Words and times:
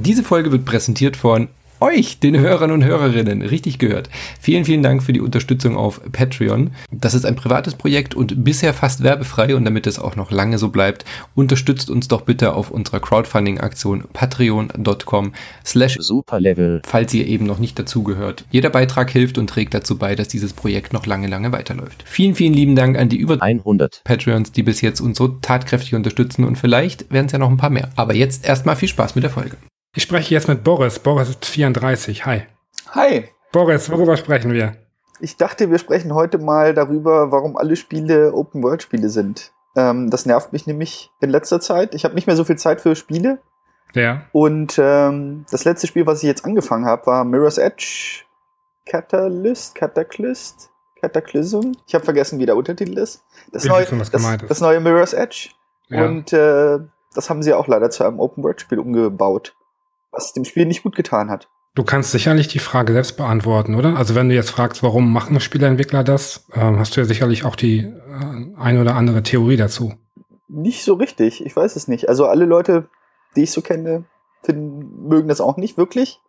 Diese 0.00 0.22
Folge 0.22 0.52
wird 0.52 0.64
präsentiert 0.64 1.16
von 1.16 1.48
euch, 1.82 2.20
den 2.20 2.38
Hörern 2.38 2.70
und 2.70 2.84
Hörerinnen, 2.84 3.42
richtig 3.42 3.78
gehört. 3.78 4.08
Vielen, 4.40 4.64
vielen 4.64 4.82
Dank 4.82 5.02
für 5.02 5.12
die 5.12 5.20
Unterstützung 5.20 5.76
auf 5.76 6.00
Patreon. 6.12 6.70
Das 6.92 7.12
ist 7.12 7.26
ein 7.26 7.34
privates 7.34 7.74
Projekt 7.74 8.14
und 8.14 8.44
bisher 8.44 8.72
fast 8.72 9.02
werbefrei 9.02 9.56
und 9.56 9.64
damit 9.64 9.86
es 9.86 9.98
auch 9.98 10.14
noch 10.14 10.30
lange 10.30 10.58
so 10.58 10.68
bleibt, 10.68 11.04
unterstützt 11.34 11.90
uns 11.90 12.06
doch 12.08 12.22
bitte 12.22 12.54
auf 12.54 12.70
unserer 12.70 13.00
Crowdfunding-Aktion 13.00 14.04
patreon.com 14.12 15.32
slash 15.66 15.96
superlevel, 15.98 16.82
falls 16.86 17.12
ihr 17.14 17.26
eben 17.26 17.46
noch 17.46 17.58
nicht 17.58 17.78
dazugehört. 17.78 18.44
Jeder 18.50 18.70
Beitrag 18.70 19.10
hilft 19.10 19.36
und 19.36 19.48
trägt 19.48 19.74
dazu 19.74 19.98
bei, 19.98 20.14
dass 20.14 20.28
dieses 20.28 20.52
Projekt 20.52 20.92
noch 20.92 21.06
lange, 21.06 21.26
lange 21.26 21.50
weiterläuft. 21.50 22.04
Vielen, 22.06 22.36
vielen 22.36 22.54
lieben 22.54 22.76
Dank 22.76 22.96
an 22.96 23.08
die 23.08 23.16
über 23.16 23.42
100 23.42 24.02
Patreons, 24.04 24.52
die 24.52 24.62
bis 24.62 24.80
jetzt 24.82 25.00
uns 25.00 25.18
so 25.18 25.26
tatkräftig 25.28 25.96
unterstützen 25.96 26.44
und 26.44 26.56
vielleicht 26.56 27.10
werden 27.10 27.26
es 27.26 27.32
ja 27.32 27.38
noch 27.38 27.50
ein 27.50 27.56
paar 27.56 27.70
mehr. 27.70 27.90
Aber 27.96 28.14
jetzt 28.14 28.46
erstmal 28.46 28.76
viel 28.76 28.88
Spaß 28.88 29.16
mit 29.16 29.24
der 29.24 29.30
Folge. 29.30 29.56
Ich 29.94 30.04
spreche 30.04 30.32
jetzt 30.32 30.48
mit 30.48 30.64
Boris. 30.64 30.98
Boris 30.98 31.28
ist 31.28 31.44
34. 31.44 32.24
Hi. 32.24 32.46
Hi. 32.92 33.28
Boris, 33.52 33.90
worüber 33.90 34.16
sprechen 34.16 34.50
wir? 34.54 34.76
Ich 35.20 35.36
dachte, 35.36 35.70
wir 35.70 35.78
sprechen 35.78 36.14
heute 36.14 36.38
mal 36.38 36.72
darüber, 36.72 37.30
warum 37.30 37.58
alle 37.58 37.76
Spiele 37.76 38.32
Open-World-Spiele 38.32 39.10
sind. 39.10 39.52
Ähm, 39.76 40.08
das 40.08 40.24
nervt 40.24 40.54
mich 40.54 40.66
nämlich 40.66 41.10
in 41.20 41.28
letzter 41.28 41.60
Zeit. 41.60 41.94
Ich 41.94 42.04
habe 42.04 42.14
nicht 42.14 42.26
mehr 42.26 42.36
so 42.36 42.44
viel 42.44 42.56
Zeit 42.56 42.80
für 42.80 42.96
Spiele. 42.96 43.42
Ja. 43.92 44.22
Und 44.32 44.78
ähm, 44.78 45.44
das 45.50 45.66
letzte 45.66 45.86
Spiel, 45.86 46.06
was 46.06 46.22
ich 46.22 46.26
jetzt 46.26 46.46
angefangen 46.46 46.86
habe, 46.86 47.04
war 47.04 47.24
Mirror's 47.24 47.58
Edge 47.58 48.24
Catalyst, 48.86 49.74
Cataclysm, 49.74 50.70
Cataclysm. 51.02 51.72
Ich 51.86 51.94
habe 51.94 52.04
vergessen, 52.04 52.38
wie 52.38 52.46
der 52.46 52.56
Untertitel 52.56 52.96
ist. 52.96 53.22
Das, 53.52 53.66
neue, 53.66 53.84
das, 53.84 54.10
das 54.10 54.60
neue 54.62 54.80
Mirror's 54.80 55.12
Edge. 55.12 55.50
Ja. 55.88 56.06
Und 56.06 56.32
äh, 56.32 56.78
das 57.14 57.28
haben 57.28 57.42
sie 57.42 57.52
auch 57.52 57.66
leider 57.66 57.90
zu 57.90 58.04
einem 58.04 58.20
Open-World-Spiel 58.20 58.78
umgebaut 58.78 59.54
was 60.12 60.32
dem 60.32 60.44
Spiel 60.44 60.66
nicht 60.66 60.82
gut 60.82 60.94
getan 60.94 61.30
hat. 61.30 61.48
Du 61.74 61.84
kannst 61.84 62.10
sicherlich 62.10 62.48
die 62.48 62.58
Frage 62.58 62.92
selbst 62.92 63.16
beantworten, 63.16 63.74
oder? 63.74 63.96
Also 63.96 64.14
wenn 64.14 64.28
du 64.28 64.34
jetzt 64.34 64.50
fragst, 64.50 64.82
warum 64.82 65.10
machen 65.10 65.40
Spieleentwickler 65.40 66.04
das, 66.04 66.46
ähm, 66.52 66.78
hast 66.78 66.94
du 66.94 67.00
ja 67.00 67.06
sicherlich 67.06 67.46
auch 67.46 67.56
die 67.56 67.78
äh, 67.80 68.58
ein 68.58 68.78
oder 68.78 68.94
andere 68.94 69.22
Theorie 69.22 69.56
dazu. 69.56 69.94
Nicht 70.48 70.84
so 70.84 70.94
richtig, 70.94 71.44
ich 71.44 71.56
weiß 71.56 71.76
es 71.76 71.88
nicht. 71.88 72.10
Also 72.10 72.26
alle 72.26 72.44
Leute, 72.44 72.90
die 73.36 73.44
ich 73.44 73.52
so 73.52 73.62
kenne, 73.62 74.04
finden, 74.42 75.08
mögen 75.08 75.28
das 75.28 75.40
auch 75.40 75.56
nicht 75.56 75.78
wirklich. 75.78 76.20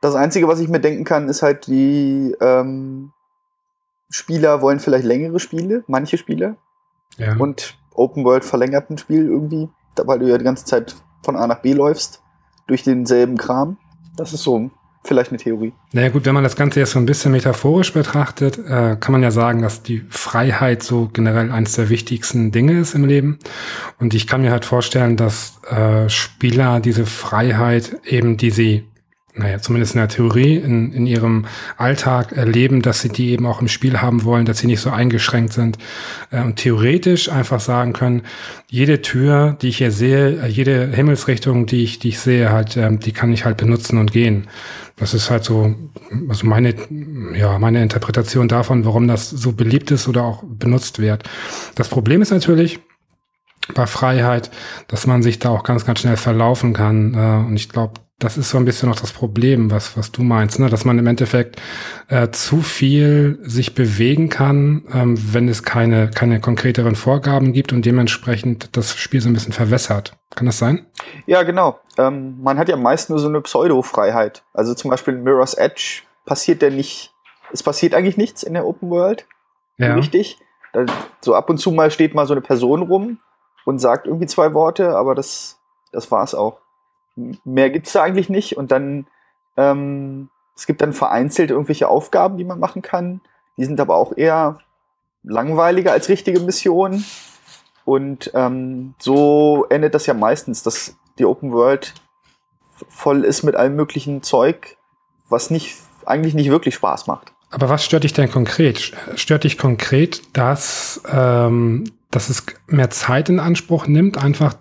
Das 0.00 0.16
Einzige, 0.16 0.48
was 0.48 0.58
ich 0.58 0.68
mir 0.68 0.80
denken 0.80 1.04
kann, 1.04 1.28
ist 1.28 1.42
halt, 1.42 1.68
die 1.68 2.34
ähm, 2.40 3.12
Spieler 4.08 4.62
wollen 4.62 4.80
vielleicht 4.80 5.04
längere 5.04 5.38
Spiele, 5.38 5.84
manche 5.86 6.18
Spiele. 6.18 6.56
Ja. 7.18 7.36
Und 7.36 7.78
Open 7.94 8.24
World 8.24 8.44
verlängert 8.44 8.90
ein 8.90 8.98
Spiel 8.98 9.26
irgendwie, 9.26 9.68
weil 9.94 10.18
du 10.18 10.28
ja 10.28 10.38
die 10.38 10.44
ganze 10.44 10.64
Zeit 10.64 10.96
von 11.22 11.36
A 11.36 11.46
nach 11.46 11.60
B 11.60 11.72
läufst 11.72 12.20
durch 12.70 12.84
denselben 12.84 13.36
Kram. 13.36 13.76
Das 14.16 14.32
ist 14.32 14.44
so 14.44 14.70
vielleicht 15.02 15.30
eine 15.30 15.38
Theorie. 15.38 15.72
Naja 15.92 16.10
gut, 16.10 16.24
wenn 16.24 16.34
man 16.34 16.44
das 16.44 16.56
Ganze 16.56 16.78
jetzt 16.78 16.92
so 16.92 16.98
ein 16.98 17.06
bisschen 17.06 17.32
metaphorisch 17.32 17.92
betrachtet, 17.92 18.58
äh, 18.58 18.96
kann 19.00 19.12
man 19.12 19.22
ja 19.22 19.30
sagen, 19.30 19.60
dass 19.60 19.82
die 19.82 20.04
Freiheit 20.08 20.82
so 20.82 21.10
generell 21.12 21.50
eines 21.50 21.72
der 21.72 21.88
wichtigsten 21.88 22.52
Dinge 22.52 22.78
ist 22.78 22.94
im 22.94 23.06
Leben. 23.06 23.38
Und 23.98 24.14
ich 24.14 24.26
kann 24.26 24.42
mir 24.42 24.52
halt 24.52 24.64
vorstellen, 24.64 25.16
dass 25.16 25.60
äh, 25.68 26.08
Spieler 26.08 26.80
diese 26.80 27.06
Freiheit 27.06 27.96
eben, 28.04 28.36
die 28.36 28.50
sie 28.50 28.84
naja, 29.34 29.60
zumindest 29.60 29.94
in 29.94 30.00
der 30.00 30.08
Theorie, 30.08 30.56
in, 30.56 30.92
in 30.92 31.06
ihrem 31.06 31.46
Alltag 31.76 32.32
erleben, 32.32 32.82
dass 32.82 33.00
sie 33.00 33.10
die 33.10 33.30
eben 33.30 33.46
auch 33.46 33.60
im 33.60 33.68
Spiel 33.68 34.00
haben 34.00 34.24
wollen, 34.24 34.44
dass 34.44 34.58
sie 34.58 34.66
nicht 34.66 34.80
so 34.80 34.90
eingeschränkt 34.90 35.52
sind 35.52 35.78
äh, 36.30 36.42
und 36.42 36.56
theoretisch 36.56 37.28
einfach 37.28 37.60
sagen 37.60 37.92
können, 37.92 38.22
jede 38.68 39.02
Tür, 39.02 39.56
die 39.62 39.68
ich 39.68 39.78
hier 39.78 39.92
sehe, 39.92 40.42
äh, 40.42 40.48
jede 40.48 40.88
Himmelsrichtung, 40.88 41.66
die 41.66 41.84
ich, 41.84 42.00
die 42.00 42.08
ich 42.08 42.18
sehe, 42.18 42.50
halt, 42.50 42.76
ähm, 42.76 42.98
die 42.98 43.12
kann 43.12 43.32
ich 43.32 43.44
halt 43.44 43.56
benutzen 43.56 43.98
und 43.98 44.12
gehen. 44.12 44.48
Das 44.96 45.14
ist 45.14 45.30
halt 45.30 45.44
so, 45.44 45.74
also 46.28 46.46
meine, 46.46 46.74
ja, 47.34 47.58
meine 47.58 47.82
Interpretation 47.82 48.48
davon, 48.48 48.84
warum 48.84 49.06
das 49.06 49.30
so 49.30 49.52
beliebt 49.52 49.90
ist 49.92 50.08
oder 50.08 50.24
auch 50.24 50.42
benutzt 50.44 50.98
wird. 50.98 51.22
Das 51.76 51.88
Problem 51.88 52.20
ist 52.20 52.30
natürlich, 52.30 52.80
bei 53.74 53.86
Freiheit, 53.86 54.50
dass 54.88 55.06
man 55.06 55.22
sich 55.22 55.38
da 55.38 55.50
auch 55.50 55.62
ganz, 55.62 55.84
ganz 55.84 56.00
schnell 56.00 56.16
verlaufen 56.16 56.72
kann. 56.72 57.14
Äh, 57.14 57.46
und 57.46 57.56
ich 57.56 57.68
glaube, 57.68 57.94
das 58.20 58.36
ist 58.36 58.50
so 58.50 58.58
ein 58.58 58.66
bisschen 58.66 58.88
noch 58.88 59.00
das 59.00 59.12
Problem, 59.12 59.70
was, 59.70 59.96
was 59.96 60.12
du 60.12 60.22
meinst, 60.22 60.60
ne? 60.60 60.68
dass 60.68 60.84
man 60.84 60.98
im 60.98 61.06
Endeffekt 61.06 61.60
äh, 62.08 62.28
zu 62.30 62.60
viel 62.60 63.38
sich 63.42 63.74
bewegen 63.74 64.28
kann, 64.28 64.84
ähm, 64.92 65.18
wenn 65.32 65.48
es 65.48 65.62
keine, 65.62 66.10
keine 66.10 66.38
konkreteren 66.38 66.96
Vorgaben 66.96 67.54
gibt 67.54 67.72
und 67.72 67.84
dementsprechend 67.84 68.76
das 68.76 68.94
Spiel 68.96 69.22
so 69.22 69.30
ein 69.30 69.32
bisschen 69.32 69.54
verwässert. 69.54 70.18
Kann 70.36 70.46
das 70.46 70.58
sein? 70.58 70.86
Ja, 71.26 71.42
genau. 71.42 71.80
Ähm, 71.96 72.38
man 72.42 72.58
hat 72.58 72.68
ja 72.68 72.76
meist 72.76 73.08
nur 73.08 73.18
so 73.18 73.28
eine 73.28 73.40
Pseudo-Freiheit. 73.40 74.44
Also 74.52 74.74
zum 74.74 74.90
Beispiel 74.90 75.14
in 75.14 75.22
Mirror's 75.22 75.54
Edge 75.54 76.02
passiert 76.26 76.62
ja 76.62 76.68
nicht, 76.68 77.14
es 77.52 77.62
passiert 77.62 77.94
eigentlich 77.94 78.18
nichts 78.18 78.42
in 78.42 78.52
der 78.52 78.66
Open 78.66 78.90
World. 78.90 79.26
Ja. 79.78 79.94
Richtig. 79.94 80.38
Da, 80.74 80.84
so 81.22 81.34
ab 81.34 81.48
und 81.48 81.56
zu 81.56 81.72
mal 81.72 81.90
steht 81.90 82.14
mal 82.14 82.26
so 82.26 82.34
eine 82.34 82.42
Person 82.42 82.82
rum 82.82 83.18
und 83.64 83.78
sagt 83.78 84.06
irgendwie 84.06 84.26
zwei 84.26 84.52
Worte, 84.52 84.94
aber 84.94 85.14
das, 85.14 85.58
das 85.90 86.10
war's 86.10 86.34
auch 86.34 86.60
mehr 87.44 87.70
gibt 87.70 87.86
es 87.86 87.92
da 87.92 88.02
eigentlich 88.02 88.28
nicht. 88.28 88.56
Und 88.56 88.70
dann, 88.70 89.06
ähm, 89.56 90.30
es 90.56 90.66
gibt 90.66 90.80
dann 90.80 90.92
vereinzelt 90.92 91.50
irgendwelche 91.50 91.88
Aufgaben, 91.88 92.36
die 92.36 92.44
man 92.44 92.58
machen 92.58 92.82
kann. 92.82 93.20
Die 93.56 93.64
sind 93.64 93.80
aber 93.80 93.96
auch 93.96 94.16
eher 94.16 94.58
langweiliger 95.22 95.92
als 95.92 96.08
richtige 96.08 96.40
Missionen. 96.40 97.04
Und 97.84 98.30
ähm, 98.34 98.94
so 98.98 99.66
endet 99.70 99.94
das 99.94 100.06
ja 100.06 100.14
meistens, 100.14 100.62
dass 100.62 100.96
die 101.18 101.24
Open 101.24 101.52
World 101.52 101.94
voll 102.88 103.24
ist 103.24 103.42
mit 103.42 103.56
allem 103.56 103.76
möglichen 103.76 104.22
Zeug, 104.22 104.76
was 105.28 105.50
nicht, 105.50 105.76
eigentlich 106.06 106.34
nicht 106.34 106.50
wirklich 106.50 106.74
Spaß 106.74 107.06
macht. 107.06 107.32
Aber 107.50 107.68
was 107.68 107.84
stört 107.84 108.04
dich 108.04 108.12
denn 108.12 108.30
konkret? 108.30 108.92
Stört 109.16 109.44
dich 109.44 109.58
konkret, 109.58 110.22
dass, 110.36 111.02
ähm, 111.12 111.84
dass 112.10 112.28
es 112.28 112.44
mehr 112.66 112.90
Zeit 112.90 113.28
in 113.28 113.40
Anspruch 113.40 113.86
nimmt, 113.86 114.22
einfach 114.22 114.54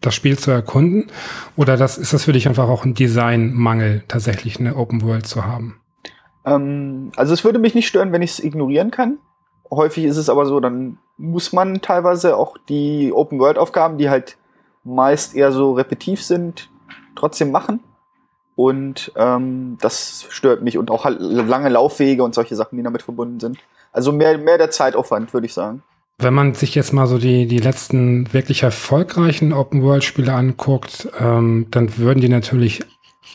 das 0.00 0.14
Spiel 0.14 0.38
zu 0.38 0.50
erkunden? 0.50 1.10
Oder 1.56 1.76
das, 1.76 1.98
ist 1.98 2.12
das 2.12 2.24
für 2.24 2.32
dich 2.32 2.48
einfach 2.48 2.68
auch 2.68 2.84
ein 2.84 2.94
Designmangel, 2.94 4.04
tatsächlich 4.08 4.60
eine 4.60 4.76
Open 4.76 5.02
World 5.02 5.26
zu 5.26 5.44
haben? 5.44 5.80
Ähm, 6.44 7.12
also 7.16 7.32
es 7.32 7.44
würde 7.44 7.58
mich 7.58 7.74
nicht 7.74 7.88
stören, 7.88 8.12
wenn 8.12 8.22
ich 8.22 8.32
es 8.32 8.44
ignorieren 8.44 8.90
kann. 8.90 9.18
Häufig 9.70 10.04
ist 10.04 10.16
es 10.16 10.28
aber 10.28 10.46
so, 10.46 10.60
dann 10.60 10.98
muss 11.16 11.52
man 11.52 11.80
teilweise 11.80 12.36
auch 12.36 12.56
die 12.68 13.12
Open 13.12 13.38
World 13.38 13.56
Aufgaben, 13.58 13.98
die 13.98 14.10
halt 14.10 14.36
meist 14.84 15.34
eher 15.34 15.52
so 15.52 15.72
repetitiv 15.72 16.22
sind, 16.22 16.68
trotzdem 17.14 17.50
machen. 17.50 17.80
Und 18.56 19.12
ähm, 19.16 19.78
das 19.80 20.26
stört 20.28 20.62
mich 20.62 20.76
und 20.76 20.90
auch 20.90 21.04
halt 21.04 21.18
lange 21.20 21.68
Laufwege 21.68 22.22
und 22.22 22.34
solche 22.34 22.56
Sachen, 22.56 22.76
die 22.76 22.82
damit 22.82 23.02
verbunden 23.02 23.40
sind. 23.40 23.58
Also 23.92 24.12
mehr, 24.12 24.36
mehr 24.38 24.58
der 24.58 24.70
Zeitaufwand, 24.70 25.32
würde 25.32 25.46
ich 25.46 25.54
sagen. 25.54 25.82
Wenn 26.20 26.34
man 26.34 26.54
sich 26.54 26.74
jetzt 26.74 26.92
mal 26.92 27.06
so 27.06 27.18
die, 27.18 27.46
die 27.46 27.58
letzten 27.58 28.32
wirklich 28.32 28.62
erfolgreichen 28.62 29.52
Open-World-Spiele 29.52 30.32
anguckt, 30.32 31.08
ähm, 31.18 31.66
dann 31.70 31.96
würden 31.96 32.20
die 32.20 32.28
natürlich 32.28 32.80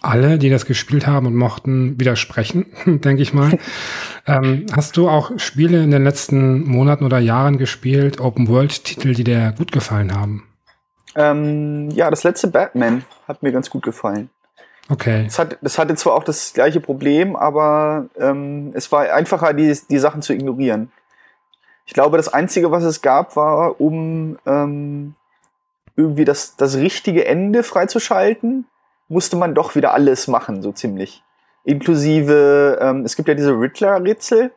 alle, 0.02 0.38
die 0.38 0.50
das 0.50 0.66
gespielt 0.66 1.08
haben 1.08 1.26
und 1.26 1.36
mochten, 1.36 2.00
widersprechen, 2.00 2.68
denke 2.86 3.24
ich 3.24 3.34
mal. 3.34 3.58
ähm, 4.28 4.68
hast 4.74 4.98
du 4.98 5.10
auch 5.10 5.32
Spiele 5.38 5.84
in 5.84 5.92
den 5.92 6.04
letzten 6.04 6.64
Monaten 6.64 7.06
oder 7.06 7.18
Jahren 7.18 7.58
gespielt, 7.58 8.20
Open-World-Titel, 8.20 9.14
die 9.14 9.24
dir 9.24 9.54
gut 9.58 9.72
gefallen 9.72 10.14
haben? 10.14 10.48
Ähm, 11.16 11.90
ja, 11.92 12.10
das 12.10 12.24
letzte 12.24 12.48
Batman 12.50 13.04
hat 13.28 13.42
mir 13.42 13.52
ganz 13.52 13.70
gut 13.70 13.84
gefallen. 13.84 14.30
Okay. 14.90 15.24
Das, 15.26 15.40
hat, 15.40 15.58
das 15.62 15.80
hatte 15.80 15.96
zwar 15.96 16.14
auch 16.14 16.24
das 16.24 16.54
gleiche 16.54 16.80
Problem, 16.80 17.36
aber 17.36 18.06
ähm, 18.20 18.72
es 18.76 18.92
war 18.92 19.12
einfacher, 19.12 19.54
die, 19.54 19.76
die 19.90 19.98
Sachen 19.98 20.22
zu 20.22 20.34
ignorieren. 20.34 20.92
Ich 21.86 21.94
glaube, 21.94 22.18
das 22.18 22.34
Einzige, 22.34 22.72
was 22.72 22.84
es 22.84 23.02
gab, 23.02 23.36
war, 23.36 23.80
um 23.80 24.38
ähm, 24.46 25.16
irgendwie 25.96 26.26
das, 26.26 26.56
das 26.56 26.78
richtige 26.78 27.26
Ende 27.26 27.64
freizuschalten, 27.64 28.66
musste 29.08 29.38
man 29.38 29.54
doch 29.54 29.76
wieder 29.76 29.94
alles 29.94 30.28
machen, 30.28 30.62
so 30.62 30.72
ziemlich. 30.72 31.24
Inklusive, 31.64 32.80
ähm, 32.82 33.06
es 33.06 33.16
gibt 33.16 33.28
ja 33.28 33.36
diese 33.36 33.52
Riddler-Rätsel 33.52 34.52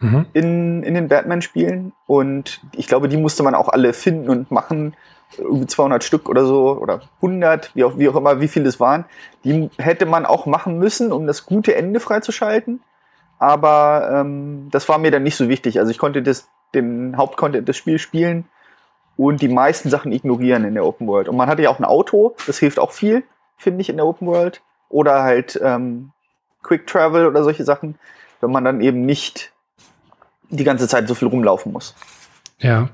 mhm. 0.00 0.26
in, 0.32 0.82
in 0.82 0.94
den 0.94 1.08
Batman-Spielen 1.08 1.92
und 2.06 2.60
ich 2.72 2.86
glaube, 2.86 3.08
die 3.08 3.16
musste 3.16 3.42
man 3.42 3.54
auch 3.54 3.68
alle 3.68 3.92
finden 3.92 4.28
und 4.28 4.50
machen 4.50 4.94
irgendwie 5.38 5.66
200 5.66 6.04
Stück 6.04 6.28
oder 6.28 6.46
so 6.46 6.78
oder 6.78 7.00
100, 7.16 7.74
wie 7.74 7.84
auch, 7.84 7.98
wie 7.98 8.08
auch 8.08 8.16
immer, 8.16 8.40
wie 8.40 8.48
viele 8.48 8.68
es 8.68 8.80
waren, 8.80 9.04
die 9.44 9.70
hätte 9.78 10.06
man 10.06 10.24
auch 10.24 10.46
machen 10.46 10.78
müssen, 10.78 11.12
um 11.12 11.26
das 11.26 11.46
gute 11.46 11.74
Ende 11.74 12.00
freizuschalten. 12.00 12.80
Aber 13.38 14.08
ähm, 14.12 14.68
das 14.70 14.88
war 14.88 14.98
mir 14.98 15.10
dann 15.10 15.22
nicht 15.22 15.36
so 15.36 15.48
wichtig. 15.48 15.78
Also 15.78 15.90
ich 15.90 15.98
konnte 15.98 16.22
das, 16.22 16.48
den 16.76 17.16
Hauptcontent 17.16 17.68
des 17.68 17.76
Spiels 17.76 18.00
spielen 18.00 18.44
und 19.16 19.42
die 19.42 19.48
meisten 19.48 19.90
Sachen 19.90 20.12
ignorieren 20.12 20.64
in 20.64 20.74
der 20.74 20.84
Open 20.84 21.06
World. 21.08 21.28
Und 21.28 21.36
man 21.36 21.48
hatte 21.48 21.62
ja 21.62 21.70
auch 21.70 21.78
ein 21.78 21.84
Auto, 21.84 22.36
das 22.46 22.58
hilft 22.58 22.78
auch 22.78 22.92
viel, 22.92 23.24
finde 23.56 23.80
ich, 23.80 23.88
in 23.88 23.96
der 23.96 24.06
Open 24.06 24.28
World. 24.28 24.62
Oder 24.88 25.22
halt 25.24 25.58
ähm, 25.62 26.12
Quick 26.62 26.86
Travel 26.86 27.26
oder 27.26 27.42
solche 27.42 27.64
Sachen, 27.64 27.98
wenn 28.40 28.52
man 28.52 28.64
dann 28.64 28.80
eben 28.80 29.04
nicht 29.04 29.52
die 30.50 30.64
ganze 30.64 30.86
Zeit 30.86 31.08
so 31.08 31.14
viel 31.14 31.28
rumlaufen 31.28 31.72
muss. 31.72 31.96
Ja. 32.60 32.88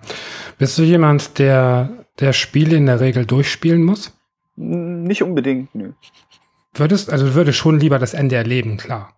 Bist 0.59 0.79
du 0.79 0.83
jemand, 0.83 1.39
der 1.39 2.03
der 2.21 2.33
Spiele 2.33 2.77
in 2.77 2.87
der 2.87 3.01
Regel 3.01 3.27
durchspielen 3.27 3.83
muss? 3.83 4.13
Nicht 4.57 5.23
unbedingt, 5.23 5.75
nö. 5.75 5.93
Würdest, 6.75 7.11
also 7.11 7.27
du 7.27 7.35
würdest 7.35 7.59
schon 7.59 7.79
lieber 7.79 7.99
das 7.99 8.15
Ende 8.15 8.37
erleben, 8.37 8.77
klar. 8.77 9.15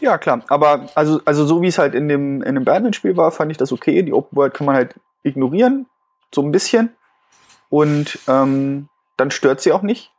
Ja, 0.00 0.18
klar. 0.18 0.42
Aber 0.48 0.86
also, 0.94 1.20
also 1.24 1.44
so 1.44 1.62
wie 1.62 1.68
es 1.68 1.78
halt 1.78 1.94
in 1.94 2.08
dem, 2.08 2.42
in 2.42 2.54
dem 2.54 2.64
Batman-Spiel 2.64 3.16
war, 3.16 3.30
fand 3.30 3.50
ich 3.50 3.56
das 3.56 3.72
okay. 3.72 4.02
Die 4.02 4.12
Open 4.12 4.36
World 4.36 4.54
kann 4.54 4.66
man 4.66 4.76
halt 4.76 4.94
ignorieren. 5.22 5.86
So 6.34 6.42
ein 6.42 6.52
bisschen. 6.52 6.90
Und 7.68 8.18
ähm, 8.28 8.88
dann 9.16 9.30
stört 9.30 9.60
sie 9.60 9.72
auch 9.72 9.82
nicht. 9.82 10.12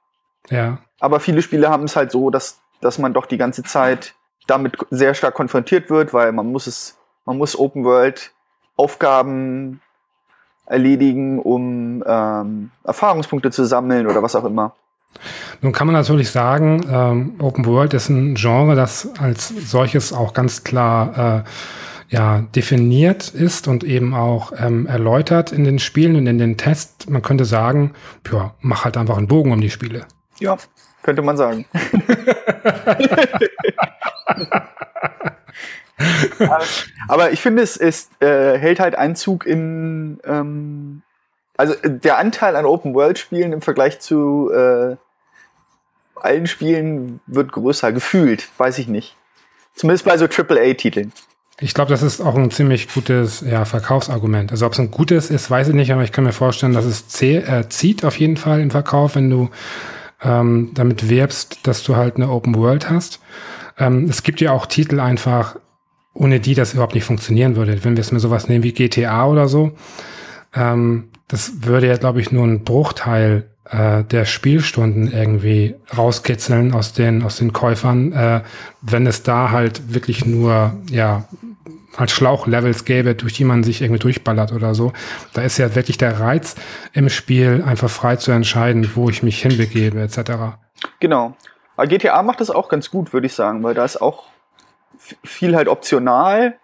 Ja. 0.50 0.80
Aber 1.00 1.20
viele 1.20 1.42
Spiele 1.42 1.70
haben 1.70 1.84
es 1.84 1.96
halt 1.96 2.12
so, 2.12 2.30
dass, 2.30 2.60
dass 2.82 3.00
man 3.00 3.14
doch 3.14 3.26
die 3.26 3.38
ganze 3.38 3.64
Zeit 3.64 4.16
damit 4.48 4.78
sehr 4.90 5.14
stark 5.14 5.36
konfrontiert 5.36 5.90
wird, 5.90 6.14
weil 6.14 6.32
man 6.32 6.52
muss 6.52 6.68
es, 6.68 6.98
man 7.26 7.38
muss 7.38 7.58
Open 7.58 7.84
World 7.86 8.32
Aufgaben 8.76 9.82
erledigen, 10.66 11.40
um 11.40 12.04
ähm, 12.06 12.72
Erfahrungspunkte 12.84 13.52
zu 13.52 13.66
sammeln 13.66 14.08
oder 14.08 14.24
was 14.24 14.36
auch 14.36 14.46
immer. 14.46 14.74
Nun 15.62 15.74
kann 15.74 15.88
man 15.88 15.94
natürlich 15.94 16.32
sagen, 16.32 16.86
ähm, 16.90 17.36
Open 17.40 17.66
World 17.66 17.94
ist 17.94 18.10
ein 18.10 18.36
Genre, 18.36 18.76
das 18.76 19.10
als 19.20 19.50
solches 19.50 20.14
auch 20.14 20.34
ganz 20.34 20.64
klar 20.64 21.44
äh, 21.46 21.50
ja, 22.10 22.42
definiert 22.56 23.30
ist 23.30 23.68
und 23.68 23.84
eben 23.84 24.14
auch 24.16 24.52
ähm, 24.58 24.88
erläutert 24.88 25.52
in 25.52 25.64
den 25.64 25.80
Spielen 25.80 26.16
und 26.16 26.28
in 26.28 26.38
den 26.40 26.58
Tests. 26.58 27.08
Man 27.08 27.22
könnte 27.22 27.46
sagen, 27.46 27.94
ja, 28.32 28.56
mach 28.62 28.86
halt 28.86 28.98
einfach 28.98 29.18
einen 29.18 29.28
Bogen 29.28 29.52
um 29.52 29.62
die 29.62 29.70
Spiele. 29.70 30.06
Ja, 30.40 30.58
könnte 31.04 31.22
man 31.22 31.38
sagen. 31.38 31.66
Aber 37.08 37.32
ich 37.32 37.42
finde, 37.42 37.62
es 37.62 37.76
ist, 37.78 38.22
äh, 38.22 38.58
hält 38.58 38.80
halt 38.80 38.96
Einzug 38.96 39.46
in, 39.46 40.20
ähm, 40.26 41.04
also 41.60 41.76
der 41.84 42.18
Anteil 42.18 42.56
an 42.56 42.66
Open-World-Spielen 42.66 43.52
im 43.52 43.62
Vergleich 43.62 44.00
zu 44.00 44.50
äh, 44.50 44.96
allen 46.16 46.48
Spielen 46.48 47.20
wird 47.28 47.52
größer, 47.52 47.92
gefühlt, 47.92 48.48
weiß 48.58 48.78
ich 48.78 48.88
nicht. 48.88 49.18
Zumindest 49.76 50.06
bei 50.06 50.18
so 50.18 50.26
AAA-Titeln. 50.26 51.12
Ich 51.60 51.74
glaube, 51.74 51.92
das 51.92 52.02
ist 52.02 52.22
auch 52.22 52.36
ein 52.36 52.50
ziemlich 52.50 52.94
gutes 52.94 53.42
ja, 53.42 53.66
Verkaufsargument. 53.66 54.54
Also 54.54 54.66
ob 54.66 54.72
es 54.72 54.80
ein 54.80 54.90
gutes 54.90 55.30
ist, 55.30 55.52
weiß 55.52 55.68
ich 55.68 55.74
nicht, 55.74 55.92
aber 55.92 56.04
ich 56.04 56.14
kann 56.14 56.24
mir 56.24 56.32
vorstellen, 56.32 56.72
dass 56.72 56.86
es 56.86 57.10
zäh, 57.10 57.40
äh, 57.40 57.68
zieht 57.68 58.06
auf 58.06 58.18
jeden 58.18 58.38
Fall 58.38 58.62
im 58.62 58.72
Verkauf, 58.72 59.16
wenn 59.16 59.30
du 59.30 59.50
ähm, 60.24 60.72
damit 60.76 61.10
wirbst, 61.10 61.68
dass 61.68 61.84
du 61.84 61.98
halt 61.98 62.16
eine 62.16 62.30
Open 62.30 62.56
World 62.56 62.90
hast. 62.90 63.20
Ähm, 63.78 64.06
es 64.10 64.24
gibt 64.24 64.40
ja 64.40 64.54
auch 64.54 64.66
Titel 64.66 65.02
einfach, 65.02 65.58
ohne 66.14 66.40
die 66.40 66.56
das 66.56 66.74
überhaupt 66.74 66.96
nicht 66.96 67.04
funktionieren 67.04 67.58
würde. 67.58 67.84
Wenn 67.84 67.98
wir 67.98 68.02
es 68.02 68.14
mir 68.14 68.22
sowas 68.22 68.48
nehmen 68.48 68.64
wie 68.64 68.72
GTA 68.72 69.28
oder 69.28 69.50
so, 69.50 69.74
ähm, 70.54 71.10
das 71.28 71.64
würde 71.64 71.88
ja, 71.88 71.98
glaube 71.98 72.22
ich, 72.22 72.32
nur 72.32 72.46
ein 72.46 72.64
Bruchteil 72.64 73.50
äh, 73.70 74.04
der 74.04 74.26
Spielstunden 74.26 75.12
irgendwie 75.12 75.76
rauskitzeln 75.96 76.74
aus 76.74 76.94
den, 76.94 77.24
aus 77.24 77.38
den 77.38 77.54
Käufern, 77.54 78.14
äh, 78.14 78.42
wenn 78.82 79.06
es 79.06 79.24
da 79.24 79.52
halt 79.52 79.94
wirklich 79.94 80.26
nur, 80.26 80.74
ja, 80.90 81.26
halt 81.98 82.12
Schlauchlevels 82.12 82.86
gäbe, 82.86 83.16
durch 83.16 83.34
die 83.34 83.44
man 83.44 83.64
sich 83.64 83.82
irgendwie 83.82 84.00
durchballert 84.00 84.54
oder 84.54 84.74
so. 84.74 84.94
Da 85.34 85.42
ist 85.42 85.58
ja 85.58 85.76
wirklich 85.76 85.98
der 85.98 86.20
Reiz 86.20 86.56
im 86.94 87.10
Spiel, 87.10 87.64
einfach 87.66 87.90
frei 87.90 88.16
zu 88.16 88.32
entscheiden, 88.32 88.90
wo 88.96 89.10
ich 89.10 89.22
mich 89.22 89.42
hinbegebe, 89.42 90.02
etc. 90.02 90.58
Genau. 91.00 91.36
Aber 91.76 91.88
GTA 91.88 92.22
macht 92.24 92.42
das 92.42 92.50
auch 92.50 92.70
ganz 92.70 92.90
gut, 92.90 93.14
würde 93.14 93.28
ich 93.28 93.34
sagen, 93.34 93.64
weil 93.64 93.74
da 93.74 93.86
ist 93.86 94.02
auch 94.02 94.26
viel 95.24 95.56
halt 95.56 95.68
optional 95.68 96.58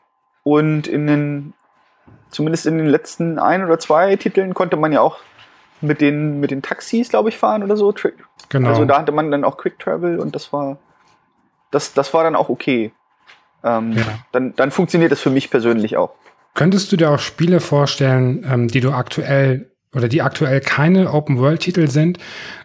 und 0.43 0.87
in 0.87 1.07
den, 1.07 1.53
zumindest 2.35 2.65
in 2.65 2.77
den 2.77 2.87
letzten 2.87 3.39
ein 3.39 3.63
oder 3.63 3.79
zwei 3.79 4.15
Titeln 4.17 4.53
konnte 4.53 4.75
man 4.75 4.91
ja 4.91 5.01
auch 5.01 5.17
mit 5.81 6.01
den, 6.01 6.39
mit 6.39 6.51
den 6.51 6.61
Taxis, 6.61 7.09
glaube 7.09 7.29
ich, 7.29 7.37
fahren 7.37 7.63
oder 7.63 7.77
so. 7.77 7.93
Genau. 8.49 8.69
Also 8.69 8.85
da 8.85 8.99
hatte 8.99 9.11
man 9.11 9.31
dann 9.31 9.43
auch 9.43 9.57
Quick 9.57 9.79
Travel 9.79 10.19
und 10.19 10.35
das 10.35 10.51
war, 10.51 10.77
das, 11.71 11.93
das 11.93 12.13
war 12.13 12.23
dann 12.23 12.35
auch 12.35 12.49
okay. 12.49 12.91
Ähm, 13.63 13.93
ja. 13.93 14.03
dann, 14.31 14.53
dann 14.55 14.71
funktioniert 14.71 15.11
das 15.11 15.21
für 15.21 15.29
mich 15.29 15.49
persönlich 15.49 15.97
auch. 15.97 16.13
Könntest 16.53 16.91
du 16.91 16.97
dir 16.97 17.09
auch 17.09 17.19
Spiele 17.19 17.59
vorstellen, 17.59 18.45
ähm, 18.49 18.67
die 18.67 18.81
du 18.81 18.91
aktuell 18.91 19.71
oder 19.93 20.09
die 20.09 20.21
aktuell 20.21 20.59
keine 20.59 21.13
Open-World-Titel 21.13 21.87
sind, 21.87 22.17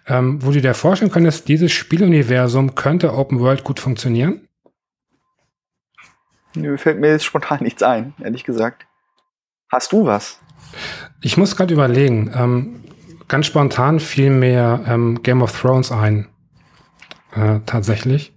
ähm, 0.09 0.45
wo 0.45 0.51
du 0.51 0.61
dir 0.61 0.75
vorstellen 0.75 1.13
könntest, 1.13 1.47
dieses 1.49 1.71
Spieluniversum 1.71 2.75
könnte 2.75 3.15
Open-World 3.15 3.63
gut 3.63 3.79
funktionieren? 3.79 4.49
Nö, 6.57 6.77
fällt 6.77 6.99
mir 6.99 7.11
jetzt 7.11 7.25
spontan 7.25 7.59
nichts 7.63 7.85
ein, 7.85 8.15
ehrlich 8.21 8.43
gesagt. 8.43 8.87
Hast 9.71 9.93
du 9.93 10.05
was? 10.05 10.39
Ich 11.21 11.37
muss 11.37 11.57
gerade 11.57 11.73
überlegen. 11.73 12.33
Ähm, 12.35 12.81
ganz 13.29 13.47
spontan 13.47 14.01
fiel 14.01 14.31
mir 14.31 14.85
ähm, 14.87 15.23
Game 15.23 15.43
of 15.43 15.59
Thrones 15.59 15.93
ein. 15.93 16.27
Äh, 17.35 17.61
tatsächlich. 17.67 18.33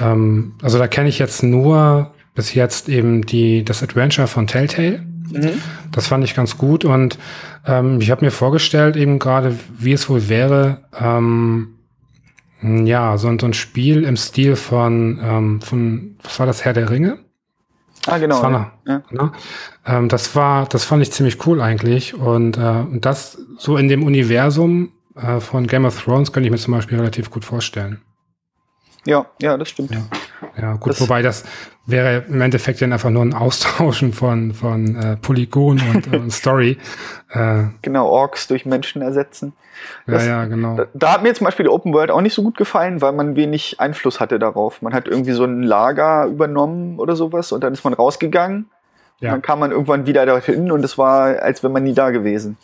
Ähm, 0.00 0.54
also 0.62 0.78
da 0.78 0.88
kenne 0.88 1.08
ich 1.08 1.18
jetzt 1.18 1.42
nur 1.42 2.12
bis 2.34 2.54
jetzt 2.54 2.88
eben 2.88 3.22
die, 3.22 3.64
das 3.64 3.82
Adventure 3.82 4.26
von 4.26 4.46
Telltale. 4.46 5.04
Mhm. 5.30 5.60
Das 5.92 6.08
fand 6.08 6.24
ich 6.24 6.34
ganz 6.34 6.58
gut 6.58 6.84
und 6.84 7.18
ähm, 7.66 8.00
ich 8.00 8.10
habe 8.10 8.24
mir 8.24 8.30
vorgestellt 8.30 8.96
eben 8.96 9.18
gerade, 9.18 9.56
wie 9.78 9.92
es 9.92 10.08
wohl 10.08 10.28
wäre, 10.28 10.82
ähm, 10.98 11.76
ja, 12.62 13.16
so, 13.16 13.36
so 13.38 13.46
ein 13.46 13.54
Spiel 13.54 14.04
im 14.04 14.16
Stil 14.16 14.56
von, 14.56 15.20
ähm, 15.22 15.60
von, 15.60 16.16
was 16.22 16.38
war 16.38 16.46
das, 16.46 16.64
Herr 16.64 16.72
der 16.72 16.90
Ringe? 16.90 17.18
Ah, 18.06 18.18
genau. 18.18 18.40
Das 18.40 18.52
war, 18.52 18.72
ja. 18.86 18.92
Ja. 18.92 19.02
Ne? 19.10 19.32
Ähm, 19.86 20.08
das 20.08 20.34
war, 20.34 20.66
das 20.66 20.84
fand 20.84 21.02
ich 21.02 21.12
ziemlich 21.12 21.46
cool 21.46 21.60
eigentlich 21.60 22.14
und 22.14 22.56
äh, 22.56 22.84
das 22.92 23.38
so 23.58 23.76
in 23.76 23.88
dem 23.88 24.02
Universum 24.02 24.92
äh, 25.16 25.40
von 25.40 25.66
Game 25.66 25.84
of 25.84 26.02
Thrones 26.02 26.32
könnte 26.32 26.46
ich 26.46 26.50
mir 26.50 26.58
zum 26.58 26.74
Beispiel 26.74 26.98
relativ 26.98 27.30
gut 27.30 27.44
vorstellen. 27.44 28.00
Ja, 29.04 29.26
ja, 29.40 29.56
das 29.56 29.68
stimmt. 29.70 29.90
Ja, 29.92 30.02
ja 30.60 30.74
gut, 30.74 30.90
das 30.90 31.00
wobei 31.00 31.22
das 31.22 31.44
wäre 31.86 32.24
im 32.28 32.40
Endeffekt 32.40 32.80
dann 32.82 32.92
einfach 32.92 33.10
nur 33.10 33.22
ein 33.22 33.34
Austauschen 33.34 34.12
von, 34.12 34.54
von 34.54 34.96
äh, 34.96 35.16
Polygon 35.16 35.80
und, 35.94 36.12
äh, 36.12 36.30
Story. 36.30 36.78
Äh, 37.32 37.66
genau, 37.82 38.08
Orks 38.08 38.48
durch 38.48 38.66
Menschen 38.66 39.02
ersetzen. 39.02 39.52
Das, 40.04 40.26
ja, 40.26 40.40
ja, 40.40 40.44
genau. 40.46 40.74
Da, 40.74 40.86
da, 40.94 41.12
hat 41.12 41.22
mir 41.22 41.32
zum 41.32 41.44
Beispiel 41.44 41.62
die 41.62 41.70
Open 41.70 41.94
World 41.94 42.10
auch 42.10 42.22
nicht 42.22 42.34
so 42.34 42.42
gut 42.42 42.56
gefallen, 42.56 43.00
weil 43.02 43.12
man 43.12 43.36
wenig 43.36 43.78
Einfluss 43.78 44.18
hatte 44.18 44.40
darauf. 44.40 44.82
Man 44.82 44.92
hat 44.92 45.06
irgendwie 45.06 45.30
so 45.30 45.44
ein 45.44 45.62
Lager 45.62 46.24
übernommen 46.26 46.98
oder 46.98 47.14
sowas 47.14 47.52
und 47.52 47.62
dann 47.62 47.72
ist 47.72 47.84
man 47.84 47.94
rausgegangen. 47.94 48.68
Ja. 49.20 49.30
Dann 49.30 49.42
kam 49.42 49.60
man 49.60 49.70
irgendwann 49.70 50.06
wieder 50.06 50.26
dorthin 50.26 50.72
und 50.72 50.84
es 50.84 50.98
war, 50.98 51.40
als 51.40 51.62
wäre 51.62 51.72
man 51.72 51.84
nie 51.84 51.94
da 51.94 52.10
gewesen. 52.10 52.56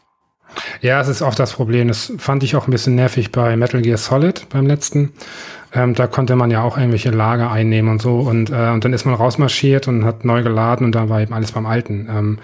Ja, 0.81 1.01
es 1.01 1.09
ist 1.09 1.23
auch 1.23 1.35
das 1.35 1.53
Problem. 1.53 1.89
Das 1.89 2.13
fand 2.19 2.43
ich 2.43 2.57
auch 2.57 2.67
ein 2.67 2.71
bisschen 2.71 2.95
nervig 2.95 3.33
bei 3.33 3.57
Metal 3.57 3.83
Gear 3.83 3.99
Solid 3.99 4.49
beim 4.49 4.67
letzten. 4.67 5.13
Ähm, 5.73 5.95
da 5.95 6.07
konnte 6.07 6.37
man 6.37 6.51
ja 6.51 6.63
auch 6.63 6.77
irgendwelche 6.77 7.11
Lager 7.11 7.51
einnehmen 7.51 7.91
und 7.91 8.03
so. 8.03 8.21
Und, 8.21 8.51
äh, 8.51 8.71
und 8.71 8.85
dann 8.85 8.93
ist 8.93 9.05
man 9.05 9.15
rausmarschiert 9.15 9.89
und 9.89 10.05
hat 10.05 10.25
neu 10.25 10.43
geladen 10.43 10.87
und 10.87 10.95
dann 10.95 11.09
war 11.09 11.21
eben 11.21 11.35
alles 11.35 11.53
beim 11.53 11.67
Alten. 11.67 12.09
Ähm, 12.11 12.39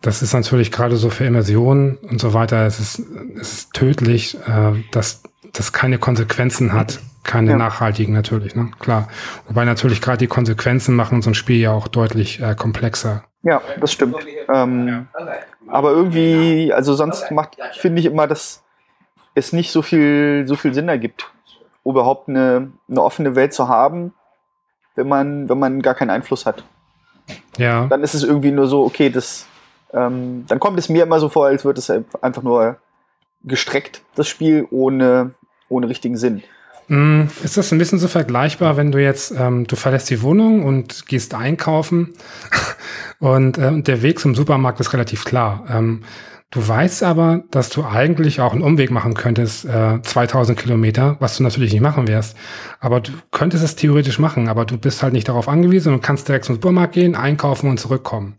das 0.00 0.20
ist 0.20 0.34
natürlich 0.34 0.72
gerade 0.72 0.96
so 0.96 1.10
für 1.10 1.24
Immersion 1.24 1.96
und 2.10 2.20
so 2.20 2.34
weiter, 2.34 2.66
es 2.66 2.80
ist, 2.80 3.02
es 3.40 3.52
ist 3.52 3.72
tödlich, 3.72 4.36
äh, 4.46 4.72
dass 4.90 5.22
das 5.52 5.72
keine 5.72 5.98
Konsequenzen 5.98 6.72
hat. 6.72 7.00
Keine 7.24 7.52
ja. 7.52 7.56
nachhaltigen 7.56 8.12
natürlich, 8.12 8.56
ne? 8.56 8.72
Klar. 8.80 9.08
Wobei 9.46 9.64
natürlich 9.64 10.00
gerade 10.00 10.18
die 10.18 10.26
Konsequenzen 10.26 10.96
machen 10.96 11.22
so 11.22 11.30
ein 11.30 11.34
Spiel 11.34 11.60
ja 11.60 11.70
auch 11.70 11.86
deutlich 11.86 12.42
äh, 12.42 12.56
komplexer. 12.56 13.22
Ja, 13.44 13.60
das 13.80 13.92
stimmt. 13.92 14.16
Ähm, 14.52 15.06
aber 15.68 15.92
irgendwie, 15.92 16.72
also 16.72 16.94
sonst 16.94 17.30
macht, 17.30 17.58
finde 17.78 18.00
ich 18.00 18.06
immer, 18.06 18.26
dass 18.26 18.64
es 19.36 19.52
nicht 19.52 19.70
so 19.70 19.82
viel, 19.82 20.44
so 20.48 20.56
viel 20.56 20.74
Sinn 20.74 20.88
ergibt 20.88 21.30
überhaupt 21.84 22.28
eine, 22.28 22.72
eine 22.88 23.02
offene 23.02 23.34
Welt 23.34 23.52
zu 23.52 23.68
haben, 23.68 24.12
wenn 24.94 25.08
man, 25.08 25.48
wenn 25.48 25.58
man 25.58 25.82
gar 25.82 25.94
keinen 25.94 26.10
Einfluss 26.10 26.46
hat. 26.46 26.64
Ja. 27.56 27.86
Dann 27.86 28.02
ist 28.02 28.14
es 28.14 28.24
irgendwie 28.24 28.50
nur 28.50 28.66
so, 28.66 28.84
okay, 28.84 29.10
das, 29.10 29.46
ähm, 29.92 30.44
dann 30.48 30.60
kommt 30.60 30.78
es 30.78 30.88
mir 30.88 31.02
immer 31.02 31.20
so 31.20 31.28
vor, 31.28 31.46
als 31.46 31.64
würde 31.64 31.80
es 31.80 31.90
einfach 32.20 32.42
nur 32.42 32.76
gestreckt, 33.44 34.02
das 34.14 34.28
Spiel, 34.28 34.66
ohne, 34.70 35.34
ohne 35.68 35.88
richtigen 35.88 36.16
Sinn. 36.16 36.42
Mm, 36.88 37.22
ist 37.42 37.56
das 37.56 37.72
ein 37.72 37.78
bisschen 37.78 37.98
so 37.98 38.08
vergleichbar, 38.08 38.76
wenn 38.76 38.92
du 38.92 38.98
jetzt, 38.98 39.32
ähm, 39.32 39.66
du 39.66 39.76
verlässt 39.76 40.10
die 40.10 40.22
Wohnung 40.22 40.64
und 40.64 41.06
gehst 41.06 41.34
einkaufen 41.34 42.14
und, 43.18 43.58
äh, 43.58 43.68
und 43.68 43.88
der 43.88 44.02
Weg 44.02 44.18
zum 44.18 44.34
Supermarkt 44.34 44.80
ist 44.80 44.92
relativ 44.92 45.24
klar. 45.24 45.64
Ähm, 45.68 46.02
Du 46.52 46.68
weißt 46.68 47.02
aber, 47.02 47.44
dass 47.50 47.70
du 47.70 47.82
eigentlich 47.82 48.42
auch 48.42 48.52
einen 48.52 48.60
Umweg 48.60 48.90
machen 48.90 49.14
könntest, 49.14 49.64
äh, 49.64 50.02
2000 50.02 50.58
Kilometer, 50.58 51.16
was 51.18 51.38
du 51.38 51.42
natürlich 51.42 51.72
nicht 51.72 51.80
machen 51.80 52.08
wirst. 52.08 52.36
Aber 52.78 53.00
du 53.00 53.12
könntest 53.30 53.64
es 53.64 53.74
theoretisch 53.74 54.18
machen, 54.18 54.50
aber 54.50 54.66
du 54.66 54.76
bist 54.76 55.02
halt 55.02 55.14
nicht 55.14 55.30
darauf 55.30 55.48
angewiesen 55.48 55.94
und 55.94 56.02
kannst 56.02 56.28
direkt 56.28 56.44
zum 56.44 56.56
Supermarkt 56.56 56.92
gehen, 56.92 57.14
einkaufen 57.14 57.70
und 57.70 57.80
zurückkommen. 57.80 58.34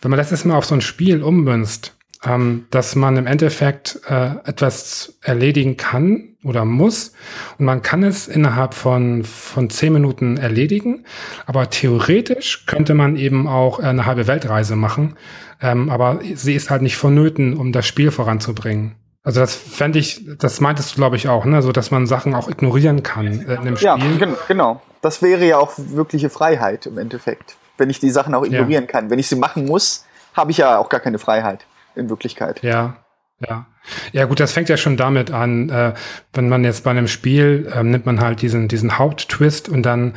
Wenn 0.00 0.10
man 0.10 0.16
das 0.16 0.30
jetzt 0.30 0.46
mal 0.46 0.56
auf 0.56 0.64
so 0.64 0.74
ein 0.74 0.80
Spiel 0.80 1.22
ummünzt, 1.22 1.94
ähm, 2.24 2.66
dass 2.70 2.94
man 2.94 3.16
im 3.16 3.26
Endeffekt 3.26 4.00
äh, 4.08 4.30
etwas 4.44 5.14
erledigen 5.22 5.76
kann 5.76 6.36
oder 6.44 6.64
muss 6.64 7.12
und 7.58 7.66
man 7.66 7.82
kann 7.82 8.02
es 8.02 8.28
innerhalb 8.28 8.74
von, 8.74 9.24
von 9.24 9.70
zehn 9.70 9.92
Minuten 9.92 10.36
erledigen, 10.36 11.04
aber 11.46 11.70
theoretisch 11.70 12.66
könnte 12.66 12.94
man 12.94 13.16
eben 13.16 13.48
auch 13.48 13.78
eine 13.78 14.06
halbe 14.06 14.26
Weltreise 14.26 14.76
machen, 14.76 15.16
ähm, 15.60 15.90
aber 15.90 16.20
sie 16.34 16.54
ist 16.54 16.70
halt 16.70 16.82
nicht 16.82 16.96
vonnöten, 16.96 17.56
um 17.56 17.72
das 17.72 17.86
Spiel 17.86 18.10
voranzubringen. 18.10 18.94
Also 19.24 19.38
das 19.38 19.54
fände 19.54 20.00
ich, 20.00 20.24
das 20.38 20.60
meintest 20.60 20.92
du, 20.92 20.96
glaube 20.96 21.14
ich, 21.14 21.28
auch, 21.28 21.44
ne? 21.44 21.62
So 21.62 21.70
dass 21.70 21.92
man 21.92 22.08
Sachen 22.08 22.34
auch 22.34 22.48
ignorieren 22.48 23.04
kann 23.04 23.26
äh, 23.26 23.54
in 23.54 23.58
einem 23.58 23.76
Spiel. 23.76 23.86
Ja, 23.86 23.96
gen 23.96 24.34
genau. 24.48 24.82
Das 25.00 25.22
wäre 25.22 25.46
ja 25.46 25.58
auch 25.58 25.72
wirkliche 25.76 26.28
Freiheit 26.28 26.86
im 26.86 26.98
Endeffekt. 26.98 27.56
Wenn 27.78 27.88
ich 27.88 28.00
die 28.00 28.10
Sachen 28.10 28.34
auch 28.34 28.44
ignorieren 28.44 28.84
ja. 28.84 28.90
kann. 28.90 29.10
Wenn 29.10 29.20
ich 29.20 29.28
sie 29.28 29.36
machen 29.36 29.64
muss, 29.64 30.04
habe 30.34 30.50
ich 30.50 30.58
ja 30.58 30.78
auch 30.78 30.88
gar 30.88 31.00
keine 31.00 31.20
Freiheit 31.20 31.66
in 31.94 32.10
Wirklichkeit. 32.10 32.62
Ja, 32.62 32.96
ja. 33.40 33.66
Ja, 34.12 34.26
gut, 34.26 34.38
das 34.38 34.52
fängt 34.52 34.68
ja 34.68 34.76
schon 34.76 34.96
damit 34.96 35.32
an, 35.32 35.68
äh, 35.68 35.94
wenn 36.32 36.48
man 36.48 36.62
jetzt 36.62 36.84
bei 36.84 36.92
einem 36.92 37.08
Spiel 37.08 37.70
ähm, 37.74 37.90
nimmt 37.90 38.06
man 38.06 38.20
halt 38.20 38.40
diesen, 38.40 38.68
diesen 38.68 38.98
Haupttwist 38.98 39.68
und 39.68 39.82
dann, 39.82 40.14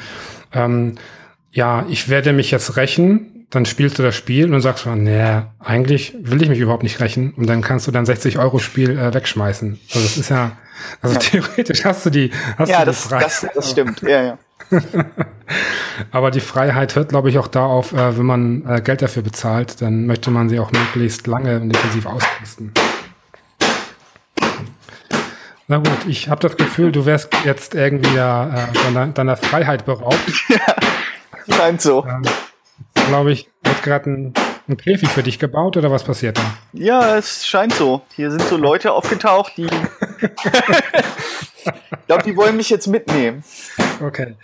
ähm, 0.53 0.95
ja, 1.51 1.85
ich 1.89 2.07
werde 2.09 2.31
mich 2.31 2.51
jetzt 2.51 2.77
rächen 2.77 3.35
dann 3.55 3.65
spielst 3.65 3.97
du 3.99 4.03
das 4.03 4.15
Spiel 4.15 4.53
und 4.53 4.59
sagst, 4.61 4.85
nee, 4.85 5.41
eigentlich 5.59 6.15
will 6.19 6.41
ich 6.41 6.49
mich 6.49 6.59
überhaupt 6.59 6.83
nicht 6.83 6.99
rächen. 6.99 7.33
Und 7.35 7.47
dann 7.47 7.61
kannst 7.61 7.87
du 7.87 7.91
dann 7.91 8.05
60 8.05 8.37
Euro 8.37 8.59
Spiel 8.59 8.97
äh, 8.97 9.13
wegschmeißen. 9.13 9.79
Also 9.93 10.05
das 10.05 10.17
ist 10.17 10.29
ja, 10.29 10.57
also 11.01 11.15
ja. 11.15 11.19
theoretisch 11.21 11.85
hast 11.85 12.05
du 12.05 12.09
die, 12.09 12.31
hast 12.57 12.69
ja, 12.69 12.79
du 12.79 12.81
die 12.81 12.85
das, 12.87 13.07
Freiheit. 13.07 13.25
Das, 13.25 13.47
das 13.53 13.71
stimmt, 13.71 14.01
ja, 14.01 14.23
ja. 14.23 14.37
Aber 16.11 16.31
die 16.31 16.39
Freiheit 16.39 16.95
hört, 16.95 17.09
glaube 17.09 17.29
ich, 17.29 17.37
auch 17.37 17.47
da 17.47 17.65
auf, 17.65 17.93
äh, 17.93 18.17
wenn 18.17 18.25
man 18.25 18.65
äh, 18.67 18.81
Geld 18.81 19.01
dafür 19.01 19.21
bezahlt, 19.21 19.81
dann 19.81 20.05
möchte 20.05 20.31
man 20.31 20.49
sie 20.49 20.59
auch 20.59 20.71
möglichst 20.71 21.27
lange 21.27 21.57
und 21.57 21.63
intensiv 21.63 22.05
auskosten. 22.05 22.73
Na 25.67 25.77
gut, 25.77 26.05
ich 26.07 26.29
habe 26.29 26.41
das 26.41 26.57
Gefühl, 26.57 26.91
du 26.91 27.07
wärst 27.07 27.29
jetzt 27.43 27.73
irgendwie 27.73 28.15
ja, 28.15 28.67
äh, 28.69 28.73
deiner, 28.83 29.07
deiner 29.07 29.37
Freiheit 29.37 29.85
beraubt. 29.85 30.19
Ja, 31.47 31.57
scheint 31.57 31.81
so. 31.81 32.03
Ähm, 32.07 32.23
glaube 33.07 33.31
ich, 33.31 33.47
wird 33.63 33.83
gerade 33.83 34.09
ein, 34.09 34.33
ein 34.67 34.77
Käfig 34.77 35.09
für 35.09 35.21
dich 35.21 35.37
gebaut 35.37 35.77
oder 35.77 35.91
was 35.91 36.03
passiert 36.03 36.39
da? 36.39 36.41
Ja, 36.73 37.17
es 37.17 37.45
scheint 37.45 37.73
so. 37.73 38.01
Hier 38.15 38.31
sind 38.31 38.41
so 38.43 38.57
Leute 38.57 38.91
aufgetaucht, 38.93 39.53
die. 39.57 39.67
ich 41.65 42.05
glaube, 42.07 42.23
die 42.23 42.35
wollen 42.35 42.57
mich 42.57 42.69
jetzt 42.69 42.87
mitnehmen. 42.87 43.43
Okay. 44.01 44.35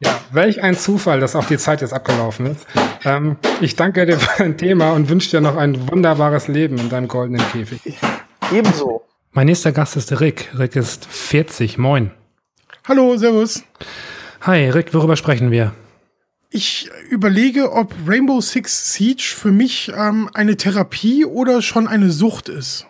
Ja, 0.00 0.20
welch 0.32 0.62
ein 0.62 0.76
Zufall, 0.76 1.20
dass 1.20 1.34
auch 1.34 1.46
die 1.46 1.58
Zeit 1.58 1.80
jetzt 1.80 1.92
abgelaufen 1.92 2.46
ist. 2.46 2.66
Ähm, 3.04 3.36
ich 3.60 3.76
danke 3.76 4.06
dir 4.06 4.18
für 4.18 4.42
dein 4.42 4.56
Thema 4.56 4.92
und 4.92 5.08
wünsche 5.08 5.30
dir 5.30 5.40
noch 5.40 5.56
ein 5.56 5.88
wunderbares 5.90 6.48
Leben 6.48 6.78
in 6.78 6.88
deinem 6.88 7.08
goldenen 7.08 7.42
Käfig. 7.50 7.80
Ebenso. 8.52 9.02
Mein 9.32 9.46
nächster 9.46 9.72
Gast 9.72 9.96
ist 9.96 10.20
Rick. 10.20 10.50
Rick 10.58 10.76
ist 10.76 11.06
40. 11.06 11.78
Moin. 11.78 12.10
Hallo, 12.86 13.16
Servus. 13.16 13.62
Hi, 14.42 14.70
Rick, 14.70 14.94
worüber 14.94 15.16
sprechen 15.16 15.50
wir? 15.50 15.72
ich 16.56 16.88
überlege, 17.10 17.72
ob 17.72 17.94
Rainbow 18.06 18.40
Six 18.40 18.94
Siege 18.94 19.22
für 19.22 19.52
mich 19.52 19.92
ähm, 19.94 20.30
eine 20.32 20.56
Therapie 20.56 21.24
oder 21.24 21.60
schon 21.60 21.86
eine 21.86 22.10
Sucht 22.10 22.48
ist. 22.48 22.86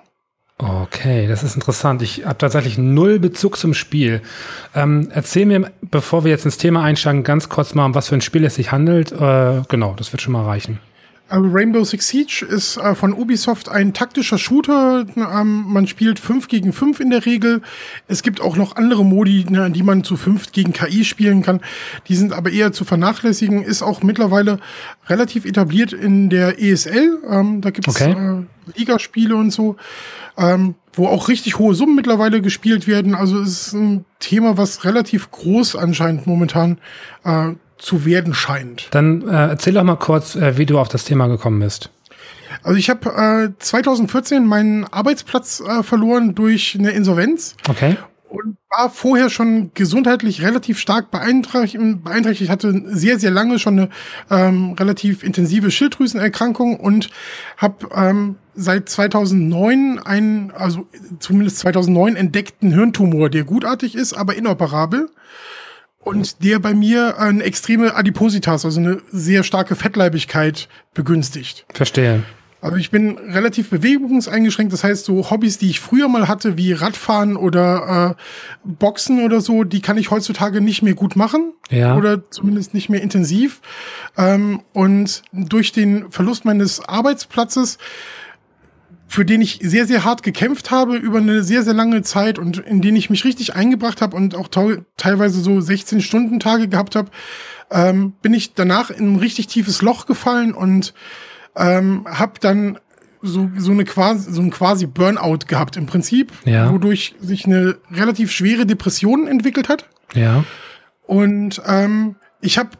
Okay, 0.59 1.27
das 1.27 1.43
ist 1.43 1.55
interessant. 1.55 2.01
Ich 2.01 2.25
habe 2.25 2.39
tatsächlich 2.39 2.79
null 2.79 3.19
Bezug 3.19 3.59
zum 3.59 3.75
Spiel. 3.75 4.23
Ähm, 4.75 5.09
erzähl 5.13 5.45
mir, 5.45 5.71
bevor 5.83 6.25
wir 6.25 6.31
jetzt 6.31 6.47
ins 6.47 6.57
Thema 6.57 6.83
einsteigen, 6.83 7.25
ganz 7.25 7.51
kurz 7.51 7.75
mal, 7.75 7.85
um 7.85 7.95
was 7.95 8.09
für 8.09 8.15
ein 8.15 8.23
Spiel 8.23 8.43
es 8.45 8.55
sich 8.55 8.73
handelt. 8.73 9.13
Äh, 9.13 9.63
genau, 9.69 9.95
das 9.99 10.13
wird 10.13 10.23
schon 10.23 10.33
mal 10.33 10.47
reichen. 10.47 10.79
Rainbow 11.29 11.85
Six 11.85 12.09
Siege 12.09 12.47
ist 12.49 12.77
äh, 12.77 12.95
von 12.95 13.13
Ubisoft 13.13 13.69
ein 13.69 13.93
taktischer 13.93 14.39
Shooter. 14.39 15.07
Ähm, 15.17 15.65
man 15.67 15.87
spielt 15.89 16.21
5 16.21 16.47
gegen 16.47 16.73
5 16.73 17.01
in 17.01 17.11
der 17.11 17.27
Regel. 17.27 17.63
Es 18.07 18.23
gibt 18.23 18.41
auch 18.41 18.57
noch 18.57 18.77
andere 18.77 19.05
Modi, 19.05 19.45
ne, 19.49 19.71
die 19.71 19.83
man 19.83 20.05
zu 20.05 20.17
5 20.17 20.53
gegen 20.53 20.73
KI 20.73 21.05
spielen 21.05 21.43
kann. 21.43 21.61
Die 22.09 22.15
sind 22.15 22.33
aber 22.33 22.51
eher 22.51 22.73
zu 22.73 22.85
vernachlässigen. 22.85 23.63
Ist 23.63 23.83
auch 23.83 24.03
mittlerweile 24.03 24.61
relativ 25.09 25.45
etabliert 25.45 25.93
in 25.93 26.31
der 26.31 26.63
ESL. 26.63 27.19
Ähm, 27.29 27.61
da 27.61 27.71
gibt 27.71 27.89
es 27.89 27.97
okay. 27.97 28.13
äh, 28.13 28.79
Ligaspiele 28.79 29.35
und 29.35 29.51
so, 29.51 29.77
ähm, 30.37 30.77
wo 30.93 31.09
auch 31.09 31.29
richtig 31.29 31.59
hohe 31.59 31.75
Summen 31.75 31.97
mittlerweile 31.97 32.41
gespielt 32.41 32.87
werden. 32.87 33.17
Also 33.17 33.41
es 33.41 33.69
ist 33.69 33.73
ein 33.73 34.05
Thema, 34.21 34.57
was 34.57 34.85
relativ 34.85 35.31
groß 35.33 35.75
anscheinend 35.75 36.27
momentan 36.27 36.79
äh, 37.25 37.55
zu 37.79 38.05
werden 38.05 38.35
scheint. 38.35 38.89
Dann 38.91 39.29
äh, 39.29 39.49
erzähl 39.49 39.75
doch 39.75 39.85
mal 39.85 39.97
kurz, 39.97 40.35
äh, 40.37 40.59
wie 40.59 40.67
du 40.67 40.79
auf 40.79 40.89
das 40.89 41.05
Thema 41.05 41.27
gekommen 41.27 41.61
bist. 41.61 41.91
Also 42.63 42.79
ich 42.79 42.91
habe 42.91 43.53
äh, 43.55 43.59
2014 43.59 44.45
meinen 44.45 44.85
Arbeitsplatz 44.85 45.61
äh, 45.61 45.83
verloren 45.83 46.35
durch 46.35 46.77
eine 46.79 46.91
Insolvenz. 46.91 47.57
Okay. 47.69 47.97
Und 48.29 48.57
war 48.77 48.91
vorher 48.91 49.31
schon 49.31 49.71
gesundheitlich 49.75 50.43
relativ 50.43 50.79
stark 50.79 51.11
beeinträchtigt. 51.11 52.03
beeinträchtigt 52.03 52.51
hatte 52.51 52.83
sehr, 52.87 53.19
sehr 53.19 53.31
lange 53.31 53.59
schon 53.59 53.79
eine 53.79 53.89
ähm, 54.31 54.73
relativ 54.73 55.23
intensive 55.23 55.71
Schilddrüsenerkrankung 55.71 56.79
und 56.79 57.09
habe 57.57 57.89
ähm, 57.95 58.37
seit 58.55 58.89
2009 58.89 60.01
einen, 60.01 60.51
also 60.51 60.87
zumindest 61.21 61.59
2009 61.61 62.17
entdeckten 62.17 62.73
Hirntumor, 62.73 63.31
der 63.31 63.45
gutartig 63.45 63.95
ist, 63.95 64.13
aber 64.13 64.35
inoperabel 64.35 65.09
und 66.07 66.45
der 66.45 66.61
bei 66.61 66.73
mir 66.73 67.19
eine 67.19 67.43
extreme 67.43 67.97
Adipositas, 67.97 68.65
also 68.65 68.79
eine 68.79 68.99
sehr 69.11 69.43
starke 69.43 69.75
Fettleibigkeit 69.75 70.69
begünstigt. 70.95 71.67
Verstehe. 71.75 72.23
Also 72.61 72.77
ich 72.79 72.91
bin 72.91 73.19
relativ 73.19 73.71
bewegungseingeschränkt, 73.71 74.73
das 74.73 74.85
heißt 74.85 75.05
so 75.05 75.31
Hobbys, 75.31 75.59
die 75.59 75.69
ich 75.69 75.81
früher 75.81 76.09
mal 76.09 76.29
hatte, 76.29 76.57
wie 76.57 76.73
Radfahren 76.73 77.37
oder 77.37 78.17
äh, 78.17 78.23
Boxen 78.65 79.25
oder 79.25 79.41
so, 79.41 79.65
die 79.65 79.81
kann 79.81 79.99
ich 79.99 80.11
heutzutage 80.11 80.61
nicht 80.61 80.83
mehr 80.83 80.95
gut 80.95 81.17
machen 81.17 81.53
ja. 81.71 81.97
oder 81.97 82.31
zumindest 82.31 82.73
nicht 82.73 82.89
mehr 82.89 83.03
intensiv. 83.03 83.61
Ähm, 84.17 84.63
und 84.73 85.23
durch 85.33 85.73
den 85.73 86.11
Verlust 86.11 86.45
meines 86.45 86.81
Arbeitsplatzes 86.89 87.79
für 89.09 89.25
den 89.25 89.41
ich 89.41 89.61
sehr, 89.63 89.87
sehr 89.87 90.05
hart 90.05 90.23
gekämpft 90.23 90.71
habe 90.71 90.97
über 90.97 91.19
eine 91.19 91.43
sehr, 91.43 91.63
sehr 91.63 91.75
lange 91.75 92.03
Zeit 92.03 92.39
und 92.39 92.59
in 92.59 92.81
den 92.81 92.97
ich 92.97 93.11
mich 93.11 93.25
richtig 93.25 93.55
eingebracht 93.55 94.03
habe 94.03 94.17
und 94.17 94.35
auch 94.35 94.49
teilweise 94.49 95.41
so 95.41 95.53
16-Stunden-Tage 95.53 96.69
gehabt 96.69 96.97
habe, 96.97 97.11
ähm, 97.71 98.13
bin 98.23 98.35
ich 98.35 98.55
danach 98.55 98.91
in 98.91 99.15
ein 99.15 99.17
richtig 99.17 99.47
tiefes 99.47 99.83
Loch 99.83 100.07
gefallen 100.07 100.53
und 100.53 100.95
ähm, 101.57 102.07
habe 102.09 102.35
dann 102.41 102.79
so, 103.23 103.51
so, 103.57 103.73
eine 103.73 103.85
quasi, 103.85 104.33
so 104.33 104.41
ein 104.41 104.51
quasi 104.51 104.87
Burnout 104.87 105.47
gehabt 105.47 105.77
im 105.77 105.87
Prinzip, 105.87 106.33
ja. 106.45 106.73
wodurch 106.73 107.15
sich 107.21 107.47
eine 107.47 107.77
relativ 107.91 108.31
schwere 108.31 108.67
Depression 108.67 109.27
entwickelt 109.27 109.69
hat. 109.69 109.89
Ja. 110.15 110.45
Und 111.07 111.63
ähm, 111.67 112.17
ich 112.41 112.59
habe 112.59 112.71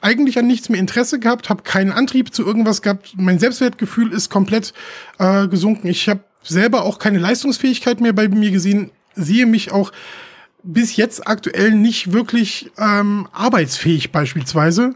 eigentlich 0.00 0.38
an 0.38 0.46
nichts 0.46 0.68
mehr 0.68 0.80
Interesse 0.80 1.18
gehabt, 1.18 1.48
habe 1.48 1.62
keinen 1.62 1.92
Antrieb 1.92 2.34
zu 2.34 2.44
irgendwas 2.44 2.82
gehabt. 2.82 3.14
Mein 3.16 3.38
Selbstwertgefühl 3.38 4.12
ist 4.12 4.30
komplett 4.30 4.72
äh, 5.18 5.48
gesunken. 5.48 5.88
Ich 5.88 6.08
habe 6.08 6.20
selber 6.42 6.84
auch 6.84 6.98
keine 6.98 7.18
Leistungsfähigkeit 7.18 8.00
mehr 8.00 8.12
bei 8.12 8.28
mir 8.28 8.50
gesehen, 8.50 8.90
sehe 9.14 9.46
mich 9.46 9.72
auch 9.72 9.92
bis 10.62 10.96
jetzt 10.96 11.26
aktuell 11.26 11.72
nicht 11.72 12.12
wirklich 12.12 12.70
ähm, 12.78 13.28
arbeitsfähig 13.32 14.12
beispielsweise. 14.12 14.94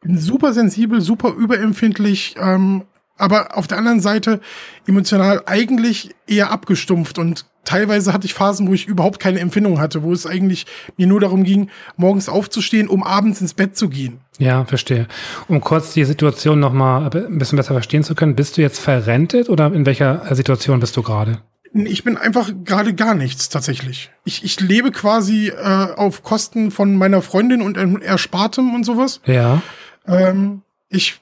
Bin 0.00 0.18
super 0.18 0.52
sensibel, 0.52 1.00
super 1.00 1.34
überempfindlich, 1.34 2.34
ähm, 2.38 2.84
aber 3.20 3.56
auf 3.56 3.66
der 3.66 3.78
anderen 3.78 4.00
Seite 4.00 4.40
emotional 4.86 5.42
eigentlich 5.46 6.14
eher 6.26 6.50
abgestumpft 6.50 7.18
und 7.18 7.44
teilweise 7.64 8.12
hatte 8.12 8.26
ich 8.26 8.34
Phasen, 8.34 8.68
wo 8.68 8.74
ich 8.74 8.86
überhaupt 8.86 9.20
keine 9.20 9.40
Empfindung 9.40 9.80
hatte, 9.80 10.02
wo 10.02 10.12
es 10.12 10.26
eigentlich 10.26 10.66
mir 10.96 11.06
nur 11.06 11.20
darum 11.20 11.44
ging, 11.44 11.70
morgens 11.96 12.28
aufzustehen, 12.28 12.88
um 12.88 13.02
abends 13.02 13.40
ins 13.40 13.54
Bett 13.54 13.76
zu 13.76 13.88
gehen. 13.88 14.20
Ja, 14.38 14.64
verstehe. 14.64 15.06
Um 15.48 15.60
kurz 15.60 15.92
die 15.92 16.04
Situation 16.04 16.58
nochmal 16.58 17.04
ein 17.04 17.38
bisschen 17.38 17.56
besser 17.56 17.74
verstehen 17.74 18.02
zu 18.02 18.14
können, 18.14 18.34
bist 18.34 18.56
du 18.56 18.62
jetzt 18.62 18.80
verrentet 18.80 19.48
oder 19.48 19.72
in 19.72 19.86
welcher 19.86 20.34
Situation 20.34 20.80
bist 20.80 20.96
du 20.96 21.02
gerade? 21.02 21.42
Ich 21.72 22.02
bin 22.02 22.16
einfach 22.16 22.50
gerade 22.64 22.94
gar 22.94 23.14
nichts 23.14 23.48
tatsächlich. 23.48 24.10
Ich, 24.24 24.42
ich 24.42 24.58
lebe 24.58 24.90
quasi 24.90 25.48
äh, 25.48 25.62
auf 25.62 26.24
Kosten 26.24 26.72
von 26.72 26.96
meiner 26.96 27.22
Freundin 27.22 27.62
und 27.62 27.76
Erspartem 28.02 28.74
und 28.74 28.84
sowas. 28.84 29.20
Ja. 29.26 29.62
Ähm, 30.06 30.62
ich 30.88 31.20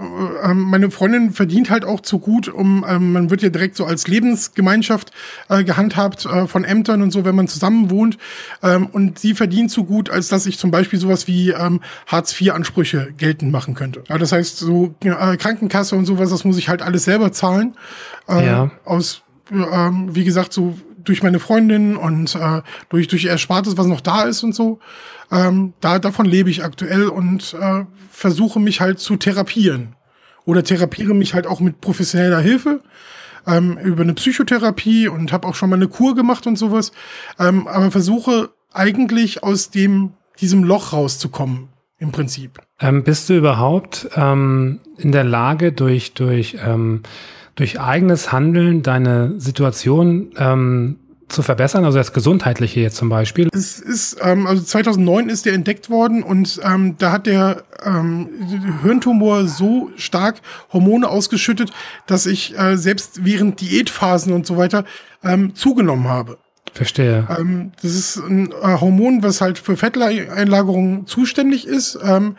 meine 0.00 0.90
Freundin 0.90 1.32
verdient 1.32 1.68
halt 1.68 1.84
auch 1.84 2.00
zu 2.00 2.18
gut, 2.18 2.48
um 2.48 2.84
ähm, 2.88 3.12
man 3.12 3.30
wird 3.30 3.42
ja 3.42 3.50
direkt 3.50 3.76
so 3.76 3.84
als 3.84 4.08
Lebensgemeinschaft 4.08 5.12
äh, 5.48 5.62
gehandhabt 5.62 6.24
äh, 6.24 6.46
von 6.46 6.64
Ämtern 6.64 7.02
und 7.02 7.10
so, 7.10 7.24
wenn 7.24 7.34
man 7.34 7.48
zusammen 7.48 7.90
wohnt. 7.90 8.16
Ähm, 8.62 8.86
und 8.86 9.18
sie 9.18 9.34
verdient 9.34 9.70
zu 9.70 9.84
gut, 9.84 10.08
als 10.08 10.28
dass 10.28 10.46
ich 10.46 10.58
zum 10.58 10.70
Beispiel 10.70 10.98
sowas 10.98 11.26
wie 11.26 11.50
ähm, 11.50 11.80
Hartz-IV-Ansprüche 12.06 13.12
geltend 13.16 13.52
machen 13.52 13.74
könnte. 13.74 14.02
Das 14.08 14.32
heißt, 14.32 14.58
so 14.58 14.94
äh, 15.04 15.36
Krankenkasse 15.36 15.96
und 15.96 16.06
sowas, 16.06 16.30
das 16.30 16.44
muss 16.44 16.56
ich 16.56 16.68
halt 16.68 16.82
alles 16.82 17.04
selber 17.04 17.32
zahlen. 17.32 17.74
Ja. 18.28 18.70
Aus, 18.84 19.22
wie 19.50 20.22
gesagt, 20.22 20.52
so 20.52 20.78
durch 21.04 21.22
meine 21.22 21.40
Freundin 21.40 21.96
und 21.96 22.34
äh, 22.34 22.62
durch 22.88 23.08
durch 23.08 23.24
Erspartes, 23.24 23.76
was 23.76 23.86
noch 23.86 24.00
da 24.00 24.22
ist 24.22 24.42
und 24.42 24.54
so. 24.54 24.78
Ähm, 25.30 25.74
da, 25.80 25.98
davon 25.98 26.26
lebe 26.26 26.50
ich 26.50 26.64
aktuell 26.64 27.08
und 27.08 27.54
äh, 27.54 27.84
versuche 28.10 28.60
mich 28.60 28.80
halt 28.80 28.98
zu 28.98 29.16
therapieren. 29.16 29.94
Oder 30.44 30.64
therapiere 30.64 31.14
mich 31.14 31.34
halt 31.34 31.46
auch 31.46 31.60
mit 31.60 31.80
professioneller 31.80 32.40
Hilfe 32.40 32.80
ähm, 33.46 33.78
über 33.78 34.02
eine 34.02 34.14
Psychotherapie 34.14 35.08
und 35.08 35.32
habe 35.32 35.46
auch 35.46 35.54
schon 35.54 35.70
mal 35.70 35.76
eine 35.76 35.88
Kur 35.88 36.14
gemacht 36.14 36.46
und 36.46 36.56
sowas. 36.56 36.92
Ähm, 37.38 37.66
aber 37.68 37.90
versuche 37.90 38.50
eigentlich 38.72 39.42
aus 39.42 39.70
dem 39.70 40.12
diesem 40.40 40.64
Loch 40.64 40.92
rauszukommen 40.92 41.68
im 41.98 42.12
Prinzip. 42.12 42.60
Ähm, 42.80 43.04
bist 43.04 43.28
du 43.28 43.36
überhaupt 43.36 44.08
ähm, 44.16 44.80
in 44.96 45.12
der 45.12 45.24
Lage 45.24 45.72
durch 45.72 46.14
durch 46.14 46.56
ähm, 46.64 47.02
durch 47.54 47.80
eigenes 47.80 48.32
Handeln 48.32 48.82
deine 48.82 49.40
Situation 49.40 50.32
ähm, 50.36 50.96
zu 51.30 51.42
verbessern, 51.42 51.84
also 51.84 51.98
das 51.98 52.12
Gesundheitliche 52.12 52.80
jetzt 52.80 52.96
zum 52.96 53.08
Beispiel? 53.08 53.48
Es 53.52 53.78
ist, 53.78 54.18
ähm, 54.22 54.46
also 54.46 54.62
2009 54.62 55.28
ist 55.28 55.46
der 55.46 55.54
entdeckt 55.54 55.88
worden 55.88 56.22
und 56.22 56.60
ähm, 56.64 56.96
da 56.98 57.12
hat 57.12 57.26
der 57.26 57.62
ähm, 57.84 58.28
Hirntumor 58.82 59.46
so 59.46 59.90
stark 59.96 60.40
Hormone 60.72 61.08
ausgeschüttet, 61.08 61.70
dass 62.06 62.26
ich 62.26 62.58
äh, 62.58 62.76
selbst 62.76 63.24
während 63.24 63.60
Diätphasen 63.60 64.32
und 64.32 64.46
so 64.46 64.56
weiter 64.56 64.84
ähm, 65.22 65.54
zugenommen 65.54 66.08
habe. 66.08 66.38
Verstehe. 66.72 67.26
Ähm, 67.38 67.72
das 67.82 67.94
ist 67.94 68.16
ein 68.16 68.52
äh, 68.52 68.80
Hormon, 68.80 69.22
was 69.22 69.40
halt 69.40 69.58
für 69.58 69.76
Fetteinlagerung 69.76 71.06
zuständig 71.06 71.66
ist. 71.66 71.98
Ähm, 72.02 72.36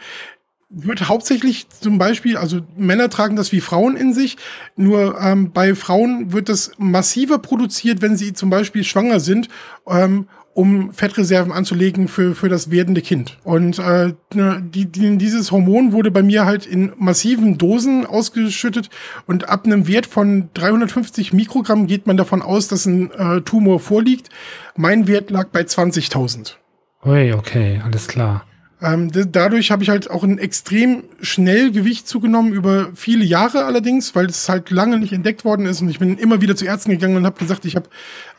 wird 0.71 1.09
hauptsächlich 1.09 1.67
zum 1.69 1.97
Beispiel, 1.97 2.37
also 2.37 2.61
Männer 2.77 3.09
tragen 3.09 3.35
das 3.35 3.51
wie 3.51 3.61
Frauen 3.61 3.97
in 3.97 4.13
sich, 4.13 4.37
nur 4.75 5.19
ähm, 5.19 5.51
bei 5.51 5.75
Frauen 5.75 6.31
wird 6.31 6.49
das 6.49 6.71
massiver 6.77 7.39
produziert, 7.39 8.01
wenn 8.01 8.15
sie 8.15 8.33
zum 8.33 8.49
Beispiel 8.49 8.83
schwanger 8.83 9.19
sind, 9.19 9.49
ähm, 9.87 10.27
um 10.53 10.91
Fettreserven 10.91 11.51
anzulegen 11.51 12.07
für, 12.07 12.35
für 12.35 12.49
das 12.49 12.71
werdende 12.71 13.01
Kind. 13.01 13.37
Und 13.43 13.79
äh, 13.79 14.13
ne, 14.33 14.61
die, 14.61 14.85
die, 14.85 15.17
dieses 15.17 15.51
Hormon 15.51 15.91
wurde 15.93 16.11
bei 16.11 16.23
mir 16.23 16.45
halt 16.45 16.65
in 16.65 16.91
massiven 16.97 17.57
Dosen 17.57 18.05
ausgeschüttet 18.05 18.89
und 19.27 19.49
ab 19.49 19.65
einem 19.65 19.87
Wert 19.87 20.05
von 20.05 20.49
350 20.53 21.33
Mikrogramm 21.33 21.87
geht 21.87 22.05
man 22.07 22.17
davon 22.17 22.41
aus, 22.41 22.67
dass 22.67 22.85
ein 22.85 23.11
äh, 23.11 23.41
Tumor 23.41 23.79
vorliegt. 23.79 24.29
Mein 24.75 25.07
Wert 25.07 25.31
lag 25.31 25.47
bei 25.49 25.61
20.000. 25.61 26.55
Ui, 27.05 27.33
okay, 27.33 27.81
alles 27.83 28.07
klar. 28.07 28.45
Ähm, 28.83 29.11
dadurch 29.11 29.69
habe 29.69 29.83
ich 29.83 29.89
halt 29.89 30.09
auch 30.09 30.23
ein 30.23 30.39
extrem 30.39 31.03
schnell 31.21 31.71
Gewicht 31.71 32.07
zugenommen 32.07 32.51
über 32.51 32.89
viele 32.95 33.23
Jahre 33.23 33.65
allerdings, 33.65 34.15
weil 34.15 34.25
es 34.25 34.49
halt 34.49 34.71
lange 34.71 34.97
nicht 34.97 35.13
entdeckt 35.13 35.45
worden 35.45 35.67
ist 35.67 35.81
und 35.81 35.89
ich 35.89 35.99
bin 35.99 36.17
immer 36.17 36.41
wieder 36.41 36.55
zu 36.55 36.65
Ärzten 36.65 36.89
gegangen 36.89 37.15
und 37.15 37.25
habe 37.25 37.37
gesagt, 37.37 37.65
ich 37.65 37.75
habe 37.75 37.89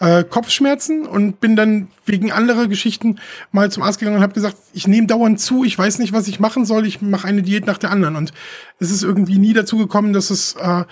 äh, 0.00 0.25
Kopfschmerzen 0.25 1.06
und 1.06 1.38
bin 1.38 1.54
dann 1.54 1.87
wegen 2.06 2.32
anderer 2.32 2.66
Geschichten 2.66 3.20
mal 3.52 3.70
zum 3.70 3.84
Arzt 3.84 4.00
gegangen 4.00 4.16
und 4.16 4.22
habe 4.25 4.34
gesagt, 4.34 4.56
ich 4.72 4.88
nehme 4.88 5.06
dauernd 5.06 5.38
zu, 5.38 5.62
ich 5.62 5.78
weiß 5.78 6.00
nicht, 6.00 6.12
was 6.12 6.26
ich 6.26 6.40
machen 6.40 6.66
soll, 6.66 6.87
ich 6.87 7.00
mache 7.00 7.28
eine 7.28 7.42
Diät 7.42 7.64
nach 7.66 7.78
der 7.78 7.92
anderen 7.92 8.16
und 8.16 8.32
es 8.80 8.90
ist 8.90 9.04
irgendwie 9.04 9.38
nie 9.38 9.52
dazu 9.52 9.76
gekommen, 9.76 10.12
dass 10.12 10.30
es 10.30 10.56
äh, 10.56 10.84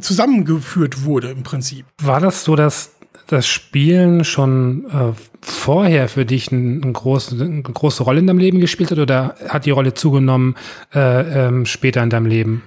zusammengeführt 0.00 1.04
wurde 1.04 1.30
im 1.30 1.42
Prinzip. 1.42 1.84
War 2.02 2.20
das 2.20 2.44
so, 2.44 2.56
dass 2.56 2.92
das 3.28 3.46
Spielen 3.46 4.24
schon 4.24 4.86
äh, 4.86 5.12
vorher 5.42 6.08
für 6.08 6.24
dich 6.24 6.50
ein, 6.50 6.82
ein 6.82 6.92
groß, 6.94 7.40
eine 7.40 7.62
große 7.62 8.02
Rolle 8.02 8.20
in 8.20 8.26
deinem 8.26 8.38
Leben 8.38 8.58
gespielt 8.58 8.90
hat 8.90 8.98
oder 8.98 9.36
hat 9.48 9.66
die 9.66 9.70
Rolle 9.70 9.94
zugenommen 9.94 10.56
äh, 10.94 11.46
ähm, 11.46 11.66
später 11.66 12.02
in 12.02 12.10
deinem 12.10 12.26
Leben? 12.26 12.62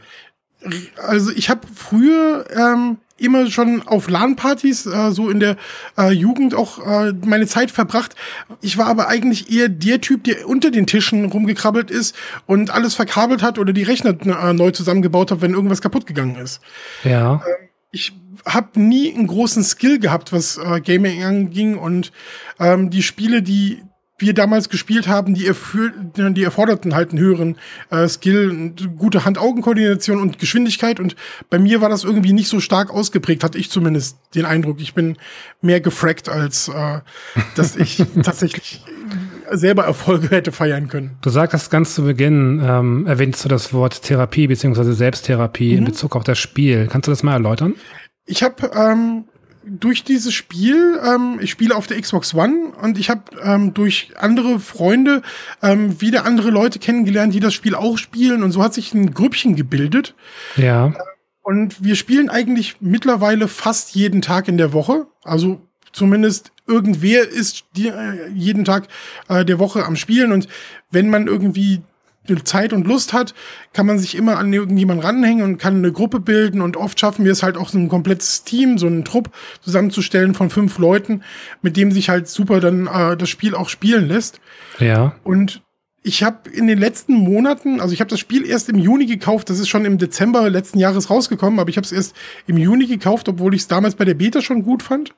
Also 0.98 1.32
ich 1.32 1.50
habe 1.50 1.62
früher 1.74 2.46
ähm, 2.56 2.98
immer 3.18 3.50
schon 3.50 3.88
auf 3.88 4.08
LAN-Partys 4.08 4.86
äh, 4.86 5.12
so 5.12 5.32
in 5.32 5.39
der 5.39 5.58
äh, 5.98 6.12
Jugend 6.12 6.53
auch 6.53 6.86
äh, 6.86 7.13
meine 7.25 7.48
Zeit 7.48 7.72
verbracht. 7.72 8.15
Ich 8.62 8.77
war 8.77 8.86
aber 8.86 9.08
eigentlich 9.08 9.51
eher 9.51 9.68
der 9.68 10.00
Typ, 10.00 10.24
der 10.25 10.48
unter 10.48 10.70
den 10.70 10.86
Tischen 10.86 11.25
rumgekrabbelt 11.25 11.89
ist 11.89 12.15
und 12.46 12.70
alles 12.70 12.94
verkabelt 12.94 13.41
hat 13.41 13.58
oder 13.58 13.74
die 13.74 13.84
Rechner 13.84 14.15
äh, 14.22 14.53
neu 14.53 14.70
zusammengebaut 14.70 15.32
hat, 15.32 15.41
wenn 15.41 15.53
irgendwas 15.53 15.82
kaputt 15.82 16.06
gegangen 16.06 16.36
ist. 16.36 16.62
Ja. 17.03 17.34
Ähm, 17.34 17.70
ich 17.91 18.13
habe 18.46 18.80
nie 18.80 19.14
einen 19.14 19.28
großen 19.28 19.64
Skill 19.64 20.00
gehabt, 20.00 20.32
was 20.32 20.58
äh, 20.58 20.82
Gaming 20.82 21.24
anging 21.24 21.78
und 21.78 22.12
ähm, 22.60 22.90
die 22.90 23.04
Spiele, 23.04 23.42
die 23.42 23.82
wir 24.22 24.34
damals 24.34 24.70
gespielt 24.70 25.08
haben, 25.08 25.34
die, 25.34 25.48
erfür 25.48 25.92
die 26.16 26.44
erforderten 26.44 26.96
halt 26.96 27.10
einen 27.10 27.20
höheren 27.20 27.58
äh, 27.90 28.08
Skill, 28.08 28.74
gute 28.98 29.26
Hand-Augen-Koordination 29.26 30.22
und 30.22 30.40
Geschwindigkeit. 30.40 31.00
Und 31.00 31.16
bei 31.50 31.60
mir 31.60 31.82
war 31.82 31.90
das 31.90 32.04
irgendwie 32.04 32.34
nicht 32.34 32.48
so 32.48 32.60
stark 32.60 32.92
ausgeprägt, 32.92 33.44
hatte 33.44 33.58
ich 33.58 33.70
zumindest 33.70 34.18
den 34.36 34.46
Eindruck. 34.46 34.80
Ich 34.80 34.94
bin 34.94 35.18
mehr 35.62 35.82
gefrackt, 35.82 36.30
als 36.30 36.68
äh, 36.70 37.00
dass 37.56 37.76
ich 37.76 38.04
tatsächlich 38.24 38.84
selber 39.52 39.84
Erfolge 39.84 40.30
hätte 40.30 40.52
feiern 40.52 40.88
können. 40.88 41.18
Du 41.22 41.30
sagtest 41.30 41.72
ganz 41.72 41.96
zu 41.96 42.04
Beginn, 42.04 42.62
ähm, 42.63 43.06
erwähnst 43.08 43.44
du 43.44 43.50
das 43.50 43.74
Wort 43.74 44.02
Therapie 44.04 44.48
beziehungsweise 44.48 44.94
Selbsttherapie 44.94 45.74
mhm. 45.74 45.80
in 45.80 45.86
Bezug 45.86 46.15
auf 46.15 46.24
das 46.24 46.38
Spiel. 46.38 46.88
Kannst 46.89 47.08
du 47.08 47.12
das 47.12 47.24
mal 47.24 47.34
erläutern? 47.34 47.76
Ich 48.32 48.44
habe 48.44 48.72
ähm, 48.74 49.26
durch 49.65 50.06
dieses 50.06 50.34
Spiel, 50.34 50.98
ähm, 51.06 51.39
ich 51.41 51.52
spiele 51.52 51.76
auf 51.76 51.86
der 51.86 52.00
Xbox 52.00 52.34
One 52.34 52.72
und 52.82 52.98
ich 52.98 53.10
habe 53.10 53.24
ähm, 53.44 53.74
durch 53.74 54.13
andere 54.17 54.62
Freunde 54.62 55.22
ähm, 55.62 56.00
wieder 56.00 56.26
andere 56.26 56.50
Leute 56.50 56.80
kennengelernt, 56.80 57.34
die 57.34 57.41
das 57.41 57.54
Spiel 57.54 57.76
auch 57.76 57.98
spielen 57.98 58.41
und 58.41 58.54
so 58.54 58.63
hat 58.63 58.74
sich 58.74 58.94
ein 58.94 59.13
Grüppchen 59.13 59.58
gebildet. 59.58 60.15
Ja. 60.56 60.94
Und 61.44 61.84
wir 61.84 61.96
spielen 61.96 62.30
eigentlich 62.30 62.78
mittlerweile 62.80 63.50
fast 63.50 63.96
jeden 63.96 64.22
Tag 64.22 64.48
in 64.48 64.58
der 64.58 64.72
Woche. 64.72 65.08
Also 65.24 65.67
zumindest 65.91 66.54
irgendwer 66.65 67.28
ist 67.28 67.65
die, 67.76 67.89
äh, 67.89 68.30
jeden 68.34 68.63
Tag 68.63 68.88
äh, 69.28 69.44
der 69.44 69.60
Woche 69.60 69.86
am 69.86 69.98
Spielen 69.98 70.32
und 70.32 70.48
wenn 70.89 71.10
man 71.10 71.28
irgendwie 71.28 71.82
Zeit 72.43 72.71
und 72.71 72.88
Lust 72.88 73.13
hat, 73.13 73.34
kann 73.73 73.86
man 73.86 73.99
sich 73.99 74.15
immer 74.15 74.38
an 74.38 74.53
irgendjemanden 74.53 75.05
ranhängen 75.05 75.43
und 75.43 75.57
kann 75.57 75.77
eine 75.77 75.91
Gruppe 75.91 76.19
bilden 76.19 76.62
und 76.62 76.77
oft 76.77 76.99
schaffen 76.99 77.25
wir 77.25 77.31
es 77.31 77.43
halt 77.43 77.57
auch 77.57 77.69
so 77.69 77.77
ein 77.77 77.89
komplettes 77.89 78.43
Team, 78.43 78.77
so 78.77 78.88
einen 78.88 79.03
Trupp 79.03 79.31
zusammenzustellen 79.62 80.34
von 80.34 80.49
fünf 80.49 80.77
Leuten, 80.77 81.23
mit 81.62 81.77
dem 81.77 81.91
sich 81.91 82.10
halt 82.10 82.27
super 82.27 82.60
dann 82.60 82.88
äh, 82.88 83.17
das 83.17 83.29
Spiel 83.29 83.55
auch 83.55 83.69
spielen 83.69 84.07
lässt. 84.07 84.39
Ja. 84.79 85.15
Und 85.23 85.63
ich 86.03 86.23
habe 86.23 86.49
in 86.49 86.67
den 86.67 86.79
letzten 86.79 87.13
Monaten, 87.13 87.79
also 87.79 87.93
ich 87.93 87.99
habe 87.99 88.10
das 88.10 88.19
Spiel 88.19 88.45
erst 88.45 88.69
im 88.69 88.77
Juni 88.77 89.05
gekauft, 89.05 89.49
das 89.49 89.60
ist 89.60 89.69
schon 89.69 89.86
im 89.86 89.97
Dezember 89.97 90.49
letzten 90.49 90.79
Jahres 90.79 91.10
rausgekommen, 91.10 91.60
aber 91.60 91.69
ich 91.69 91.77
habe 91.77 91.86
es 91.86 91.91
erst 91.91 92.15
im 92.47 92.57
Juni 92.57 92.88
gekauft, 92.88 93.29
obwohl 93.29 93.53
ich 93.53 93.62
es 93.62 93.67
damals 93.67 93.95
bei 93.95 94.05
der 94.05 94.15
Beta 94.15 94.41
schon 94.41 94.63
gut 94.63 94.84
fand. 94.84 95.13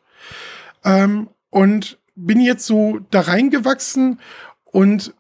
Ähm, 0.84 1.30
und 1.50 2.00
bin 2.16 2.42
jetzt 2.42 2.66
so 2.66 3.00
da 3.12 3.22
reingewachsen 3.22 4.20
und 4.66 5.14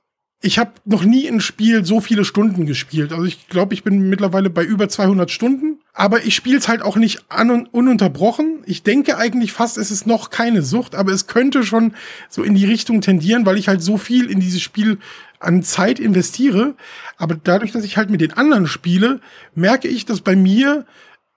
ich 0.45 0.59
habe 0.59 0.73
noch 0.83 1.03
nie 1.05 1.25
ein 1.29 1.39
Spiel 1.39 1.85
so 1.85 2.01
viele 2.01 2.25
Stunden 2.25 2.65
gespielt. 2.65 3.13
Also 3.13 3.23
ich 3.23 3.47
glaube, 3.47 3.73
ich 3.73 3.83
bin 3.83 4.09
mittlerweile 4.09 4.49
bei 4.49 4.63
über 4.65 4.89
200 4.89 5.31
Stunden. 5.31 5.79
Aber 5.93 6.25
ich 6.25 6.35
spiele 6.35 6.57
es 6.57 6.67
halt 6.67 6.81
auch 6.81 6.97
nicht 6.97 7.23
an 7.29 7.49
und 7.49 7.73
ununterbrochen. 7.73 8.61
Ich 8.65 8.83
denke 8.83 9.17
eigentlich 9.17 9.53
fast, 9.53 9.77
es 9.77 9.89
ist 9.89 10.05
noch 10.05 10.31
keine 10.31 10.61
Sucht, 10.61 10.95
aber 10.95 11.13
es 11.13 11.27
könnte 11.27 11.63
schon 11.63 11.93
so 12.27 12.43
in 12.43 12.55
die 12.55 12.65
Richtung 12.65 12.99
tendieren, 12.99 13.45
weil 13.45 13.57
ich 13.57 13.69
halt 13.69 13.81
so 13.81 13.97
viel 13.97 14.29
in 14.29 14.41
dieses 14.41 14.61
Spiel 14.61 14.97
an 15.39 15.63
Zeit 15.63 15.97
investiere. 15.97 16.75
Aber 17.15 17.35
dadurch, 17.41 17.71
dass 17.71 17.85
ich 17.85 17.95
halt 17.95 18.09
mit 18.09 18.19
den 18.19 18.33
anderen 18.33 18.67
spiele, 18.67 19.21
merke 19.55 19.87
ich, 19.87 20.03
dass 20.03 20.19
bei 20.19 20.35
mir 20.35 20.85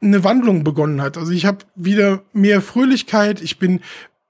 eine 0.03 0.25
Wandlung 0.25 0.65
begonnen 0.65 1.01
hat. 1.01 1.17
Also 1.17 1.31
ich 1.31 1.47
habe 1.47 1.59
wieder 1.77 2.25
mehr 2.33 2.61
Fröhlichkeit, 2.61 3.41
ich 3.41 3.61
bin 3.61 3.81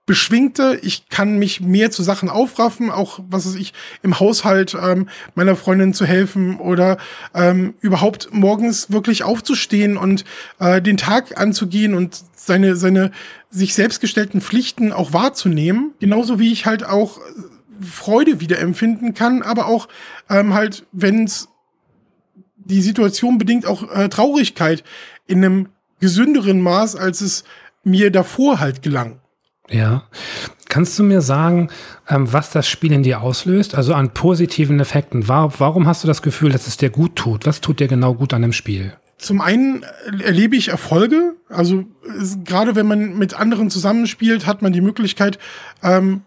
beschwingter, 0.07 0.83
ich 0.85 1.09
kann 1.09 1.39
mich 1.39 1.61
mehr 1.61 1.91
zu 1.91 2.05
Sachen 2.05 2.29
aufraffen, 2.29 2.91
auch 2.91 3.19
was 3.29 3.47
weiß 3.47 3.57
ich, 3.57 3.75
im 4.03 4.19
Haushalt 4.21 4.77
ähm, 4.81 5.09
meiner 5.35 5.57
Freundin 5.57 5.95
zu 5.95 6.07
helfen 6.07 6.59
oder 6.59 6.97
ähm, 7.35 7.75
überhaupt 7.81 8.29
morgens 8.33 8.91
wirklich 8.91 9.25
aufzustehen 9.25 9.97
und 9.97 10.25
äh, 10.61 10.81
den 10.81 10.97
Tag 10.97 11.39
anzugehen 11.39 11.95
und 11.95 12.23
seine, 12.35 12.77
seine 12.77 13.11
sich 13.51 13.75
selbst 13.75 14.01
gestellten 14.01 14.41
Pflichten 14.41 14.93
auch 14.93 15.13
wahrzunehmen. 15.13 15.93
Genauso 15.99 16.39
wie 16.39 16.53
ich 16.53 16.67
halt 16.67 16.87
auch 16.87 17.19
Freude 17.81 18.41
wieder 18.41 18.61
empfinden 18.61 19.13
kann, 19.13 19.43
aber 19.43 19.67
auch 19.67 19.89
ähm, 20.31 20.55
halt, 20.55 20.87
wenn 20.93 21.25
es 21.25 21.49
die 22.57 22.81
Situation 22.83 23.39
bedingt, 23.39 23.67
auch 23.67 23.91
äh, 23.91 24.09
Traurigkeit 24.09 24.85
in 25.27 25.45
einem 25.45 25.69
gesünderen 26.01 26.61
Maß, 26.61 26.97
als 26.97 27.21
es 27.21 27.45
mir 27.85 28.11
davor 28.11 28.61
halt 28.61 28.83
gelang. 28.83 29.21
Ja. 29.71 30.05
Kannst 30.69 30.99
du 30.99 31.03
mir 31.03 31.21
sagen, 31.21 31.69
ähm, 32.09 32.33
was 32.33 32.51
das 32.51 32.69
Spiel 32.69 32.93
in 32.93 33.03
dir 33.03 33.21
auslöst? 33.21 33.75
Also 33.75 33.95
an 33.95 34.11
positiven 34.11 34.81
Effekten. 34.81 35.29
warum 35.29 35.87
hast 35.87 36.03
du 36.03 36.09
das 36.09 36.23
Gefühl, 36.23 36.51
dass 36.51 36.67
es 36.67 36.77
dir 36.77 36.91
gut 36.91 37.17
tut? 37.17 37.47
Was 37.47 37.61
tut 37.61 37.81
dir 37.81 37.89
genau 37.89 38.15
gut 38.15 38.35
an 38.35 38.43
dem 38.43 38.53
Spiel? 38.53 38.93
Zum 39.19 39.41
einen 39.41 39.85
erlebe 40.23 40.57
ich 40.57 40.69
Erfolge. 40.69 41.35
Also 41.49 41.85
gerade 42.45 42.75
wenn 42.75 42.87
man 42.87 43.17
mit 43.17 43.35
anderen 43.35 43.71
zusammenspielt, 43.71 44.47
hat 44.47 44.61
man 44.61 44.73
die 44.73 44.81
Möglichkeit, 44.83 45.39
ähm, 45.83 46.23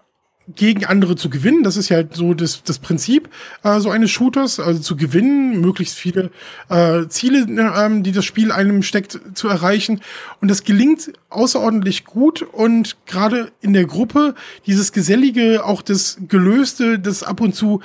gegen 0.56 0.86
andere 0.86 1.16
zu 1.16 1.30
gewinnen. 1.30 1.64
Das 1.64 1.78
ist 1.78 1.90
ja 1.90 2.04
so 2.12 2.34
das, 2.34 2.64
das 2.64 2.80
Prinzip 2.80 3.30
äh, 3.64 3.80
so 3.80 3.90
eines 3.90 4.12
Shooters, 4.12 4.60
also 4.60 4.80
zu 4.80 4.96
gewinnen, 4.96 5.62
möglichst 5.62 5.96
viele 5.96 6.32
äh, 6.70 7.08
Ziele, 7.08 7.46
ähm, 7.50 8.04
die 8.04 8.12
das 8.12 8.26
Spiel 8.26 8.52
einem 8.52 8.84
steckt, 8.84 9.20
zu 9.34 9.48
erreichen. 9.48 10.02
Und 10.42 10.50
das 10.50 10.64
gelingt 10.64 11.14
außerordentlich 11.30 12.06
gut 12.06 12.42
und 12.42 12.98
gerade 13.06 13.52
in 13.62 13.74
der 13.74 13.86
Gruppe 13.86 14.36
dieses 14.66 14.92
Gesellige, 14.92 15.66
auch 15.66 15.82
das 15.82 16.18
Gelöste, 16.28 17.00
das 17.00 17.24
ab 17.24 17.42
und 17.42 17.56
zu 17.56 17.82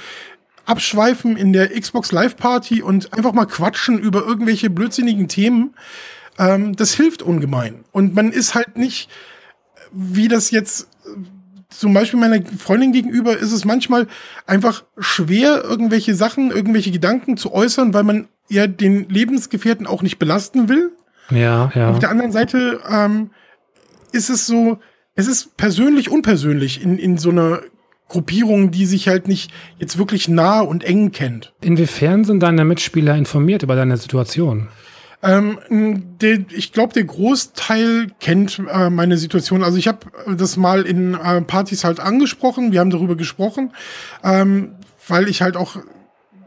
Abschweifen 0.66 1.36
in 1.36 1.52
der 1.52 1.78
Xbox 1.78 2.10
Live 2.10 2.36
Party 2.36 2.80
und 2.82 3.12
einfach 3.12 3.32
mal 3.34 3.44
quatschen 3.44 3.98
über 3.98 4.24
irgendwelche 4.24 4.70
blödsinnigen 4.70 5.28
Themen, 5.28 5.74
ähm, 6.38 6.74
das 6.74 6.94
hilft 6.94 7.22
ungemein. 7.22 7.84
Und 7.92 8.14
man 8.14 8.32
ist 8.32 8.54
halt 8.54 8.78
nicht, 8.78 9.10
wie 9.92 10.28
das 10.28 10.50
jetzt 10.50 10.88
zum 11.78 11.92
Beispiel 11.92 12.18
meiner 12.18 12.44
Freundin 12.58 12.92
gegenüber 12.92 13.36
ist 13.36 13.52
es 13.52 13.64
manchmal 13.64 14.06
einfach 14.46 14.84
schwer, 14.98 15.62
irgendwelche 15.64 16.14
Sachen, 16.14 16.50
irgendwelche 16.50 16.90
Gedanken 16.90 17.36
zu 17.36 17.52
äußern, 17.52 17.94
weil 17.94 18.04
man 18.04 18.28
ja 18.48 18.66
den 18.66 19.08
Lebensgefährten 19.08 19.86
auch 19.86 20.02
nicht 20.02 20.18
belasten 20.18 20.68
will. 20.68 20.92
Ja, 21.30 21.70
ja. 21.74 21.90
Auf 21.90 21.98
der 21.98 22.10
anderen 22.10 22.32
Seite 22.32 22.80
ähm, 22.88 23.30
ist 24.12 24.30
es 24.30 24.46
so, 24.46 24.78
es 25.14 25.26
ist 25.26 25.56
persönlich 25.56 26.10
unpersönlich 26.10 26.82
in, 26.82 26.98
in 26.98 27.18
so 27.18 27.30
einer 27.30 27.60
Gruppierung, 28.08 28.70
die 28.70 28.86
sich 28.86 29.08
halt 29.08 29.28
nicht 29.28 29.50
jetzt 29.78 29.98
wirklich 29.98 30.28
nah 30.28 30.60
und 30.60 30.84
eng 30.84 31.10
kennt. 31.12 31.54
Inwiefern 31.62 32.24
sind 32.24 32.42
deine 32.42 32.64
Mitspieler 32.64 33.16
informiert 33.16 33.62
über 33.62 33.76
deine 33.76 33.96
Situation? 33.96 34.68
Ähm, 35.24 36.18
der, 36.20 36.40
ich 36.50 36.72
glaube, 36.72 36.92
der 36.92 37.04
Großteil 37.04 38.08
kennt 38.20 38.60
äh, 38.70 38.90
meine 38.90 39.16
Situation. 39.16 39.64
Also 39.64 39.78
ich 39.78 39.88
habe 39.88 40.00
das 40.36 40.56
mal 40.56 40.82
in 40.82 41.14
äh, 41.14 41.40
Partys 41.40 41.82
halt 41.84 41.98
angesprochen. 41.98 42.72
Wir 42.72 42.80
haben 42.80 42.90
darüber 42.90 43.16
gesprochen, 43.16 43.72
ähm, 44.22 44.72
weil 45.08 45.28
ich 45.28 45.40
halt 45.40 45.56
auch 45.56 45.76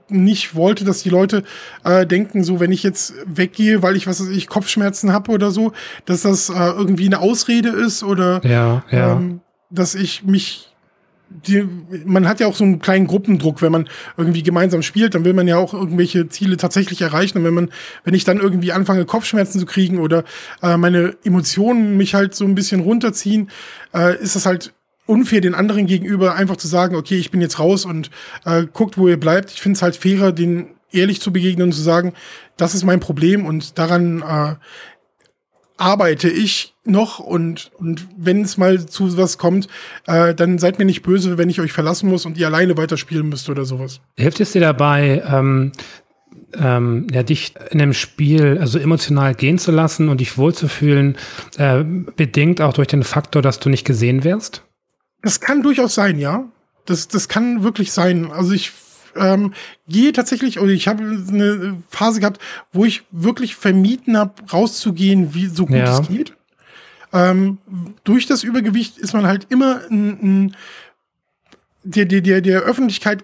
nicht 0.10 0.56
wollte, 0.56 0.86
dass 0.86 1.04
die 1.04 1.10
Leute 1.10 1.44
äh, 1.84 2.06
denken, 2.06 2.44
so 2.44 2.60
wenn 2.60 2.72
ich 2.72 2.84
jetzt 2.84 3.14
weggehe, 3.26 3.82
weil 3.82 3.96
ich 3.96 4.08
was 4.08 4.22
weiß 4.22 4.30
ich 4.30 4.48
Kopfschmerzen 4.48 5.12
habe 5.12 5.32
oder 5.32 5.52
so, 5.52 5.74
dass 6.06 6.22
das 6.22 6.50
äh, 6.50 6.54
irgendwie 6.54 7.08
eine 7.08 7.20
Ausrede 7.20 7.70
ist 7.70 8.04
oder 8.04 8.42
ja, 8.46 8.84
ja. 8.92 9.14
Ähm, 9.14 9.42
dass 9.70 9.96
ich 9.96 10.24
mich 10.24 10.74
die, 11.30 11.68
man 12.06 12.28
hat 12.28 12.40
ja 12.40 12.48
auch 12.48 12.56
so 12.56 12.64
einen 12.64 12.80
kleinen 12.80 13.08
Gruppendruck, 13.08 13.62
wenn 13.62 13.72
man 13.72 13.90
irgendwie 14.16 14.44
gemeinsam 14.44 14.82
spielt, 14.82 15.16
dann 15.16 15.26
will 15.26 15.34
man 15.34 15.48
ja 15.48 15.58
auch 15.58 15.74
irgendwelche 15.74 16.30
Ziele 16.30 16.58
tatsächlich 16.58 17.02
erreichen. 17.02 17.40
Und 17.40 17.44
wenn 17.44 17.54
man, 17.54 17.70
wenn 18.04 18.14
ich 18.14 18.24
dann 18.24 18.40
irgendwie 18.40 18.72
anfange, 18.72 19.06
Kopfschmerzen 19.06 19.60
zu 19.60 19.66
kriegen 19.66 20.00
oder 20.00 20.24
äh, 20.62 20.78
meine 20.78 21.16
Emotionen 21.24 21.98
mich 21.98 22.16
halt 22.16 22.36
so 22.36 22.46
ein 22.46 22.56
bisschen 22.56 22.80
runterziehen, 22.80 23.50
äh, 23.94 24.18
ist 24.22 24.36
das 24.36 24.46
halt 24.46 24.74
unfair 25.06 25.42
den 25.42 25.56
anderen 25.56 25.86
gegenüber, 25.86 26.36
einfach 26.36 26.58
zu 26.58 26.68
sagen, 26.68 26.96
okay, 26.96 27.16
ich 27.16 27.32
bin 27.32 27.42
jetzt 27.42 27.60
raus 27.60 27.86
und 27.86 28.10
äh, 28.46 28.66
guckt, 28.72 28.98
wo 28.98 29.08
ihr 29.08 29.20
bleibt. 29.20 29.52
Ich 29.52 29.62
finde 29.62 29.78
es 29.78 29.82
halt 29.82 29.96
fairer, 29.96 30.32
den 30.32 30.68
ehrlich 30.92 31.22
zu 31.22 31.32
begegnen 31.32 31.68
und 31.68 31.74
zu 31.74 31.82
sagen, 31.82 32.14
das 32.58 32.76
ist 32.76 32.84
mein 32.84 33.00
Problem 33.00 33.46
und 33.46 33.78
daran 33.78 34.22
äh, 34.22 34.56
arbeite 35.78 36.30
ich 36.30 36.74
noch 36.84 37.20
und, 37.20 37.72
und 37.78 38.08
wenn 38.18 38.42
es 38.42 38.58
mal 38.58 38.86
zu 38.86 39.18
was 39.18 39.38
kommt, 39.38 39.68
äh, 40.06 40.34
dann 40.34 40.58
seid 40.58 40.80
mir 40.80 40.86
nicht 40.86 41.04
böse, 41.04 41.38
wenn 41.38 41.50
ich 41.50 41.62
euch 41.62 41.72
verlassen 41.72 42.10
muss 42.10 42.26
und 42.26 42.38
ihr 42.38 42.48
alleine 42.48 42.78
weiterspielen 42.78 43.30
müsst 43.30 43.50
oder 43.50 43.66
sowas. 43.66 44.02
Hilft 44.18 44.40
es 44.40 44.52
dir 44.52 44.62
dabei, 44.62 45.24
ähm, 45.28 45.72
ähm, 46.56 47.08
ja, 47.12 47.24
dich 47.24 47.54
in 47.72 47.80
dem 47.80 47.94
Spiel 47.94 48.58
also 48.60 48.80
emotional 48.80 49.36
gehen 49.36 49.60
zu 49.60 49.72
lassen 49.72 50.10
und 50.10 50.22
dich 50.22 50.38
wohlzufühlen, 50.38 51.18
äh, 51.58 51.84
bedingt 51.84 52.62
auch 52.62 52.74
durch 52.74 52.88
den 52.88 53.04
Faktor, 53.04 53.42
dass 53.42 53.60
du 53.60 53.70
nicht 53.70 53.86
gesehen 53.86 54.24
wirst? 54.24 54.64
Das 55.22 55.40
kann 55.40 55.62
durchaus 55.62 55.96
sein, 55.96 56.20
ja. 56.20 56.46
Das, 56.86 57.08
das 57.08 57.28
kann 57.28 57.64
wirklich 57.64 57.92
sein. 57.92 58.32
Also 58.32 58.54
ich 58.54 58.72
ähm, 59.20 59.54
gehe 59.88 60.14
tatsächlich, 60.14 60.60
oder 60.60 60.72
ich 60.72 60.88
habe 60.88 61.04
eine 61.04 61.82
Phase 61.90 62.20
gehabt, 62.20 62.42
wo 62.72 62.86
ich 62.86 63.04
wirklich 63.12 63.56
vermieden 63.56 64.18
habe, 64.18 64.34
rauszugehen, 64.52 65.34
wie 65.34 65.48
so 65.48 65.66
gut 65.66 65.78
ja. 65.78 66.00
es 66.00 66.08
geht. 66.08 66.34
Ähm, 67.14 67.58
durch 68.04 68.26
das 68.26 68.44
Übergewicht 68.44 68.98
ist 68.98 69.14
man 69.14 69.26
halt 69.26 69.48
immer 69.50 69.82
ein, 69.90 70.10
ein, 70.22 70.56
der, 71.84 72.06
der, 72.06 72.22
der, 72.22 72.42
der 72.42 72.62
Öffentlichkeit 72.62 73.24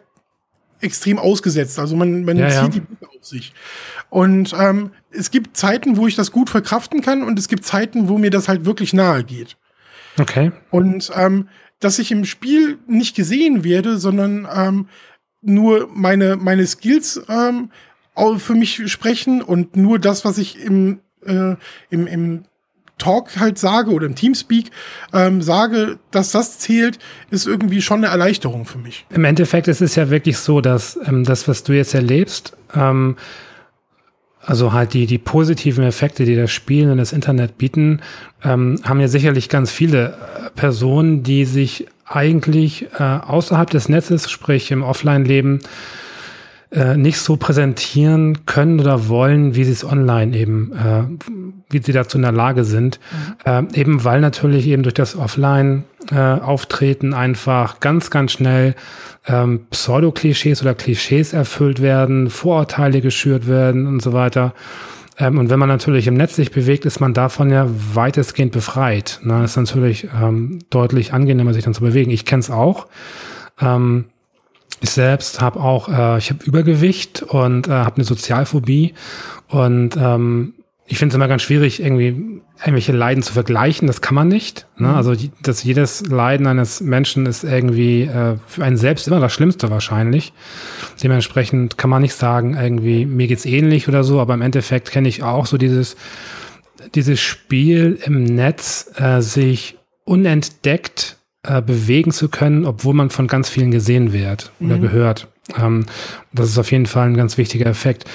extrem 0.80 1.18
ausgesetzt. 1.18 1.80
Also 1.80 1.96
man, 1.96 2.26
man 2.26 2.38
ja, 2.38 2.50
zieht 2.50 2.58
ja. 2.58 2.68
die 2.68 2.80
Blicke 2.82 3.08
auf 3.08 3.26
sich. 3.26 3.54
Und 4.10 4.54
ähm, 4.58 4.92
es 5.12 5.32
gibt 5.32 5.58
Zeiten, 5.58 5.98
wo 5.98 6.08
ich 6.08 6.16
das 6.16 6.32
gut 6.32 6.50
verkraften 6.50 7.02
kann 7.02 7.24
und 7.24 7.40
es 7.40 7.48
gibt 7.48 7.66
Zeiten, 7.66 8.10
wo 8.10 8.18
mir 8.18 8.30
das 8.30 8.48
halt 8.48 8.66
wirklich 8.66 8.94
nahe 8.94 9.24
geht. 9.24 9.58
Okay. 10.20 10.52
Und 10.70 11.12
ähm, 11.16 11.48
dass 11.80 12.00
ich 12.00 12.12
im 12.12 12.26
Spiel 12.26 12.78
nicht 12.88 13.16
gesehen 13.16 13.64
werde, 13.64 13.98
sondern 13.98 14.48
ähm, 14.54 14.88
nur 15.44 15.90
meine, 15.94 16.36
meine 16.36 16.66
Skills 16.66 17.22
ähm, 17.30 17.70
für 18.38 18.56
mich 18.56 18.92
sprechen 18.92 19.42
und 19.42 19.76
nur 19.76 20.00
das, 20.00 20.26
was 20.26 20.38
ich 20.38 20.60
im, 20.60 21.00
äh, 21.26 21.56
im, 21.90 22.08
im 22.08 22.44
Talk 22.98 23.38
halt 23.40 23.58
sage 23.58 23.92
oder 23.92 24.06
im 24.06 24.16
Teamspeak 24.16 24.70
ähm, 25.14 25.42
sage, 25.42 26.00
dass 26.12 26.32
das 26.32 26.60
zählt, 26.60 27.00
ist 27.32 27.48
irgendwie 27.48 27.82
schon 27.82 27.98
eine 27.98 28.08
Erleichterung 28.08 28.66
für 28.66 28.78
mich. 28.78 29.06
Im 29.10 29.26
Endeffekt 29.26 29.68
ist 29.68 29.82
es 29.82 29.96
ja 29.96 30.10
wirklich 30.10 30.38
so, 30.38 30.62
dass 30.62 30.98
ähm, 31.06 31.24
das, 31.24 31.48
was 31.48 31.64
du 31.64 31.74
jetzt 31.74 31.94
erlebst, 31.94 32.56
ähm, 32.76 33.18
also 34.46 34.74
halt 34.74 34.94
die, 34.94 35.06
die 35.06 35.18
positiven 35.18 35.84
Effekte, 35.86 36.26
die 36.26 36.36
das 36.36 36.52
Spiel 36.52 36.92
und 36.92 36.98
das 36.98 37.14
Internet 37.14 37.58
bieten, 37.58 38.02
ähm, 38.44 38.80
haben 38.84 39.00
ja 39.00 39.08
sicherlich 39.08 39.50
ganz 39.50 39.72
viele 39.72 40.10
äh, 40.10 40.50
Personen, 40.52 41.24
die 41.24 41.46
sich 41.46 41.88
eigentlich 42.06 42.88
äh, 43.00 43.04
außerhalb 43.04 43.70
des 43.70 43.90
Netzes, 43.90 44.30
sprich 44.30 44.72
im 44.72 44.84
Offline-Leben, 44.84 45.60
äh, 46.74 46.98
nicht 46.98 47.20
so 47.20 47.38
präsentieren 47.38 48.46
können 48.46 48.80
oder 48.80 49.08
wollen, 49.08 49.56
wie 49.56 49.64
sie 49.64 49.72
es 49.72 49.86
online 49.86 50.36
eben, 50.36 50.72
äh, 50.74 51.04
wie 51.70 51.84
sie 51.84 51.92
dazu 51.92 52.18
in 52.18 52.24
der 52.24 52.32
Lage 52.32 52.64
sind. 52.64 53.00
Mhm. 53.46 53.70
Äh, 53.74 53.80
eben 53.80 54.04
weil 54.04 54.22
natürlich 54.22 54.66
eben 54.68 54.82
durch 54.82 54.96
das 54.96 55.16
Offline-Auftreten 55.16 57.14
äh, 57.14 57.16
einfach 57.16 57.80
ganz, 57.80 58.10
ganz 58.10 58.32
schnell 58.32 58.74
ähm, 59.28 59.68
Pseudo-Klischees 59.70 60.62
oder 60.62 60.74
Klischees 60.74 61.34
erfüllt 61.34 61.82
werden, 61.82 62.30
Vorurteile 62.30 63.02
geschürt 63.02 63.48
werden 63.48 63.86
und 63.86 64.02
so 64.02 64.14
weiter. 64.14 64.54
Ähm, 65.18 65.38
und 65.38 65.50
wenn 65.50 65.60
man 65.60 65.70
natürlich 65.70 66.08
im 66.08 66.16
Netz 66.16 66.36
sich 66.36 66.52
bewegt, 66.52 66.86
ist 66.86 67.00
man 67.00 67.14
davon 67.14 67.50
ja 67.50 67.68
weitestgehend 67.94 68.52
befreit. 68.52 69.20
Ne? 69.24 69.44
Ist 69.44 69.58
natürlich 69.58 70.08
ähm, 70.20 70.60
deutlich 70.70 71.14
angenehmer, 71.14 71.54
sich 71.54 71.64
dann 71.64 71.74
zu 71.74 71.82
bewegen. 71.82 72.12
Ich 72.12 72.26
kenne 72.26 72.42
es 72.42 72.50
auch. 72.50 72.88
Ähm, 73.62 74.06
ich 74.82 74.90
selbst 74.90 75.40
habe 75.40 75.60
auch, 75.60 75.88
äh, 75.88 76.18
ich 76.18 76.30
habe 76.30 76.44
Übergewicht 76.44 77.24
und 77.24 77.68
äh, 77.68 77.72
habe 77.72 77.96
eine 77.96 78.04
Sozialphobie 78.04 78.94
und 79.48 79.96
ähm, 79.98 80.56
ich 80.94 81.00
finde 81.00 81.14
es 81.14 81.16
immer 81.16 81.28
ganz 81.28 81.42
schwierig, 81.42 81.82
irgendwie 81.82 82.42
irgendwelche 82.60 82.92
Leiden 82.92 83.24
zu 83.24 83.34
vergleichen. 83.34 83.88
Das 83.88 84.02
kann 84.02 84.14
man 84.14 84.28
nicht. 84.28 84.68
Ne? 84.78 84.90
Mhm. 84.90 84.94
Also 84.94 85.16
dass 85.42 85.64
jedes 85.64 86.06
Leiden 86.06 86.46
eines 86.46 86.82
Menschen 86.82 87.26
ist 87.26 87.44
irgendwie 87.44 88.04
äh, 88.04 88.36
für 88.46 88.64
einen 88.64 88.78
selbst 88.78 89.08
immer 89.08 89.20
das 89.20 89.34
Schlimmste 89.34 89.72
wahrscheinlich. 89.72 90.34
Dementsprechend 91.02 91.80
kann 91.80 91.90
man 91.90 92.04
nicht 92.04 92.14
sagen, 92.14 92.56
irgendwie 92.56 93.08
mir 93.08 93.26
geht's 93.26 93.48
ähnlich 93.48 93.88
oder 93.88 94.04
so, 94.04 94.22
aber 94.22 94.36
im 94.36 94.44
Endeffekt 94.44 94.92
kenne 94.92 95.10
ich 95.10 95.24
auch 95.24 95.48
so 95.48 95.58
dieses 95.58 95.96
dieses 96.94 97.20
Spiel 97.20 97.98
im 98.06 98.24
Netz, 98.24 98.92
äh, 98.96 99.20
sich 99.22 99.80
unentdeckt 100.04 101.18
äh, 101.42 101.60
bewegen 101.64 102.12
zu 102.12 102.30
können, 102.30 102.66
obwohl 102.66 102.94
man 102.94 103.10
von 103.10 103.26
ganz 103.26 103.50
vielen 103.50 103.72
gesehen 103.72 104.14
wird 104.14 104.52
oder 104.60 104.78
mhm. 104.78 104.82
gehört. 104.82 105.28
Ähm, 105.58 105.88
das 106.34 106.50
ist 106.50 106.60
auf 106.60 106.72
jeden 106.72 106.86
Fall 106.86 107.08
ein 107.08 107.18
ganz 107.18 107.40
wichtiger 107.40 107.66
Effekt. 107.66 108.06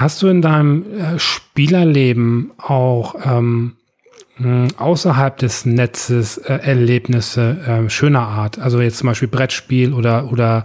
Hast 0.00 0.22
du 0.22 0.28
in 0.28 0.40
deinem 0.40 0.98
äh, 0.98 1.18
Spielerleben 1.18 2.52
auch 2.56 3.16
ähm, 3.22 3.76
außerhalb 4.78 5.36
des 5.36 5.66
Netzes 5.66 6.38
äh, 6.38 6.54
Erlebnisse 6.54 7.58
äh, 7.66 7.90
schöner 7.90 8.22
Art? 8.22 8.58
Also 8.58 8.80
jetzt 8.80 8.96
zum 8.96 9.08
Beispiel 9.08 9.28
Brettspiel 9.28 9.92
oder, 9.92 10.32
oder 10.32 10.64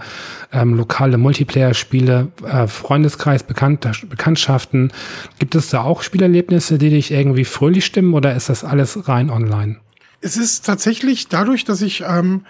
ähm, 0.54 0.76
lokale 0.76 1.18
Multiplayer-Spiele, 1.18 2.30
äh, 2.46 2.68
Freundeskreis, 2.68 3.44
Bekannt 3.44 3.86
Bekanntschaften. 4.10 4.94
Gibt 5.38 5.56
es 5.56 5.68
da 5.68 5.82
auch 5.82 6.02
Spielerlebnisse, 6.02 6.78
die 6.78 6.92
dich 6.92 7.12
irgendwie 7.12 7.44
fröhlich 7.44 7.86
stimmen 7.86 8.14
oder 8.14 8.36
ist 8.36 8.48
das 8.48 8.64
alles 8.64 9.10
rein 9.10 9.30
online? 9.30 9.82
Es 10.22 10.38
ist 10.38 10.66
tatsächlich 10.66 11.28
dadurch, 11.28 11.66
dass 11.66 11.82
ich 11.82 12.06
ähm, 12.08 12.46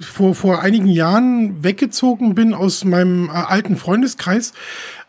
vor, 0.00 0.34
vor 0.34 0.62
einigen 0.62 0.88
Jahren 0.88 1.62
weggezogen 1.62 2.34
bin 2.34 2.54
aus 2.54 2.84
meinem 2.84 3.28
äh, 3.28 3.32
alten 3.32 3.76
Freundeskreis 3.76 4.52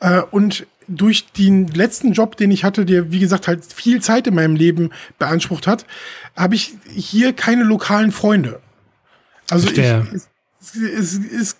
äh, 0.01 0.21
und 0.31 0.67
durch 0.87 1.31
den 1.33 1.67
letzten 1.67 2.13
Job, 2.13 2.37
den 2.37 2.51
ich 2.51 2.63
hatte, 2.63 2.85
der 2.85 3.11
wie 3.11 3.19
gesagt 3.19 3.47
halt 3.47 3.65
viel 3.65 4.01
Zeit 4.01 4.27
in 4.27 4.35
meinem 4.35 4.55
Leben 4.55 4.91
beansprucht 5.19 5.67
hat, 5.67 5.85
habe 6.35 6.55
ich 6.55 6.73
hier 6.89 7.33
keine 7.33 7.63
lokalen 7.63 8.11
Freunde. 8.11 8.61
Also 9.49 9.69
ich, 9.69 9.77
es, 9.77 10.29
es, 10.75 11.19
es, 11.19 11.57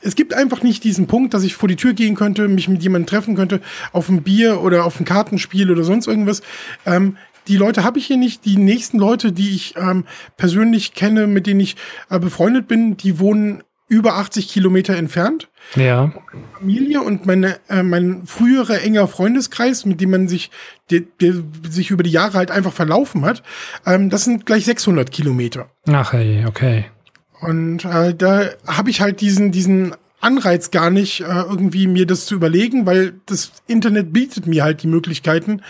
es 0.00 0.14
gibt 0.14 0.34
einfach 0.34 0.62
nicht 0.62 0.84
diesen 0.84 1.06
Punkt, 1.06 1.34
dass 1.34 1.42
ich 1.42 1.54
vor 1.54 1.68
die 1.68 1.76
Tür 1.76 1.94
gehen 1.94 2.14
könnte, 2.14 2.48
mich 2.48 2.68
mit 2.68 2.82
jemandem 2.82 3.06
treffen 3.06 3.34
könnte, 3.34 3.60
auf 3.92 4.08
ein 4.08 4.22
Bier 4.22 4.60
oder 4.60 4.84
auf 4.84 5.00
ein 5.00 5.04
Kartenspiel 5.04 5.70
oder 5.70 5.84
sonst 5.84 6.06
irgendwas. 6.06 6.42
Ähm, 6.86 7.16
die 7.48 7.56
Leute 7.56 7.84
habe 7.84 7.98
ich 7.98 8.06
hier 8.06 8.16
nicht. 8.16 8.44
Die 8.44 8.56
nächsten 8.56 8.98
Leute, 8.98 9.32
die 9.32 9.54
ich 9.54 9.74
ähm, 9.76 10.04
persönlich 10.36 10.94
kenne, 10.94 11.26
mit 11.26 11.46
denen 11.46 11.60
ich 11.60 11.76
äh, 12.10 12.18
befreundet 12.18 12.68
bin, 12.68 12.96
die 12.96 13.18
wohnen 13.18 13.62
über 13.88 14.14
80 14.14 14.48
Kilometer 14.48 14.96
entfernt. 14.96 15.48
Ja. 15.76 16.12
Familie 16.58 17.02
und 17.02 17.26
meine, 17.26 17.58
äh, 17.68 17.82
mein 17.82 18.26
früherer 18.26 18.82
enger 18.82 19.08
Freundeskreis, 19.08 19.84
mit 19.84 20.00
dem 20.00 20.10
man 20.10 20.28
sich, 20.28 20.50
der, 20.90 21.00
der 21.20 21.34
sich 21.68 21.90
über 21.90 22.02
die 22.02 22.10
Jahre 22.10 22.38
halt 22.38 22.50
einfach 22.50 22.72
verlaufen 22.72 23.24
hat, 23.24 23.42
ähm, 23.86 24.10
das 24.10 24.24
sind 24.24 24.46
gleich 24.46 24.64
600 24.64 25.10
Kilometer. 25.10 25.68
Ach 25.86 26.12
hey, 26.12 26.44
okay. 26.46 26.86
Und 27.40 27.84
äh, 27.84 28.14
da 28.14 28.50
habe 28.66 28.90
ich 28.90 29.00
halt 29.00 29.20
diesen, 29.20 29.52
diesen 29.52 29.94
Anreiz 30.20 30.70
gar 30.70 30.90
nicht, 30.90 31.20
äh, 31.20 31.24
irgendwie 31.24 31.86
mir 31.86 32.06
das 32.06 32.26
zu 32.26 32.34
überlegen, 32.34 32.86
weil 32.86 33.14
das 33.26 33.52
Internet 33.66 34.12
bietet 34.12 34.46
mir 34.46 34.64
halt 34.64 34.82
die 34.82 34.86
Möglichkeiten, 34.86 35.60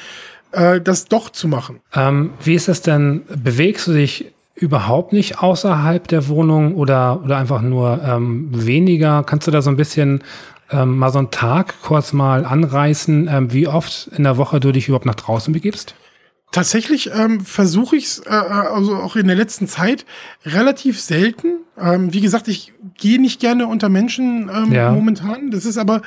äh, 0.53 0.81
das 0.81 1.07
doch 1.07 1.31
zu 1.31 1.49
machen. 1.49 1.81
Ähm, 1.95 2.33
wie 2.43 2.55
ist 2.55 2.69
das 2.69 2.83
denn? 2.83 3.25
Bewegst 3.29 3.87
du 3.89 3.93
dich 3.93 4.34
überhaupt 4.55 5.13
nicht 5.13 5.41
außerhalb 5.41 6.07
der 6.09 6.29
Wohnung 6.29 6.75
oder, 6.77 7.23
oder 7.25 7.37
einfach 7.39 7.61
nur 7.63 8.01
ähm, 8.05 8.49
weniger? 8.53 9.25
Kannst 9.25 9.47
du 9.47 9.51
da 9.51 9.63
so 9.63 9.71
ein 9.71 9.77
bisschen 9.77 10.23
ähm, 10.71 10.97
mal 10.99 11.11
so 11.13 11.19
einen 11.19 11.31
Tag 11.31 11.75
kurz 11.83 12.13
mal 12.13 12.45
anreißen, 12.45 13.29
ähm, 13.31 13.53
wie 13.53 13.67
oft 13.69 14.09
in 14.17 14.25
der 14.25 14.37
Woche 14.37 14.61
du 14.61 14.73
dich 14.73 14.89
überhaupt 14.89 15.07
nach 15.07 15.15
draußen 15.17 15.53
begibst? 15.53 15.95
Tatsächlich 16.53 17.11
ähm, 17.13 17.41
versuche 17.41 17.97
ich 17.97 18.05
es, 18.05 18.19
äh, 18.27 18.31
also 18.31 18.95
auch 18.95 19.17
in 19.17 19.27
der 19.27 19.35
letzten 19.35 19.67
Zeit, 19.67 20.07
relativ 20.47 21.01
selten. 21.01 21.57
Ähm, 21.77 22.13
wie 22.13 22.21
gesagt, 22.21 22.47
ich 22.47 22.73
gehe 22.97 23.21
nicht 23.21 23.41
gerne 23.41 23.67
unter 23.67 23.89
Menschen 23.89 24.49
ähm, 24.55 24.73
Ja. 24.73 24.93
momentan. 24.93 25.51
Das 25.51 25.65
ist 25.65 25.79
aber 25.79 26.01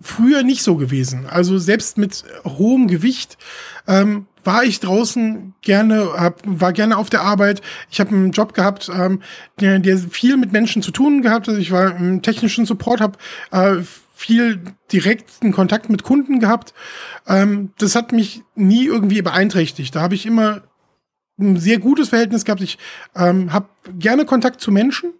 früher 0.00 0.42
nicht 0.42 0.62
so 0.62 0.76
gewesen. 0.76 1.26
Also 1.26 1.58
selbst 1.58 1.98
mit 1.98 2.24
hohem 2.44 2.86
Gewicht 2.86 3.36
ähm, 3.86 4.26
war 4.44 4.64
ich 4.64 4.80
draußen 4.80 5.54
gerne, 5.62 6.12
hab, 6.16 6.40
war 6.44 6.72
gerne 6.72 6.96
auf 6.96 7.10
der 7.10 7.22
Arbeit. 7.22 7.60
Ich 7.90 8.00
habe 8.00 8.10
einen 8.10 8.32
Job 8.32 8.54
gehabt, 8.54 8.90
ähm, 8.94 9.22
der, 9.60 9.78
der 9.78 9.98
viel 9.98 10.36
mit 10.36 10.52
Menschen 10.52 10.82
zu 10.82 10.90
tun 10.90 11.22
gehabt. 11.22 11.48
Also 11.48 11.60
ich 11.60 11.70
war 11.70 11.96
im 11.96 12.22
technischen 12.22 12.64
Support, 12.64 13.00
habe 13.00 13.18
äh, 13.50 13.82
viel 14.14 14.60
direkten 14.92 15.52
Kontakt 15.52 15.90
mit 15.90 16.02
Kunden 16.02 16.40
gehabt. 16.40 16.74
Ähm, 17.26 17.72
das 17.78 17.94
hat 17.94 18.12
mich 18.12 18.42
nie 18.54 18.86
irgendwie 18.86 19.22
beeinträchtigt. 19.22 19.94
Da 19.94 20.00
habe 20.00 20.14
ich 20.14 20.26
immer 20.26 20.62
ein 21.38 21.56
sehr 21.56 21.78
gutes 21.78 22.08
Verhältnis 22.08 22.44
gehabt. 22.44 22.62
Ich 22.62 22.78
ähm, 23.14 23.52
habe 23.52 23.68
gerne 23.98 24.24
Kontakt 24.24 24.60
zu 24.60 24.72
Menschen, 24.72 25.12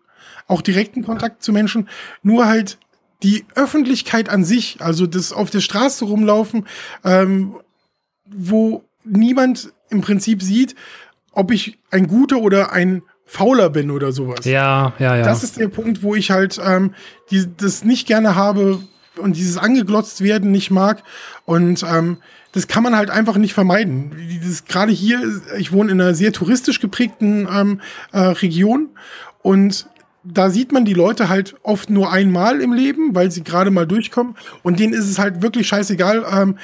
auch 0.46 0.62
direkten 0.62 1.04
Kontakt 1.04 1.42
zu 1.42 1.52
Menschen, 1.52 1.88
nur 2.22 2.46
halt 2.46 2.78
die 3.22 3.44
Öffentlichkeit 3.54 4.28
an 4.28 4.44
sich, 4.44 4.76
also 4.81 5.07
das 5.07 5.33
auf 5.33 5.50
der 5.50 5.61
Straße 5.61 6.04
rumlaufen, 6.04 6.66
ähm, 7.04 7.54
wo 8.26 8.85
niemand 9.04 9.72
im 9.90 10.00
Prinzip 10.00 10.42
sieht, 10.42 10.74
ob 11.33 11.50
ich 11.50 11.78
ein 11.90 12.07
guter 12.07 12.38
oder 12.38 12.72
ein 12.72 13.02
fauler 13.24 13.70
bin 13.70 13.90
oder 13.90 14.12
sowas. 14.12 14.44
Ja, 14.44 14.94
ja, 14.98 15.16
ja. 15.16 15.24
Das 15.24 15.42
ist 15.42 15.59
der 15.59 15.68
Punkt, 15.68 16.02
wo 16.02 16.14
ich 16.14 16.31
halt 16.31 16.61
ähm, 16.64 16.94
die, 17.31 17.46
das 17.57 17.85
nicht 17.85 18.07
gerne 18.07 18.35
habe 18.35 18.81
und 19.18 19.37
dieses 19.37 19.59
angeglotzt 19.59 20.22
werden 20.22 20.50
nicht 20.50 20.70
mag. 20.70 21.02
Und 21.44 21.83
ähm, 21.83 22.18
das 22.52 22.66
kann 22.66 22.83
man 22.83 22.96
halt 22.96 23.11
einfach 23.11 23.37
nicht 23.37 23.52
vermeiden. 23.52 24.12
Gerade 24.66 24.92
hier, 24.92 25.20
ich 25.59 25.72
wohne 25.72 25.92
in 25.92 26.00
einer 26.00 26.14
sehr 26.14 26.33
touristisch 26.33 26.81
geprägten 26.81 27.46
ähm, 27.52 27.81
äh, 28.12 28.20
Region 28.20 28.88
und 29.42 29.87
da 30.24 30.50
sieht 30.50 30.72
man 30.72 30.85
die 30.85 30.94
Leute 30.94 31.28
halt 31.28 31.54
oft 31.62 31.90
nur 31.90 32.12
einmal 32.12 32.61
im 32.61 32.72
Leben, 32.72 33.14
weil 33.14 33.31
sie 33.31 33.44
gerade 33.44 33.70
mal 33.70 33.87
durchkommen. 33.87 34.37
Und 34.62 34.81
denen 34.81 34.92
ist 34.92 35.09
es 35.09 35.18
halt 35.18 35.42
wirklich 35.42 35.68
scheißegal. 35.68 36.24
Ähm, 36.31 36.57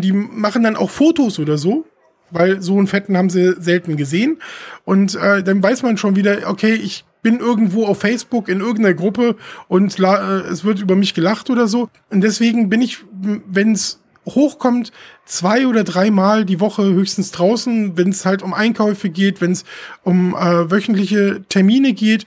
die 0.00 0.12
machen 0.12 0.62
dann 0.62 0.76
auch 0.76 0.90
Fotos 0.90 1.38
oder 1.38 1.58
so, 1.58 1.84
weil 2.30 2.62
so 2.62 2.78
einen 2.78 2.86
Fetten 2.86 3.16
haben 3.16 3.30
sie 3.30 3.54
selten 3.60 3.96
gesehen. 3.96 4.38
Und 4.84 5.14
äh, 5.16 5.42
dann 5.42 5.62
weiß 5.62 5.82
man 5.82 5.96
schon 5.96 6.16
wieder, 6.16 6.38
okay, 6.46 6.74
ich 6.74 7.04
bin 7.22 7.38
irgendwo 7.38 7.86
auf 7.86 8.00
Facebook 8.00 8.48
in 8.48 8.60
irgendeiner 8.60 8.94
Gruppe 8.94 9.36
und 9.68 9.98
äh, 9.98 10.40
es 10.50 10.64
wird 10.64 10.80
über 10.80 10.96
mich 10.96 11.14
gelacht 11.14 11.50
oder 11.50 11.68
so. 11.68 11.88
Und 12.10 12.22
deswegen 12.22 12.68
bin 12.68 12.82
ich, 12.82 12.98
wenn 13.10 13.72
es 13.72 14.00
hochkommt, 14.26 14.92
zwei 15.24 15.66
oder 15.66 15.84
dreimal 15.84 16.44
die 16.44 16.60
Woche 16.60 16.84
höchstens 16.84 17.32
draußen, 17.32 17.96
wenn 17.96 18.10
es 18.10 18.24
halt 18.24 18.42
um 18.42 18.54
Einkäufe 18.54 19.08
geht, 19.08 19.40
wenn 19.40 19.52
es 19.52 19.64
um 20.02 20.34
äh, 20.34 20.70
wöchentliche 20.70 21.42
Termine 21.48 21.92
geht, 21.92 22.26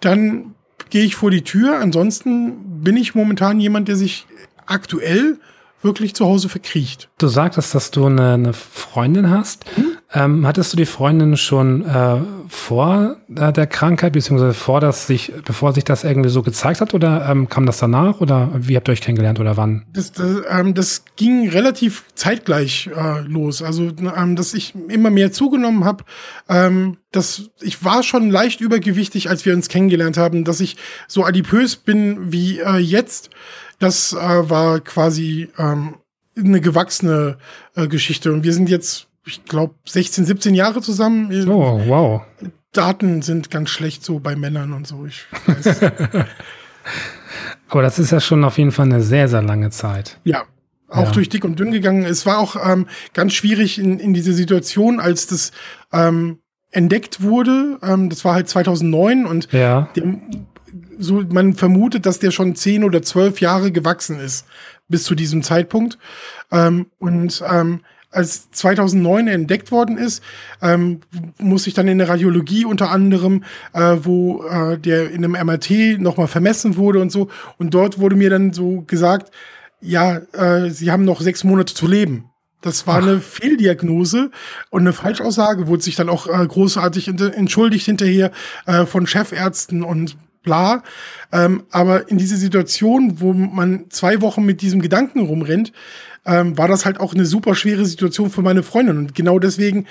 dann 0.00 0.54
gehe 0.90 1.04
ich 1.04 1.16
vor 1.16 1.30
die 1.30 1.42
Tür. 1.42 1.78
Ansonsten 1.78 2.82
bin 2.82 2.96
ich 2.96 3.14
momentan 3.14 3.60
jemand, 3.60 3.88
der 3.88 3.96
sich 3.96 4.26
aktuell 4.66 5.38
wirklich 5.82 6.14
zu 6.14 6.26
Hause 6.26 6.48
verkriecht. 6.48 7.08
Du 7.18 7.28
sagtest, 7.28 7.74
dass 7.74 7.90
du 7.90 8.06
eine, 8.06 8.34
eine 8.34 8.52
Freundin 8.52 9.30
hast. 9.30 9.64
Ähm, 10.14 10.46
hattest 10.46 10.72
du 10.72 10.78
die 10.78 10.86
Freundin 10.86 11.36
schon 11.36 11.84
äh, 11.84 12.16
vor 12.48 13.16
äh, 13.36 13.52
der 13.52 13.66
Krankheit, 13.66 14.14
beziehungsweise 14.14 14.54
vor, 14.54 14.80
dass 14.80 15.06
sich, 15.06 15.32
bevor 15.44 15.74
sich 15.74 15.84
das 15.84 16.02
irgendwie 16.02 16.30
so 16.30 16.42
gezeigt 16.42 16.80
hat, 16.80 16.94
oder 16.94 17.28
ähm, 17.28 17.50
kam 17.50 17.66
das 17.66 17.78
danach? 17.78 18.22
Oder 18.22 18.50
wie 18.54 18.74
habt 18.76 18.88
ihr 18.88 18.92
euch 18.92 19.02
kennengelernt 19.02 19.38
oder 19.38 19.58
wann? 19.58 19.84
Das, 19.92 20.12
das, 20.12 20.42
ähm, 20.48 20.72
das 20.72 21.04
ging 21.16 21.50
relativ 21.50 22.04
zeitgleich 22.14 22.88
äh, 22.96 23.20
los. 23.20 23.60
Also, 23.62 23.90
ähm, 24.16 24.34
dass 24.34 24.54
ich 24.54 24.74
immer 24.88 25.10
mehr 25.10 25.30
zugenommen 25.30 25.84
habe. 25.84 26.04
Ähm, 26.48 26.96
dass 27.12 27.50
ich 27.60 27.84
war 27.84 28.02
schon 28.02 28.30
leicht 28.30 28.62
übergewichtig, 28.62 29.28
als 29.28 29.44
wir 29.44 29.52
uns 29.52 29.68
kennengelernt 29.68 30.16
haben. 30.16 30.44
Dass 30.44 30.60
ich 30.60 30.76
so 31.06 31.24
adipös 31.24 31.76
bin 31.76 32.32
wie 32.32 32.60
äh, 32.60 32.78
jetzt, 32.78 33.28
das 33.78 34.14
äh, 34.14 34.16
war 34.16 34.80
quasi 34.80 35.48
ähm, 35.58 35.96
eine 36.34 36.60
gewachsene 36.60 37.36
äh, 37.74 37.88
Geschichte. 37.88 38.32
Und 38.32 38.44
wir 38.44 38.52
sind 38.52 38.68
jetzt, 38.68 39.07
ich 39.28 39.44
glaube, 39.44 39.74
16, 39.86 40.24
17 40.24 40.54
Jahre 40.54 40.80
zusammen. 40.80 41.30
Oh, 41.48 41.80
wow. 41.86 42.22
Daten 42.72 43.22
sind 43.22 43.50
ganz 43.50 43.70
schlecht 43.70 44.04
so 44.04 44.18
bei 44.20 44.36
Männern 44.36 44.72
und 44.72 44.86
so. 44.86 45.06
Ich 45.06 45.26
weiß. 45.46 45.80
Aber 47.68 47.82
das 47.82 47.98
ist 47.98 48.10
ja 48.12 48.20
schon 48.20 48.44
auf 48.44 48.58
jeden 48.58 48.72
Fall 48.72 48.86
eine 48.86 49.02
sehr, 49.02 49.28
sehr 49.28 49.42
lange 49.42 49.70
Zeit. 49.70 50.18
Ja, 50.24 50.44
auch 50.88 51.06
Ja. 51.06 51.10
durch 51.12 51.28
dick 51.28 51.44
und 51.44 51.58
dünn 51.58 51.70
gegangen. 51.70 52.04
Es 52.04 52.24
war 52.24 52.38
auch 52.38 52.56
ähm, 52.66 52.86
ganz 53.12 53.34
schwierig 53.34 53.78
in, 53.78 53.98
in 53.98 54.14
diese 54.14 54.32
Situation, 54.32 55.00
als 55.00 55.26
das 55.26 55.52
ähm, 55.92 56.38
entdeckt 56.70 57.22
wurde. 57.22 57.78
Ähm, 57.82 58.08
das 58.08 58.24
war 58.24 58.34
halt 58.34 58.48
2009 58.48 59.26
und 59.26 59.52
Ja. 59.52 59.88
der, 59.96 60.04
so 60.98 61.22
man 61.30 61.54
vermutet, 61.54 62.06
dass 62.06 62.18
der 62.18 62.30
schon 62.30 62.54
zehn 62.54 62.84
oder 62.84 63.02
zwölf 63.02 63.40
Jahre 63.40 63.70
gewachsen 63.70 64.18
ist 64.18 64.46
bis 64.88 65.04
zu 65.04 65.14
diesem 65.14 65.42
Zeitpunkt. 65.42 65.98
Ähm, 66.50 66.86
und 66.98 67.42
ähm, 67.46 67.80
als 68.10 68.50
2009 68.52 69.28
entdeckt 69.28 69.70
worden 69.70 69.98
ist, 69.98 70.22
ähm, 70.62 71.00
muss 71.38 71.66
ich 71.66 71.74
dann 71.74 71.88
in 71.88 71.98
der 71.98 72.08
Radiologie 72.08 72.64
unter 72.64 72.90
anderem, 72.90 73.44
äh, 73.74 73.96
wo 74.02 74.44
äh, 74.44 74.78
der 74.78 75.10
in 75.10 75.24
einem 75.24 75.32
MRT 75.46 75.98
nochmal 76.00 76.28
vermessen 76.28 76.76
wurde 76.76 77.00
und 77.00 77.12
so. 77.12 77.28
Und 77.58 77.74
dort 77.74 77.98
wurde 77.98 78.16
mir 78.16 78.30
dann 78.30 78.52
so 78.52 78.82
gesagt, 78.86 79.30
ja, 79.80 80.20
äh, 80.32 80.70
Sie 80.70 80.90
haben 80.90 81.04
noch 81.04 81.20
sechs 81.20 81.44
Monate 81.44 81.74
zu 81.74 81.86
leben. 81.86 82.30
Das 82.60 82.86
war 82.88 82.96
eine 82.98 83.20
Fehldiagnose 83.20 84.30
und 84.70 84.80
eine 84.80 84.92
Falschaussage, 84.92 85.68
wurde 85.68 85.82
sich 85.84 85.94
dann 85.94 86.08
auch 86.08 86.26
äh, 86.26 86.44
großartig 86.44 87.06
ent- 87.08 87.20
entschuldigt 87.34 87.86
hinterher 87.86 88.32
äh, 88.66 88.84
von 88.84 89.06
Chefärzten 89.06 89.84
und 89.84 90.16
bla. 90.42 90.82
Ähm, 91.30 91.64
aber 91.70 92.08
in 92.10 92.18
diese 92.18 92.36
Situation, 92.36 93.20
wo 93.20 93.32
man 93.32 93.86
zwei 93.90 94.20
Wochen 94.22 94.44
mit 94.44 94.60
diesem 94.62 94.80
Gedanken 94.80 95.20
rumrennt, 95.20 95.72
ähm, 96.28 96.56
war 96.56 96.68
das 96.68 96.84
halt 96.84 97.00
auch 97.00 97.14
eine 97.14 97.26
super 97.26 97.54
schwere 97.54 97.84
Situation 97.84 98.30
für 98.30 98.42
meine 98.42 98.62
Freundin. 98.62 98.98
Und 98.98 99.14
genau 99.14 99.38
deswegen 99.38 99.86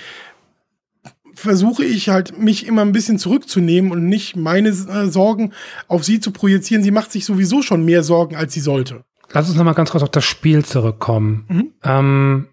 versuche 1.34 1.84
ich 1.84 2.08
halt, 2.08 2.38
mich 2.38 2.66
immer 2.66 2.82
ein 2.82 2.92
bisschen 2.92 3.18
zurückzunehmen 3.18 3.90
und 3.92 4.08
nicht 4.08 4.36
meine 4.36 4.70
äh, 4.70 5.08
Sorgen 5.08 5.52
auf 5.86 6.04
sie 6.04 6.20
zu 6.20 6.30
projizieren. 6.30 6.82
Sie 6.82 6.90
macht 6.90 7.12
sich 7.12 7.24
sowieso 7.24 7.62
schon 7.62 7.84
mehr 7.84 8.02
Sorgen, 8.02 8.36
als 8.36 8.54
sie 8.54 8.60
sollte. 8.60 9.04
Lass 9.32 9.48
uns 9.48 9.58
noch 9.58 9.64
mal 9.64 9.74
ganz 9.74 9.90
kurz 9.90 10.02
auf 10.02 10.10
das 10.10 10.24
Spiel 10.24 10.64
zurückkommen. 10.64 11.44
Mhm. 11.48 11.72
Ähm, 11.84 12.46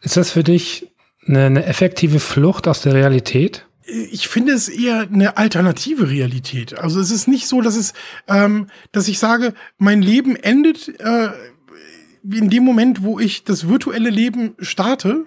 ist 0.00 0.16
das 0.16 0.30
für 0.30 0.44
dich 0.44 0.92
eine, 1.26 1.46
eine 1.46 1.64
effektive 1.64 2.20
Flucht 2.20 2.68
aus 2.68 2.82
der 2.82 2.94
Realität? 2.94 3.66
ich 3.86 4.26
finde 4.26 4.52
es 4.52 4.68
eher 4.68 5.02
eine 5.02 5.36
alternative 5.36 6.10
Realität. 6.10 6.76
Also 6.76 7.00
es 7.00 7.10
ist 7.10 7.28
nicht 7.28 7.46
so, 7.46 7.60
dass 7.60 7.76
es, 7.76 7.94
ähm, 8.26 8.66
dass 8.90 9.06
ich 9.06 9.18
sage, 9.18 9.54
mein 9.78 10.02
Leben 10.02 10.34
endet 10.34 10.88
äh, 11.00 11.28
in 12.32 12.50
dem 12.50 12.64
Moment, 12.64 13.02
wo 13.02 13.18
ich 13.18 13.44
das 13.44 13.68
virtuelle 13.68 14.10
Leben 14.10 14.54
starte. 14.58 15.24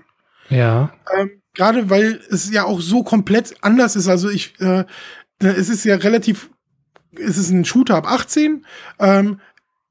Ja. 0.49 0.93
Ähm, 1.17 1.31
Gerade 1.53 1.89
weil 1.89 2.19
es 2.29 2.51
ja 2.51 2.63
auch 2.63 2.79
so 2.79 3.03
komplett 3.03 3.55
anders 3.61 3.95
ist. 3.95 4.07
Also 4.07 4.29
ich, 4.29 4.59
äh, 4.59 4.85
es 5.39 5.69
ist 5.69 5.83
ja 5.83 5.95
relativ, 5.95 6.49
es 7.11 7.37
ist 7.37 7.49
ein 7.49 7.65
Shooter 7.65 7.95
ab 7.95 8.09
18. 8.09 8.65
Ähm, 8.99 9.39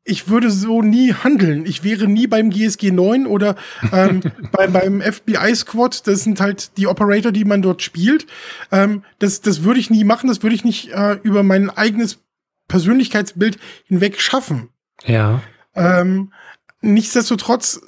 ich 0.05 0.29
würde 0.29 0.51
so 0.51 0.81
nie 0.81 1.13
handeln. 1.13 1.67
Ich 1.67 1.85
wäre 1.85 2.07
nie 2.07 2.27
beim 2.27 2.49
GSG 2.49 2.91
9 2.91 3.27
oder 3.27 3.57
ähm, 3.93 4.23
bei, 4.53 4.67
beim 4.67 5.03
FBI 5.03 5.55
Squad. 5.55 6.07
Das 6.07 6.25
sind 6.25 6.41
halt 6.41 6.79
die 6.79 6.87
Operator, 6.87 7.33
die 7.33 7.45
man 7.45 7.61
dort 7.61 7.83
spielt. 7.83 8.27
Ähm, 8.73 9.03
das, 9.19 9.43
das 9.43 9.65
würde 9.65 9.81
ich 9.81 9.91
nie 9.91 10.05
machen. 10.05 10.29
Das 10.29 10.43
würde 10.43 10.55
ich 10.55 10.65
nicht 10.65 10.93
äh, 10.93 11.19
über 11.23 11.43
mein 11.43 11.69
eigenes 11.69 12.21
Persönlichkeitsbild 12.69 13.59
hinweg 13.85 14.21
schaffen. 14.21 14.71
Ja. 15.05 15.43
Ähm, 15.75 16.33
nichtsdestotrotz 16.81 17.81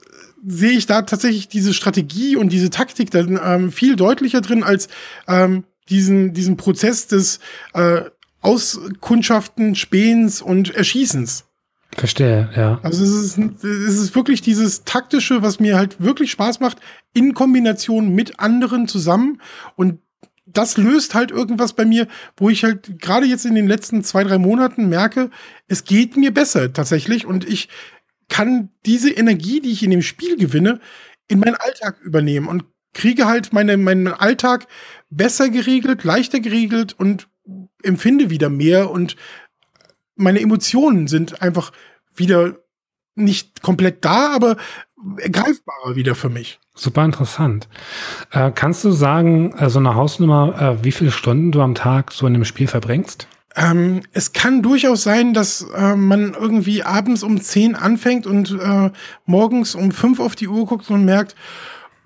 sehe 0.44 0.72
ich 0.72 0.86
da 0.86 1.02
tatsächlich 1.02 1.48
diese 1.48 1.74
Strategie 1.74 2.36
und 2.36 2.50
diese 2.50 2.70
Taktik 2.70 3.10
dann 3.10 3.38
ähm, 3.42 3.72
viel 3.72 3.96
deutlicher 3.96 4.40
drin 4.40 4.62
als 4.62 4.88
ähm, 5.28 5.64
diesen, 5.88 6.32
diesen 6.32 6.56
Prozess 6.56 7.06
des 7.06 7.40
äh, 7.74 8.02
Auskundschaften, 8.40 9.74
Spähens 9.74 10.40
und 10.40 10.74
Erschießens. 10.74 11.44
Verstehe, 11.96 12.48
ja. 12.56 12.78
Also 12.82 13.04
es 13.04 13.36
ist, 13.36 13.64
es 13.64 13.98
ist 13.98 14.14
wirklich 14.14 14.40
dieses 14.40 14.84
taktische, 14.84 15.42
was 15.42 15.60
mir 15.60 15.76
halt 15.76 16.00
wirklich 16.00 16.30
Spaß 16.30 16.60
macht, 16.60 16.78
in 17.12 17.34
Kombination 17.34 18.14
mit 18.14 18.38
anderen 18.38 18.86
zusammen. 18.86 19.42
Und 19.74 19.98
das 20.46 20.76
löst 20.76 21.14
halt 21.14 21.30
irgendwas 21.30 21.72
bei 21.72 21.84
mir, 21.84 22.06
wo 22.36 22.48
ich 22.48 22.64
halt 22.64 23.00
gerade 23.00 23.26
jetzt 23.26 23.44
in 23.44 23.54
den 23.54 23.66
letzten 23.66 24.02
zwei, 24.04 24.24
drei 24.24 24.38
Monaten 24.38 24.88
merke, 24.88 25.30
es 25.66 25.84
geht 25.84 26.16
mir 26.16 26.32
besser 26.32 26.72
tatsächlich. 26.72 27.26
Und 27.26 27.46
ich 27.46 27.68
kann 28.30 28.70
diese 28.86 29.10
Energie, 29.10 29.60
die 29.60 29.72
ich 29.72 29.82
in 29.82 29.90
dem 29.90 30.02
Spiel 30.02 30.38
gewinne, 30.38 30.80
in 31.28 31.40
meinen 31.40 31.56
Alltag 31.56 32.00
übernehmen 32.00 32.48
und 32.48 32.64
kriege 32.94 33.26
halt 33.26 33.52
meine, 33.52 33.76
meinen 33.76 34.08
Alltag 34.08 34.66
besser 35.10 35.50
geregelt, 35.50 36.04
leichter 36.04 36.40
geregelt 36.40 36.94
und 36.98 37.28
empfinde 37.82 38.30
wieder 38.30 38.48
mehr 38.48 38.90
und 38.90 39.16
meine 40.16 40.40
Emotionen 40.40 41.06
sind 41.06 41.42
einfach 41.42 41.72
wieder 42.14 42.56
nicht 43.14 43.62
komplett 43.62 44.04
da, 44.04 44.34
aber 44.34 44.56
greifbarer 45.18 45.96
wieder 45.96 46.14
für 46.14 46.28
mich. 46.28 46.58
Super 46.74 47.04
interessant. 47.04 47.68
Äh, 48.30 48.52
kannst 48.54 48.84
du 48.84 48.90
sagen, 48.90 49.52
äh, 49.54 49.68
so 49.70 49.78
eine 49.78 49.94
Hausnummer, 49.94 50.78
äh, 50.80 50.84
wie 50.84 50.92
viele 50.92 51.10
Stunden 51.10 51.52
du 51.52 51.60
am 51.62 51.74
Tag 51.74 52.12
so 52.12 52.26
in 52.26 52.34
einem 52.34 52.44
Spiel 52.44 52.68
verbringst? 52.68 53.26
Ähm, 53.56 54.02
es 54.12 54.32
kann 54.32 54.62
durchaus 54.62 55.02
sein, 55.02 55.34
dass 55.34 55.66
äh, 55.74 55.96
man 55.96 56.34
irgendwie 56.34 56.82
abends 56.82 57.22
um 57.22 57.40
10 57.40 57.74
anfängt 57.74 58.26
und 58.26 58.52
äh, 58.52 58.90
morgens 59.26 59.74
um 59.74 59.90
5 59.90 60.20
auf 60.20 60.36
die 60.36 60.48
Uhr 60.48 60.66
guckt 60.66 60.88
und 60.90 61.04
merkt, 61.04 61.34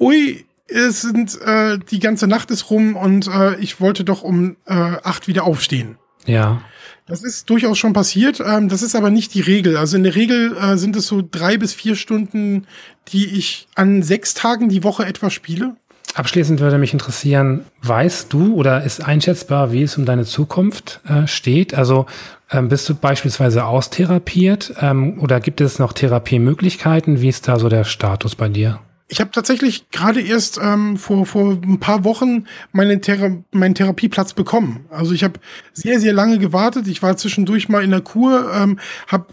ui, 0.01 0.47
es 0.69 1.03
sind 1.03 1.41
äh, 1.43 1.79
die 1.79 1.99
ganze 1.99 2.27
Nacht 2.27 2.51
ist 2.51 2.71
rum 2.71 2.97
und 2.97 3.29
äh, 3.29 3.57
ich 3.57 3.81
wollte 3.81 4.05
doch 4.05 4.23
um 4.23 4.57
äh, 4.67 4.73
8 4.73 5.29
wieder 5.29 5.45
aufstehen. 5.45 5.99
Ja. 6.25 6.63
Das 7.07 7.23
ist 7.23 7.51
durchaus 7.51 7.77
schon 7.77 7.93
passiert. 7.93 8.41
Ähm, 8.41 8.71
das 8.71 8.81
ist 8.81 8.97
aber 8.97 9.11
nicht 9.11 9.35
die 9.35 9.43
Regel. 9.43 9.77
Also 9.77 9.97
in 9.97 10.05
der 10.05 10.15
Regel 10.15 10.57
äh, 10.57 10.79
sind 10.79 10.97
es 10.97 11.07
so 11.07 11.23
drei 11.29 11.59
bis 11.59 11.75
vier 11.75 11.97
Stunden, 11.97 12.67
die 13.09 13.27
ich 13.27 13.69
an 13.75 14.03
sechs 14.03 14.33
Tagen 14.33 14.71
die 14.71 14.83
Woche 14.85 15.05
etwa 15.05 15.29
spiele. 15.29 15.77
Abschließend 16.15 16.61
würde 16.61 16.79
mich 16.79 16.93
interessieren, 16.93 17.65
weißt 17.83 18.33
du 18.33 18.55
oder 18.55 18.85
ist 18.85 19.05
einschätzbar, 19.05 19.73
wie 19.73 19.83
es 19.83 19.99
um 19.99 20.05
deine 20.05 20.25
Zukunft 20.25 21.01
äh, 21.09 21.27
steht? 21.27 21.75
Also 21.75 22.07
ähm, 22.53 22.69
bist 22.69 22.89
du 22.89 22.95
beispielsweise 22.95 23.65
austherapiert 23.65 24.75
ähm, 24.81 25.19
oder 25.19 25.41
gibt 25.41 25.61
es 25.61 25.81
noch 25.81 25.93
Therapiemöglichkeiten? 25.93 27.21
Wie 27.21 27.29
ist 27.29 27.49
da 27.49 27.59
so 27.59 27.69
der 27.69 27.83
Status 27.83 28.37
bei 28.37 28.49
dir? 28.49 28.79
Ich 29.07 29.21
habe 29.21 29.31
tatsächlich 29.31 29.91
gerade 29.91 30.23
erst 30.23 30.59
ähm, 30.63 30.97
vor, 30.97 31.27
vor 31.27 31.53
ein 31.53 31.79
paar 31.79 32.05
Wochen 32.05 32.47
meine 32.73 33.01
Thera 33.03 33.37
meinen 33.53 33.75
Therapieplatz 33.75 34.33
bekommen. 34.33 34.87
Also 34.89 35.13
ich 35.13 35.23
habe 35.23 35.39
sehr, 35.75 36.01
sehr 36.01 36.15
lange 36.15 36.39
gewartet. 36.39 36.89
Ich 36.89 37.03
war 37.03 37.17
zwischendurch 37.17 37.69
mal 37.69 37.85
in 37.85 37.91
der 37.91 38.01
Kur, 38.01 38.51
ähm, 38.55 38.79
habe 39.07 39.27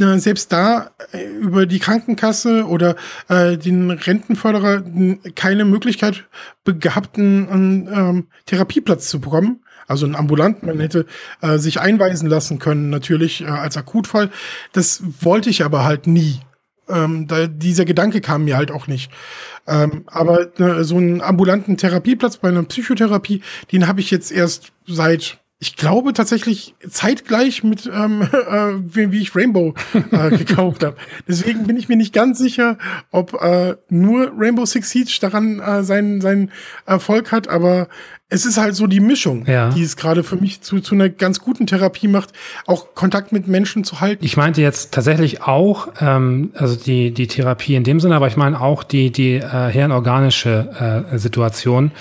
äh, 0.00 0.18
selbst 0.18 0.52
da 0.52 0.90
äh, 1.10 1.24
über 1.24 1.66
die 1.66 1.80
Krankenkasse 1.80 2.66
oder 2.66 2.94
äh, 3.28 3.56
den 3.56 3.90
Rentenförderer 3.90 4.84
keine 5.34 5.64
Möglichkeit 5.64 6.24
gehabt, 6.64 7.18
einen, 7.18 7.48
einen 7.48 7.88
ähm, 7.88 8.26
Therapieplatz 8.46 9.08
zu 9.08 9.20
bekommen 9.20 9.60
also 9.88 10.04
einen 10.04 10.16
ambulanten. 10.16 10.66
Man 10.66 10.80
hätte 10.80 11.06
äh, 11.40 11.58
sich 11.58 11.80
einweisen 11.80 12.28
lassen 12.28 12.58
können, 12.58 12.90
natürlich 12.90 13.42
äh, 13.42 13.46
als 13.46 13.76
Akutfall. 13.76 14.30
Das 14.72 15.02
wollte 15.20 15.50
ich 15.50 15.64
aber 15.64 15.84
halt 15.84 16.06
nie. 16.06 16.40
Ähm, 16.88 17.26
da, 17.26 17.46
dieser 17.46 17.84
Gedanke 17.84 18.20
kam 18.20 18.44
mir 18.44 18.56
halt 18.56 18.70
auch 18.70 18.86
nicht. 18.86 19.10
Ähm, 19.66 20.04
aber 20.06 20.50
ne, 20.58 20.84
so 20.84 20.96
einen 20.96 21.20
ambulanten 21.20 21.76
Therapieplatz 21.76 22.36
bei 22.38 22.48
einer 22.48 22.62
Psychotherapie, 22.62 23.42
den 23.72 23.86
habe 23.86 24.00
ich 24.00 24.10
jetzt 24.10 24.30
erst 24.30 24.72
seit 24.86 25.38
ich 25.58 25.76
glaube 25.76 26.12
tatsächlich 26.12 26.74
zeitgleich 26.86 27.64
mit 27.64 27.86
ähm, 27.86 28.22
äh, 28.32 28.74
wie, 28.78 29.10
wie 29.10 29.22
ich 29.22 29.34
Rainbow 29.34 29.74
äh, 29.94 30.30
gekauft 30.36 30.84
habe. 30.84 30.96
Deswegen 31.26 31.66
bin 31.66 31.76
ich 31.76 31.88
mir 31.88 31.96
nicht 31.96 32.12
ganz 32.12 32.38
sicher, 32.38 32.76
ob 33.10 33.32
äh, 33.42 33.76
nur 33.88 34.32
Rainbow 34.36 34.66
Six 34.66 34.90
Siege 34.90 35.18
daran 35.20 35.60
äh, 35.60 35.82
seinen 35.82 36.20
seinen 36.20 36.52
Erfolg 36.84 37.32
hat, 37.32 37.48
aber 37.48 37.88
es 38.28 38.44
ist 38.44 38.58
halt 38.58 38.74
so 38.74 38.88
die 38.88 38.98
Mischung, 38.98 39.46
ja. 39.46 39.70
die 39.70 39.82
es 39.82 39.96
gerade 39.96 40.24
für 40.24 40.36
mich 40.36 40.60
zu, 40.60 40.80
zu 40.80 40.96
einer 40.96 41.08
ganz 41.08 41.40
guten 41.40 41.66
Therapie 41.66 42.08
macht, 42.08 42.32
auch 42.66 42.94
Kontakt 42.94 43.32
mit 43.32 43.46
Menschen 43.46 43.84
zu 43.84 44.00
halten. 44.00 44.24
Ich 44.24 44.36
meinte 44.36 44.60
jetzt 44.60 44.92
tatsächlich 44.92 45.42
auch, 45.42 45.88
ähm, 46.00 46.50
also 46.54 46.74
die, 46.74 47.12
die 47.12 47.28
Therapie 47.28 47.76
in 47.76 47.84
dem 47.84 48.00
Sinne, 48.00 48.16
aber 48.16 48.26
ich 48.26 48.36
meine 48.36 48.60
auch 48.60 48.82
die, 48.82 49.12
die 49.12 49.34
äh, 49.34 49.70
hirnorganische 49.70 51.06
äh, 51.12 51.18
Situation. 51.18 51.92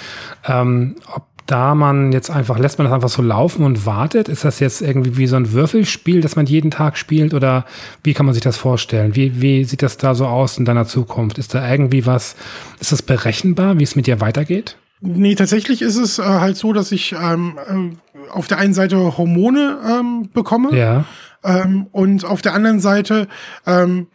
Ähm, 0.47 0.95
ob 1.13 1.25
da 1.45 1.75
man 1.75 2.11
jetzt 2.11 2.31
einfach, 2.31 2.57
lässt 2.57 2.79
man 2.79 2.85
das 2.85 2.93
einfach 2.95 3.09
so 3.09 3.21
laufen 3.21 3.63
und 3.63 3.85
wartet? 3.85 4.27
Ist 4.27 4.45
das 4.45 4.59
jetzt 4.59 4.81
irgendwie 4.81 5.17
wie 5.17 5.27
so 5.27 5.35
ein 5.35 5.51
Würfelspiel, 5.51 6.21
das 6.21 6.35
man 6.35 6.47
jeden 6.47 6.71
Tag 6.71 6.97
spielt? 6.97 7.35
Oder 7.35 7.65
wie 8.03 8.15
kann 8.15 8.25
man 8.25 8.33
sich 8.33 8.41
das 8.41 8.57
vorstellen? 8.57 9.15
Wie, 9.15 9.41
wie 9.41 9.63
sieht 9.63 9.83
das 9.83 9.97
da 9.97 10.15
so 10.15 10.25
aus 10.25 10.57
in 10.57 10.65
deiner 10.65 10.87
Zukunft? 10.87 11.37
Ist 11.37 11.53
da 11.53 11.69
irgendwie 11.69 12.07
was, 12.07 12.35
ist 12.79 12.91
das 12.91 13.03
berechenbar, 13.03 13.77
wie 13.77 13.83
es 13.83 13.95
mit 13.95 14.07
dir 14.07 14.21
weitergeht? 14.21 14.75
Nee, 15.01 15.35
tatsächlich 15.35 15.81
ist 15.81 15.97
es 15.97 16.19
äh, 16.19 16.23
halt 16.23 16.57
so, 16.57 16.73
dass 16.73 16.91
ich 16.91 17.13
ähm, 17.13 17.59
äh, 17.67 18.29
auf 18.29 18.47
der 18.47 18.57
einen 18.57 18.73
Seite 18.73 19.17
Hormone 19.17 19.77
ähm, 19.87 20.29
bekomme. 20.33 20.75
Ja. 20.75 21.05
Ähm, 21.43 21.87
und 21.91 22.25
auf 22.25 22.41
der 22.41 22.53
anderen 22.53 22.79
Seite 22.79 23.27
ähm, 23.65 24.07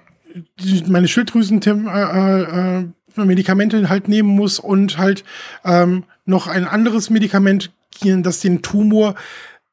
meine 0.86 1.08
Schilddrüsen 1.08 1.60
äh, 1.62 2.80
äh, 2.80 2.84
Medikamente 3.16 3.88
halt 3.88 4.08
nehmen 4.08 4.28
muss 4.28 4.58
und 4.58 4.98
halt 4.98 5.24
ähm, 5.64 6.04
noch 6.24 6.46
ein 6.46 6.64
anderes 6.64 7.10
Medikament, 7.10 7.72
das 8.02 8.40
den 8.40 8.62
Tumor 8.62 9.14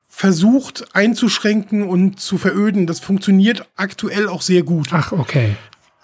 versucht 0.10 0.96
einzuschränken 0.96 1.88
und 1.88 2.20
zu 2.20 2.38
veröden. 2.38 2.88
Das 2.88 3.00
funktioniert 3.00 3.68
aktuell 3.76 4.28
auch 4.28 4.42
sehr 4.42 4.64
gut. 4.64 4.88
Ach, 4.92 5.12
okay. 5.12 5.56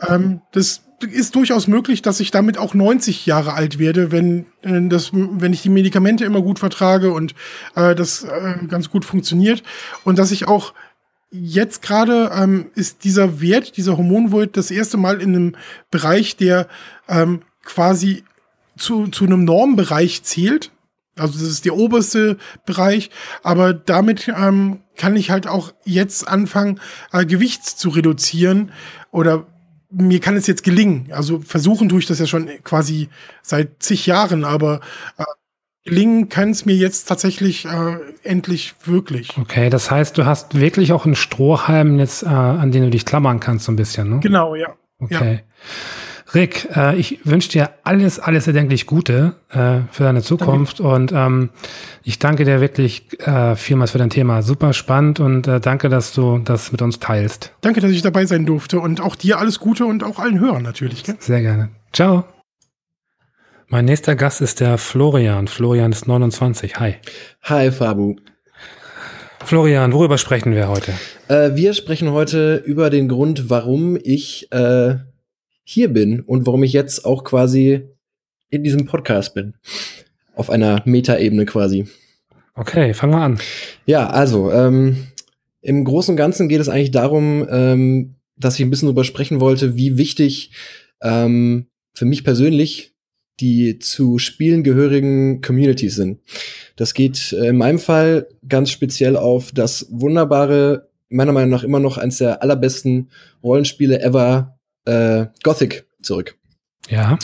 Ähm, 0.08 0.42
das 0.52 0.84
ist 1.04 1.36
durchaus 1.36 1.68
möglich, 1.68 2.02
dass 2.02 2.20
ich 2.20 2.32
damit 2.32 2.58
auch 2.58 2.74
90 2.74 3.26
Jahre 3.26 3.54
alt 3.54 3.80
werde, 3.80 4.12
wenn, 4.12 4.46
äh, 4.62 4.88
das, 4.88 5.12
wenn 5.14 5.54
ich 5.54 5.62
die 5.62 5.70
Medikamente 5.70 6.26
immer 6.26 6.42
gut 6.42 6.60
vertrage 6.60 7.12
und 7.12 7.36
äh, 7.76 7.96
das 7.96 8.24
äh, 8.24 8.66
ganz 8.68 8.90
gut 8.90 9.06
funktioniert. 9.06 9.64
Und 10.04 10.20
dass 10.20 10.32
ich 10.32 10.48
auch 10.48 10.74
jetzt 11.32 11.82
gerade 11.82 12.32
ähm, 12.36 12.68
ist 12.76 13.04
dieser 13.04 13.42
Wert, 13.42 13.76
dieser 13.78 13.98
Hormonwert 13.98 14.56
das 14.56 14.70
erste 14.70 14.98
Mal 14.98 15.20
in 15.20 15.36
einem 15.36 15.56
Bereich, 15.90 16.38
der 16.38 16.68
ähm, 17.10 17.42
quasi 17.64 18.24
zu, 18.78 19.08
zu 19.08 19.26
einem 19.26 19.44
Normbereich 19.44 20.24
zählt. 20.24 20.72
Also 21.16 21.34
das 21.34 21.50
ist 21.50 21.66
der 21.66 21.76
oberste 21.76 22.38
Bereich, 22.66 23.10
aber 23.44 23.74
damit 23.74 24.28
ähm, 24.36 24.80
kann 24.96 25.16
ich 25.16 25.30
halt 25.30 25.48
auch 25.48 25.74
jetzt 25.86 26.28
anfangen, 26.28 26.80
äh, 27.12 27.26
Gewicht 27.26 27.66
zu 27.66 27.90
reduzieren 27.90 28.72
oder 29.12 29.46
mir 29.94 30.20
kann 30.20 30.36
es 30.36 30.48
jetzt 30.48 30.64
gelingen. 30.64 31.10
Also 31.12 31.40
versuchen 31.40 31.90
tue 31.90 32.00
ich 32.00 32.06
das 32.06 32.20
ja 32.20 32.26
schon 32.26 32.50
quasi 32.64 33.10
seit 33.42 33.82
zig 33.82 34.06
Jahren, 34.06 34.44
aber 34.44 34.82
äh, 35.18 35.24
gelingen 35.86 36.30
kann 36.30 36.50
es 36.50 36.66
mir 36.66 36.76
jetzt 36.76 37.06
tatsächlich 37.06 37.66
äh, 37.66 37.98
endlich 38.24 38.74
wirklich. 38.86 39.38
Okay, 39.38 39.70
das 39.70 39.92
heißt, 39.92 40.18
du 40.18 40.26
hast 40.26 40.60
wirklich 40.60 40.94
auch 40.94 41.06
einen 41.06 41.16
Strohhalm 41.16 42.00
jetzt, 42.00 42.24
äh, 42.24 42.28
an 42.28 42.72
den 42.72 42.84
du 42.84 42.90
dich 42.90 43.06
klammern 43.06 43.40
kannst, 43.40 43.66
so 43.66 43.72
ein 43.72 43.76
bisschen, 43.76 44.10
ne? 44.10 44.20
Genau, 44.20 44.56
ja. 44.56 44.74
Okay. 45.00 45.34
Ja. 45.34 45.40
Rick, 46.34 46.68
äh, 46.76 46.96
ich 46.96 47.20
wünsche 47.26 47.50
dir 47.50 47.70
alles, 47.84 48.20
alles 48.20 48.48
erdenklich 48.48 48.88
Gute 48.88 49.36
äh, 49.50 49.82
für 49.92 50.04
deine 50.04 50.22
Zukunft 50.22 50.80
danke. 50.80 50.94
und 50.94 51.12
ähm, 51.12 51.50
ich 52.04 52.18
danke 52.18 52.44
dir 52.44 52.60
wirklich 52.60 53.20
äh, 53.20 53.56
vielmals 53.56 53.92
für 53.92 54.00
dein 54.00 54.10
Thema. 54.10 54.42
Super 54.42 54.74
spannend 54.74 55.20
und 55.20 55.48
äh, 55.48 55.60
danke, 55.60 55.90
dass 55.90 56.14
du 56.14 56.40
das 56.40 56.72
mit 56.72 56.82
uns 56.82 57.00
teilst. 57.00 57.54
Danke, 57.62 57.82
dass 57.82 57.92
ich 57.92 58.02
dabei 58.02 58.26
sein 58.26 58.46
durfte 58.46 58.80
und 58.80 59.00
auch 59.00 59.16
dir 59.16 59.38
alles 59.38 59.60
Gute 59.60 59.86
und 59.86 60.04
auch 60.04 60.18
allen 60.18 60.40
Hörern 60.40 60.64
natürlich. 60.64 61.04
Gell? 61.04 61.16
Sehr 61.20 61.42
gerne. 61.42 61.70
Ciao. 61.92 62.26
Mein 63.68 63.86
nächster 63.86 64.16
Gast 64.16 64.42
ist 64.42 64.60
der 64.60 64.78
Florian. 64.78 65.48
Florian 65.48 65.92
ist 65.92 66.08
29. 66.08 66.80
Hi. 66.80 66.96
Hi, 67.44 67.72
Fabu. 67.72 68.16
Florian, 69.46 69.94
worüber 69.94 70.18
sprechen 70.18 70.54
wir 70.54 70.68
heute? 70.68 70.94
Äh, 71.28 71.56
wir 71.56 71.74
sprechen 71.74 72.12
heute 72.12 72.56
über 72.56 72.90
den 72.90 73.08
Grund, 73.08 73.50
warum 73.50 73.98
ich 74.02 74.52
äh, 74.52 74.96
hier 75.64 75.90
bin 75.90 76.22
und 76.22 76.46
warum 76.46 76.64
ich 76.64 76.74
jetzt 76.74 77.06
auch 77.06 77.24
quasi 77.24 77.88
in 78.50 78.64
diesem 78.64 78.86
Podcast 78.86 79.34
bin. 79.34 79.56
Auf 80.36 80.50
einer 80.50 80.82
Metaebene 80.86 81.46
quasi. 81.46 81.88
Okay, 82.56 82.94
fangen 82.94 83.14
wir 83.14 83.22
an. 83.22 83.40
Ja, 83.86 84.10
also, 84.10 84.52
ähm, 84.52 85.08
im 85.62 85.84
Großen 85.86 86.14
und 86.14 86.18
Ganzen 86.18 86.50
geht 86.50 86.62
es 86.62 86.70
eigentlich 86.70 86.92
darum, 86.92 87.48
ähm, 87.50 88.16
dass 88.38 88.56
ich 88.56 88.62
ein 88.62 88.70
bisschen 88.70 88.88
darüber 88.88 89.04
sprechen 89.04 89.40
wollte, 89.40 89.76
wie 89.76 89.98
wichtig 89.98 90.52
ähm, 91.02 91.68
für 91.94 92.06
mich 92.06 92.24
persönlich 92.24 92.94
die 93.40 93.80
zu 93.80 94.20
Spielen 94.20 94.64
gehörigen 94.64 95.42
Communities 95.42 95.96
sind. 95.96 96.20
Das 96.76 96.94
geht 96.94 97.34
äh, 97.34 97.48
in 97.48 97.58
meinem 97.58 97.80
Fall 97.80 98.28
ganz 98.48 98.70
speziell 98.70 99.16
auf 99.16 99.52
das 99.52 99.88
wunderbare, 99.90 100.90
meiner 101.10 101.32
Meinung 101.32 101.50
nach 101.50 101.64
immer 101.64 101.80
noch 101.80 101.98
eines 101.98 102.18
der 102.18 102.44
allerbesten 102.44 103.10
Rollenspiele 103.44 104.02
ever 104.02 104.53
äh, 104.86 105.28
Gothic 105.44 105.88
zurück. 106.02 106.38
Ja. 106.90 107.18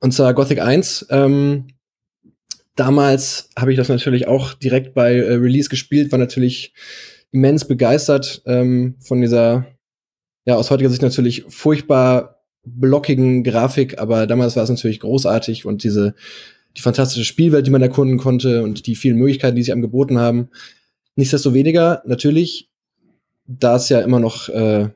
Und 0.00 0.12
zwar 0.12 0.34
Gothic 0.34 0.60
1. 0.60 1.06
Ähm, 1.10 1.68
damals 2.74 3.50
habe 3.58 3.72
ich 3.72 3.78
das 3.78 3.88
natürlich 3.88 4.28
auch 4.28 4.54
direkt 4.54 4.94
bei 4.94 5.14
äh, 5.14 5.34
Release 5.34 5.68
gespielt, 5.68 6.12
war 6.12 6.18
natürlich 6.18 6.74
immens 7.32 7.66
begeistert 7.66 8.42
ähm, 8.46 8.96
von 9.00 9.20
dieser, 9.20 9.66
ja, 10.44 10.54
aus 10.56 10.70
heutiger 10.70 10.90
Sicht 10.90 11.02
natürlich 11.02 11.44
furchtbar 11.48 12.42
blockigen 12.64 13.44
Grafik, 13.44 13.98
aber 13.98 14.26
damals 14.26 14.56
war 14.56 14.64
es 14.64 14.70
natürlich 14.70 15.00
großartig 15.00 15.66
und 15.66 15.84
diese, 15.84 16.14
die 16.76 16.82
fantastische 16.82 17.24
Spielwelt, 17.24 17.66
die 17.66 17.70
man 17.70 17.82
erkunden 17.82 18.18
konnte 18.18 18.62
und 18.62 18.86
die 18.86 18.96
vielen 18.96 19.16
Möglichkeiten, 19.16 19.56
die 19.56 19.62
sie 19.62 19.72
einem 19.72 19.82
geboten 19.82 20.18
haben. 20.18 20.50
Nichtsdestoweniger, 21.14 22.02
natürlich, 22.06 22.70
da 23.46 23.76
es 23.76 23.88
ja 23.88 24.00
immer 24.00 24.20
noch, 24.20 24.48
äh, 24.48 24.88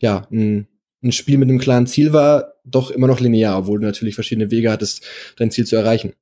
ja, 0.00 0.26
ein 0.32 0.66
ein 1.04 1.12
Spiel 1.12 1.38
mit 1.38 1.48
einem 1.48 1.58
klaren 1.58 1.86
Ziel 1.86 2.12
war, 2.12 2.54
doch 2.64 2.90
immer 2.90 3.06
noch 3.06 3.20
linear, 3.20 3.58
obwohl 3.58 3.80
du 3.80 3.86
natürlich 3.86 4.14
verschiedene 4.14 4.50
Wege 4.50 4.70
hattest, 4.70 5.04
dein 5.36 5.50
Ziel 5.50 5.66
zu 5.66 5.76
erreichen. 5.76 6.14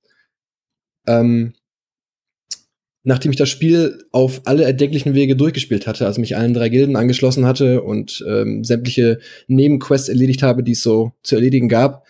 Ähm, 1.07 1.55
nachdem 3.05 3.33
ich 3.33 3.39
das 3.39 3.49
Spiel 3.49 4.05
auf 4.13 4.43
alle 4.45 4.65
erdenklichen 4.65 5.15
Wege 5.15 5.37
durchgespielt 5.37 5.87
hatte, 5.87 6.07
also 6.07 6.21
mich 6.21 6.37
allen 6.37 6.55
drei 6.55 6.69
Gilden 6.69 6.97
angeschlossen 6.97 7.47
hatte 7.47 7.83
und 7.83 8.25
ähm, 8.29 8.65
sämtliche 8.65 9.19
Nebenquests 9.49 10.09
erledigt 10.09 10.43
habe, 10.43 10.63
die 10.63 10.73
es 10.73 10.83
so 10.83 11.13
zu 11.23 11.35
erledigen 11.35 11.69
gab, 11.69 12.07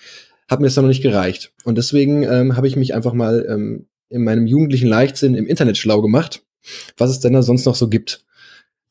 hat 0.49 0.61
mir 0.61 0.67
das 0.67 0.75
dann 0.75 0.85
noch 0.85 0.91
nicht 0.91 1.03
gereicht. 1.03 1.53
Und 1.65 1.79
deswegen 1.79 2.25
ähm, 2.25 2.57
habe 2.57 2.69
ich 2.69 2.77
mich 2.77 2.95
einfach 2.95 3.15
mal 3.15 3.47
ähm, 3.49 3.87
in 4.11 4.25
meinem 4.25 4.47
jugendlichen 4.47 4.89
Leichtsinn 4.89 5.35
im 5.35 5.47
Internet 5.47 5.79
schlau 5.79 6.03
gemacht, 6.03 6.43
was 6.99 7.11
es 7.11 7.21
denn 7.21 7.33
da 7.33 7.43
sonst 7.43 7.65
noch 7.65 7.75
so 7.75 7.89
gibt. 7.89 8.25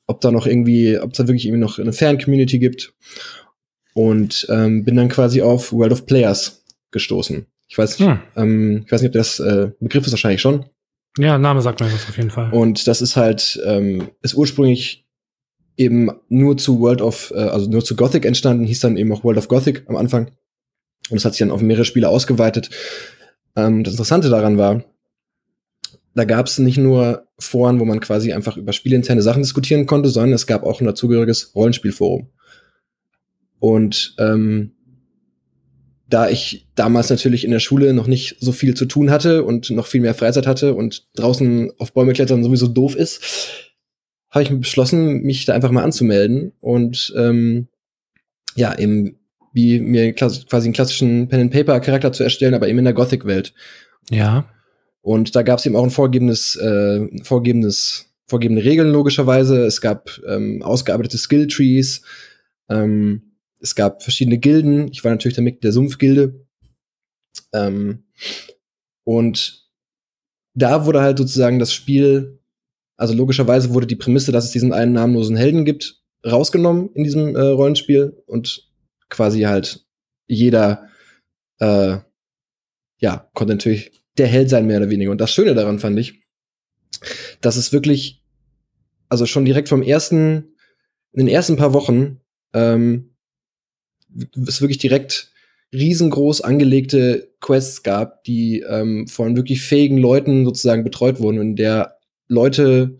Ob 0.07 0.21
da 0.21 0.31
noch 0.31 0.47
irgendwie, 0.47 0.97
ob 0.97 1.11
es 1.11 1.17
da 1.17 1.27
wirklich 1.27 1.45
irgendwie 1.45 1.61
noch 1.61 1.77
eine 1.77 1.93
Fan-Community 1.93 2.57
gibt. 2.57 2.93
Und 3.93 4.47
ähm, 4.49 4.83
bin 4.83 4.95
dann 4.95 5.09
quasi 5.09 5.41
auf 5.41 5.73
World 5.73 5.91
of 5.91 6.05
Players 6.05 6.63
gestoßen. 6.91 7.45
Ich 7.67 7.77
weiß, 7.77 7.99
hm. 7.99 8.19
ähm, 8.35 8.83
ich 8.85 8.91
weiß 8.91 9.01
nicht, 9.01 9.09
ob 9.09 9.13
das 9.13 9.39
äh, 9.39 9.71
Begriff 9.79 10.05
ist 10.05 10.13
wahrscheinlich 10.13 10.41
schon. 10.41 10.65
Ja, 11.17 11.37
Name 11.37 11.61
sagt 11.61 11.81
mir 11.81 11.87
was 11.87 12.07
auf 12.07 12.17
jeden 12.17 12.29
Fall. 12.29 12.51
Und 12.51 12.87
das 12.87 13.01
ist 13.01 13.15
halt, 13.17 13.61
ähm, 13.65 14.09
ist 14.21 14.33
ursprünglich 14.33 15.05
eben 15.77 16.09
nur 16.29 16.57
zu 16.57 16.79
World 16.79 17.01
of, 17.01 17.31
äh, 17.35 17.39
also 17.39 17.69
nur 17.69 17.83
zu 17.83 17.95
Gothic 17.95 18.25
entstanden, 18.25 18.65
hieß 18.65 18.79
dann 18.81 18.97
eben 18.97 19.11
auch 19.11 19.23
World 19.23 19.37
of 19.37 19.47
Gothic 19.47 19.83
am 19.87 19.95
Anfang. 19.95 20.31
Und 21.09 21.17
es 21.17 21.25
hat 21.25 21.33
sich 21.33 21.39
dann 21.39 21.51
auf 21.51 21.61
mehrere 21.61 21.85
Spiele 21.85 22.09
ausgeweitet. 22.09 22.69
Ähm, 23.55 23.83
das 23.83 23.93
Interessante 23.93 24.29
daran 24.29 24.57
war, 24.57 24.83
da 26.13 26.25
gab 26.25 26.47
es 26.47 26.59
nicht 26.59 26.77
nur 26.77 27.27
Foren, 27.39 27.79
wo 27.79 27.85
man 27.85 27.99
quasi 27.99 28.33
einfach 28.33 28.57
über 28.57 28.73
spielinterne 28.73 29.21
Sachen 29.21 29.43
diskutieren 29.43 29.85
konnte, 29.85 30.09
sondern 30.09 30.33
es 30.33 30.47
gab 30.47 30.63
auch 30.63 30.81
ein 30.81 30.85
dazugehöriges 30.85 31.55
Rollenspielforum. 31.55 32.29
Und 33.61 34.15
ähm, 34.17 34.71
da 36.09 36.27
ich 36.29 36.67
damals 36.73 37.11
natürlich 37.11 37.45
in 37.45 37.51
der 37.51 37.59
Schule 37.59 37.93
noch 37.93 38.07
nicht 38.07 38.37
so 38.39 38.51
viel 38.51 38.73
zu 38.73 38.85
tun 38.85 39.11
hatte 39.11 39.43
und 39.43 39.69
noch 39.69 39.85
viel 39.85 40.01
mehr 40.01 40.15
Freizeit 40.15 40.47
hatte 40.47 40.73
und 40.73 41.07
draußen 41.15 41.71
auf 41.77 41.93
Bäume 41.93 42.13
klettern 42.13 42.43
sowieso 42.43 42.67
doof 42.67 42.95
ist, 42.95 43.21
habe 44.31 44.43
ich 44.43 44.49
beschlossen, 44.49 45.21
mich 45.21 45.45
da 45.45 45.53
einfach 45.53 45.69
mal 45.69 45.83
anzumelden 45.83 46.53
und 46.59 47.13
ähm, 47.15 47.67
ja, 48.55 48.77
eben 48.79 49.19
wie 49.53 49.79
mir 49.79 50.11
quasi 50.13 50.43
einen 50.49 50.73
klassischen 50.73 51.27
Pen-and-Paper-Charakter 51.27 52.11
zu 52.11 52.23
erstellen, 52.23 52.55
aber 52.55 52.67
eben 52.67 52.79
in 52.79 52.85
der 52.85 52.95
Gothic-Welt. 52.95 53.53
Ja. 54.09 54.45
Und 55.01 55.35
da 55.35 55.43
gab 55.43 55.59
es 55.59 55.67
eben 55.67 55.75
auch 55.75 55.83
ein 55.83 55.91
vorgegebenes, 55.91 56.55
äh, 56.55 57.07
vorgegebenes, 57.21 58.11
vorgegebene 58.25 58.63
Regeln 58.63 58.91
logischerweise. 58.91 59.65
Es 59.65 59.81
gab 59.81 60.19
ähm, 60.27 60.63
ausgearbeitete 60.63 61.19
Skill-Trees. 61.19 62.01
Ähm, 62.69 63.30
es 63.61 63.75
gab 63.75 64.03
verschiedene 64.03 64.37
Gilden. 64.37 64.89
Ich 64.91 65.03
war 65.03 65.11
natürlich 65.11 65.35
der 65.35 65.43
Mitglied 65.43 65.63
der 65.63 65.71
Sumpfgilde. 65.71 66.45
Ähm, 67.53 68.05
und 69.03 69.69
da 70.53 70.85
wurde 70.85 71.01
halt 71.01 71.17
sozusagen 71.17 71.59
das 71.59 71.73
Spiel, 71.73 72.39
also 72.97 73.13
logischerweise 73.13 73.73
wurde 73.73 73.87
die 73.87 73.95
Prämisse, 73.95 74.31
dass 74.31 74.45
es 74.45 74.51
diesen 74.51 74.73
einen 74.73 74.93
namenlosen 74.93 75.35
Helden 75.35 75.65
gibt, 75.65 76.01
rausgenommen 76.25 76.89
in 76.93 77.03
diesem 77.03 77.35
äh, 77.35 77.41
Rollenspiel 77.41 78.21
und 78.25 78.69
quasi 79.09 79.41
halt 79.41 79.85
jeder, 80.27 80.87
äh, 81.59 81.97
ja, 82.97 83.29
konnte 83.33 83.53
natürlich 83.53 83.91
der 84.17 84.27
Held 84.27 84.49
sein, 84.49 84.67
mehr 84.67 84.77
oder 84.77 84.89
weniger. 84.89 85.11
Und 85.11 85.21
das 85.21 85.33
Schöne 85.33 85.55
daran 85.55 85.79
fand 85.79 85.99
ich, 85.99 86.23
dass 87.41 87.55
es 87.55 87.73
wirklich, 87.73 88.23
also 89.09 89.25
schon 89.25 89.45
direkt 89.45 89.69
vom 89.69 89.81
ersten, 89.81 90.55
in 91.13 91.25
den 91.25 91.27
ersten 91.27 91.55
paar 91.55 91.73
Wochen, 91.73 92.21
ähm, 92.53 93.10
es 94.47 94.61
wirklich 94.61 94.77
direkt 94.77 95.31
riesengroß 95.73 96.41
angelegte 96.41 97.29
Quests 97.39 97.83
gab, 97.83 98.23
die 98.25 98.59
ähm, 98.61 99.07
von 99.07 99.35
wirklich 99.35 99.61
fähigen 99.61 99.97
Leuten 99.97 100.45
sozusagen 100.45 100.83
betreut 100.83 101.19
wurden 101.19 101.39
und 101.39 101.55
der 101.55 101.97
Leute 102.27 102.97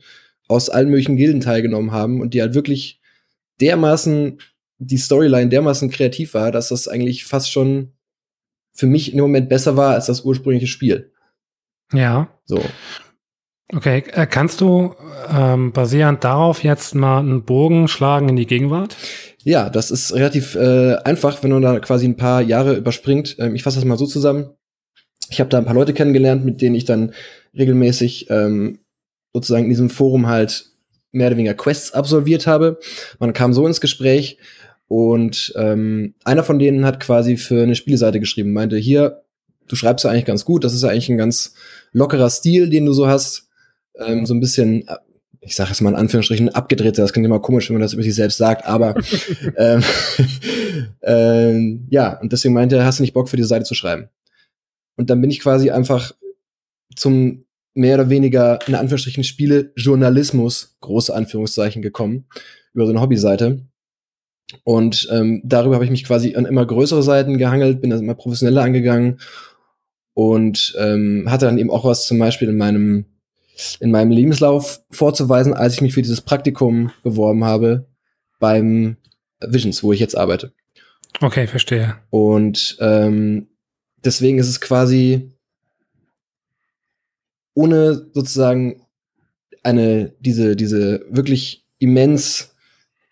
aus 0.47 0.70
allen 0.70 0.89
möglichen 0.89 1.18
Gilden 1.18 1.41
teilgenommen 1.41 1.91
haben 1.91 2.22
und 2.22 2.34
die 2.34 2.41
halt 2.41 2.53
wirklich 2.53 3.01
dermaßen 3.59 4.39
die 4.84 4.97
Storyline 4.97 5.49
dermaßen 5.49 5.91
kreativ 5.91 6.34
war, 6.34 6.51
dass 6.51 6.70
das 6.70 6.88
eigentlich 6.88 7.26
fast 7.26 7.51
schon 7.51 7.91
für 8.74 8.88
mich 8.88 9.12
in 9.12 9.18
dem 9.18 9.24
Moment 9.24 9.47
besser 9.47 9.78
war 9.78 9.93
als 9.93 10.07
das 10.07 10.22
ursprüngliche 10.22 10.68
Spiel. 10.68 11.12
Ja. 11.93 12.30
So. 12.45 12.62
Okay, 13.74 14.03
äh, 14.12 14.26
kannst 14.26 14.59
du 14.59 14.95
ähm, 15.30 15.72
basierend 15.72 16.24
darauf 16.24 16.64
jetzt 16.64 16.95
mal 16.95 17.20
einen 17.20 17.43
Bogen 17.43 17.88
schlagen 17.88 18.30
in 18.30 18.36
die 18.36 18.47
Gegenwart? 18.47 18.97
Ja, 19.44 19.70
das 19.70 19.89
ist 19.92 20.14
relativ 20.14 20.56
äh, 20.56 20.96
einfach, 20.98 21.42
wenn 21.44 21.52
man 21.52 21.62
da 21.62 21.80
quasi 21.80 22.06
ein 22.06 22.18
paar 22.18 22.42
Jahre 22.42 22.76
überspringt. 22.76 23.38
Ähm, 23.39 23.56
ich 23.56 23.64
fasse 23.64 23.78
das 23.78 23.86
mal 23.86 23.98
so 23.98 24.06
zusammen. 24.06 24.52
Ich 25.30 25.39
habe 25.39 25.50
da 25.50 25.58
ein 25.58 25.66
paar 25.66 25.76
Leute 25.76 25.94
kennengelernt, 25.94 26.46
mit 26.46 26.62
denen 26.62 26.76
ich 26.76 26.86
dann 26.86 27.14
regelmäßig 27.58 28.30
ähm, 28.30 28.80
sozusagen 29.34 29.64
in 29.64 29.70
diesem 29.70 29.89
Forum 29.89 30.28
halt 30.28 30.66
mehr 31.12 31.28
oder 31.28 31.38
weniger 31.38 31.54
Quests 31.54 31.94
absolviert 31.94 32.48
habe. 32.48 32.80
Man 33.20 33.34
kam 33.34 33.54
so 33.54 33.66
ins 33.66 33.82
Gespräch 33.82 34.38
und 34.88 35.54
ähm, 35.56 36.14
einer 36.24 36.44
von 36.44 36.60
denen 36.60 36.86
hat 36.86 37.00
quasi 37.00 37.38
für 37.38 37.64
eine 37.64 37.76
Spielseite 37.76 38.20
geschrieben, 38.20 38.54
meinte, 38.54 38.78
hier, 38.78 39.24
du 39.68 39.76
schreibst 39.76 40.04
ja 40.06 40.12
eigentlich 40.12 40.26
ganz 40.26 40.46
gut, 40.46 40.64
das 40.64 40.74
ist 40.74 40.84
ja 40.84 40.89
eigentlich 40.89 41.10
ein 41.10 41.18
ganz 41.18 41.54
lockerer 41.94 42.30
Stil, 42.30 42.70
den 42.70 42.86
du 42.86 42.94
so 42.94 43.08
hast. 43.08 43.48
Ähm, 43.98 44.26
so 44.26 44.34
ein 44.34 44.39
bisschen 44.39 44.86
ich 45.44 45.56
sage 45.56 45.72
jetzt 45.72 45.82
mal 45.82 45.89
in 45.89 45.96
Anführungsstrichen, 45.96 46.50
abgedreht 46.50 46.98
Das 46.98 47.14
klingt 47.14 47.26
immer 47.26 47.39
komisch, 47.39 47.68
wenn 47.68 47.76
man 47.76 47.82
das 47.82 47.94
über 47.94 48.04
sich 48.04 48.14
selbst 48.14 48.38
sagt, 48.38 48.66
aber 48.66 48.96
ähm, 49.58 49.84
ähm, 51.02 51.88
ja, 51.89 52.20
und 52.20 52.32
deswegen 52.32 52.54
meinte 52.54 52.76
er, 52.78 52.86
hast 52.86 53.00
du 53.00 53.04
nicht 53.04 53.14
Bock 53.14 53.28
für 53.28 53.38
die 53.38 53.44
Seite 53.44 53.66
zu 53.66 53.74
schreiben? 53.74 54.10
Und 54.96 55.10
dann 55.10 55.20
bin 55.20 55.32
ich 55.32 55.39
quasi 55.39 55.72
einfach 55.72 56.14
zum 56.96 57.46
mehr 57.74 57.96
oder 57.96 58.10
weniger 58.10 58.60
in 58.68 58.76
Anführungsstrichen 58.76 59.24
Spiele 59.24 59.72
Journalismus, 59.76 60.78
große 60.82 61.14
Anführungszeichen, 61.14 61.82
gekommen, 61.82 62.26
über 62.74 62.86
so 62.86 62.92
eine 62.92 63.02
Hobbyseite. 63.02 63.66
Und 64.64 65.08
ähm, 65.12 65.42
darüber 65.44 65.76
habe 65.76 65.86
ich 65.86 65.92
mich 65.92 66.04
quasi 66.04 66.36
an 66.36 66.46
immer 66.46 66.66
größere 66.66 67.02
Seiten 67.02 67.38
gehangelt, 67.38 67.82
bin 67.82 67.89
dann 67.89 68.02
immer 68.02 68.16
professioneller 68.16 68.62
angegangen 68.62 69.20
und 70.14 70.76
ähm, 70.78 71.26
hatte 71.30 71.46
dann 71.46 71.58
eben 71.58 71.72
auch 71.72 71.86
was 71.86 72.06
zum 72.06 72.20
Beispiel 72.20 72.50
in 72.50 72.58
meinem 72.58 73.06
in 73.80 73.91
meinem 73.91 74.12
Lebenslauf 74.12 74.84
vorzuweisen, 74.91 75.53
als 75.53 75.74
ich 75.74 75.82
mich 75.82 75.93
für 75.93 76.01
dieses 76.01 76.22
Praktikum 76.22 76.91
beworben 77.03 77.43
habe 77.43 77.88
beim 78.39 78.97
Visions, 79.39 79.84
wo 79.84 79.93
ich 79.93 79.99
jetzt 79.99 80.18
arbeite. 80.18 80.53
Okay, 81.20 81.47
verstehe. 81.47 81.95
Und 82.09 82.78
ähm, 82.80 83.47
deswegen 84.03 84.39
ist 84.39 84.49
es 84.49 84.62
quasi 84.62 85.32
ohne 87.53 88.07
sozusagen 88.14 88.82
eine 89.64 90.14
diese 90.20 90.55
diese 90.55 91.05
wirklich 91.09 91.66
immens 91.80 92.55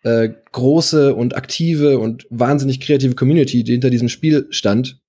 äh, 0.04 0.30
große 0.52 1.14
und 1.14 1.36
aktive 1.36 2.00
und 2.00 2.26
wahnsinnig 2.30 2.80
kreative 2.80 3.16
Community, 3.16 3.64
die 3.64 3.74
hinter 3.74 3.90
diesem 3.90 4.10
Spiel 4.10 4.48
stand 4.50 5.02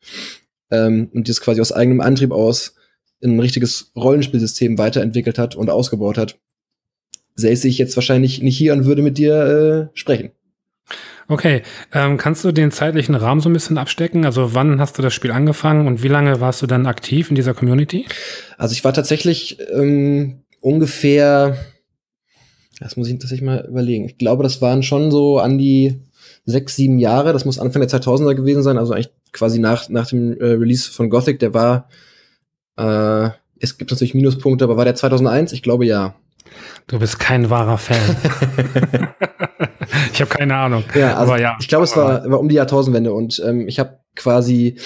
ähm, 0.70 1.11
und 1.14 1.28
das 1.28 1.41
quasi 1.41 1.61
aus 1.61 1.72
eigenem 1.72 2.01
Antrieb 2.01 2.32
aus 2.32 2.74
ein 3.23 3.41
richtiges 3.41 3.93
Rollenspielsystem 3.97 4.79
weiterentwickelt 4.79 5.39
hat 5.39 5.57
und 5.57 5.71
ausgebaut 5.71 6.18
hat, 6.18 6.39
säße 7.37 7.68
ich 7.68 7.79
jetzt 7.79 7.97
wahrscheinlich 7.97 8.43
nicht 8.43 8.57
hier 8.57 8.73
und 8.73 8.85
würde 8.85 9.03
mit 9.03 9.18
dir 9.18 9.91
äh, 9.93 9.99
sprechen. 9.99 10.31
Okay, 11.29 11.62
ähm, 11.93 12.16
kannst 12.16 12.45
du 12.45 12.51
den 12.51 12.73
zeitlichen 12.73 13.14
Rahmen 13.14 13.41
so 13.41 13.49
ein 13.49 13.53
bisschen 13.53 13.79
abstecken? 13.79 14.25
Also 14.25 14.53
wann 14.55 14.81
hast 14.81 14.99
du 14.99 15.03
das 15.03 15.14
Spiel 15.14 15.31
angefangen 15.31 15.87
und 15.87 16.03
wie 16.03 16.09
lange 16.09 16.41
warst 16.41 16.61
du 16.61 16.66
dann 16.66 16.87
aktiv 16.87 17.31
in 17.31 17.37
dieser 17.37 17.55
Community? 17.55 18.05
Also 18.59 18.73
ich 18.73 18.83
war 18.83 18.93
tatsächlich 18.93 19.59
ähm, 19.73 20.43
ungefähr, 20.61 21.57
das 22.81 22.97
muss 22.97 23.07
ich 23.07 23.14
tatsächlich 23.14 23.47
mal 23.47 23.64
überlegen. 23.68 24.07
Ich 24.07 24.18
glaube, 24.18 24.43
das 24.43 24.61
waren 24.61 24.83
schon 24.83 25.12
so 25.12 25.39
an 25.39 25.57
die 25.57 26.01
sechs, 26.47 26.75
sieben 26.75 26.99
Jahre. 26.99 27.33
Das 27.33 27.45
muss 27.45 27.61
Anfang 27.61 27.81
der 27.81 27.91
2000er 27.91 28.35
gewesen 28.35 28.64
sein, 28.64 28.77
also 28.77 28.93
eigentlich 28.93 29.12
quasi 29.33 29.61
nach, 29.61 29.89
nach 29.89 30.09
dem 30.09 30.37
äh, 30.41 30.45
Release 30.45 30.91
von 30.91 31.11
Gothic. 31.11 31.39
Der 31.39 31.55
war 31.55 31.89
äh, 32.81 33.31
es 33.61 33.76
gibt 33.78 33.91
natürlich 33.91 34.14
Minuspunkte, 34.14 34.64
aber 34.64 34.76
war 34.76 34.85
der 34.85 34.95
2001? 34.95 35.53
Ich 35.53 35.62
glaube 35.62 35.87
ja. 35.87 36.14
Du 36.87 36.99
bist 36.99 37.18
kein 37.18 37.51
wahrer 37.51 37.78
Fan. 37.78 37.99
ich 40.12 40.20
habe 40.20 40.31
keine 40.31 40.57
Ahnung. 40.57 40.85
Ja, 40.95 41.16
also 41.16 41.33
aber 41.33 41.41
ja. 41.41 41.57
Ich 41.61 41.68
glaube, 41.68 41.85
es 41.85 41.97
war, 41.97 42.28
war 42.28 42.41
um 42.41 42.49
die 42.49 42.57
Jahrtausendwende 42.57 43.12
und 43.12 43.41
ähm, 43.47 43.68
ich 43.68 43.78
habe 43.78 44.01
quasi 44.16 44.76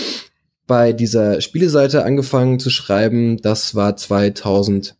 bei 0.66 0.92
dieser 0.92 1.40
Spieleseite 1.40 2.04
angefangen 2.04 2.58
zu 2.58 2.68
schreiben. 2.70 3.38
Das 3.38 3.74
war 3.74 3.96
2004, 3.96 4.96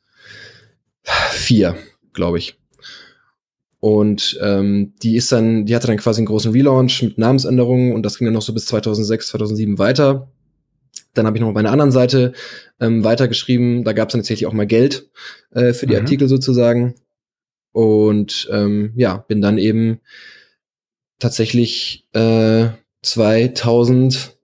glaube 2.12 2.38
ich. 2.38 2.58
Und 3.80 4.38
ähm, 4.40 4.94
die 5.02 5.16
ist 5.16 5.30
dann, 5.30 5.66
die 5.66 5.76
hatte 5.76 5.88
dann 5.88 5.98
quasi 5.98 6.20
einen 6.20 6.26
großen 6.26 6.52
Relaunch 6.52 7.02
mit 7.02 7.18
Namensänderungen 7.18 7.92
und 7.92 8.02
das 8.02 8.16
ging 8.16 8.24
dann 8.24 8.32
noch 8.32 8.40
so 8.40 8.54
bis 8.54 8.64
2006, 8.66 9.28
2007 9.28 9.78
weiter. 9.78 10.28
Dann 11.14 11.26
habe 11.26 11.36
ich 11.36 11.40
noch 11.40 11.52
bei 11.52 11.60
einer 11.60 11.72
anderen 11.72 11.92
Seite 11.92 12.32
ähm, 12.80 13.04
weitergeschrieben. 13.04 13.84
Da 13.84 13.92
gab 13.92 14.08
es 14.08 14.12
dann 14.12 14.20
tatsächlich 14.20 14.46
auch 14.46 14.52
mal 14.52 14.66
Geld 14.66 15.08
äh, 15.52 15.72
für 15.72 15.86
die 15.86 15.94
mhm. 15.94 16.00
Artikel 16.00 16.28
sozusagen. 16.28 16.96
Und 17.72 18.48
ähm, 18.52 18.92
ja, 18.96 19.16
bin 19.16 19.40
dann 19.40 19.58
eben 19.58 20.00
tatsächlich 21.18 22.06
äh, 22.12 22.68
2000, 23.02 24.36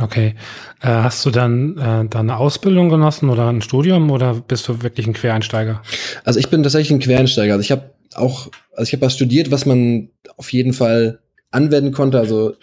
Okay. 0.00 0.34
Äh, 0.80 0.88
hast 0.88 1.24
du 1.26 1.30
dann 1.30 1.76
äh, 1.76 2.08
da 2.08 2.20
eine 2.20 2.36
Ausbildung 2.36 2.88
genossen 2.88 3.30
oder 3.30 3.48
ein 3.48 3.62
Studium 3.62 4.10
oder 4.10 4.34
bist 4.34 4.68
du 4.68 4.82
wirklich 4.82 5.06
ein 5.06 5.12
Quereinsteiger? 5.12 5.82
Also 6.24 6.38
ich 6.38 6.48
bin 6.48 6.62
tatsächlich 6.62 6.92
ein 6.92 7.00
Quereinsteiger. 7.00 7.54
Also 7.54 7.62
ich 7.62 7.70
habe 7.70 7.94
auch, 8.14 8.48
also 8.72 8.88
ich 8.88 8.92
habe 8.92 9.06
was 9.06 9.14
studiert, 9.14 9.50
was 9.50 9.66
man 9.66 10.10
auf 10.36 10.52
jeden 10.52 10.72
Fall 10.72 11.20
anwenden 11.50 11.92
konnte. 11.92 12.18
Also 12.18 12.54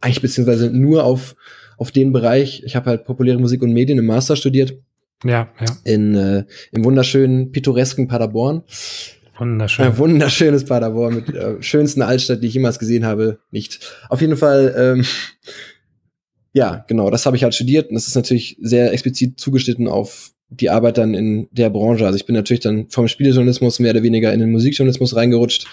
eigentlich 0.00 0.22
beziehungsweise 0.22 0.70
nur 0.70 1.04
auf 1.04 1.34
auf 1.78 1.92
den 1.92 2.12
Bereich. 2.12 2.62
Ich 2.64 2.76
habe 2.76 2.90
halt 2.90 3.04
populäre 3.04 3.38
Musik 3.38 3.62
und 3.62 3.72
Medien 3.72 3.98
im 3.98 4.06
Master 4.06 4.36
studiert. 4.36 4.74
Ja, 5.24 5.48
ja. 5.60 5.76
In 5.84 6.14
äh, 6.14 6.44
im 6.72 6.84
wunderschönen 6.84 7.52
pittoresken 7.52 8.08
Paderborn. 8.08 8.62
Wunderschön. 9.38 9.86
Ein 9.86 9.98
wunderschönes 9.98 10.64
Paderborn 10.64 11.14
mit 11.14 11.34
äh, 11.34 11.62
schönsten 11.62 12.02
Altstadt, 12.02 12.42
die 12.42 12.48
ich 12.48 12.54
jemals 12.54 12.78
gesehen 12.78 13.06
habe. 13.06 13.38
Nicht. 13.50 13.80
Auf 14.08 14.20
jeden 14.20 14.36
Fall. 14.36 14.74
Ähm, 14.76 15.04
ja, 16.58 16.84
genau, 16.88 17.08
das 17.08 17.24
habe 17.24 17.36
ich 17.36 17.44
halt 17.44 17.54
studiert 17.54 17.88
und 17.88 17.94
das 17.94 18.08
ist 18.08 18.16
natürlich 18.16 18.58
sehr 18.60 18.92
explizit 18.92 19.38
zugeschnitten 19.38 19.86
auf 19.86 20.32
die 20.48 20.70
Arbeit 20.70 20.98
dann 20.98 21.14
in 21.14 21.48
der 21.52 21.70
Branche. 21.70 22.04
Also 22.04 22.16
ich 22.16 22.26
bin 22.26 22.34
natürlich 22.34 22.62
dann 22.62 22.88
vom 22.88 23.06
Spielejournalismus 23.06 23.78
mehr 23.78 23.92
oder 23.92 24.02
weniger 24.02 24.32
in 24.32 24.40
den 24.40 24.50
Musikjournalismus 24.50 25.14
reingerutscht. 25.14 25.68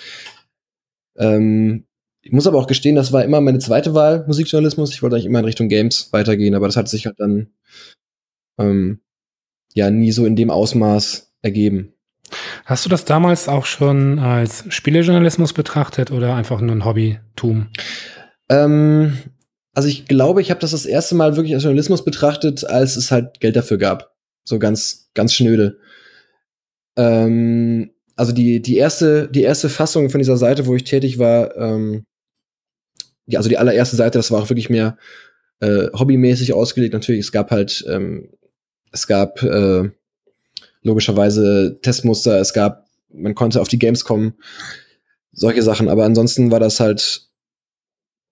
Ähm, 1.18 1.86
ich 2.22 2.32
muss 2.32 2.46
aber 2.46 2.60
auch 2.60 2.68
gestehen, 2.68 2.96
das 2.96 3.12
war 3.12 3.24
immer 3.24 3.42
meine 3.42 3.58
zweite 3.58 3.96
Wahl, 3.96 4.26
Musikjournalismus. 4.28 4.92
Ich 4.92 5.02
wollte 5.02 5.16
eigentlich 5.16 5.26
immer 5.26 5.40
in 5.40 5.46
Richtung 5.46 5.70
Games 5.70 6.10
weitergehen, 6.14 6.54
aber 6.54 6.68
das 6.68 6.78
hat 6.78 6.88
sich 6.88 7.08
halt 7.08 7.20
dann 7.20 7.48
ähm, 8.60 9.00
ja 9.74 9.90
nie 9.90 10.12
so 10.12 10.28
in 10.28 10.36
dem 10.36 10.52
Ausmaß 10.52 11.34
ergeben. 11.42 11.94
Hast 12.66 12.86
du 12.86 12.90
das 12.90 13.06
damals 13.06 13.48
auch 13.48 13.66
schon 13.66 14.20
als 14.20 14.66
Spielejournalismus 14.70 15.54
betrachtet 15.54 16.12
oder 16.12 16.36
einfach 16.36 16.62
nur 16.62 16.76
ein 16.76 16.86
Hobbytum? 16.86 17.70
Ähm, 18.50 19.18
also 19.76 19.90
ich 19.90 20.06
glaube, 20.08 20.42
ich 20.42 20.50
habe 20.50 20.62
das 20.62 20.72
das 20.72 20.86
erste 20.86 21.16
Mal 21.16 21.36
wirklich 21.36 21.54
als 21.54 21.64
Journalismus 21.64 22.04
betrachtet, 22.04 22.66
als 22.66 22.96
es 22.96 23.12
halt 23.12 23.42
Geld 23.42 23.58
dafür 23.58 23.78
gab. 23.78 24.16
So 24.46 24.58
ganz, 24.58 25.10
ganz 25.14 25.34
schnöde. 25.34 25.80
Ähm, 26.96 27.92
also 28.16 28.32
die, 28.32 28.62
die 28.62 28.78
erste, 28.78 29.28
die 29.28 29.44
erste 29.44 29.68
Fassung 29.68 30.10
von 30.10 30.20
dieser 30.20 30.38
Seite, 30.38 30.66
wo 30.66 30.76
ich 30.76 30.86
tätig 30.86 31.20
war, 31.20 31.58
ähm, 31.58 32.06
ja, 33.26 33.40
also 33.40 33.50
die 33.50 33.58
allererste 33.58 33.98
Seite, 33.98 34.18
das 34.18 34.32
war 34.32 34.42
auch 34.42 34.50
wirklich 34.50 34.70
mehr 34.70 34.98
äh, 35.60 35.88
hobbymäßig 35.94 36.54
ausgelegt. 36.54 36.94
Natürlich, 36.94 37.22
es 37.22 37.32
gab 37.34 37.52
halt, 37.52 37.84
ähm, 37.90 38.30
es 38.94 39.08
gab 39.08 39.44
äh, 39.44 39.90
logischerweise 40.84 41.80
Testmuster, 41.82 42.40
es 42.40 42.54
gab, 42.54 42.88
man 43.12 43.36
konnte 43.36 43.60
auf 43.60 43.68
die 43.68 43.80
Games 43.80 44.06
kommen, 44.06 44.36
solche 45.34 45.64
Sachen, 45.64 45.90
aber 45.90 46.06
ansonsten 46.06 46.50
war 46.50 46.62
das 46.62 46.80
halt 46.80 47.25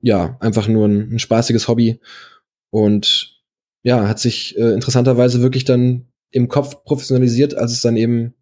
ja, 0.03 0.37
einfach 0.41 0.67
nur 0.67 0.87
ein, 0.87 1.15
ein 1.15 1.19
spaßiges 1.19 1.67
Hobby. 1.67 1.99
Und 2.69 3.39
ja, 3.83 4.07
hat 4.07 4.19
sich 4.19 4.57
äh, 4.57 4.73
interessanterweise 4.73 5.41
wirklich 5.41 5.63
dann 5.63 6.07
im 6.29 6.49
Kopf 6.49 6.83
professionalisiert, 6.83 7.55
als 7.55 7.71
es 7.71 7.81
dann 7.81 7.95
eben 7.95 8.33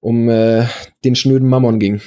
um 0.00 0.28
äh, 0.28 0.66
den 1.04 1.16
schnöden 1.16 1.48
Mammon 1.48 1.78
ging. 1.78 2.00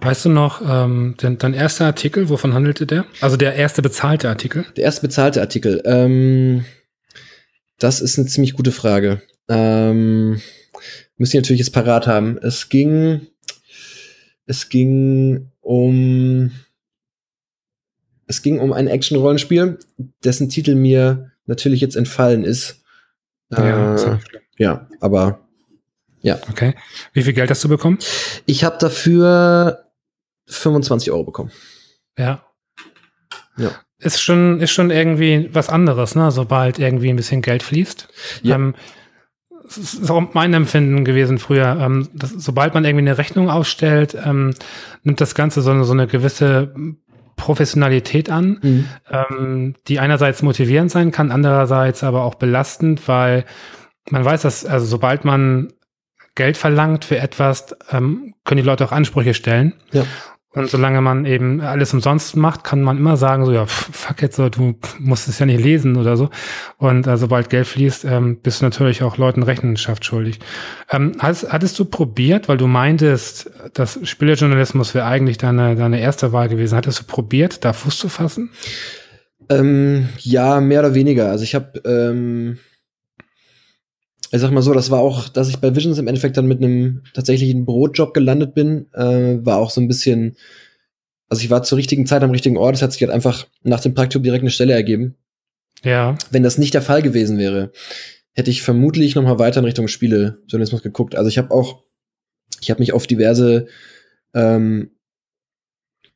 Weißt 0.00 0.24
du 0.24 0.30
noch, 0.30 0.62
ähm, 0.66 1.14
dein, 1.18 1.38
dein 1.38 1.54
erster 1.54 1.86
Artikel, 1.86 2.28
wovon 2.28 2.54
handelte 2.54 2.86
der? 2.86 3.06
Also 3.20 3.36
der 3.36 3.54
erste 3.54 3.82
bezahlte 3.82 4.28
Artikel? 4.28 4.64
Der 4.76 4.84
erste 4.84 5.02
bezahlte 5.02 5.40
Artikel. 5.40 5.82
Ähm, 5.84 6.64
das 7.78 8.00
ist 8.00 8.18
eine 8.18 8.26
ziemlich 8.28 8.54
gute 8.54 8.72
Frage. 8.72 9.22
Ähm, 9.48 10.40
müssen 11.16 11.36
natürlich 11.36 11.60
jetzt 11.60 11.72
parat 11.72 12.06
haben. 12.06 12.38
Es 12.38 12.68
ging, 12.68 13.26
es 14.46 14.68
ging 14.68 15.50
um 15.60 16.50
es 18.26 18.42
ging 18.42 18.58
um 18.58 18.72
ein 18.72 18.88
Action-Rollenspiel, 18.88 19.78
dessen 20.24 20.48
Titel 20.48 20.74
mir 20.74 21.32
natürlich 21.46 21.80
jetzt 21.80 21.96
entfallen 21.96 22.44
ist. 22.44 22.82
Ja, 23.50 23.94
äh, 23.94 24.18
ja, 24.56 24.88
aber 25.00 25.44
ja. 26.24 26.38
Okay. 26.50 26.74
Wie 27.12 27.22
viel 27.22 27.34
Geld 27.34 27.50
hast 27.50 27.62
du 27.64 27.68
bekommen? 27.68 27.98
Ich 28.46 28.64
habe 28.64 28.78
dafür 28.80 29.84
25 30.46 31.10
Euro 31.10 31.24
bekommen. 31.24 31.50
Ja. 32.18 32.42
Ja. 33.58 33.72
Ist 33.98 34.22
schon, 34.22 34.60
ist 34.60 34.72
schon 34.72 34.90
irgendwie 34.90 35.50
was 35.52 35.68
anderes, 35.68 36.14
ne? 36.14 36.30
Sobald 36.30 36.78
irgendwie 36.78 37.10
ein 37.10 37.16
bisschen 37.16 37.42
Geld 37.42 37.62
fließt. 37.62 38.08
Ja. 38.42 38.56
Ähm, 38.56 38.74
das 39.64 39.94
ist 39.94 40.10
auch 40.10 40.34
mein 40.34 40.54
Empfinden 40.54 41.04
gewesen 41.04 41.38
früher. 41.38 41.78
Ähm, 41.80 42.08
dass, 42.14 42.30
sobald 42.30 42.74
man 42.74 42.84
irgendwie 42.84 43.06
eine 43.06 43.18
Rechnung 43.18 43.50
ausstellt, 43.50 44.16
ähm, 44.24 44.54
nimmt 45.02 45.20
das 45.20 45.34
Ganze 45.34 45.62
so 45.62 45.70
eine, 45.70 45.84
so 45.84 45.92
eine 45.92 46.06
gewisse 46.06 46.74
Professionalität 47.36 48.30
an, 48.30 48.58
mhm. 48.62 48.88
ähm, 49.10 49.74
die 49.88 49.98
einerseits 49.98 50.42
motivierend 50.42 50.90
sein 50.90 51.10
kann, 51.10 51.30
andererseits 51.30 52.04
aber 52.04 52.24
auch 52.24 52.34
belastend, 52.34 53.06
weil 53.08 53.44
man 54.10 54.24
weiß, 54.24 54.42
dass 54.42 54.64
also 54.64 54.86
sobald 54.86 55.24
man 55.24 55.72
Geld 56.34 56.56
verlangt 56.56 57.04
für 57.04 57.18
etwas, 57.18 57.76
ähm, 57.90 58.34
können 58.44 58.60
die 58.60 58.66
Leute 58.66 58.84
auch 58.84 58.92
Ansprüche 58.92 59.34
stellen. 59.34 59.74
Ja. 59.92 60.04
Und 60.54 60.70
solange 60.70 61.00
man 61.00 61.26
eben 61.26 61.60
alles 61.60 61.92
umsonst 61.92 62.36
macht, 62.36 62.62
kann 62.62 62.80
man 62.82 62.96
immer 62.96 63.16
sagen, 63.16 63.44
so, 63.44 63.52
ja, 63.52 63.66
fuck 63.66 64.22
jetzt 64.22 64.36
so, 64.36 64.48
du 64.48 64.76
musst 65.00 65.28
es 65.28 65.40
ja 65.40 65.46
nicht 65.46 65.60
lesen 65.60 65.96
oder 65.96 66.16
so. 66.16 66.30
Und 66.78 67.06
äh, 67.08 67.16
sobald 67.16 67.50
Geld 67.50 67.66
fließt, 67.66 68.04
ähm, 68.04 68.38
bist 68.40 68.60
du 68.60 68.64
natürlich 68.64 69.02
auch 69.02 69.16
Leuten 69.16 69.42
Rechenschaft 69.42 70.04
schuldig. 70.04 70.38
Ähm, 70.90 71.16
hast, 71.18 71.52
hattest 71.52 71.78
du 71.78 71.84
probiert, 71.84 72.48
weil 72.48 72.56
du 72.56 72.68
meintest, 72.68 73.50
dass 73.74 73.98
Spielejournalismus 74.04 74.94
wäre 74.94 75.06
eigentlich 75.06 75.38
deine, 75.38 75.74
deine 75.74 76.00
erste 76.00 76.32
Wahl 76.32 76.48
gewesen, 76.48 76.76
hattest 76.76 77.00
du 77.00 77.04
probiert, 77.04 77.64
da 77.64 77.72
Fuß 77.72 77.98
zu 77.98 78.08
fassen? 78.08 78.50
Ähm, 79.48 80.08
ja, 80.18 80.60
mehr 80.60 80.80
oder 80.80 80.94
weniger. 80.94 81.30
Also 81.30 81.42
ich 81.42 81.54
habe 81.56 81.82
ähm 81.84 82.58
ich 84.30 84.40
sag 84.40 84.50
mal 84.50 84.62
so, 84.62 84.72
das 84.72 84.90
war 84.90 85.00
auch, 85.00 85.28
dass 85.28 85.48
ich 85.48 85.58
bei 85.58 85.74
Visions 85.74 85.98
im 85.98 86.06
Endeffekt 86.06 86.36
dann 86.36 86.46
mit 86.46 86.58
einem 86.58 87.02
tatsächlichen 87.14 87.64
Brotjob 87.64 88.14
gelandet 88.14 88.54
bin, 88.54 88.86
äh, 88.94 89.44
war 89.44 89.58
auch 89.58 89.70
so 89.70 89.80
ein 89.80 89.88
bisschen, 89.88 90.36
also 91.28 91.42
ich 91.42 91.50
war 91.50 91.62
zur 91.62 91.78
richtigen 91.78 92.06
Zeit 92.06 92.22
am 92.22 92.30
richtigen 92.30 92.56
Ort, 92.56 92.76
es 92.76 92.82
hat 92.82 92.92
sich 92.92 93.02
halt 93.02 93.12
einfach 93.12 93.46
nach 93.62 93.80
dem 93.80 93.94
Praktikum 93.94 94.22
direkt 94.22 94.42
eine 94.42 94.50
Stelle 94.50 94.72
ergeben. 94.72 95.16
Ja. 95.82 96.16
Wenn 96.30 96.42
das 96.42 96.58
nicht 96.58 96.74
der 96.74 96.82
Fall 96.82 97.02
gewesen 97.02 97.38
wäre, 97.38 97.72
hätte 98.32 98.50
ich 98.50 98.62
vermutlich 98.62 99.14
noch 99.14 99.22
mal 99.22 99.38
weiter 99.38 99.60
in 99.60 99.66
Richtung 99.66 99.88
Spielejournalismus 99.88 100.82
geguckt. 100.82 101.14
Also 101.14 101.28
ich 101.28 101.38
habe 101.38 101.50
auch, 101.50 101.82
ich 102.60 102.70
habe 102.70 102.80
mich 102.80 102.92
auf 102.92 103.06
diverse 103.06 103.66
ähm, 104.34 104.90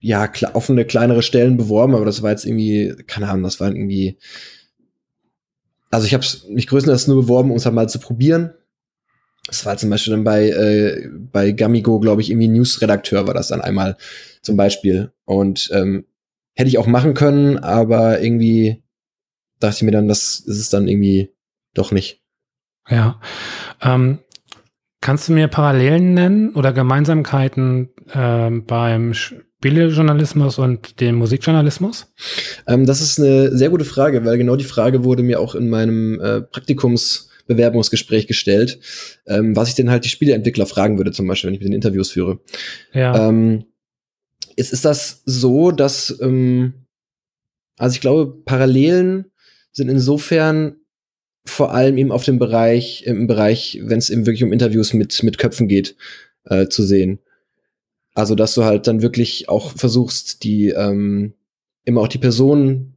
ja, 0.01 0.31
offene 0.55 0.85
kleinere 0.85 1.23
Stellen 1.23 1.57
beworben, 1.57 1.95
aber 1.95 2.05
das 2.05 2.23
war 2.23 2.31
jetzt 2.31 2.45
irgendwie, 2.45 2.95
keine 3.07 3.29
Ahnung, 3.29 3.43
das 3.43 3.61
war 3.61 3.69
irgendwie 3.69 4.19
also 5.91 6.07
ich 6.07 6.14
habe 6.14 6.24
mich 6.51 6.66
größtenteils 6.66 7.07
nur 7.09 7.22
beworben, 7.22 7.51
um 7.51 7.57
es 7.57 7.64
halt 7.64 7.74
mal 7.74 7.89
zu 7.89 7.99
probieren. 7.99 8.55
Das 9.47 9.64
war 9.64 9.76
zum 9.78 9.89
Beispiel 9.89 10.12
dann 10.12 10.24
bei, 10.24 10.51
äh, 10.51 11.09
bei 11.32 11.53
Gamigo, 11.53 12.01
glaube 12.01 12.20
ich, 12.20 12.30
irgendwie 12.30 12.49
Newsredakteur 12.49 13.26
war 13.26 13.34
das 13.34 13.49
dann 13.49 13.62
einmal 13.62 13.97
zum 14.43 14.57
Beispiel. 14.57 15.12
Und 15.24 15.70
ähm, 15.72 16.05
hätte 16.55 16.68
ich 16.68 16.78
auch 16.78 16.86
machen 16.86 17.14
können, 17.14 17.57
aber 17.57 18.20
irgendwie 18.20 18.82
dachte 19.61 19.76
ich 19.76 19.82
mir 19.82 19.93
dann, 19.93 20.09
das 20.09 20.41
ist 20.41 20.59
es 20.59 20.70
dann 20.70 20.89
irgendwie 20.89 21.32
doch 21.72 21.93
nicht. 21.93 22.22
Ja. 22.89 23.20
Ähm, 23.80 24.18
kannst 25.01 25.28
du 25.28 25.32
mir 25.32 25.49
Parallelen 25.49 26.14
nennen 26.14 26.55
oder 26.55 26.72
Gemeinsamkeiten 26.72 27.91
ähm, 28.12 28.66
beim 28.66 29.14
Spielejournalismus 29.59 30.59
und 30.59 31.01
dem 31.01 31.17
Musikjournalismus? 31.17 32.13
Ähm, 32.67 32.87
das 32.87 33.01
ist 33.01 33.19
eine 33.19 33.57
sehr 33.57 33.71
gute 33.71 33.85
Frage, 33.85 34.25
weil 34.25 34.39
genau 34.39 34.55
die 34.55 34.65
Frage 34.65 35.03
wurde 35.03 35.25
mir 35.25 35.41
auch 35.41 35.57
in 35.57 35.69
meinem 35.69 36.21
äh, 36.21 36.43
Praktikumsbewerbungsgespräch 36.43 38.29
gestellt, 38.29 38.79
ähm, 39.27 39.57
was 39.57 39.69
ich 39.69 39.75
denn 39.75 39.91
halt 39.91 40.05
die 40.05 40.11
Spieleentwickler 40.11 40.67
fragen 40.67 40.97
würde, 40.97 41.11
zum 41.11 41.27
Beispiel, 41.27 41.49
wenn 41.49 41.55
ich 41.55 41.61
mit 41.61 41.69
den 41.69 41.75
Interviews 41.75 42.13
führe. 42.13 42.39
Ja. 42.93 43.29
Ähm, 43.29 43.65
ist, 44.55 44.73
ist 44.73 44.85
das 44.85 45.23
so, 45.25 45.73
dass, 45.73 46.17
ähm, 46.21 46.87
also 47.79 47.95
ich 47.95 48.01
glaube, 48.01 48.43
Parallelen 48.45 49.27
sind 49.73 49.89
insofern 49.89 50.77
vor 51.45 51.75
allem 51.75 51.99
eben 51.99 52.13
auf 52.13 52.25
dem 52.25 52.39
Bereich, 52.39 53.05
im 53.07 53.27
Bereich, 53.27 53.81
wenn 53.83 53.99
es 53.99 54.11
eben 54.11 54.27
wirklich 54.27 54.45
um 54.45 54.53
Interviews 54.53 54.93
mit, 54.93 55.21
mit 55.25 55.39
Köpfen 55.39 55.67
geht, 55.67 55.97
äh, 56.45 56.69
zu 56.69 56.85
sehen. 56.85 57.19
Also, 58.15 58.35
dass 58.35 58.55
du 58.55 58.65
halt 58.65 58.87
dann 58.87 59.03
wirklich 59.03 59.49
auch 59.49 59.73
versuchst, 59.73 60.43
die 60.43 60.71
ähm, 60.71 61.35
immer 61.85 62.01
auch 62.01 62.09
die 62.09 62.19
Person, 62.19 62.95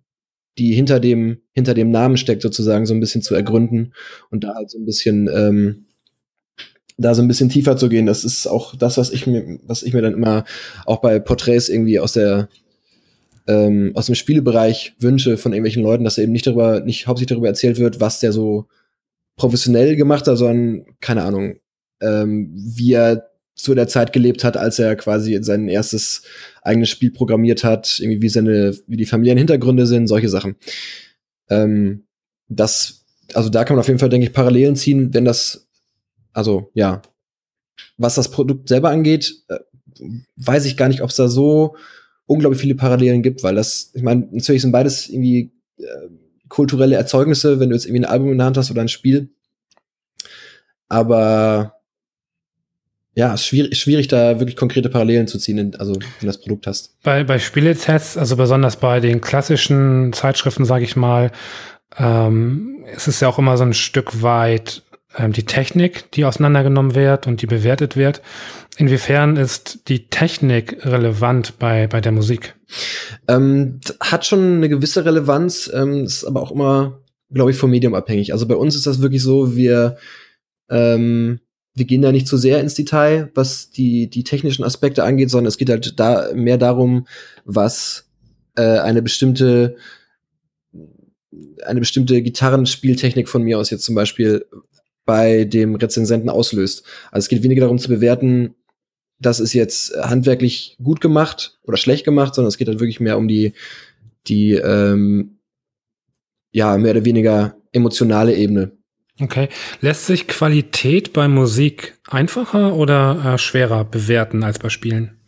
die 0.58 0.74
hinter 0.74 1.00
dem, 1.00 1.42
hinter 1.54 1.74
dem 1.74 1.92
Namen 1.92 2.18
steckt, 2.18 2.42
sozusagen 2.42 2.86
so 2.86 2.94
ein 2.94 3.00
bisschen 3.00 3.22
zu 3.22 3.36
ergründen 3.36 3.94
und 4.30 4.44
da 4.44 4.56
halt 4.56 4.70
so 4.70 4.80
ein 4.80 4.86
bisschen, 4.86 5.30
ähm, 5.34 5.86
da 6.98 7.16
so 7.16 7.22
ein 7.22 7.28
bisschen 7.28 7.50
tiefer 7.50 7.78
zu 7.78 7.90
gehen. 7.90 8.06
Das 8.06 8.24
ist 8.24 8.48
auch 8.48 8.76
das, 8.76 8.98
was 8.98 9.12
ich 9.12 9.28
mir, 9.28 9.60
was 9.64 9.84
ich 9.84 9.94
mir 9.94 10.02
dann 10.02 10.14
immer 10.14 10.44
auch 10.86 11.02
bei 11.02 11.20
Porträts 11.20 11.70
irgendwie 11.70 12.00
aus 12.00 12.14
der 12.14 12.50
ähm, 13.48 13.92
aus 13.96 14.06
dem 14.06 14.16
Spielebereich 14.16 14.94
wünsche 15.00 15.38
von 15.38 15.52
irgendwelchen 15.54 15.84
Leuten, 15.84 16.04
dass 16.04 16.18
eben 16.18 16.32
nicht 16.32 16.46
darüber, 16.48 16.82
nicht 16.82 17.08
hauptsächlich 17.08 17.30
darüber 17.30 17.48
erzählt 17.48 17.80
wird, 17.80 18.00
was 18.00 18.20
der 18.20 18.32
so 18.32 18.68
professionell 19.36 19.96
gemacht 19.96 20.28
hat, 20.28 20.38
sondern 20.38 20.86
keine 21.00 21.24
Ahnung, 21.24 21.56
ähm, 22.02 22.52
wie 22.54 22.94
er 22.94 23.31
zu 23.56 23.76
der 23.76 23.88
Zeit 23.88 24.14
gelebt 24.14 24.44
hat, 24.44 24.58
als 24.58 24.80
er 24.80 24.96
quasi 24.96 25.38
sein 25.44 25.68
erstes 25.68 26.24
eigenes 26.62 26.90
Spiel 26.90 27.12
programmiert 27.12 27.64
hat, 27.64 28.00
irgendwie 28.00 28.22
wie 28.22 28.30
seine, 28.30 28.76
wie 28.88 28.98
die 28.98 29.06
familiären 29.06 29.38
Hintergründe 29.38 29.86
sind, 29.86 30.08
solche 30.08 30.30
Sachen. 30.30 30.56
ähm, 31.50 32.06
das, 32.48 33.06
also 33.34 33.50
da 33.50 33.64
kann 33.64 33.76
man 33.76 33.82
auf 33.82 33.88
jeden 33.88 34.00
Fall, 34.00 34.10
denke 34.10 34.28
ich, 34.28 34.34
Parallelen 34.34 34.76
ziehen, 34.76 35.14
wenn 35.14 35.26
das, 35.26 35.70
also 36.34 36.70
ja, 36.74 37.02
was 37.98 38.16
das 38.16 38.30
Produkt 38.30 38.68
selber 38.68 38.90
angeht, 38.90 39.44
äh, 39.48 39.60
weiß 40.36 40.66
ich 40.66 40.78
gar 40.78 40.88
nicht, 40.90 41.02
ob 41.02 41.10
es 41.10 41.16
da 41.16 41.28
so 41.28 41.76
unglaublich 42.26 42.62
viele 42.62 42.76
Parallelen 42.76 43.24
gibt, 43.24 43.44
weil 43.44 43.56
das, 43.56 43.92
ich 43.94 44.02
meine, 44.02 44.28
natürlich 44.32 44.62
sind 44.62 44.72
beides 44.72 45.10
irgendwie 45.10 45.52
äh, 45.78 46.10
kulturelle 46.50 46.96
Erzeugnisse, 46.96 47.60
wenn 47.60 47.70
du 47.70 47.76
jetzt 47.76 47.86
irgendwie 47.86 48.02
ein 48.02 48.12
Album 48.12 48.32
in 48.32 48.38
der 48.38 48.48
Hand 48.48 48.58
hast 48.58 48.72
oder 48.72 48.82
ein 48.82 48.90
Spiel. 48.90 49.30
Aber 50.90 51.81
ja, 53.14 53.34
es 53.34 53.42
ist 53.42 53.48
schwierig, 53.48 53.78
schwierig, 53.78 54.08
da 54.08 54.40
wirklich 54.40 54.56
konkrete 54.56 54.90
Parallelen 54.90 55.28
zu 55.28 55.38
ziehen, 55.38 55.76
also 55.78 55.96
wenn 55.96 56.02
du 56.22 56.26
das 56.28 56.40
Produkt 56.40 56.68
hast. 56.68 57.02
Bei, 57.04 57.24
bei 57.24 57.40
Spieletests, 57.40 58.18
also 58.18 58.38
besonders 58.38 58.78
bei 58.78 59.00
den 59.00 59.20
klassischen 59.20 60.14
Zeitschriften, 60.14 60.66
sage 60.66 60.86
ich 60.86 60.96
mal, 60.96 61.32
ähm, 61.98 62.86
es 62.94 63.08
ist 63.08 63.22
ja 63.22 63.28
auch 63.28 63.38
immer 63.38 63.58
so 63.58 63.64
ein 63.64 63.74
Stück 63.74 64.22
weit 64.22 64.84
ähm, 65.18 65.34
die 65.34 65.44
Technik, 65.44 66.10
die 66.12 66.24
auseinandergenommen 66.24 66.96
wird 66.96 67.28
und 67.28 67.42
die 67.42 67.48
bewertet 67.48 67.98
wird. 67.98 68.22
Inwiefern 68.78 69.36
ist 69.36 69.90
die 69.90 70.08
Technik 70.08 70.86
relevant 70.86 71.60
bei, 71.60 71.88
bei 71.88 72.00
der 72.00 72.14
Musik? 72.14 72.56
Ähm, 73.28 73.82
hat 74.00 74.26
schon 74.26 74.56
eine 74.56 74.70
gewisse 74.70 75.04
Relevanz, 75.04 75.70
ähm, 75.74 76.06
ist 76.06 76.24
aber 76.24 76.42
auch 76.42 76.52
immer, 76.52 77.02
glaube 77.30 77.52
ich, 77.52 77.58
vom 77.58 77.72
Medium 77.72 77.94
abhängig. 77.94 78.32
Also 78.32 78.48
bei 78.48 78.56
uns 78.56 78.76
ist 78.76 78.88
das 78.88 79.02
wirklich 79.02 79.22
so, 79.22 79.56
wir 79.56 79.98
ähm, 80.70 81.42
wir 81.74 81.86
gehen 81.86 82.02
da 82.02 82.12
nicht 82.12 82.28
zu 82.28 82.38
sehr 82.38 82.60
ins 82.60 82.76
Detail, 82.76 83.32
was 83.34 83.72
die, 83.72 84.10
die 84.10 84.24
technischen 84.24 84.64
Aspekte 84.64 85.04
angeht, 85.04 85.30
sondern 85.30 85.48
es 85.48 85.58
geht 85.58 85.70
halt 85.70 86.00
da 86.00 86.32
mehr 86.34 86.58
darum, 86.58 87.08
was 87.46 88.10
äh, 88.56 88.80
eine 88.80 89.02
bestimmte 89.02 89.76
eine 91.66 91.80
bestimmte 91.80 92.22
Gitarrenspieltechnik 92.22 93.30
von 93.30 93.44
mir 93.44 93.58
aus 93.58 93.70
jetzt 93.70 93.86
zum 93.86 93.96
Beispiel 93.96 94.46
bei 95.06 95.46
dem 95.46 95.76
Rezensenten 95.76 96.30
auslöst. 96.30 96.84
Also 97.10 97.26
es 97.26 97.30
geht 97.30 97.44
weniger 97.44 97.62
darum 97.62 97.80
zu 97.80 97.88
bewerten, 97.88 98.56
das 99.20 99.40
ist 99.40 99.54
jetzt 99.54 99.96
handwerklich 99.96 100.78
gut 100.84 101.00
gemacht 101.00 101.60
oder 101.64 101.78
schlecht 101.78 102.04
gemacht, 102.06 102.36
sondern 102.36 102.50
es 102.50 102.58
geht 102.58 102.68
halt 102.68 102.80
wirklich 102.80 103.00
mehr 103.00 103.18
um 103.18 103.28
die, 103.28 103.54
die 104.28 104.54
ähm, 104.54 105.38
ja, 106.52 106.78
mehr 106.78 106.92
oder 106.92 107.06
weniger 107.06 107.56
emotionale 107.72 108.36
Ebene. 108.36 108.72
Okay. 109.22 109.50
Lässt 109.82 110.08
sich 110.08 110.28
Qualität 110.28 111.14
bei 111.14 111.28
Musik 111.28 111.98
einfacher 112.10 112.76
oder 112.76 113.34
äh, 113.34 113.38
schwerer 113.38 113.86
bewerten 113.86 114.44
als 114.44 114.58
bei 114.58 114.70
Spielen? 114.70 115.22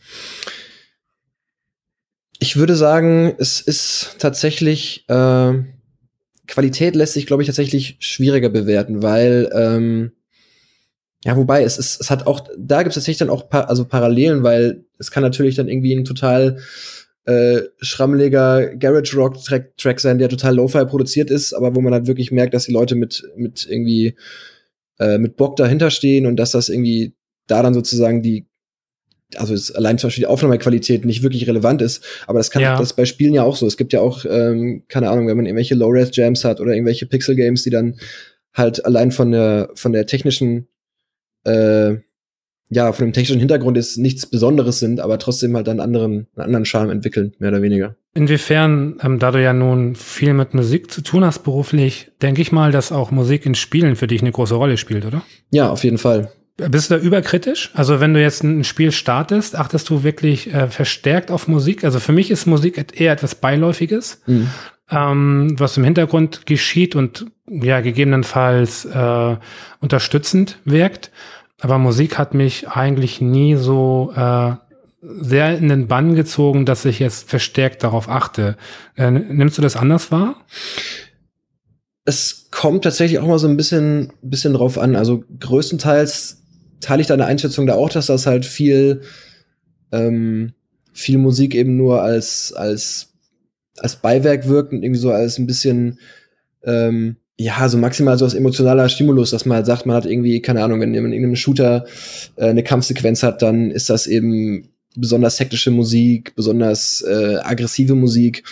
Ich 2.40 2.56
würde 2.58 2.76
sagen, 2.76 3.36
es 3.38 3.62
ist 3.62 4.16
tatsächlich 4.18 5.06
äh, 5.10 5.54
Qualität 6.48 6.96
lässt 6.96 7.14
sich, 7.14 7.26
glaube 7.26 7.44
ich, 7.44 7.48
tatsächlich 7.48 7.98
schwieriger 8.00 8.50
bewerten, 8.50 9.02
weil 9.02 9.50
ähm, 9.54 10.12
ja, 11.24 11.38
wobei 11.38 11.64
es 11.64 11.78
ist, 11.78 12.02
es 12.02 12.10
hat 12.10 12.28
auch, 12.28 12.48
da 12.58 12.84
gibt 12.84 12.90
es 12.90 12.96
tatsächlich 12.96 13.20
dann 13.20 13.30
auch 13.30 13.50
pa 13.50 13.62
also 13.62 13.86
Parallelen, 13.86 14.44
weil 14.44 14.84
es 14.98 15.10
kann 15.10 15.24
natürlich 15.24 15.56
dann 15.56 15.70
irgendwie 15.70 15.96
ein 15.96 16.04
total 16.04 16.60
äh, 17.26 17.62
schrammeliger 17.80 18.76
Garage 18.76 19.16
Rock 19.16 19.42
Track, 19.44 19.78
Track 19.78 20.00
sein, 20.00 20.18
der 20.18 20.30
total 20.30 20.56
Lo-Fi 20.56 20.86
produziert 20.86 21.32
ist, 21.32 21.54
aber 21.54 21.76
wo 21.76 21.82
man 21.82 21.94
halt 21.94 22.08
wirklich 22.08 22.32
merkt, 22.32 22.54
dass 22.54 22.66
die 22.66 22.74
Leute 22.74 22.96
mit, 22.96 23.24
mit 23.36 23.66
irgendwie 23.70 24.16
äh, 25.00 25.18
mit 25.18 25.38
Bock 25.38 25.56
dahinter 25.56 25.90
stehen 25.90 26.26
und 26.26 26.36
dass 26.36 26.52
das 26.52 26.70
irgendwie 26.70 27.16
da 27.48 27.62
dann 27.64 27.74
sozusagen 27.74 28.22
die 28.22 28.48
also 29.36 29.56
ist 29.56 29.72
allein 29.72 29.98
zum 29.98 30.10
Beispiel 30.10 30.24
die 30.24 30.28
Aufnahmequalität 30.28 31.06
nicht 31.06 31.24
wirklich 31.24 31.48
relevant 31.48 31.82
ist, 31.82 32.04
aber 32.28 32.38
das 32.38 32.52
kann 32.52 32.62
ja. 32.62 32.78
das 32.78 32.94
bei 32.94 33.06
Spielen 33.06 33.34
ja 33.34 33.42
auch 33.42 33.56
so. 33.56 33.66
Es 33.66 33.78
gibt 33.78 33.92
ja 33.92 34.00
auch, 34.00 34.26
ähm, 34.30 34.84
keine 34.90 35.10
Ahnung, 35.10 35.28
wenn 35.28 35.36
man 35.36 35.48
irgendwelche 35.48 35.74
Low-Res-Jams 35.74 36.46
hat 36.46 36.60
oder 36.62 36.74
irgendwelche 36.74 37.08
Pixel-Games, 37.08 37.64
die 37.64 37.72
dann 37.72 37.96
halt 38.54 38.86
allein 38.86 39.12
von 39.12 39.32
der 39.32 39.72
von 39.74 39.92
der 39.92 40.06
technischen 40.06 40.68
äh, 41.46 41.96
ja, 42.74 42.92
von 42.92 43.06
dem 43.06 43.14
technischen 43.14 43.40
Hintergrund 43.40 43.78
ist 43.78 43.98
nichts 43.98 44.26
Besonderes 44.26 44.80
sind, 44.80 45.00
aber 45.00 45.20
trotzdem 45.20 45.56
halt 45.56 45.70
einen 45.70 45.80
anderen, 45.80 46.28
einen 46.36 46.46
anderen 46.46 46.66
Charme 46.66 46.90
entwickeln, 46.90 47.34
mehr 47.40 47.50
oder 47.50 47.62
weniger. 47.62 47.96
Inwiefern, 48.14 48.98
ähm, 49.02 49.20
da 49.20 49.32
du 49.32 49.42
ja 49.42 49.54
nun 49.54 49.96
viel 49.96 50.34
mit 50.34 50.54
Musik 50.54 50.92
zu 50.92 51.02
tun 51.02 51.24
hast 51.24 51.44
beruflich, 51.44 52.12
denke 52.22 52.42
ich 52.42 52.52
mal, 52.52 52.72
dass 52.72 52.92
auch 52.92 53.12
Musik 53.12 53.46
in 53.46 53.56
Spielen 53.56 53.96
für 53.96 54.08
dich 54.08 54.22
eine 54.22 54.32
große 54.32 54.56
Rolle 54.56 54.78
spielt, 54.78 55.06
oder? 55.06 55.24
Ja, 55.52 55.70
auf 55.70 55.84
jeden 55.84 55.98
Fall. 55.98 56.32
Bist 56.58 56.92
du 56.92 56.96
da 56.96 57.02
überkritisch? 57.02 57.72
Also 57.74 58.00
wenn 58.00 58.14
du 58.14 58.22
jetzt 58.22 58.44
ein 58.44 58.64
Spiel 58.64 58.92
startest, 58.92 59.56
achtest 59.56 59.90
du 59.90 60.04
wirklich 60.04 60.54
äh, 60.54 60.68
verstärkt 60.68 61.32
auf 61.32 61.48
Musik? 61.48 61.84
Also 61.84 62.00
für 62.00 62.12
mich 62.12 62.30
ist 62.30 62.46
Musik 62.46 63.00
eher 63.00 63.12
etwas 63.12 63.34
Beiläufiges, 63.34 64.22
mhm. 64.28 64.50
ähm, 64.92 65.56
was 65.58 65.78
im 65.78 65.84
Hintergrund 65.84 66.46
geschieht 66.46 66.96
und 66.96 67.26
ja 67.48 67.82
gegebenenfalls 67.82 68.86
äh, 68.86 69.36
unterstützend 69.80 70.60
wirkt. 70.64 71.12
Aber 71.64 71.78
Musik 71.78 72.18
hat 72.18 72.34
mich 72.34 72.68
eigentlich 72.68 73.22
nie 73.22 73.56
so 73.56 74.12
äh, 74.18 74.52
sehr 75.02 75.58
in 75.58 75.70
den 75.70 75.88
Bann 75.88 76.14
gezogen, 76.14 76.66
dass 76.66 76.84
ich 76.84 77.00
jetzt 77.00 77.30
verstärkt 77.30 77.86
darauf 77.86 78.10
achte. 78.10 78.58
Äh, 78.98 79.12
nimmst 79.12 79.58
du 79.58 79.62
das 79.62 79.78
anders 79.78 80.12
wahr? 80.12 80.46
Es 82.04 82.50
kommt 82.52 82.84
tatsächlich 82.84 83.18
auch 83.20 83.28
mal 83.28 83.40
so 83.40 83.48
ein 83.48 83.56
bisschen, 83.56 84.12
bisschen 84.22 84.54
drauf 84.54 84.78
an. 84.78 84.98
Also 84.98 85.24
größtenteils 85.40 86.44
teile 86.82 87.00
ich 87.00 87.08
deine 87.08 87.28
Einschätzung 87.28 87.66
da 87.66 87.76
auch, 87.76 87.90
dass 87.90 88.08
das 88.08 88.26
halt 88.26 88.46
viel, 88.46 89.04
ähm, 89.94 90.52
viel 90.92 91.18
Musik 91.18 91.56
eben 91.56 91.78
nur 91.78 92.02
als, 92.02 92.52
als, 92.52 93.14
als 93.78 93.96
Beiwerk 93.96 94.50
wirkt 94.50 94.74
und 94.74 94.84
irgendwie 94.84 95.00
so 95.00 95.12
als 95.12 95.38
ein 95.38 95.48
bisschen, 95.48 95.98
ähm, 96.66 97.16
ja, 97.44 97.68
so 97.68 97.78
maximal 97.78 98.18
so 98.18 98.24
als 98.24 98.34
emotionaler 98.34 98.88
Stimulus, 98.88 99.32
dass 99.32 99.46
man 99.46 99.58
halt 99.58 99.66
sagt, 99.66 99.86
man 99.86 99.98
hat 99.98 100.06
irgendwie, 100.06 100.42
keine 100.42 100.64
Ahnung, 100.64 100.80
wenn 100.80 100.92
man 100.92 101.06
in 101.06 101.12
irgendeinem 101.12 101.36
Shooter 101.36 101.86
äh, 102.38 102.46
eine 102.46 102.64
Kampfsequenz 102.64 103.22
hat, 103.22 103.42
dann 103.42 103.70
ist 103.70 103.90
das 103.90 104.08
eben 104.08 104.70
besonders 104.96 105.40
hektische 105.40 105.70
Musik, 105.70 106.34
besonders 106.36 107.02
äh, 107.02 107.38
aggressive 107.44 107.96
Musik. 107.96 108.44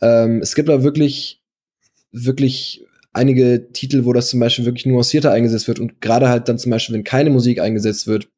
Ähm, 0.00 0.40
es 0.42 0.56
gibt 0.56 0.68
aber 0.68 0.82
wirklich, 0.82 1.40
wirklich 2.10 2.84
einige 3.12 3.68
Titel, 3.72 4.04
wo 4.04 4.12
das 4.12 4.30
zum 4.30 4.40
Beispiel 4.40 4.64
wirklich 4.64 4.86
nuancierter 4.86 5.30
eingesetzt 5.30 5.68
wird 5.68 5.78
und 5.78 6.00
gerade 6.00 6.28
halt 6.28 6.48
dann 6.48 6.58
zum 6.58 6.70
Beispiel, 6.70 6.96
wenn 6.96 7.04
keine 7.04 7.30
Musik 7.30 7.60
eingesetzt 7.60 8.08
wird 8.08 8.28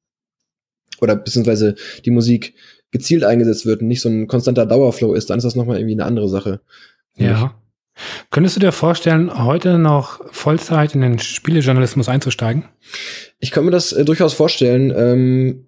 oder 1.01 1.16
beziehungsweise 1.16 1.74
die 2.05 2.11
Musik 2.11 2.55
gezielt 2.91 3.24
eingesetzt 3.24 3.64
wird 3.64 3.81
und 3.81 3.89
nicht 3.89 4.03
so 4.03 4.11
ein 4.11 4.26
konstanter 4.26 4.66
Dauerflow 4.66 5.14
ist, 5.14 5.31
dann 5.31 5.39
ist 5.39 5.45
das 5.45 5.57
nochmal 5.57 5.78
irgendwie 5.78 5.95
eine 5.95 6.05
andere 6.05 6.28
Sache. 6.28 6.61
Ja. 7.16 7.55
Könntest 8.30 8.57
du 8.57 8.61
dir 8.61 8.72
vorstellen, 8.72 9.45
heute 9.45 9.78
noch 9.78 10.20
Vollzeit 10.32 10.95
in 10.95 11.01
den 11.01 11.18
Spielejournalismus 11.18 12.09
einzusteigen? 12.09 12.64
Ich 13.38 13.51
könnte 13.51 13.66
mir 13.66 13.72
das 13.72 13.93
äh, 13.93 14.05
durchaus 14.05 14.32
vorstellen. 14.32 14.93
Ähm, 14.97 15.66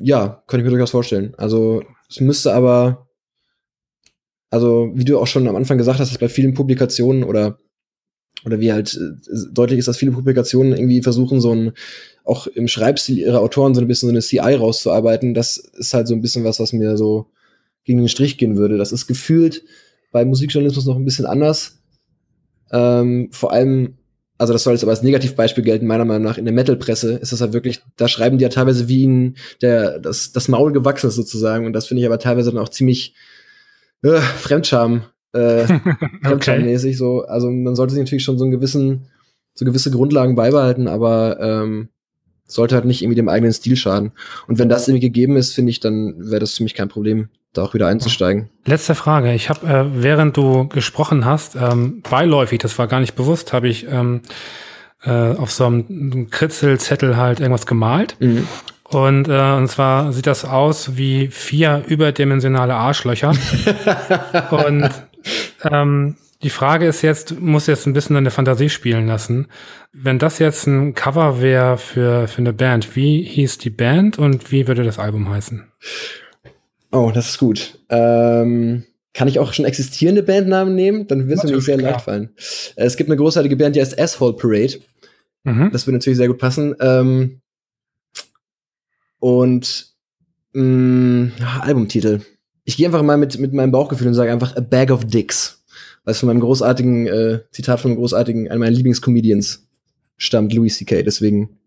ja, 0.00 0.42
könnte 0.46 0.62
ich 0.62 0.64
mir 0.64 0.76
durchaus 0.76 0.90
vorstellen. 0.90 1.34
Also 1.36 1.82
es 2.08 2.20
müsste 2.20 2.54
aber, 2.54 3.08
also 4.50 4.90
wie 4.94 5.04
du 5.04 5.18
auch 5.18 5.26
schon 5.26 5.48
am 5.48 5.56
Anfang 5.56 5.78
gesagt 5.78 5.98
hast, 5.98 6.10
dass 6.10 6.18
bei 6.18 6.28
vielen 6.28 6.54
Publikationen 6.54 7.24
oder 7.24 7.58
oder 8.44 8.60
wie 8.60 8.72
halt 8.72 8.94
äh, 8.94 9.52
deutlich 9.52 9.78
ist, 9.78 9.88
dass 9.88 9.96
viele 9.96 10.12
Publikationen 10.12 10.72
irgendwie 10.72 11.02
versuchen, 11.02 11.40
so 11.40 11.54
ein 11.54 11.72
auch 12.24 12.46
im 12.46 12.68
Schreibstil 12.68 13.18
ihrer 13.18 13.40
Autoren 13.40 13.74
so 13.74 13.80
ein 13.80 13.86
bisschen 13.86 14.08
so 14.08 14.12
eine 14.12 14.22
CI 14.22 14.54
rauszuarbeiten. 14.54 15.34
Das 15.34 15.56
ist 15.56 15.94
halt 15.94 16.08
so 16.08 16.14
ein 16.14 16.22
bisschen 16.22 16.44
was, 16.44 16.60
was 16.60 16.72
mir 16.72 16.96
so 16.96 17.26
gegen 17.84 17.98
den 17.98 18.08
Strich 18.08 18.38
gehen 18.38 18.56
würde. 18.56 18.78
Das 18.78 18.92
ist 18.92 19.06
gefühlt 19.06 19.62
bei 20.14 20.24
Musikjournalismus 20.24 20.86
noch 20.86 20.94
ein 20.94 21.04
bisschen 21.04 21.26
anders. 21.26 21.82
Ähm, 22.70 23.30
vor 23.32 23.52
allem, 23.52 23.98
also 24.38 24.52
das 24.52 24.62
soll 24.62 24.74
jetzt 24.74 24.84
aber 24.84 24.92
als 24.92 25.02
Negativbeispiel 25.02 25.64
gelten, 25.64 25.88
meiner 25.88 26.04
Meinung 26.04 26.22
nach, 26.22 26.38
in 26.38 26.44
der 26.44 26.54
Metal-Presse 26.54 27.14
ist 27.14 27.32
das 27.32 27.40
halt 27.40 27.52
wirklich, 27.52 27.82
da 27.96 28.06
schreiben 28.06 28.38
die 28.38 28.44
ja 28.44 28.48
teilweise 28.48 28.88
wie 28.88 29.02
ihnen 29.02 29.36
der, 29.60 29.98
das, 29.98 30.30
das 30.30 30.46
Maul 30.46 30.72
gewachsen 30.72 31.08
ist 31.08 31.16
sozusagen. 31.16 31.66
Und 31.66 31.72
das 31.72 31.88
finde 31.88 32.00
ich 32.00 32.06
aber 32.06 32.20
teilweise 32.20 32.52
dann 32.52 32.62
auch 32.62 32.68
ziemlich 32.68 33.16
äh, 34.04 34.20
Fremdscham, 34.20 35.02
äh, 35.32 35.64
Fremdscham-mäßig 36.22 36.96
so. 36.96 37.22
Also 37.22 37.50
man 37.50 37.74
sollte 37.74 37.94
sich 37.94 38.02
natürlich 38.02 38.22
schon 38.22 38.38
so 38.38 38.44
einen 38.44 38.52
gewissen, 38.52 39.06
so 39.54 39.64
gewisse 39.64 39.90
Grundlagen 39.90 40.36
beibehalten, 40.36 40.86
aber 40.86 41.40
ähm, 41.40 41.88
sollte 42.46 42.74
halt 42.74 42.84
nicht 42.84 43.02
irgendwie 43.02 43.16
dem 43.16 43.28
eigenen 43.28 43.52
Stil 43.52 43.76
schaden. 43.76 44.12
Und 44.46 44.58
wenn 44.58 44.68
das 44.68 44.86
irgendwie 44.88 45.06
gegeben 45.06 45.36
ist, 45.36 45.54
finde 45.54 45.70
ich, 45.70 45.80
dann 45.80 46.14
wäre 46.18 46.40
das 46.40 46.56
für 46.56 46.62
mich 46.62 46.74
kein 46.74 46.88
Problem 46.88 47.28
da 47.52 47.62
auch 47.62 47.74
wieder 47.74 47.86
einzusteigen. 47.86 48.50
Letzte 48.64 48.94
Frage. 48.94 49.32
Ich 49.32 49.48
habe, 49.48 49.66
äh, 49.66 49.84
während 50.02 50.36
du 50.36 50.68
gesprochen 50.68 51.24
hast, 51.24 51.56
ähm, 51.56 52.02
beiläufig, 52.02 52.58
das 52.58 52.78
war 52.78 52.88
gar 52.88 53.00
nicht 53.00 53.14
bewusst, 53.14 53.52
habe 53.52 53.68
ich 53.68 53.86
ähm, 53.88 54.22
äh, 55.04 55.10
auf 55.10 55.52
so 55.52 55.66
einem 55.66 56.30
Kritzelzettel 56.30 57.16
halt 57.16 57.40
irgendwas 57.40 57.66
gemalt. 57.66 58.16
Mhm. 58.18 58.46
Und, 58.84 59.28
äh, 59.28 59.52
und 59.52 59.68
zwar 59.68 60.12
sieht 60.12 60.26
das 60.26 60.44
aus 60.44 60.96
wie 60.96 61.28
vier 61.28 61.84
überdimensionale 61.86 62.74
Arschlöcher. 62.74 63.30
und 64.50 64.90
ähm, 65.70 66.16
die 66.42 66.50
Frage 66.50 66.86
ist 66.86 67.02
jetzt, 67.02 67.40
muss 67.40 67.66
jetzt 67.66 67.86
ein 67.86 67.92
bisschen 67.92 68.14
deine 68.14 68.30
Fantasie 68.30 68.68
spielen 68.68 69.06
lassen. 69.06 69.46
Wenn 69.92 70.18
das 70.18 70.38
jetzt 70.38 70.66
ein 70.66 70.94
Cover 70.94 71.40
wäre 71.40 71.78
für, 71.78 72.28
für 72.28 72.38
eine 72.38 72.52
Band, 72.52 72.96
wie 72.96 73.22
hieß 73.22 73.58
die 73.58 73.70
Band 73.70 74.18
und 74.18 74.50
wie 74.50 74.66
würde 74.66 74.84
das 74.84 74.98
Album 74.98 75.28
heißen? 75.30 75.64
Oh, 76.92 77.10
das 77.14 77.30
ist 77.30 77.38
gut. 77.38 77.78
Ähm, 77.88 78.84
Kann 79.14 79.28
ich 79.28 79.38
auch 79.38 79.52
schon 79.52 79.64
existierende 79.64 80.22
Bandnamen 80.22 80.74
nehmen? 80.74 81.06
Dann 81.06 81.28
wird 81.28 81.42
es 81.42 81.50
mir 81.50 81.60
sehr 81.60 81.76
leicht 81.76 82.02
fallen. 82.02 82.30
Äh, 82.76 82.84
es 82.84 82.96
gibt 82.96 83.08
eine 83.08 83.16
großartige 83.16 83.56
Band, 83.56 83.76
die 83.76 83.80
heißt 83.80 83.98
Asshole 83.98 84.34
Parade. 84.34 84.80
Mhm. 85.44 85.70
Das 85.72 85.86
würde 85.86 85.98
natürlich 85.98 86.18
sehr 86.18 86.28
gut 86.28 86.38
passen. 86.38 86.74
Ähm, 86.80 87.40
und 89.18 89.94
mh, 90.52 90.62
mm, 90.62 91.32
Albumtitel. 91.60 92.20
Ich 92.64 92.76
gehe 92.76 92.86
einfach 92.86 93.02
mal 93.02 93.16
mit, 93.16 93.38
mit 93.38 93.52
meinem 93.52 93.72
Bauchgefühl 93.72 94.08
und 94.08 94.14
sage 94.14 94.32
einfach 94.32 94.56
A 94.56 94.60
Bag 94.60 94.90
of 94.90 95.04
Dicks. 95.04 95.63
Was 96.04 96.20
von 96.20 96.28
meinem 96.28 96.40
großartigen, 96.40 97.06
äh, 97.06 97.40
Zitat 97.50 97.80
von 97.80 97.90
einem 97.90 97.98
großartigen, 97.98 98.50
einem 98.50 98.60
meiner 98.60 98.72
Lieblingscomedians 98.72 99.66
stammt, 100.16 100.52
Louis 100.52 100.76
C.K. 100.76 101.02
Deswegen, 101.02 101.58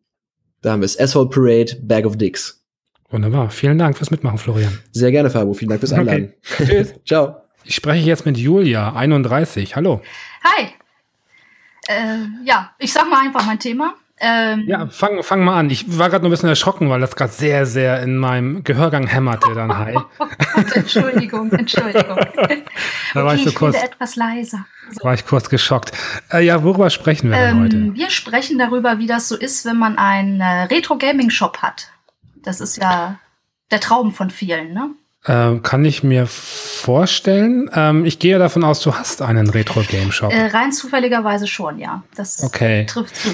da 0.61 0.71
haben 0.71 0.81
wir 0.81 0.85
es. 0.85 0.99
Asshole 0.99 1.29
Parade, 1.29 1.75
Bag 1.81 2.05
of 2.05 2.17
Dicks. 2.17 2.63
Wunderbar. 3.09 3.49
Vielen 3.49 3.77
Dank 3.77 3.97
fürs 3.97 4.11
Mitmachen, 4.11 4.37
Florian. 4.37 4.77
Sehr 4.91 5.11
gerne, 5.11 5.29
Fabo. 5.29 5.53
Vielen 5.53 5.69
Dank 5.69 5.79
fürs 5.79 5.93
Einladen. 5.93 6.33
Okay. 6.53 6.65
Tschüss. 6.65 6.93
Ciao. 7.05 7.37
Ich 7.63 7.75
spreche 7.75 8.05
jetzt 8.05 8.25
mit 8.25 8.37
Julia, 8.37 8.93
31. 8.93 9.75
Hallo. 9.75 10.01
Hi. 10.43 10.67
Äh, 11.87 12.45
ja, 12.45 12.71
ich 12.79 12.91
sag 12.93 13.09
mal 13.09 13.25
einfach 13.25 13.45
mein 13.45 13.59
Thema. 13.59 13.95
Ähm, 14.19 14.63
ja, 14.67 14.87
fang, 14.87 15.21
fang 15.21 15.43
mal 15.43 15.59
an. 15.59 15.69
Ich 15.69 15.97
war 15.99 16.09
gerade 16.09 16.23
nur 16.23 16.29
ein 16.29 16.31
bisschen 16.31 16.49
erschrocken, 16.49 16.89
weil 16.89 16.99
das 16.99 17.15
gerade 17.15 17.31
sehr, 17.31 17.67
sehr 17.67 18.01
in 18.01 18.17
meinem 18.17 18.63
Gehörgang 18.63 19.05
hämmerte 19.05 19.53
dann 19.53 19.77
hi. 19.77 19.95
Entschuldigung, 20.73 21.51
Entschuldigung. 21.51 22.17
da 22.35 22.43
okay, 22.43 22.63
war 23.13 23.35
ich 23.35 23.43
so 23.43 23.51
kurz, 23.51 23.75
etwas 23.81 24.15
leiser. 24.15 24.65
So. 24.91 25.03
War 25.03 25.13
ich 25.13 25.25
kurz 25.25 25.49
geschockt. 25.49 25.91
Äh, 26.31 26.45
ja, 26.45 26.63
worüber 26.63 26.89
sprechen 26.89 27.29
wir 27.29 27.37
ähm, 27.37 27.69
denn 27.69 27.85
heute? 27.85 27.95
Wir 27.95 28.09
sprechen 28.09 28.57
darüber, 28.57 28.97
wie 28.97 29.07
das 29.07 29.27
so 29.27 29.35
ist, 29.35 29.65
wenn 29.65 29.77
man 29.77 29.99
einen 29.99 30.41
äh, 30.41 30.63
Retro-Gaming-Shop 30.63 31.59
hat. 31.59 31.89
Das 32.43 32.59
ist 32.59 32.77
ja 32.77 33.19
der 33.69 33.81
Traum 33.81 34.13
von 34.13 34.31
vielen, 34.31 34.73
ne? 34.73 34.89
Ähm, 35.27 35.61
kann 35.61 35.83
ich 35.83 36.03
mir 36.03 36.25
vorstellen. 36.25 37.69
Ähm, 37.73 38.05
ich 38.05 38.17
gehe 38.17 38.39
davon 38.39 38.63
aus, 38.63 38.81
du 38.81 38.95
hast 38.95 39.21
einen 39.21 39.49
Retro-Game-Shop. 39.49 40.31
Äh, 40.31 40.47
rein 40.47 40.71
zufälligerweise 40.71 41.47
schon, 41.47 41.77
ja. 41.77 42.03
Das 42.15 42.43
okay. 42.43 42.85
trifft 42.85 43.15
zu. 43.15 43.29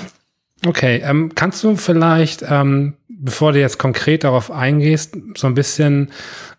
Okay, 0.66 1.02
ähm, 1.04 1.34
kannst 1.36 1.64
du 1.64 1.76
vielleicht, 1.76 2.44
ähm, 2.48 2.94
bevor 3.10 3.52
du 3.52 3.60
jetzt 3.60 3.80
konkret 3.80 4.24
darauf 4.24 4.52
eingehst, 4.52 5.18
so 5.36 5.48
ein 5.48 5.56
bisschen 5.56 6.12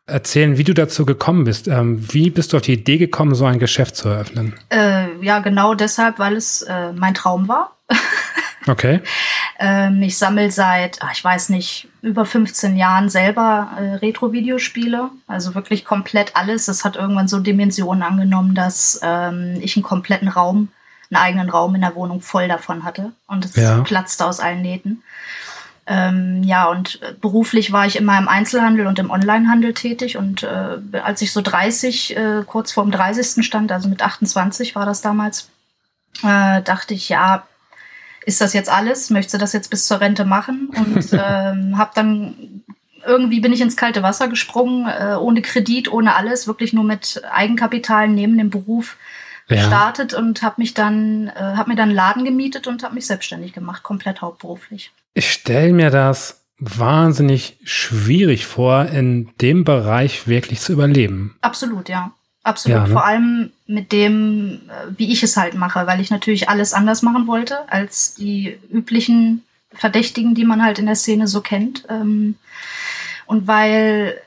erzählen, 0.06 0.58
wie 0.58 0.64
du 0.64 0.74
dazu 0.74 1.06
gekommen 1.06 1.44
bist? 1.44 1.68
Ähm, 1.68 2.04
wie 2.12 2.30
bist 2.30 2.52
du 2.52 2.56
auf 2.58 2.62
die 2.62 2.74
Idee 2.74 2.98
gekommen, 2.98 3.34
so 3.34 3.46
ein 3.46 3.58
Geschäft 3.58 3.96
zu 3.96 4.08
eröffnen? 4.08 4.54
Äh, 4.70 5.06
ja, 5.22 5.38
genau 5.38 5.74
deshalb, 5.74 6.18
weil 6.18 6.36
es 6.36 6.62
äh, 6.62 6.92
mein 6.92 7.14
Traum 7.14 7.48
war. 7.48 7.76
okay. 8.66 9.00
Ähm, 9.58 10.02
ich 10.02 10.18
sammle 10.18 10.50
seit, 10.50 10.98
ach, 11.00 11.12
ich 11.12 11.24
weiß 11.24 11.48
nicht, 11.48 11.88
über 12.02 12.26
15 12.26 12.76
Jahren 12.76 13.08
selber 13.08 13.70
äh, 13.78 13.94
Retro-Videospiele. 13.94 15.10
Also 15.26 15.54
wirklich 15.54 15.84
komplett 15.84 16.36
alles. 16.36 16.66
Das 16.66 16.84
hat 16.84 16.96
irgendwann 16.96 17.28
so 17.28 17.40
Dimensionen 17.40 18.02
angenommen, 18.02 18.54
dass 18.54 19.00
ähm, 19.02 19.58
ich 19.60 19.76
einen 19.76 19.84
kompletten 19.84 20.28
Raum 20.28 20.68
einen 21.14 21.24
eigenen 21.24 21.50
Raum 21.50 21.74
in 21.74 21.80
der 21.80 21.94
Wohnung 21.94 22.20
voll 22.20 22.48
davon 22.48 22.84
hatte 22.84 23.12
und 23.26 23.44
es 23.44 23.56
ja. 23.56 23.80
platzte 23.82 24.26
aus 24.26 24.40
allen 24.40 24.62
Nähten. 24.62 25.02
Ähm, 25.86 26.42
ja, 26.42 26.64
und 26.66 27.02
äh, 27.02 27.12
beruflich 27.20 27.70
war 27.70 27.86
ich 27.86 27.96
immer 27.96 28.16
im 28.18 28.28
Einzelhandel 28.28 28.86
und 28.86 28.98
im 28.98 29.10
Onlinehandel 29.10 29.74
tätig. 29.74 30.16
Und 30.16 30.42
äh, 30.42 30.78
als 31.02 31.20
ich 31.20 31.32
so 31.32 31.42
30, 31.42 32.16
äh, 32.16 32.42
kurz 32.46 32.72
vorm 32.72 32.90
30. 32.90 33.44
stand, 33.44 33.70
also 33.70 33.88
mit 33.88 34.00
28 34.02 34.74
war 34.74 34.86
das 34.86 35.02
damals, 35.02 35.50
äh, 36.22 36.62
dachte 36.62 36.94
ich, 36.94 37.10
ja, 37.10 37.46
ist 38.24 38.40
das 38.40 38.54
jetzt 38.54 38.70
alles? 38.70 39.10
Möchtest 39.10 39.34
du 39.34 39.38
das 39.38 39.52
jetzt 39.52 39.68
bis 39.68 39.86
zur 39.86 40.00
Rente 40.00 40.24
machen? 40.24 40.70
Und 40.74 41.06
ähm, 41.12 41.76
habe 41.76 41.90
dann 41.94 42.62
irgendwie 43.06 43.40
bin 43.40 43.52
ich 43.52 43.60
ins 43.60 43.76
kalte 43.76 44.02
Wasser 44.02 44.28
gesprungen, 44.28 44.88
äh, 44.88 45.16
ohne 45.16 45.42
Kredit, 45.42 45.92
ohne 45.92 46.16
alles, 46.16 46.46
wirklich 46.46 46.72
nur 46.72 46.84
mit 46.84 47.22
Eigenkapital 47.30 48.08
neben 48.08 48.38
dem 48.38 48.48
Beruf 48.48 48.96
ja. 49.48 49.56
gestartet 49.56 50.14
und 50.14 50.42
habe 50.42 50.56
mich 50.58 50.74
dann, 50.74 51.28
äh, 51.28 51.40
habe 51.40 51.70
mir 51.70 51.76
dann 51.76 51.90
einen 51.90 51.96
Laden 51.96 52.24
gemietet 52.24 52.66
und 52.66 52.82
habe 52.82 52.94
mich 52.94 53.06
selbstständig 53.06 53.52
gemacht, 53.52 53.82
komplett 53.82 54.22
hauptberuflich. 54.22 54.92
Ich 55.14 55.30
stelle 55.30 55.72
mir 55.72 55.90
das 55.90 56.42
wahnsinnig 56.58 57.58
schwierig 57.64 58.46
vor, 58.46 58.86
in 58.86 59.30
dem 59.40 59.64
Bereich 59.64 60.26
wirklich 60.28 60.60
zu 60.60 60.72
überleben. 60.72 61.36
Absolut, 61.40 61.88
ja. 61.88 62.12
Absolut. 62.42 62.76
Ja, 62.76 62.86
ne? 62.86 62.92
Vor 62.92 63.04
allem 63.04 63.52
mit 63.66 63.90
dem, 63.90 64.60
äh, 64.68 64.98
wie 64.98 65.10
ich 65.10 65.22
es 65.22 65.36
halt 65.36 65.54
mache, 65.54 65.86
weil 65.86 66.00
ich 66.00 66.10
natürlich 66.10 66.48
alles 66.48 66.74
anders 66.74 67.02
machen 67.02 67.26
wollte 67.26 67.70
als 67.72 68.14
die 68.14 68.58
üblichen 68.70 69.42
Verdächtigen, 69.72 70.34
die 70.34 70.44
man 70.44 70.62
halt 70.62 70.78
in 70.78 70.86
der 70.86 70.94
Szene 70.94 71.26
so 71.26 71.40
kennt. 71.40 71.84
Ähm, 71.88 72.36
und 73.26 73.46
weil 73.46 74.18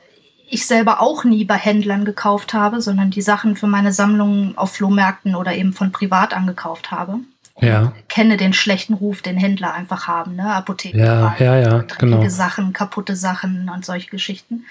ich 0.50 0.66
selber 0.66 1.02
auch 1.02 1.24
nie 1.24 1.46
bei 1.46 1.56
Händlern 1.56 2.06
gekauft 2.06 2.54
habe, 2.54 2.82
sondern 2.82 3.12
die 3.12 3.22
Sachen 3.22 3.56
für 3.56 3.68
meine 3.68 3.92
Sammlung 3.94 4.58
auf 4.58 4.74
Flohmärkten 4.74 5.36
oder 5.36 5.54
eben 5.56 5.74
von 5.74 5.92
privat 5.92 6.34
angekauft 6.34 6.92
habe. 6.92 7.20
Ja. 7.60 7.94
Kenne 8.08 8.38
den 8.38 8.54
schlechten 8.54 8.94
Ruf, 8.94 9.22
den 9.22 9.38
Händler 9.38 9.74
einfach 9.74 10.08
haben, 10.08 10.36
ne? 10.36 10.54
Apotheken. 10.54 11.00
Ja, 11.00 11.36
ja, 11.40 11.60
ja, 11.60 11.86
genau. 11.98 12.28
Sachen, 12.30 12.72
kaputte 12.72 13.16
Sachen 13.16 13.70
und 13.70 13.84
solche 13.84 14.10
Geschichten. 14.10 14.66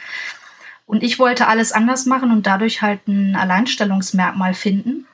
Und 0.86 1.02
ich 1.02 1.18
wollte 1.18 1.48
alles 1.48 1.72
anders 1.72 2.06
machen 2.06 2.30
und 2.30 2.46
dadurch 2.46 2.80
halt 2.82 3.08
ein 3.08 3.34
Alleinstellungsmerkmal 3.34 4.54
finden. 4.54 5.06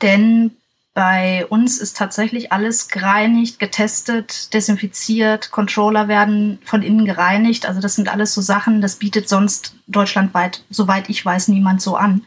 Denn 0.00 0.52
bei 0.98 1.46
uns 1.46 1.78
ist 1.78 1.96
tatsächlich 1.96 2.50
alles 2.50 2.88
gereinigt, 2.88 3.60
getestet, 3.60 4.52
desinfiziert, 4.52 5.52
Controller 5.52 6.08
werden 6.08 6.58
von 6.64 6.82
innen 6.82 7.04
gereinigt. 7.04 7.66
Also 7.66 7.80
das 7.80 7.94
sind 7.94 8.08
alles 8.08 8.34
so 8.34 8.40
Sachen, 8.40 8.80
das 8.80 8.96
bietet 8.96 9.28
sonst 9.28 9.76
deutschlandweit, 9.86 10.64
soweit 10.70 11.08
ich 11.08 11.24
weiß, 11.24 11.46
niemand 11.46 11.82
so 11.82 11.94
an. 11.94 12.24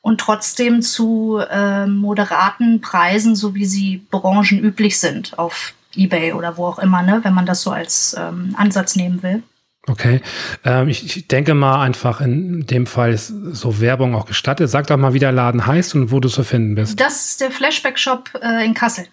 Und 0.00 0.22
trotzdem 0.22 0.80
zu 0.80 1.36
äh, 1.50 1.86
moderaten 1.86 2.80
Preisen, 2.80 3.36
so 3.36 3.54
wie 3.54 3.66
sie 3.66 4.06
branchenüblich 4.10 4.98
sind, 4.98 5.38
auf 5.38 5.74
eBay 5.94 6.32
oder 6.32 6.56
wo 6.56 6.64
auch 6.64 6.78
immer, 6.78 7.02
ne, 7.02 7.20
wenn 7.24 7.34
man 7.34 7.44
das 7.44 7.60
so 7.60 7.72
als 7.72 8.16
ähm, 8.18 8.54
Ansatz 8.56 8.96
nehmen 8.96 9.22
will. 9.22 9.42
Okay, 9.88 10.20
ähm, 10.64 10.88
ich, 10.88 11.04
ich, 11.04 11.26
denke 11.26 11.54
mal 11.54 11.82
einfach 11.82 12.20
in 12.20 12.66
dem 12.66 12.86
Fall 12.86 13.12
ist 13.12 13.26
so 13.26 13.80
Werbung 13.80 14.14
auch 14.14 14.26
gestattet. 14.26 14.70
Sag 14.70 14.86
doch 14.86 14.96
mal, 14.96 15.12
wie 15.12 15.18
der 15.18 15.32
Laden 15.32 15.66
heißt 15.66 15.96
und 15.96 16.12
wo 16.12 16.20
du 16.20 16.28
zu 16.28 16.44
finden 16.44 16.76
bist. 16.76 17.00
Das 17.00 17.30
ist 17.30 17.40
der 17.40 17.50
Flashback-Shop 17.50 18.30
äh, 18.40 18.64
in 18.64 18.74
Kassel, 18.74 19.06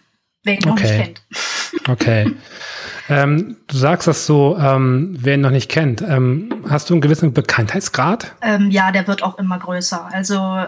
wer 0.44 0.54
ihn 0.54 0.60
okay. 0.60 0.70
noch 0.70 0.80
nicht 0.80 0.96
kennt. 0.96 1.22
Okay. 1.88 2.36
ähm, 3.10 3.58
du 3.68 3.78
sagst 3.78 4.08
das 4.08 4.26
so, 4.26 4.58
ähm, 4.60 5.16
wer 5.20 5.36
ihn 5.36 5.42
noch 5.42 5.52
nicht 5.52 5.70
kennt. 5.70 6.02
Ähm, 6.02 6.64
hast 6.68 6.90
du 6.90 6.96
einen 6.96 7.02
gewissen 7.02 7.32
Bekanntheitsgrad? 7.32 8.34
Ähm, 8.42 8.72
ja, 8.72 8.92
der 8.92 9.08
wird 9.08 9.22
auch 9.22 9.38
immer 9.38 9.60
größer. 9.60 10.10
Also 10.12 10.36
äh, 10.36 10.68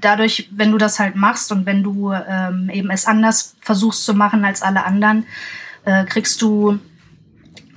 dadurch, 0.00 0.48
wenn 0.50 0.70
du 0.70 0.78
das 0.78 0.98
halt 0.98 1.14
machst 1.14 1.52
und 1.52 1.66
wenn 1.66 1.82
du 1.82 2.12
ähm, 2.12 2.70
eben 2.72 2.90
es 2.90 3.06
anders 3.06 3.56
versuchst 3.60 4.04
zu 4.04 4.14
machen 4.14 4.44
als 4.44 4.62
alle 4.62 4.84
anderen, 4.84 5.26
äh, 5.84 6.04
kriegst 6.04 6.40
du 6.42 6.78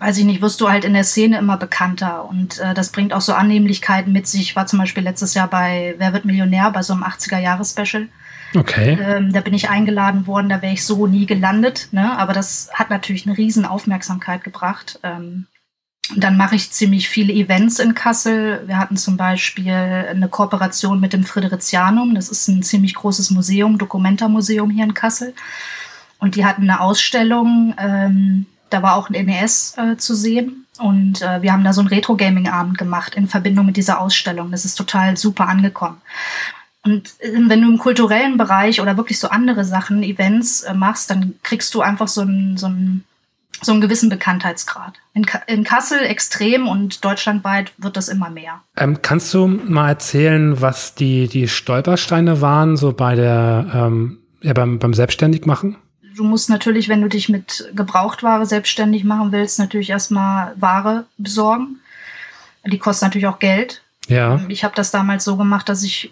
weiß 0.02 0.18
ich 0.18 0.26
nicht, 0.26 0.42
wirst 0.42 0.60
du 0.60 0.70
halt 0.70 0.84
in 0.84 0.94
der 0.94 1.04
Szene 1.04 1.38
immer 1.38 1.58
bekannter 1.58 2.28
und 2.28 2.60
äh, 2.60 2.74
das 2.74 2.90
bringt 2.90 3.14
auch 3.14 3.22
so 3.22 3.34
Annehmlichkeiten 3.34 4.12
mit 4.12 4.26
sich. 4.26 4.42
Ich 4.42 4.56
war 4.56 4.66
zum 4.66 4.80
Beispiel 4.80 5.04
letztes 5.04 5.36
Jahr 5.36 5.48
bei 5.48 5.94
Wer 6.00 6.12
wird 6.12 6.26
Millionär, 6.26 6.72
bei 6.72 6.82
so 6.82 6.94
einem 6.94 7.04
80er-Jahres-Special. 7.04 8.08
Okay. 8.56 8.98
Ähm, 9.00 9.32
da 9.32 9.42
bin 9.42 9.54
ich 9.54 9.70
eingeladen 9.70 10.26
worden, 10.26 10.50
da 10.50 10.64
wäre 10.64 10.74
ich 10.74 10.84
so 10.84 11.06
nie 11.06 11.28
gelandet, 11.28 11.90
ne? 11.92 12.18
aber 12.18 12.34
das 12.34 12.72
hat 12.74 12.90
natürlich 12.90 13.28
eine 13.28 13.38
riesen 13.38 13.64
Aufmerksamkeit 13.64 14.44
gebracht. 14.44 15.00
Ähm, 15.04 15.46
dann 16.16 16.36
mache 16.36 16.56
ich 16.56 16.72
ziemlich 16.72 17.08
viele 17.08 17.32
Events 17.32 17.78
in 17.78 17.94
Kassel. 17.94 18.64
Wir 18.66 18.80
hatten 18.80 18.98
zum 18.98 19.18
Beispiel 19.18 19.72
eine 19.72 20.28
Kooperation 20.28 21.00
mit 21.00 21.14
dem 21.14 21.24
Friderizianum. 21.24 22.16
Das 22.16 22.28
ist 22.28 22.48
ein 22.48 22.64
ziemlich 22.64 22.96
großes 22.96 23.30
Museum, 23.30 23.78
Dokumenta-Museum 23.78 24.72
hier 24.72 24.84
in 24.84 24.96
Kassel. 24.96 25.36
Und 26.18 26.36
die 26.36 26.44
hatten 26.44 26.64
eine 26.64 26.82
Ausstellung, 26.82 27.76
ähm, 27.78 28.48
da 28.72 28.82
war 28.82 28.96
auch 28.96 29.10
ein 29.10 29.26
NES 29.26 29.76
äh, 29.78 29.98
zu 29.98 30.16
sehen. 30.16 30.66
Und 30.80 31.22
äh, 31.22 31.42
wir 31.42 31.54
haben 31.54 31.64
da 31.64 31.74
so 31.74 31.82
einen 31.82 31.90
Retro-Gaming-Abend 31.90 32.78
gemacht 32.78 33.16
in 33.16 33.28
Verbindung 33.28 33.68
mit 33.68 33.78
dieser 33.78 34.02
Ausstellung. 34.02 34.52
Das 34.52 34.66
ist 34.66 34.76
total 34.76 35.16
super 35.18 35.48
angekommen. 35.48 36.02
Und 36.84 37.14
äh, 37.20 37.34
wenn 37.48 37.62
du 37.62 37.70
im 37.70 37.78
kulturellen 37.78 38.38
Bereich 38.38 38.82
oder 38.82 38.98
wirklich 38.98 39.20
so 39.20 39.30
andere 39.30 39.66
Sachen, 39.66 40.02
Events 40.04 40.64
äh, 40.64 40.74
machst, 40.74 41.10
dann 41.10 41.36
kriegst 41.44 41.74
du 41.76 41.82
einfach 41.82 42.08
so 42.08 42.22
einen, 42.22 42.58
so 42.58 42.68
einen, 42.68 43.04
so 43.62 43.74
einen 43.74 43.82
gewissen 43.82 44.10
Bekanntheitsgrad. 44.10 44.94
In, 45.14 45.26
Ka 45.26 45.40
in 45.46 45.64
Kassel 45.64 46.00
extrem 46.00 46.68
und 46.68 47.06
deutschlandweit 47.06 47.74
wird 47.78 47.98
das 47.98 48.10
immer 48.10 48.30
mehr. 48.30 48.62
Ähm, 48.76 49.02
kannst 49.02 49.34
du 49.34 49.48
mal 49.48 49.90
erzählen, 49.90 50.62
was 50.62 50.96
die, 50.96 51.28
die 51.28 51.48
Stolpersteine 51.48 52.42
waren, 52.42 52.78
so 52.78 52.94
bei 52.94 53.16
der, 53.16 53.68
ähm, 53.74 54.20
ja, 54.42 54.54
beim, 54.54 54.80
beim 54.80 54.94
Selbstständigmachen? 54.94 55.76
Du 56.22 56.28
musst 56.28 56.50
natürlich, 56.50 56.88
wenn 56.88 57.02
du 57.02 57.10
dich 57.10 57.30
mit 57.30 57.70
Gebrauchtware 57.74 58.46
selbstständig 58.46 59.04
machen 59.04 59.32
willst, 59.32 59.58
natürlich 59.58 59.90
erstmal 59.90 60.54
Ware 60.58 61.06
besorgen. 61.18 61.80
Die 62.64 62.78
kostet 62.78 63.08
natürlich 63.08 63.28
auch 63.28 63.40
Geld. 63.40 63.82
Ja. 64.08 64.40
Ich 64.48 64.64
habe 64.64 64.76
das 64.76 64.92
damals 64.92 65.24
so 65.24 65.36
gemacht, 65.36 65.68
dass 65.68 65.84
ich 65.84 66.12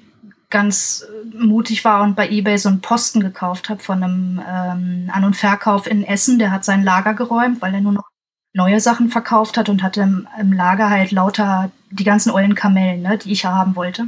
ganz 0.49 1.05
mutig 1.31 1.85
war 1.85 2.01
und 2.01 2.15
bei 2.15 2.27
eBay 2.27 2.57
so 2.57 2.69
einen 2.69 2.81
Posten 2.81 3.19
gekauft 3.19 3.69
habe 3.69 3.83
von 3.83 4.03
einem 4.03 4.41
ähm, 4.47 5.11
An- 5.13 5.25
und 5.25 5.35
Verkauf 5.35 5.85
in 5.85 6.03
Essen. 6.03 6.39
Der 6.39 6.49
hat 6.49 6.65
sein 6.65 6.83
Lager 6.83 7.13
geräumt, 7.13 7.61
weil 7.61 7.75
er 7.75 7.81
nur 7.81 7.91
noch 7.91 8.09
neue 8.53 8.79
Sachen 8.79 9.09
verkauft 9.09 9.57
hat 9.57 9.69
und 9.69 9.83
hatte 9.83 10.01
im, 10.01 10.27
im 10.39 10.53
Lager 10.53 10.89
halt 10.89 11.11
lauter 11.11 11.71
die 11.91 12.03
ganzen 12.03 12.31
ollen 12.31 12.55
Kamellen, 12.55 13.03
ne, 13.03 13.19
die 13.19 13.31
ich 13.31 13.45
haben 13.45 13.75
wollte. 13.75 14.05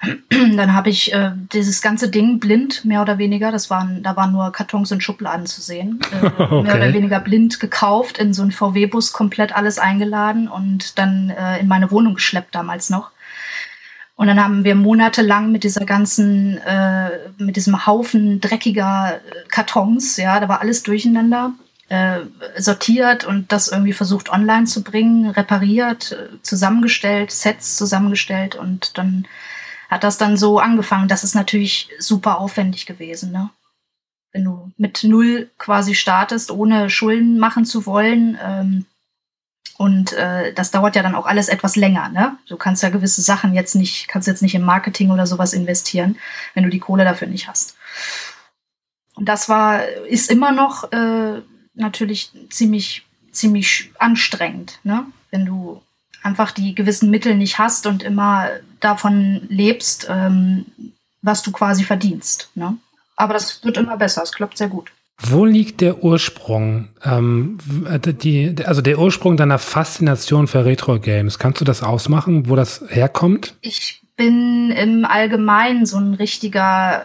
Dann 0.30 0.74
habe 0.74 0.90
ich 0.90 1.12
äh, 1.12 1.32
dieses 1.52 1.82
ganze 1.82 2.08
Ding 2.08 2.38
blind, 2.38 2.84
mehr 2.84 3.02
oder 3.02 3.18
weniger, 3.18 3.50
das 3.50 3.68
waren, 3.68 4.02
da 4.02 4.16
waren 4.16 4.32
nur 4.32 4.52
Kartons 4.52 4.92
und 4.92 5.02
Schubladen 5.02 5.46
zu 5.46 5.60
sehen, 5.60 6.00
äh, 6.22 6.26
Okay. 6.26 6.62
mehr 6.62 6.76
oder 6.76 6.92
weniger 6.92 7.20
blind 7.20 7.58
gekauft, 7.58 8.18
in 8.18 8.32
so 8.32 8.42
einen 8.42 8.52
VW-Bus 8.52 9.12
komplett 9.12 9.54
alles 9.56 9.78
eingeladen 9.78 10.48
und 10.48 10.98
dann 10.98 11.30
äh, 11.30 11.58
in 11.58 11.68
meine 11.68 11.90
Wohnung 11.90 12.14
geschleppt 12.14 12.54
damals 12.54 12.90
noch. 12.90 13.10
Und 14.14 14.26
dann 14.26 14.42
haben 14.42 14.64
wir 14.64 14.74
monatelang 14.74 15.52
mit 15.52 15.62
dieser 15.62 15.84
ganzen, 15.84 16.58
äh, 16.58 17.10
mit 17.38 17.56
diesem 17.56 17.86
Haufen 17.86 18.40
dreckiger 18.40 19.14
äh, 19.14 19.48
Kartons, 19.48 20.16
ja, 20.16 20.40
da 20.40 20.48
war 20.48 20.60
alles 20.60 20.82
durcheinander, 20.82 21.52
äh, 21.88 22.20
sortiert 22.56 23.24
und 23.24 23.50
das 23.52 23.68
irgendwie 23.68 23.92
versucht 23.92 24.30
online 24.30 24.66
zu 24.66 24.82
bringen, 24.82 25.30
repariert, 25.30 26.12
äh, 26.12 26.42
zusammengestellt, 26.42 27.30
Sets 27.30 27.76
zusammengestellt 27.76 28.54
und 28.54 28.96
dann 28.98 29.26
hat 29.88 30.04
das 30.04 30.18
dann 30.18 30.36
so 30.36 30.58
angefangen. 30.58 31.08
Das 31.08 31.24
ist 31.24 31.34
natürlich 31.34 31.88
super 31.98 32.38
aufwendig 32.38 32.86
gewesen, 32.86 33.32
ne? 33.32 33.50
Wenn 34.32 34.44
du 34.44 34.70
mit 34.76 35.04
null 35.04 35.50
quasi 35.56 35.94
startest, 35.94 36.50
ohne 36.50 36.90
Schulden 36.90 37.38
machen 37.38 37.64
zu 37.64 37.86
wollen, 37.86 38.38
ähm, 38.42 38.84
und 39.78 40.12
äh, 40.14 40.52
das 40.54 40.72
dauert 40.72 40.96
ja 40.96 41.02
dann 41.04 41.14
auch 41.14 41.26
alles 41.26 41.48
etwas 41.48 41.76
länger, 41.76 42.08
ne? 42.08 42.36
Du 42.48 42.56
kannst 42.56 42.82
ja 42.82 42.90
gewisse 42.90 43.22
Sachen 43.22 43.54
jetzt 43.54 43.76
nicht, 43.76 44.08
kannst 44.08 44.26
jetzt 44.26 44.42
nicht 44.42 44.56
im 44.56 44.62
Marketing 44.62 45.10
oder 45.12 45.24
sowas 45.24 45.52
investieren, 45.52 46.18
wenn 46.54 46.64
du 46.64 46.68
die 46.68 46.80
Kohle 46.80 47.04
dafür 47.04 47.28
nicht 47.28 47.48
hast. 47.48 47.76
Und 49.14 49.28
das 49.28 49.48
war, 49.48 49.84
ist 49.84 50.30
immer 50.30 50.50
noch 50.50 50.92
äh, 50.92 51.42
natürlich 51.74 52.32
ziemlich, 52.50 53.06
ziemlich 53.30 53.92
anstrengend, 53.98 54.80
ne? 54.82 55.06
Wenn 55.30 55.46
du 55.46 55.80
einfach 56.24 56.50
die 56.50 56.74
gewissen 56.74 57.10
Mittel 57.10 57.36
nicht 57.36 57.58
hast 57.58 57.86
und 57.86 58.02
immer 58.02 58.50
davon 58.80 59.42
lebst, 59.48 60.06
ähm, 60.08 60.66
was 61.22 61.42
du 61.42 61.52
quasi 61.52 61.84
verdienst, 61.84 62.50
ne? 62.54 62.76
Aber 63.16 63.34
das 63.34 63.64
wird 63.64 63.76
immer 63.76 63.96
besser, 63.96 64.22
es 64.22 64.32
klappt 64.32 64.58
sehr 64.58 64.68
gut. 64.68 64.92
Wo 65.20 65.44
liegt 65.44 65.80
der 65.80 66.04
Ursprung, 66.04 66.88
ähm, 67.04 67.58
die, 68.22 68.54
also 68.64 68.82
der 68.82 69.00
Ursprung 69.00 69.36
deiner 69.36 69.58
Faszination 69.58 70.46
für 70.46 70.64
Retro-Games? 70.64 71.40
Kannst 71.40 71.60
du 71.60 71.64
das 71.64 71.82
ausmachen, 71.82 72.48
wo 72.48 72.54
das 72.54 72.84
herkommt? 72.88 73.56
Ich 73.60 74.00
bin 74.16 74.70
im 74.70 75.04
Allgemeinen 75.04 75.86
so 75.86 75.96
ein 75.96 76.14
richtiger 76.14 77.04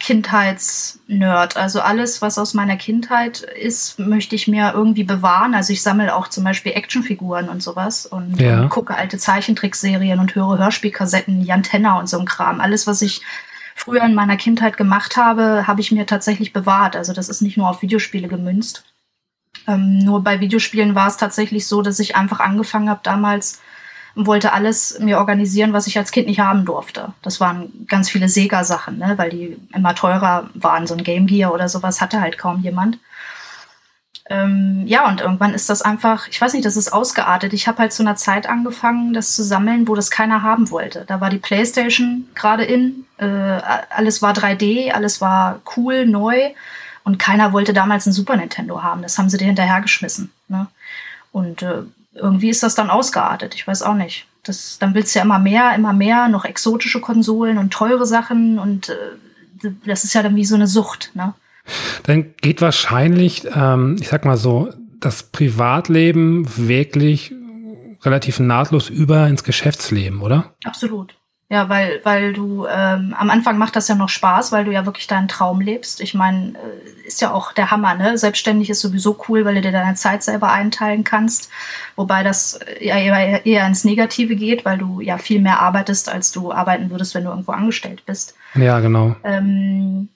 Kindheitsnerd. 0.00 1.56
Also 1.56 1.80
alles, 1.80 2.22
was 2.22 2.38
aus 2.38 2.54
meiner 2.54 2.76
Kindheit 2.76 3.40
ist, 3.40 3.98
möchte 3.98 4.34
ich 4.34 4.48
mir 4.48 4.72
irgendwie 4.74 5.04
bewahren. 5.04 5.54
Also 5.54 5.72
ich 5.72 5.82
sammle 5.82 6.16
auch 6.16 6.28
zum 6.28 6.42
Beispiel 6.42 6.72
Actionfiguren 6.72 7.48
und 7.48 7.62
sowas 7.62 8.06
und, 8.06 8.40
Ja. 8.40 8.62
und 8.62 8.70
gucke 8.70 8.96
alte 8.96 9.18
Zeichentrickserien 9.18 10.18
und 10.18 10.34
höre 10.34 10.58
Hörspielkassetten, 10.58 11.42
Jan 11.42 11.62
Tenner 11.62 11.98
und 11.98 12.08
so 12.08 12.18
ein 12.18 12.24
Kram. 12.24 12.60
Alles, 12.60 12.86
was 12.86 13.02
ich 13.02 13.22
früher 13.76 14.02
in 14.02 14.14
meiner 14.14 14.36
Kindheit 14.36 14.76
gemacht 14.76 15.16
habe, 15.16 15.66
habe 15.66 15.80
ich 15.80 15.92
mir 15.92 16.06
tatsächlich 16.06 16.52
bewahrt. 16.52 16.96
Also 16.96 17.12
das 17.12 17.28
ist 17.28 17.42
nicht 17.42 17.56
nur 17.56 17.68
auf 17.68 17.82
Videospiele 17.82 18.28
gemünzt. 18.28 18.84
Ähm, 19.68 19.98
nur 19.98 20.24
bei 20.24 20.40
Videospielen 20.40 20.94
war 20.94 21.08
es 21.08 21.18
tatsächlich 21.18 21.66
so, 21.66 21.82
dass 21.82 21.98
ich 21.98 22.16
einfach 22.16 22.40
angefangen 22.40 22.88
habe 22.88 23.00
damals 23.02 23.60
und 24.14 24.26
wollte 24.26 24.52
alles 24.52 24.98
mir 24.98 25.18
organisieren, 25.18 25.72
was 25.72 25.86
ich 25.86 25.98
als 25.98 26.10
Kind 26.10 26.26
nicht 26.26 26.40
haben 26.40 26.64
durfte. 26.64 27.12
Das 27.22 27.40
waren 27.40 27.86
ganz 27.86 28.10
viele 28.10 28.28
Sega-Sachen, 28.28 28.98
ne? 28.98 29.14
weil 29.16 29.30
die 29.30 29.56
immer 29.74 29.94
teurer 29.94 30.50
waren. 30.54 30.86
So 30.86 30.94
ein 30.94 31.04
Game 31.04 31.26
Gear 31.26 31.52
oder 31.52 31.68
sowas 31.68 32.00
hatte 32.00 32.20
halt 32.20 32.38
kaum 32.38 32.60
jemand. 32.60 32.98
Ähm, 34.30 34.84
ja, 34.86 35.08
und 35.08 35.20
irgendwann 35.20 35.54
ist 35.54 35.68
das 35.68 35.82
einfach, 35.82 36.28
ich 36.28 36.40
weiß 36.40 36.52
nicht, 36.52 36.64
das 36.64 36.76
ist 36.76 36.92
ausgeartet. 36.92 37.52
Ich 37.52 37.66
habe 37.66 37.78
halt 37.78 37.92
zu 37.92 38.04
einer 38.04 38.14
Zeit 38.14 38.48
angefangen, 38.48 39.12
das 39.12 39.34
zu 39.34 39.42
sammeln, 39.42 39.88
wo 39.88 39.96
das 39.96 40.10
keiner 40.10 40.42
haben 40.42 40.70
wollte. 40.70 41.04
Da 41.06 41.20
war 41.20 41.30
die 41.30 41.38
Playstation 41.38 42.28
gerade 42.36 42.64
in, 42.64 43.06
äh, 43.18 43.26
alles 43.26 44.22
war 44.22 44.32
3D, 44.32 44.92
alles 44.92 45.20
war 45.20 45.60
cool, 45.76 46.06
neu 46.06 46.52
und 47.02 47.18
keiner 47.18 47.52
wollte 47.52 47.72
damals 47.72 48.06
ein 48.06 48.12
Super 48.12 48.36
Nintendo 48.36 48.84
haben. 48.84 49.02
Das 49.02 49.18
haben 49.18 49.28
sie 49.28 49.36
dir 49.36 49.46
hinterhergeschmissen. 49.46 50.30
Ne? 50.46 50.68
Und 51.32 51.62
äh, 51.62 51.82
irgendwie 52.14 52.50
ist 52.50 52.62
das 52.62 52.74
dann 52.74 52.90
ausgeartet. 52.90 53.54
Ich 53.54 53.66
weiß 53.66 53.82
auch 53.82 53.94
nicht. 53.94 54.26
Das, 54.42 54.78
dann 54.78 54.94
willst 54.94 55.14
du 55.14 55.18
ja 55.18 55.24
immer 55.24 55.38
mehr, 55.38 55.74
immer 55.74 55.92
mehr, 55.92 56.28
noch 56.28 56.44
exotische 56.44 57.00
Konsolen 57.00 57.58
und 57.58 57.72
teure 57.72 58.06
Sachen 58.06 58.58
und 58.58 58.88
äh, 58.88 59.70
das 59.84 60.04
ist 60.04 60.14
ja 60.14 60.22
dann 60.22 60.36
wie 60.36 60.44
so 60.46 60.54
eine 60.54 60.66
Sucht. 60.66 61.10
Ne? 61.14 61.34
Dann 62.04 62.34
geht 62.40 62.62
wahrscheinlich, 62.62 63.46
ähm, 63.54 63.96
ich 64.00 64.08
sag 64.08 64.24
mal 64.24 64.38
so, 64.38 64.72
das 64.98 65.24
Privatleben 65.24 66.46
wirklich 66.56 67.34
relativ 68.02 68.40
nahtlos 68.40 68.88
über 68.88 69.26
ins 69.28 69.44
Geschäftsleben, 69.44 70.22
oder? 70.22 70.54
Absolut. 70.64 71.14
Ja, 71.52 71.68
weil, 71.68 72.00
weil 72.04 72.32
du 72.32 72.64
ähm, 72.66 73.12
am 73.18 73.28
Anfang 73.28 73.58
macht 73.58 73.74
das 73.74 73.88
ja 73.88 73.96
noch 73.96 74.08
Spaß, 74.08 74.52
weil 74.52 74.64
du 74.64 74.70
ja 74.70 74.86
wirklich 74.86 75.08
deinen 75.08 75.26
Traum 75.26 75.60
lebst. 75.60 76.00
Ich 76.00 76.14
meine, 76.14 76.50
äh, 76.50 77.06
ist 77.08 77.20
ja 77.20 77.32
auch 77.32 77.52
der 77.52 77.72
Hammer, 77.72 77.96
ne? 77.96 78.16
Selbstständig 78.16 78.70
ist 78.70 78.80
sowieso 78.80 79.18
cool, 79.28 79.44
weil 79.44 79.56
du 79.56 79.60
dir 79.60 79.72
deine 79.72 79.96
Zeit 79.96 80.22
selber 80.22 80.52
einteilen 80.52 81.02
kannst. 81.02 81.50
Wobei 81.96 82.22
das 82.22 82.54
äh, 82.54 82.86
ja 82.86 82.96
eher, 82.96 83.44
eher 83.44 83.66
ins 83.66 83.82
Negative 83.82 84.36
geht, 84.36 84.64
weil 84.64 84.78
du 84.78 85.00
ja 85.00 85.18
viel 85.18 85.40
mehr 85.40 85.60
arbeitest, 85.60 86.08
als 86.08 86.30
du 86.30 86.52
arbeiten 86.52 86.88
würdest, 86.88 87.16
wenn 87.16 87.24
du 87.24 87.30
irgendwo 87.30 87.50
angestellt 87.50 88.04
bist. 88.06 88.36
Ja, 88.54 88.78
genau. 88.78 89.16
Ähm, 89.24 90.08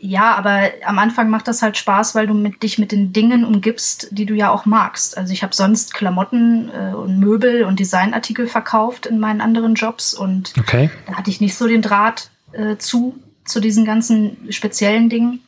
ja, 0.00 0.34
aber 0.36 0.70
am 0.84 0.98
Anfang 0.98 1.28
macht 1.28 1.48
das 1.48 1.62
halt 1.62 1.76
Spaß, 1.76 2.14
weil 2.14 2.26
du 2.26 2.34
mit, 2.34 2.62
dich 2.62 2.78
mit 2.78 2.92
den 2.92 3.12
Dingen 3.12 3.44
umgibst, 3.44 4.08
die 4.10 4.26
du 4.26 4.34
ja 4.34 4.50
auch 4.50 4.64
magst. 4.64 5.18
Also 5.18 5.32
ich 5.32 5.42
habe 5.42 5.54
sonst 5.54 5.92
Klamotten 5.92 6.70
äh, 6.70 6.94
und 6.94 7.18
Möbel 7.18 7.64
und 7.64 7.80
Designartikel 7.80 8.46
verkauft 8.46 9.06
in 9.06 9.18
meinen 9.18 9.40
anderen 9.40 9.74
Jobs 9.74 10.14
und 10.14 10.52
Okay. 10.58 10.90
da 11.06 11.14
hatte 11.14 11.30
ich 11.30 11.40
nicht 11.40 11.56
so 11.56 11.66
den 11.66 11.82
Draht 11.82 12.30
äh, 12.52 12.76
zu, 12.76 13.18
zu 13.44 13.60
diesen 13.60 13.84
ganzen 13.84 14.36
speziellen 14.50 15.08
Dingen. 15.08 15.40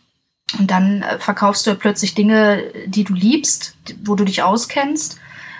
Und 0.59 0.71
dann 0.71 1.03
äh, 1.03 1.19
verkaufst 1.21 1.67
du 1.67 1.71
ja 1.71 1.77
plötzlich 1.77 2.15
Dinge, 2.15 2.65
die 2.87 3.05
du 3.05 3.15
liebst, 3.15 3.77
wo 4.05 4.17
du 4.17 4.25
dich 4.25 4.43
auskennst. 4.43 5.19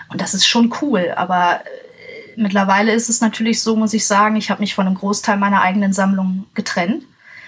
Und 0.09 0.19
das 0.19 0.33
ist 0.33 0.45
schon 0.45 0.73
cool. 0.81 1.13
Aber 1.15 1.61
äh, 1.61 2.41
mittlerweile 2.41 2.91
ist 2.91 3.07
es 3.07 3.21
natürlich 3.21 3.61
so, 3.61 3.77
muss 3.77 3.93
ich 3.93 4.05
sagen, 4.05 4.35
ich 4.35 4.49
habe 4.49 4.59
mich 4.59 4.75
von 4.75 4.85
einem 4.85 4.97
Großteil 4.97 5.37
meiner 5.37 5.61
eigenen 5.61 5.93
Sammlung 5.93 6.45
getrennt 6.55 7.03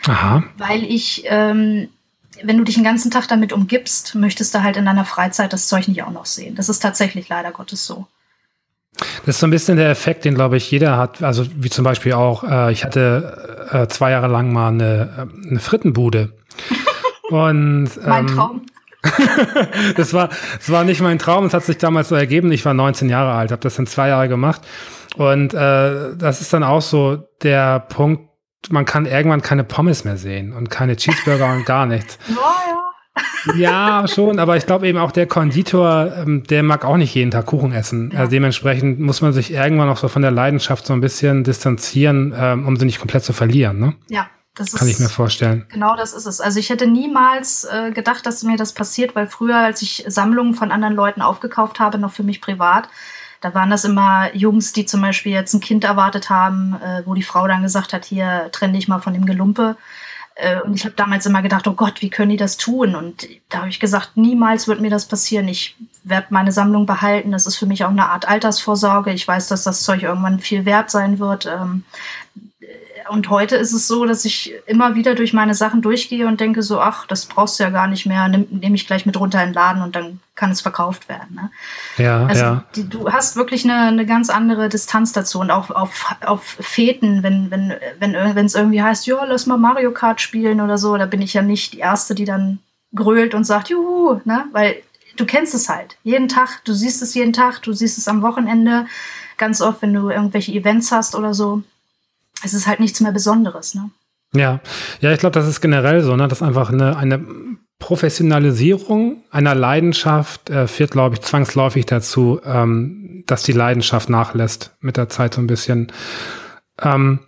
Aha. 0.07 0.43
weil 0.57 0.83
ich, 0.83 1.23
ähm, 1.27 1.89
wenn 2.43 2.57
du 2.57 2.63
dich 2.63 2.75
den 2.75 2.83
ganzen 2.83 3.11
Tag 3.11 3.27
damit 3.27 3.53
umgibst, 3.53 4.15
möchtest 4.15 4.53
du 4.53 4.63
halt 4.63 4.77
in 4.77 4.85
deiner 4.85 5.05
Freizeit 5.05 5.53
das 5.53 5.67
Zeug 5.67 5.87
nicht 5.87 6.03
auch 6.03 6.11
noch 6.11 6.25
sehen. 6.25 6.55
Das 6.55 6.69
ist 6.69 6.79
tatsächlich 6.79 7.29
leider 7.29 7.51
Gottes 7.51 7.85
so. 7.85 8.07
Das 9.25 9.35
ist 9.35 9.39
so 9.39 9.47
ein 9.47 9.51
bisschen 9.51 9.77
der 9.77 9.89
Effekt, 9.89 10.25
den, 10.25 10.35
glaube 10.35 10.57
ich, 10.57 10.69
jeder 10.69 10.97
hat. 10.97 11.23
Also 11.23 11.45
wie 11.55 11.69
zum 11.69 11.83
Beispiel 11.83 12.13
auch, 12.13 12.43
äh, 12.43 12.71
ich 12.71 12.83
hatte 12.83 13.67
äh, 13.71 13.87
zwei 13.87 14.11
Jahre 14.11 14.27
lang 14.27 14.51
mal 14.53 14.69
eine, 14.69 15.29
äh, 15.45 15.49
eine 15.49 15.59
Frittenbude. 15.59 16.33
Und 17.29 17.89
Mein 18.05 18.27
ähm, 18.27 18.35
Traum. 18.35 18.61
das 19.97 20.13
war, 20.13 20.29
das 20.57 20.69
war 20.69 20.83
nicht 20.83 21.01
mein 21.01 21.19
Traum. 21.19 21.45
Es 21.45 21.53
hat 21.53 21.63
sich 21.63 21.77
damals 21.77 22.09
so 22.09 22.15
ergeben. 22.15 22.51
Ich 22.51 22.65
war 22.65 22.73
19 22.73 23.09
Jahre 23.09 23.33
alt, 23.33 23.51
habe 23.51 23.61
das 23.61 23.75
dann 23.75 23.87
zwei 23.87 24.09
Jahre 24.09 24.29
gemacht. 24.29 24.61
Und 25.15 25.53
äh, 25.53 26.15
das 26.15 26.41
ist 26.41 26.53
dann 26.53 26.63
auch 26.63 26.81
so 26.81 27.27
der 27.41 27.79
Punkt, 27.79 28.29
man 28.69 28.85
kann 28.85 29.05
irgendwann 29.05 29.41
keine 29.41 29.63
Pommes 29.63 30.03
mehr 30.03 30.17
sehen 30.17 30.53
und 30.53 30.69
keine 30.69 30.95
Cheeseburger 30.95 31.53
und 31.53 31.65
gar 31.65 31.85
nichts. 31.85 32.17
Ja, 32.29 32.35
ja. 32.35 32.83
Ja, 33.55 34.07
schon, 34.07 34.39
aber 34.39 34.57
ich 34.57 34.65
glaube 34.65 34.87
eben 34.87 34.97
auch 34.97 35.11
der 35.11 35.27
Konditor, 35.27 36.13
ähm, 36.17 36.43
der 36.43 36.63
mag 36.63 36.85
auch 36.85 36.97
nicht 36.97 37.13
jeden 37.13 37.29
Tag 37.29 37.45
Kuchen 37.45 37.71
essen. 37.73 38.11
Ja. 38.11 38.19
Also 38.19 38.31
dementsprechend 38.31 38.99
muss 38.99 39.21
man 39.21 39.33
sich 39.33 39.51
irgendwann 39.51 39.89
auch 39.89 39.97
so 39.97 40.07
von 40.07 40.21
der 40.21 40.31
Leidenschaft 40.31 40.85
so 40.85 40.93
ein 40.93 41.01
bisschen 41.01 41.43
distanzieren, 41.43 42.33
ähm, 42.35 42.67
um 42.67 42.77
sie 42.77 42.85
nicht 42.85 42.99
komplett 42.99 43.23
zu 43.23 43.33
verlieren. 43.33 43.79
Ne? 43.79 43.93
Ja, 44.07 44.29
das 44.55 44.73
ist. 44.73 44.79
Kann 44.79 44.87
ich 44.87 44.99
mir 44.99 45.09
vorstellen. 45.09 45.65
Genau 45.69 45.95
das 45.95 46.13
ist 46.13 46.25
es. 46.25 46.41
Also 46.41 46.59
ich 46.59 46.69
hätte 46.69 46.87
niemals 46.87 47.65
äh, 47.65 47.91
gedacht, 47.91 48.25
dass 48.25 48.43
mir 48.43 48.57
das 48.57 48.73
passiert, 48.73 49.15
weil 49.15 49.27
früher, 49.27 49.57
als 49.57 49.81
ich 49.81 50.05
Sammlungen 50.07 50.53
von 50.53 50.71
anderen 50.71 50.95
Leuten 50.95 51.21
aufgekauft 51.21 51.79
habe, 51.79 51.97
noch 51.97 52.11
für 52.11 52.23
mich 52.23 52.41
privat, 52.41 52.87
da 53.43 53.53
waren 53.53 53.69
das 53.69 53.83
immer 53.83 54.33
Jungs, 54.33 54.71
die 54.71 54.85
zum 54.85 55.01
Beispiel 55.01 55.33
jetzt 55.33 55.53
ein 55.53 55.59
Kind 55.59 55.83
erwartet 55.83 56.29
haben, 56.29 56.75
äh, 56.81 57.03
wo 57.05 57.13
die 57.13 57.23
Frau 57.23 57.45
dann 57.45 57.61
gesagt 57.61 57.91
hat, 57.91 58.05
hier 58.05 58.47
trenn 58.53 58.71
dich 58.71 58.87
mal 58.87 58.99
von 58.99 59.13
dem 59.13 59.25
Gelumpe. 59.25 59.75
Äh, 60.35 60.61
und 60.61 60.75
ich 60.75 60.85
habe 60.85 60.95
damals 60.95 61.25
immer 61.25 61.41
gedacht, 61.41 61.67
oh 61.67 61.73
Gott, 61.73 62.01
wie 62.01 62.09
können 62.09 62.29
die 62.29 62.37
das 62.37 62.55
tun? 62.55 62.95
Und 62.95 63.27
da 63.49 63.59
habe 63.59 63.69
ich 63.69 63.81
gesagt, 63.81 64.15
niemals 64.15 64.69
wird 64.69 64.79
mir 64.79 64.89
das 64.89 65.09
passieren. 65.09 65.49
Ich 65.49 65.75
werde 66.05 66.27
meine 66.29 66.53
Sammlung 66.53 66.85
behalten. 66.85 67.33
Das 67.33 67.45
ist 67.45 67.57
für 67.57 67.65
mich 67.65 67.83
auch 67.83 67.89
eine 67.89 68.07
Art 68.11 68.29
Altersvorsorge. 68.29 69.11
Ich 69.11 69.27
weiß, 69.27 69.49
dass 69.49 69.65
das 69.65 69.83
Zeug 69.83 70.03
irgendwann 70.03 70.39
viel 70.39 70.63
wert 70.63 70.89
sein 70.89 71.19
wird. 71.19 71.45
Ähm, 71.45 71.83
und 73.09 73.29
heute 73.29 73.55
ist 73.55 73.73
es 73.73 73.87
so, 73.87 74.05
dass 74.05 74.25
ich 74.25 74.53
immer 74.65 74.95
wieder 74.95 75.15
durch 75.15 75.33
meine 75.33 75.55
Sachen 75.55 75.81
durchgehe 75.81 76.27
und 76.27 76.39
denke 76.39 76.61
so, 76.61 76.79
ach, 76.79 77.05
das 77.07 77.25
brauchst 77.25 77.59
du 77.59 77.63
ja 77.63 77.69
gar 77.69 77.87
nicht 77.87 78.05
mehr, 78.05 78.27
nehme 78.27 78.75
ich 78.75 78.87
gleich 78.87 79.05
mit 79.05 79.19
runter 79.19 79.41
in 79.41 79.49
den 79.49 79.53
Laden 79.53 79.81
und 79.81 79.95
dann 79.95 80.19
kann 80.35 80.51
es 80.51 80.61
verkauft 80.61 81.09
werden. 81.09 81.35
Ne? 81.35 81.51
Ja, 81.97 82.25
Also 82.25 82.41
ja. 82.41 82.63
die, 82.75 82.89
du 82.89 83.11
hast 83.11 83.35
wirklich 83.35 83.63
eine, 83.63 83.87
eine 83.87 84.05
ganz 84.05 84.29
andere 84.29 84.69
Distanz 84.69 85.13
dazu 85.13 85.39
und 85.39 85.51
auch 85.51 85.69
auf, 85.69 86.15
auf 86.25 86.43
Feten, 86.43 87.23
wenn 87.23 87.51
wenn 87.51 87.73
wenn 87.99 88.13
wenn 88.13 88.45
es 88.45 88.55
irgendwie 88.55 88.81
heißt, 88.81 89.05
ja, 89.05 89.23
lass 89.25 89.45
mal 89.45 89.57
Mario 89.57 89.91
Kart 89.91 90.21
spielen 90.21 90.61
oder 90.61 90.77
so, 90.77 90.97
da 90.97 91.05
bin 91.05 91.21
ich 91.21 91.33
ja 91.33 91.41
nicht 91.41 91.73
die 91.73 91.79
erste, 91.79 92.15
die 92.15 92.25
dann 92.25 92.59
grölt 92.95 93.33
und 93.35 93.43
sagt, 93.43 93.69
juhu, 93.69 94.21
ne, 94.25 94.45
weil 94.51 94.81
du 95.17 95.25
kennst 95.25 95.53
es 95.53 95.69
halt. 95.69 95.97
Jeden 96.03 96.27
Tag, 96.27 96.63
du 96.65 96.73
siehst 96.73 97.01
es 97.01 97.13
jeden 97.13 97.33
Tag, 97.33 97.61
du 97.61 97.73
siehst 97.73 97.97
es 97.97 98.07
am 98.07 98.21
Wochenende, 98.21 98.87
ganz 99.37 99.61
oft, 99.61 99.81
wenn 99.81 99.93
du 99.93 100.09
irgendwelche 100.09 100.51
Events 100.51 100.91
hast 100.91 101.15
oder 101.15 101.33
so. 101.33 101.63
Es 102.43 102.53
ist 102.53 102.67
halt 102.67 102.79
nichts 102.79 102.99
mehr 102.99 103.11
Besonderes, 103.11 103.75
ne? 103.75 103.89
Ja, 104.35 104.61
ja, 104.99 105.11
ich 105.11 105.19
glaube, 105.19 105.33
das 105.33 105.47
ist 105.47 105.61
generell 105.61 106.01
so, 106.01 106.15
ne, 106.15 106.27
dass 106.27 106.41
einfach 106.41 106.71
eine, 106.71 106.97
eine 106.97 107.23
Professionalisierung 107.77 109.23
einer 109.29 109.53
Leidenschaft 109.53 110.49
äh, 110.49 110.67
führt, 110.67 110.91
glaube 110.91 111.15
ich, 111.15 111.21
zwangsläufig 111.21 111.85
dazu, 111.85 112.39
ähm, 112.43 113.23
dass 113.27 113.43
die 113.43 113.51
Leidenschaft 113.51 114.09
nachlässt 114.09 114.75
mit 114.79 114.97
der 114.97 115.09
Zeit 115.09 115.35
so 115.35 115.41
ein 115.41 115.47
bisschen. 115.47 115.91
Ähm, 116.81 117.19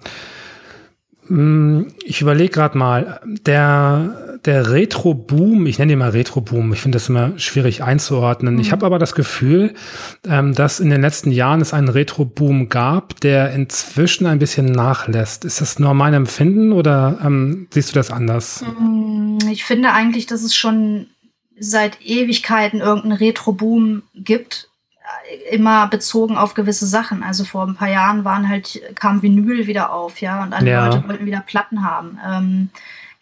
hm, 1.28 1.94
ich 2.04 2.22
überlege 2.22 2.52
gerade 2.52 2.78
mal, 2.78 3.20
der, 3.26 4.25
der 4.46 4.72
Retro-Boom, 4.72 5.66
ich 5.66 5.80
nenne 5.80 5.94
ihn 5.94 6.00
mal 6.00 6.12
Retro-Boom, 6.12 6.74
ich 6.74 6.82
finde 6.82 6.98
das 6.98 7.10
immer 7.10 7.38
schwierig 7.38 7.84
einzuordnen. 7.84 8.56
Mhm. 8.56 8.60
Ich 8.62 8.72
habe 8.72 8.86
aber 8.86 9.00
das 9.00 9.16
Gefühl, 9.16 9.74
ähm, 10.28 10.54
dass 10.54 10.80
in 10.80 10.90
den 10.90 11.02
letzten 11.02 11.32
Jahren 11.32 11.62
es 11.62 11.74
einen 11.74 11.90
Retro-Boom 11.90 12.70
gab, 12.70 13.20
der 13.22 13.54
inzwischen 13.54 14.28
ein 14.28 14.40
bisschen 14.40 14.68
nachlässt. 14.68 15.46
Ist 15.46 15.62
das 15.62 15.80
nur 15.80 15.94
mein 15.94 16.14
Empfinden 16.14 16.72
oder 16.72 17.20
ähm, 17.24 17.68
siehst 17.72 17.92
du 17.92 17.94
das 17.96 18.12
anders? 18.12 18.64
Hm, 18.78 19.40
ich 19.52 19.64
finde 19.64 19.92
eigentlich, 19.92 20.26
dass 20.26 20.44
es 20.44 20.56
schon 20.56 21.08
seit 21.58 22.02
Ewigkeiten 22.02 22.82
irgendeinen 22.82 23.18
Retro-Boom 23.18 24.04
gibt 24.14 24.70
immer 25.52 25.88
bezogen 25.88 26.38
auf 26.38 26.54
gewisse 26.54 26.86
Sachen. 26.86 27.24
Also 27.24 27.46
vor 27.46 27.66
ein 27.66 27.76
paar 27.76 27.90
Jahren 27.90 28.26
waren 28.26 28.50
halt, 28.50 28.82
kam 28.96 29.22
Vinyl 29.22 29.68
wieder 29.68 29.92
auf, 29.92 30.22
ja, 30.22 30.44
und 30.44 30.54
alle 30.54 30.70
ja. 30.70 30.88
Leute 30.88 31.08
wollten 31.08 31.26
wieder 31.26 31.42
Platten 31.42 31.86
haben. 31.86 32.20
Ähm, 32.26 32.70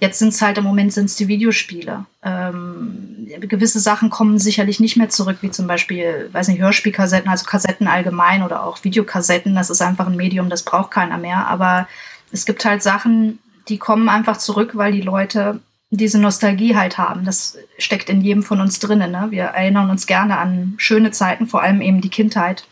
jetzt 0.04 0.20
sind 0.20 0.34
es 0.34 0.42
halt 0.42 0.58
im 0.58 0.66
Moment 0.66 0.92
sind 0.92 1.06
es 1.06 1.16
die 1.16 1.30
Videospiele. 1.30 2.06
Ähm, 2.24 3.26
gewisse 3.40 3.80
Sachen 3.80 4.10
kommen 4.10 4.38
sicherlich 4.38 4.82
nicht 4.82 4.98
mehr 4.98 5.08
zurück, 5.08 5.38
wie 5.40 5.50
zum 5.50 5.66
Beispiel, 5.66 6.30
weiß 6.34 6.50
nicht, 6.50 6.60
Hörspielkassetten, 6.60 7.32
also 7.32 7.46
Kassetten 7.46 7.88
allgemein 7.88 8.44
oder 8.44 8.66
auch 8.66 8.84
Videokassetten. 8.84 9.56
Das 9.56 9.70
ist 9.70 9.82
einfach 9.82 10.08
ein 10.08 10.18
Medium, 10.18 10.50
das 10.50 10.64
braucht 10.64 10.92
keiner 10.92 11.18
mehr. 11.18 11.48
Aber 11.48 11.88
es 12.34 12.46
gibt 12.46 12.66
halt 12.66 12.84
Sachen, 12.84 13.40
die 13.70 13.78
kommen 13.78 14.10
einfach 14.10 14.36
zurück, 14.36 14.72
weil 14.74 14.92
die 14.92 15.02
Leute 15.02 15.62
diese 15.90 16.20
Nostalgie 16.20 16.76
halt 16.76 16.98
haben. 16.98 17.24
Das 17.24 17.58
steckt 17.78 18.10
in 18.10 18.20
jedem 18.20 18.44
von 18.44 18.60
uns 18.60 18.80
drinnen. 18.80 19.12
Ne? 19.12 19.28
Wir 19.30 19.44
erinnern 19.44 19.90
uns 19.90 20.06
gerne 20.06 20.38
an 20.38 20.74
schöne 20.76 21.12
Zeiten, 21.12 21.48
vor 21.48 21.62
allem 21.62 21.82
eben 21.82 22.02
die 22.02 22.10
Kindheit, 22.10 22.66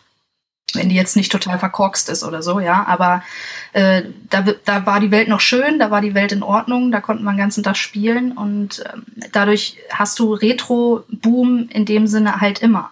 wenn 0.73 0.89
die 0.89 0.95
jetzt 0.95 1.15
nicht 1.15 1.31
total 1.31 1.59
verkorkst 1.59 2.09
ist 2.09 2.23
oder 2.23 2.41
so, 2.41 2.59
ja. 2.59 2.85
Aber 2.87 3.23
äh, 3.73 4.03
da, 4.29 4.45
da 4.65 4.85
war 4.85 4.99
die 4.99 5.11
Welt 5.11 5.27
noch 5.27 5.39
schön, 5.39 5.79
da 5.79 5.91
war 5.91 6.01
die 6.01 6.13
Welt 6.13 6.31
in 6.31 6.43
Ordnung, 6.43 6.91
da 6.91 7.01
konnten 7.01 7.23
wir 7.23 7.31
den 7.31 7.37
ganzen 7.37 7.63
Tag 7.63 7.77
spielen 7.77 8.31
und 8.33 8.83
ähm, 8.93 9.03
dadurch 9.31 9.77
hast 9.89 10.19
du 10.19 10.33
Retro-Boom 10.33 11.69
in 11.69 11.85
dem 11.85 12.07
Sinne 12.07 12.41
halt 12.41 12.59
immer. 12.59 12.91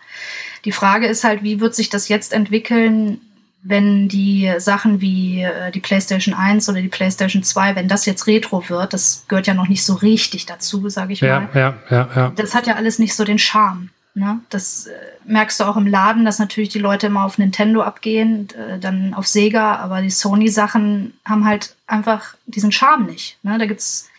Die 0.65 0.71
Frage 0.71 1.07
ist 1.07 1.23
halt, 1.23 1.43
wie 1.43 1.59
wird 1.59 1.75
sich 1.75 1.89
das 1.89 2.09
jetzt 2.09 2.33
entwickeln, 2.33 3.21
wenn 3.61 4.07
die 4.07 4.53
Sachen 4.57 5.01
wie 5.01 5.43
äh, 5.43 5.71
die 5.71 5.81
PlayStation 5.81 6.33
1 6.33 6.69
oder 6.69 6.81
die 6.81 6.87
PlayStation 6.87 7.43
2, 7.43 7.75
wenn 7.75 7.87
das 7.87 8.05
jetzt 8.05 8.25
Retro 8.27 8.63
wird, 8.69 8.93
das 8.93 9.25
gehört 9.27 9.47
ja 9.47 9.53
noch 9.53 9.67
nicht 9.67 9.83
so 9.83 9.95
richtig 9.95 10.45
dazu, 10.45 10.87
sage 10.89 11.13
ich 11.13 11.21
ja, 11.21 11.41
mal. 11.41 11.49
Ja, 11.53 11.77
ja, 11.89 12.09
ja. 12.15 12.33
Das 12.35 12.55
hat 12.55 12.67
ja 12.67 12.75
alles 12.75 12.99
nicht 12.99 13.15
so 13.15 13.25
den 13.25 13.39
Charme. 13.39 13.89
Ne? 14.19 14.41
Das 14.49 14.87
äh, 14.87 14.91
merkst 15.23 15.59
du 15.59 15.63
auch 15.63 15.77
im 15.77 15.87
Laden, 15.87 16.25
dass 16.25 16.39
natürlich 16.39 16.67
die 16.67 16.79
Leute 16.79 17.07
immer 17.07 17.23
auf 17.23 17.37
Nintendo 17.37 17.81
abgehen, 17.81 18.49
äh, 18.49 18.77
dann 18.77 19.13
auf 19.13 19.25
Sega, 19.27 19.77
aber 19.77 20.01
die 20.01 20.09
Sony-Sachen 20.09 21.13
haben 21.23 21.45
halt 21.45 21.75
einfach 21.87 22.35
diesen 22.45 22.73
Charme 22.73 23.05
nicht. 23.05 23.37
Ne? 23.43 23.57
Da 23.57 23.65
gibt's 23.65 24.09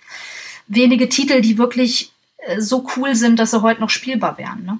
wenige 0.68 1.10
Titel, 1.10 1.42
die 1.42 1.58
wirklich 1.58 2.12
äh, 2.38 2.62
so 2.62 2.86
cool 2.96 3.14
sind, 3.14 3.38
dass 3.38 3.50
sie 3.50 3.60
heute 3.60 3.82
noch 3.82 3.90
spielbar 3.90 4.38
wären. 4.38 4.64
Ne? 4.64 4.78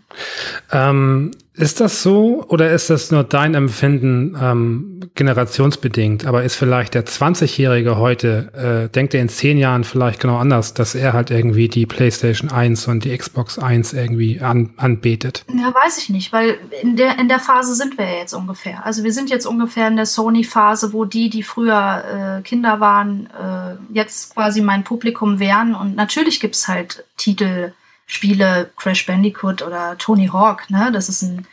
Ähm, 0.73 1.33
ist 1.55 1.81
das 1.81 2.03
so 2.03 2.45
oder 2.49 2.71
ist 2.71 2.91
das 2.91 3.11
nur 3.11 3.25
dein 3.25 3.55
Empfinden 3.55 4.37
ähm, 4.41 5.01
generationsbedingt? 5.15 6.25
Aber 6.25 6.45
ist 6.45 6.55
vielleicht 6.55 6.95
der 6.95 7.05
20-Jährige 7.05 7.97
heute, 7.97 8.87
äh, 8.89 8.89
denkt 8.89 9.15
er 9.15 9.21
in 9.21 9.29
zehn 9.29 9.59
Jahren 9.59 9.83
vielleicht 9.83 10.21
genau 10.21 10.39
anders, 10.39 10.75
dass 10.75 10.95
er 10.95 11.13
halt 11.13 11.31
irgendwie 11.31 11.69
die 11.69 11.87
PlayStation 11.87 12.51
1 12.51 12.87
und 12.87 13.05
die 13.05 13.17
Xbox 13.17 13.59
1 13.59 13.93
irgendwie 13.93 14.41
an, 14.41 14.71
anbetet? 14.77 15.45
Ja, 15.49 15.75
weiß 15.75 15.99
ich 15.99 16.09
nicht, 16.09 16.33
weil 16.33 16.57
in 16.83 16.97
der, 16.97 17.19
in 17.19 17.29
der 17.29 17.41
Phase 17.41 17.75
sind 17.75 17.99
wir 17.99 18.07
ja 18.07 18.19
jetzt 18.19 18.33
ungefähr. 18.33 18.87
Also 18.87 19.03
wir 19.03 19.13
sind 19.13 19.29
jetzt 19.29 19.47
ungefähr 19.47 19.89
in 19.89 19.97
der 19.97 20.07
Sony-Phase, 20.07 20.93
wo 20.93 21.05
die, 21.05 21.31
die 21.31 21.43
früher 21.43 22.39
äh, 22.39 22.43
Kinder 22.43 22.79
waren, 22.79 23.27
äh, 23.27 23.75
jetzt 23.93 24.35
quasi 24.35 24.61
mein 24.61 24.85
Publikum 24.85 25.41
wären. 25.41 25.75
Und 25.75 25.97
natürlich 25.97 26.39
gibt's 26.39 26.69
halt 26.69 27.05
Titel, 27.17 27.73
Spiele, 28.11 28.71
Crash 28.77 29.07
Bandicoot 29.07 29.63
oder 29.63 29.97
Tony 29.97 30.27
Hawk, 30.27 30.69
ne? 30.69 30.91
Das 30.93 31.09
ist 31.09 31.23
ein, 31.23 31.47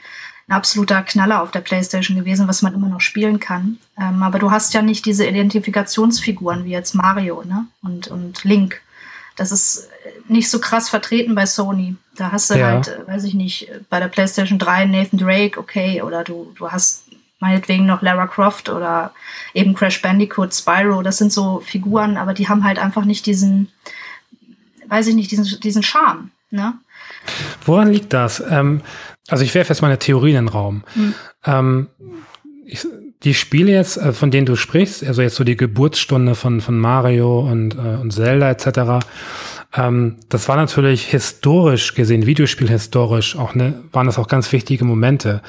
ein 0.47 0.53
absoluter 0.53 1.03
Knaller 1.03 1.43
auf 1.43 1.51
der 1.51 1.59
Playstation 1.59 2.17
gewesen, 2.17 2.47
was 2.47 2.63
man 2.63 2.73
immer 2.73 2.89
noch 2.89 2.99
spielen 2.99 3.39
kann. 3.39 3.77
Ähm, 3.95 4.23
aber 4.23 4.39
du 4.39 4.49
hast 4.49 4.73
ja 4.73 4.81
nicht 4.81 5.05
diese 5.05 5.27
Identifikationsfiguren 5.27 6.65
wie 6.65 6.71
jetzt 6.71 6.95
Mario, 6.95 7.43
ne? 7.45 7.67
Und, 7.83 8.07
und 8.07 8.43
Link. 8.43 8.81
Das 9.35 9.51
ist 9.51 9.87
nicht 10.27 10.49
so 10.49 10.59
krass 10.59 10.89
vertreten 10.89 11.35
bei 11.35 11.45
Sony. 11.45 11.95
Da 12.15 12.31
hast 12.31 12.49
du 12.49 12.55
ja. 12.55 12.69
halt, 12.69 12.87
äh, 12.87 13.07
weiß 13.07 13.25
ich 13.25 13.35
nicht, 13.35 13.69
bei 13.91 13.99
der 13.99 14.07
PlayStation 14.07 14.57
3 14.57 14.85
Nathan 14.85 15.19
Drake, 15.19 15.59
okay, 15.59 16.01
oder 16.01 16.23
du, 16.23 16.53
du 16.57 16.71
hast 16.71 17.03
meinetwegen 17.39 17.85
noch 17.85 18.01
Lara 18.01 18.25
Croft 18.25 18.69
oder 18.69 19.13
eben 19.53 19.75
Crash 19.75 20.01
Bandicoot, 20.01 20.55
Spyro, 20.55 21.03
das 21.03 21.19
sind 21.19 21.31
so 21.31 21.59
Figuren, 21.59 22.17
aber 22.17 22.33
die 22.33 22.49
haben 22.49 22.63
halt 22.63 22.79
einfach 22.79 23.05
nicht 23.05 23.27
diesen, 23.27 23.71
weiß 24.87 25.05
ich 25.05 25.13
nicht, 25.13 25.29
diesen, 25.29 25.59
diesen 25.59 25.83
Charme. 25.83 26.31
Ne? 26.49 26.73
Woran 27.65 27.91
liegt 27.91 28.13
das? 28.13 28.43
Ähm, 28.49 28.81
also 29.27 29.43
ich 29.43 29.53
werfe 29.53 29.73
jetzt 29.73 29.81
mal 29.81 29.89
eine 29.89 29.99
Theorie 29.99 30.31
in 30.31 30.35
den 30.35 30.47
Raum. 30.47 30.83
Mhm. 30.95 31.13
Ähm, 31.45 31.87
ich, 32.65 32.87
die 33.23 33.33
Spiele 33.33 33.71
jetzt, 33.71 33.97
äh, 33.97 34.13
von 34.13 34.31
denen 34.31 34.45
du 34.45 34.55
sprichst, 34.55 35.03
also 35.03 35.21
jetzt 35.21 35.35
so 35.35 35.43
die 35.43 35.57
Geburtsstunde 35.57 36.35
von, 36.35 36.61
von 36.61 36.77
Mario 36.77 37.39
und, 37.39 37.75
äh, 37.75 37.97
und 38.01 38.11
Zelda 38.11 38.49
etc., 38.49 39.05
ähm, 39.75 40.17
das 40.29 40.47
war 40.47 40.55
natürlich 40.55 41.05
historisch 41.05 41.93
gesehen, 41.93 42.25
Videospielhistorisch, 42.25 43.35
auch 43.35 43.53
ne, 43.53 43.83
waren 43.91 44.07
das 44.07 44.17
auch 44.17 44.27
ganz 44.27 44.51
wichtige 44.53 44.85
Momente. 44.85 45.41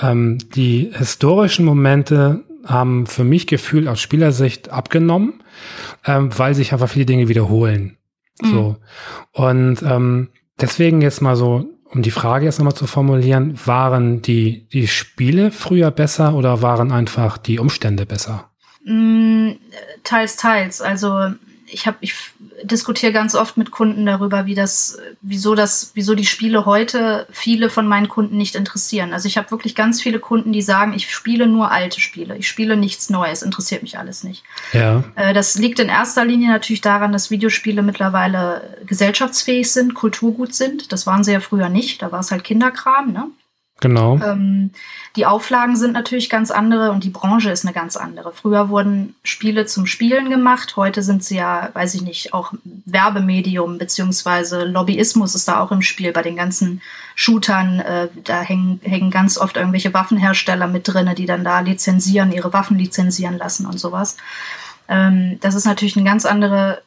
Ähm, 0.00 0.38
die 0.54 0.92
historischen 0.94 1.64
Momente 1.64 2.44
haben 2.64 3.06
für 3.06 3.24
mich 3.24 3.46
gefühlt 3.46 3.88
aus 3.88 4.00
Spielersicht 4.00 4.70
abgenommen, 4.70 5.42
ähm, 6.04 6.30
weil 6.36 6.54
sich 6.54 6.72
einfach 6.72 6.88
viele 6.88 7.06
Dinge 7.06 7.28
wiederholen. 7.28 7.95
Mhm. 8.42 8.48
So. 8.48 8.76
Und 9.32 9.82
ähm, 9.82 10.28
deswegen 10.60 11.02
jetzt 11.02 11.22
mal 11.22 11.36
so, 11.36 11.66
um 11.90 12.02
die 12.02 12.10
Frage 12.10 12.44
jetzt 12.44 12.58
nochmal 12.58 12.74
zu 12.74 12.86
formulieren, 12.86 13.58
waren 13.64 14.22
die, 14.22 14.68
die 14.68 14.88
Spiele 14.88 15.50
früher 15.50 15.90
besser 15.90 16.34
oder 16.34 16.62
waren 16.62 16.92
einfach 16.92 17.38
die 17.38 17.58
Umstände 17.58 18.06
besser? 18.06 18.50
Mm, 18.84 19.52
teils, 20.04 20.36
teils. 20.36 20.80
Also 20.80 21.30
ich 21.68 21.86
habe, 21.86 21.96
ich 22.00 22.14
diskutiere 22.62 23.12
ganz 23.12 23.34
oft 23.34 23.56
mit 23.56 23.70
Kunden 23.70 24.06
darüber, 24.06 24.46
wie 24.46 24.54
das, 24.54 24.98
wieso 25.20 25.54
das, 25.54 25.92
wieso 25.94 26.14
die 26.14 26.26
Spiele 26.26 26.64
heute 26.64 27.26
viele 27.30 27.70
von 27.70 27.88
meinen 27.88 28.08
Kunden 28.08 28.36
nicht 28.36 28.54
interessieren. 28.54 29.12
Also 29.12 29.26
ich 29.26 29.36
habe 29.36 29.50
wirklich 29.50 29.74
ganz 29.74 30.00
viele 30.00 30.18
Kunden, 30.18 30.52
die 30.52 30.62
sagen, 30.62 30.92
ich 30.92 31.12
spiele 31.12 31.46
nur 31.46 31.70
alte 31.70 32.00
Spiele, 32.00 32.36
ich 32.36 32.48
spiele 32.48 32.76
nichts 32.76 33.10
Neues, 33.10 33.42
interessiert 33.42 33.82
mich 33.82 33.98
alles 33.98 34.24
nicht. 34.24 34.44
Ja. 34.72 35.04
Äh, 35.16 35.34
das 35.34 35.56
liegt 35.56 35.80
in 35.80 35.88
erster 35.88 36.24
Linie 36.24 36.50
natürlich 36.50 36.80
daran, 36.80 37.12
dass 37.12 37.30
Videospiele 37.30 37.82
mittlerweile 37.82 38.78
gesellschaftsfähig 38.86 39.70
sind, 39.70 39.94
Kulturgut 39.94 40.54
sind. 40.54 40.92
Das 40.92 41.06
waren 41.06 41.24
sie 41.24 41.32
ja 41.32 41.40
früher 41.40 41.68
nicht. 41.68 42.02
Da 42.02 42.12
war 42.12 42.20
es 42.20 42.30
halt 42.30 42.44
Kinderkram, 42.44 43.12
ne? 43.12 43.30
Genau. 43.80 44.18
Ähm, 44.24 44.70
die 45.16 45.26
Auflagen 45.26 45.76
sind 45.76 45.92
natürlich 45.92 46.30
ganz 46.30 46.50
andere 46.50 46.92
und 46.92 47.04
die 47.04 47.10
Branche 47.10 47.50
ist 47.50 47.64
eine 47.64 47.74
ganz 47.74 47.96
andere. 47.96 48.32
Früher 48.32 48.70
wurden 48.70 49.14
Spiele 49.22 49.66
zum 49.66 49.84
Spielen 49.84 50.30
gemacht, 50.30 50.76
heute 50.76 51.02
sind 51.02 51.22
sie 51.22 51.36
ja, 51.36 51.70
weiß 51.74 51.94
ich 51.94 52.02
nicht, 52.02 52.32
auch 52.32 52.54
Werbemedium 52.86 53.76
beziehungsweise 53.76 54.64
Lobbyismus 54.64 55.34
ist 55.34 55.46
da 55.46 55.60
auch 55.60 55.72
im 55.72 55.82
Spiel 55.82 56.12
bei 56.12 56.22
den 56.22 56.36
ganzen 56.36 56.80
Shootern. 57.16 57.80
Äh, 57.80 58.08
da 58.24 58.40
hängen, 58.40 58.80
hängen 58.82 59.10
ganz 59.10 59.36
oft 59.36 59.58
irgendwelche 59.58 59.92
Waffenhersteller 59.92 60.68
mit 60.68 60.88
drinne, 60.88 61.14
die 61.14 61.26
dann 61.26 61.44
da 61.44 61.60
lizenzieren, 61.60 62.32
ihre 62.32 62.54
Waffen 62.54 62.78
lizenzieren 62.78 63.36
lassen 63.36 63.66
und 63.66 63.78
sowas. 63.78 64.16
Ähm, 64.88 65.38
das 65.40 65.54
ist 65.54 65.66
natürlich 65.66 65.96
eine 65.96 66.06
ganz 66.06 66.24
andere 66.24 66.80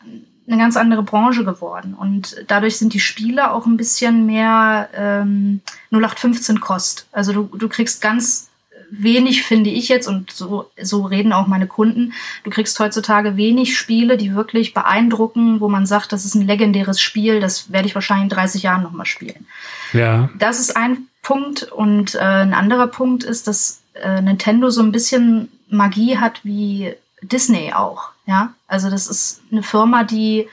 eine 0.50 0.58
ganz 0.58 0.78
andere 0.78 1.04
Branche 1.04 1.46
geworden. 1.46 1.94
Und 1.94 2.44
dadurch 2.48 2.78
sind 2.78 2.94
die 2.94 3.00
Spiele 3.00 3.52
auch 3.52 3.66
ein 3.66 3.78
bisschen 3.78 4.26
mehr 4.26 4.90
ähm, 4.96 5.62
0815 5.92 6.60
Kost. 6.60 7.08
Also 7.12 7.34
du, 7.34 7.58
du 7.58 7.70
kriegst 7.70 8.02
ganz 8.02 8.50
wenig, 8.92 9.44
finde 9.44 9.70
ich 9.70 9.88
jetzt, 9.88 10.08
und 10.08 10.32
so, 10.32 10.72
so 10.82 11.04
reden 11.04 11.32
auch 11.32 11.46
meine 11.46 11.68
Kunden, 11.68 12.14
du 12.44 12.50
kriegst 12.50 12.80
heutzutage 12.80 13.38
wenig 13.38 13.78
Spiele, 13.78 14.18
die 14.18 14.34
wirklich 14.34 14.74
beeindrucken, 14.74 15.60
wo 15.60 15.70
man 15.70 15.86
sagt, 15.86 16.12
das 16.12 16.26
ist 16.26 16.34
ein 16.34 16.48
legendäres 16.48 17.00
Spiel, 17.00 17.40
das 17.40 17.72
werde 17.72 17.88
ich 17.88 17.94
wahrscheinlich 17.94 18.24
in 18.24 18.36
30 18.36 18.64
Jahren 18.64 18.82
nochmal 18.82 19.06
spielen. 19.06 19.46
Ja. 19.94 20.30
Das 20.40 20.60
ist 20.60 20.76
ein 20.76 21.08
Punkt. 21.22 21.64
Und 21.64 22.16
äh, 22.16 22.20
ein 22.20 22.54
anderer 22.54 22.88
Punkt 22.88 23.24
ist, 23.24 23.48
dass 23.48 23.82
äh, 23.94 24.22
Nintendo 24.22 24.70
so 24.70 24.82
ein 24.82 24.92
bisschen 24.92 25.50
Magie 25.70 26.18
hat 26.18 26.44
wie 26.44 26.96
Disney 27.22 27.74
auch. 27.74 28.10
Ja, 28.26 28.54
also 28.68 28.90
das 28.90 29.08
ist 29.08 29.42
eine 29.52 29.64
Firma, 29.64 30.04
die 30.04 30.48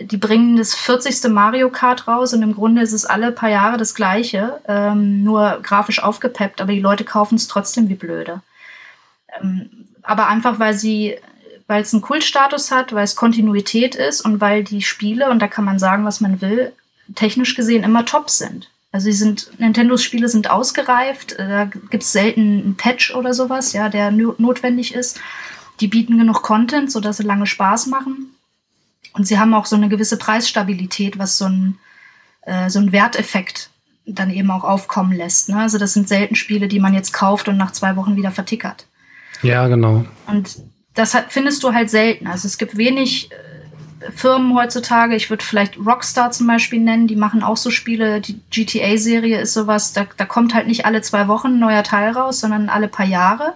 die 0.00 0.16
bringen 0.16 0.56
das 0.56 0.74
40. 0.74 1.30
Mario 1.30 1.68
Kart 1.70 2.08
raus 2.08 2.32
und 2.32 2.42
im 2.42 2.54
Grunde 2.54 2.82
ist 2.82 2.92
es 2.92 3.04
alle 3.04 3.32
paar 3.32 3.50
Jahre 3.50 3.76
das 3.76 3.94
gleiche, 3.94 4.60
ähm, 4.66 5.22
nur 5.24 5.60
grafisch 5.62 6.02
aufgepeppt, 6.02 6.60
aber 6.60 6.72
die 6.72 6.80
Leute 6.80 7.04
kaufen 7.04 7.34
es 7.34 7.48
trotzdem 7.48 7.88
wie 7.88 7.96
blöde. 7.96 8.40
Ähm, 9.40 9.68
aber 10.02 10.28
einfach, 10.28 10.58
weil 10.58 10.74
sie, 10.74 11.16
weil 11.66 11.82
es 11.82 11.92
einen 11.92 12.02
Kultstatus 12.02 12.70
hat, 12.70 12.94
weil 12.94 13.04
es 13.04 13.16
Kontinuität 13.16 13.94
ist 13.94 14.22
und 14.22 14.40
weil 14.40 14.64
die 14.64 14.82
Spiele, 14.82 15.30
und 15.30 15.40
da 15.40 15.48
kann 15.48 15.64
man 15.64 15.78
sagen, 15.78 16.04
was 16.04 16.20
man 16.20 16.40
will, 16.40 16.72
technisch 17.14 17.54
gesehen 17.54 17.84
immer 17.84 18.04
top 18.04 18.30
sind. 18.30 18.70
Also 18.92 19.06
die 19.06 19.12
sind, 19.12 19.50
Nintendos 19.58 20.02
Spiele 20.02 20.28
sind 20.28 20.50
ausgereift, 20.50 21.32
äh, 21.32 21.48
da 21.48 21.64
gibt 21.64 22.02
es 22.02 22.12
selten 22.12 22.40
einen 22.40 22.76
Patch 22.76 23.14
oder 23.14 23.34
sowas, 23.34 23.72
ja, 23.72 23.88
der 23.88 24.10
notwendig 24.10 24.94
ist. 24.94 25.20
Die 25.80 25.88
bieten 25.88 26.18
genug 26.18 26.42
Content, 26.42 26.90
sodass 26.92 27.16
sie 27.18 27.22
lange 27.22 27.46
Spaß 27.46 27.86
machen. 27.86 28.34
Und 29.12 29.26
sie 29.26 29.38
haben 29.38 29.54
auch 29.54 29.66
so 29.66 29.76
eine 29.76 29.88
gewisse 29.88 30.18
Preisstabilität, 30.18 31.18
was 31.18 31.38
so 31.38 31.46
ein, 31.46 31.78
äh, 32.42 32.70
so 32.70 32.78
ein 32.78 32.92
Werteffekt 32.92 33.70
dann 34.06 34.30
eben 34.30 34.50
auch 34.50 34.64
aufkommen 34.64 35.12
lässt. 35.12 35.48
Ne? 35.48 35.58
Also 35.58 35.78
das 35.78 35.94
sind 35.94 36.08
selten 36.08 36.34
Spiele, 36.34 36.68
die 36.68 36.80
man 36.80 36.94
jetzt 36.94 37.12
kauft 37.12 37.48
und 37.48 37.56
nach 37.56 37.72
zwei 37.72 37.96
Wochen 37.96 38.16
wieder 38.16 38.30
vertickert. 38.30 38.86
Ja, 39.42 39.66
genau. 39.68 40.04
Und 40.26 40.58
das 40.94 41.16
findest 41.28 41.62
du 41.62 41.72
halt 41.72 41.90
selten. 41.90 42.26
Also 42.26 42.46
es 42.46 42.58
gibt 42.58 42.76
wenig 42.76 43.30
äh, 43.30 44.10
Firmen 44.12 44.54
heutzutage, 44.54 45.14
ich 45.14 45.30
würde 45.30 45.44
vielleicht 45.44 45.78
Rockstar 45.78 46.30
zum 46.30 46.46
Beispiel 46.46 46.80
nennen, 46.80 47.06
die 47.06 47.16
machen 47.16 47.42
auch 47.42 47.56
so 47.56 47.70
Spiele, 47.70 48.20
die 48.20 48.40
GTA-Serie 48.50 49.40
ist 49.40 49.52
sowas, 49.52 49.92
da, 49.92 50.06
da 50.16 50.24
kommt 50.24 50.54
halt 50.54 50.66
nicht 50.66 50.86
alle 50.86 51.02
zwei 51.02 51.28
Wochen 51.28 51.48
ein 51.48 51.58
neuer 51.58 51.82
Teil 51.82 52.12
raus, 52.12 52.40
sondern 52.40 52.68
alle 52.68 52.88
paar 52.88 53.06
Jahre. 53.06 53.54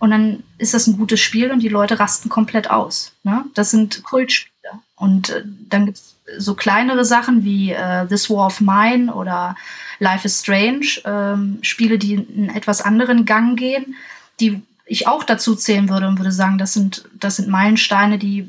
Und 0.00 0.10
dann 0.10 0.42
ist 0.58 0.74
das 0.74 0.86
ein 0.86 0.96
gutes 0.96 1.20
Spiel 1.20 1.52
und 1.52 1.60
die 1.60 1.68
Leute 1.68 2.00
rasten 2.00 2.30
komplett 2.30 2.70
aus. 2.70 3.12
Ne? 3.22 3.44
Das 3.54 3.70
sind 3.70 4.02
Kultspiele. 4.02 4.50
Und 4.96 5.28
äh, 5.30 5.44
dann 5.68 5.86
gibt 5.86 5.98
es 5.98 6.16
so 6.38 6.54
kleinere 6.54 7.04
Sachen 7.04 7.44
wie 7.44 7.72
äh, 7.72 8.06
This 8.06 8.30
War 8.30 8.46
of 8.46 8.60
Mine 8.60 9.14
oder 9.14 9.56
Life 9.98 10.26
is 10.26 10.40
Strange, 10.40 10.86
ähm, 11.04 11.58
Spiele, 11.60 11.98
die 11.98 12.16
einen 12.16 12.48
etwas 12.48 12.80
anderen 12.80 13.26
Gang 13.26 13.58
gehen, 13.58 13.94
die 14.40 14.62
ich 14.86 15.06
auch 15.06 15.22
dazu 15.22 15.54
zählen 15.54 15.88
würde 15.90 16.08
und 16.08 16.18
würde 16.18 16.32
sagen, 16.32 16.56
das 16.56 16.72
sind, 16.72 17.08
das 17.14 17.36
sind 17.36 17.48
Meilensteine, 17.48 18.18
die, 18.18 18.48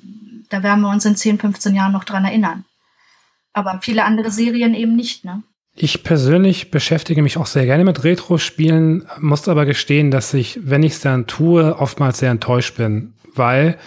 da 0.50 0.64
werden 0.64 0.82
wir 0.82 0.90
uns 0.90 1.06
in 1.06 1.18
10, 1.18 1.38
15 1.38 1.76
Jahren 1.76 1.92
noch 1.92 2.06
dran 2.06 2.26
erinnern. 2.26 2.64
Aber 3.54 3.80
viele 3.82 4.06
andere 4.06 4.32
Serien 4.32 4.74
eben 4.74 4.96
nicht, 4.96 5.26
ne? 5.26 5.44
Ich 5.74 6.04
persönlich 6.04 6.70
beschäftige 6.70 7.22
mich 7.22 7.38
auch 7.38 7.46
sehr 7.46 7.66
gerne 7.66 7.86
mit 7.86 8.04
Retro-Spielen, 8.04 9.08
muss 9.20 9.48
aber 9.48 9.66
gestehen, 9.66 10.12
dass 10.12 10.34
ich, 10.34 10.60
wenn 10.64 10.84
ich 10.84 10.94
es 10.94 11.02
dann 11.02 11.28
tue, 11.28 11.78
oftmals 11.78 12.20
sehr 12.20 12.32
enttäuscht 12.32 12.76
bin, 12.76 13.14
weil 13.36 13.78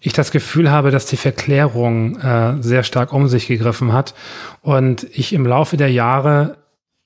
ich 0.00 0.12
das 0.12 0.32
Gefühl 0.32 0.70
habe, 0.70 0.90
dass 0.90 1.06
die 1.06 1.16
Verklärung 1.16 2.18
äh, 2.18 2.60
sehr 2.60 2.82
stark 2.82 3.12
um 3.12 3.28
sich 3.28 3.46
gegriffen 3.46 3.92
hat 3.92 4.14
und 4.60 5.06
ich 5.12 5.32
im 5.32 5.46
Laufe 5.46 5.76
der 5.76 5.92
Jahre 5.92 6.56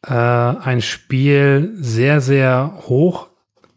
äh, 0.07 0.13
ein 0.13 0.81
Spiel 0.81 1.75
sehr, 1.77 2.23
sehr 2.23 2.73
hoch 2.87 3.29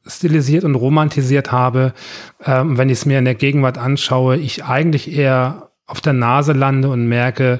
stilisiert 0.05 0.63
und 0.63 0.75
romantisiert 0.75 1.51
habe. 1.51 1.93
Ähm, 2.45 2.77
wenn 2.77 2.89
ich 2.89 2.99
es 2.99 3.05
mir 3.05 3.19
in 3.19 3.25
der 3.25 3.35
Gegenwart 3.35 3.77
anschaue, 3.77 4.37
ich 4.37 4.63
eigentlich 4.63 5.11
eher 5.11 5.71
auf 5.85 5.99
der 5.99 6.13
Nase 6.13 6.53
lande 6.53 6.89
und 6.89 7.07
merke, 7.07 7.59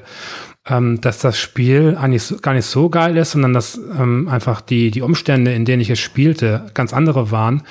ähm, 0.66 1.00
dass 1.00 1.18
das 1.18 1.38
Spiel 1.38 1.96
eigentlich 1.98 2.42
gar 2.42 2.54
nicht 2.54 2.66
so 2.66 2.90
geil 2.90 3.16
ist, 3.16 3.32
sondern 3.32 3.52
dass 3.52 3.76
ähm, 3.76 4.28
einfach 4.28 4.60
die, 4.60 4.90
die 4.90 5.02
Umstände, 5.02 5.52
in 5.52 5.64
denen 5.64 5.80
ich 5.80 5.90
es 5.90 5.98
spielte, 5.98 6.70
ganz 6.74 6.92
andere 6.92 7.30
waren 7.30 7.62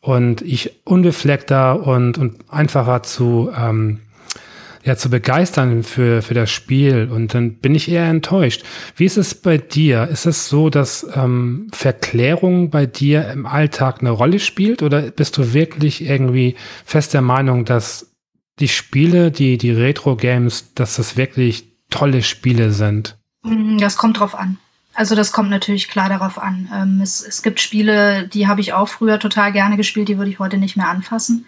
und 0.00 0.42
ich 0.42 0.80
unbefleckter 0.84 1.86
und, 1.86 2.18
und 2.18 2.36
einfacher 2.48 3.02
zu 3.02 3.50
ähm, 3.56 4.00
ja, 4.84 4.96
zu 4.96 5.10
begeistern 5.10 5.82
für, 5.82 6.22
für 6.22 6.32
das 6.32 6.50
Spiel 6.50 7.10
und 7.12 7.34
dann 7.34 7.56
bin 7.56 7.74
ich 7.74 7.90
eher 7.90 8.06
enttäuscht. 8.06 8.64
Wie 8.96 9.04
ist 9.04 9.18
es 9.18 9.34
bei 9.34 9.58
dir? 9.58 10.08
Ist 10.08 10.24
es 10.24 10.48
so, 10.48 10.70
dass 10.70 11.06
ähm, 11.14 11.66
Verklärung 11.72 12.70
bei 12.70 12.86
dir 12.86 13.28
im 13.28 13.44
Alltag 13.44 13.98
eine 14.00 14.10
Rolle 14.10 14.38
spielt 14.38 14.82
oder 14.82 15.02
bist 15.02 15.36
du 15.36 15.52
wirklich 15.52 16.08
irgendwie 16.08 16.54
fest 16.86 17.12
der 17.12 17.20
Meinung, 17.20 17.66
dass 17.66 18.14
die 18.60 18.68
Spiele, 18.68 19.30
die, 19.30 19.58
die 19.58 19.72
Retro-Games, 19.72 20.72
dass 20.74 20.96
das 20.96 21.16
wirklich 21.18 21.67
tolle 21.90 22.22
Spiele 22.22 22.72
sind? 22.72 23.18
Mm, 23.42 23.78
das 23.78 23.96
kommt 23.96 24.18
drauf 24.18 24.34
an. 24.34 24.58
Also 24.94 25.14
das 25.14 25.32
kommt 25.32 25.50
natürlich 25.50 25.88
klar 25.88 26.08
darauf 26.08 26.38
an. 26.38 26.68
Ähm, 26.74 27.00
es, 27.00 27.20
es 27.20 27.42
gibt 27.42 27.60
Spiele, 27.60 28.26
die 28.26 28.48
habe 28.48 28.60
ich 28.60 28.72
auch 28.72 28.88
früher 28.88 29.18
total 29.18 29.52
gerne 29.52 29.76
gespielt, 29.76 30.08
die 30.08 30.18
würde 30.18 30.30
ich 30.30 30.38
heute 30.38 30.58
nicht 30.58 30.76
mehr 30.76 30.88
anfassen 30.88 31.46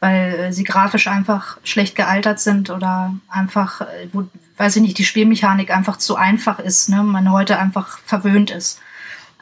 weil 0.00 0.34
äh, 0.34 0.52
sie 0.52 0.64
grafisch 0.64 1.06
einfach 1.06 1.58
schlecht 1.62 1.94
gealtert 1.94 2.40
sind 2.40 2.70
oder 2.70 3.14
einfach, 3.28 3.82
äh, 3.82 4.08
wo, 4.12 4.26
weiß 4.56 4.76
ich 4.76 4.82
nicht, 4.82 4.98
die 4.98 5.04
Spielmechanik 5.04 5.70
einfach 5.70 5.98
zu 5.98 6.16
einfach 6.16 6.58
ist, 6.58 6.88
ne? 6.88 7.02
man 7.02 7.30
heute 7.30 7.58
einfach 7.58 7.98
verwöhnt 8.04 8.50
ist. 8.50 8.80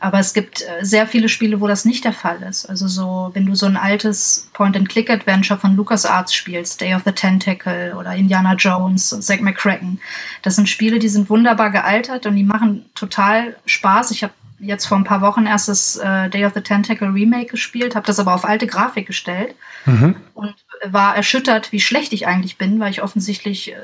Aber 0.00 0.18
es 0.18 0.32
gibt 0.32 0.62
äh, 0.62 0.84
sehr 0.84 1.06
viele 1.06 1.28
Spiele, 1.28 1.60
wo 1.60 1.66
das 1.66 1.84
nicht 1.84 2.04
der 2.04 2.12
Fall 2.12 2.42
ist. 2.42 2.66
Also 2.66 2.88
so, 2.88 3.30
wenn 3.34 3.46
du 3.46 3.54
so 3.54 3.66
ein 3.66 3.76
altes 3.76 4.48
Point-and-Click-Adventure 4.52 5.58
von 5.58 5.76
LucasArts 5.76 6.34
spielst, 6.34 6.80
Day 6.80 6.94
of 6.94 7.02
the 7.04 7.12
Tentacle 7.12 7.94
oder 7.96 8.14
Indiana 8.14 8.54
Jones, 8.54 9.08
Zack 9.20 9.40
McCracken, 9.40 10.00
das 10.42 10.56
sind 10.56 10.68
Spiele, 10.68 10.98
die 10.98 11.08
sind 11.08 11.28
wunderbar 11.30 11.70
gealtert 11.70 12.26
und 12.26 12.36
die 12.36 12.44
machen 12.44 12.84
total 12.94 13.56
Spaß. 13.66 14.10
Ich 14.12 14.22
habe 14.22 14.32
jetzt 14.60 14.86
vor 14.86 14.98
ein 14.98 15.04
paar 15.04 15.20
Wochen 15.20 15.46
erst 15.46 15.68
das 15.68 15.96
äh, 15.96 16.28
Day 16.30 16.44
of 16.44 16.52
the 16.54 16.60
Tentacle 16.60 17.08
Remake 17.08 17.46
gespielt, 17.46 17.94
habe 17.94 18.06
das 18.06 18.18
aber 18.18 18.34
auf 18.34 18.44
alte 18.44 18.66
Grafik 18.66 19.06
gestellt 19.06 19.54
mhm. 19.86 20.16
und 20.34 20.54
war 20.84 21.16
erschüttert, 21.16 21.72
wie 21.72 21.80
schlecht 21.80 22.12
ich 22.12 22.26
eigentlich 22.26 22.58
bin, 22.58 22.80
weil 22.80 22.90
ich 22.90 23.02
offensichtlich, 23.02 23.72
äh, 23.72 23.76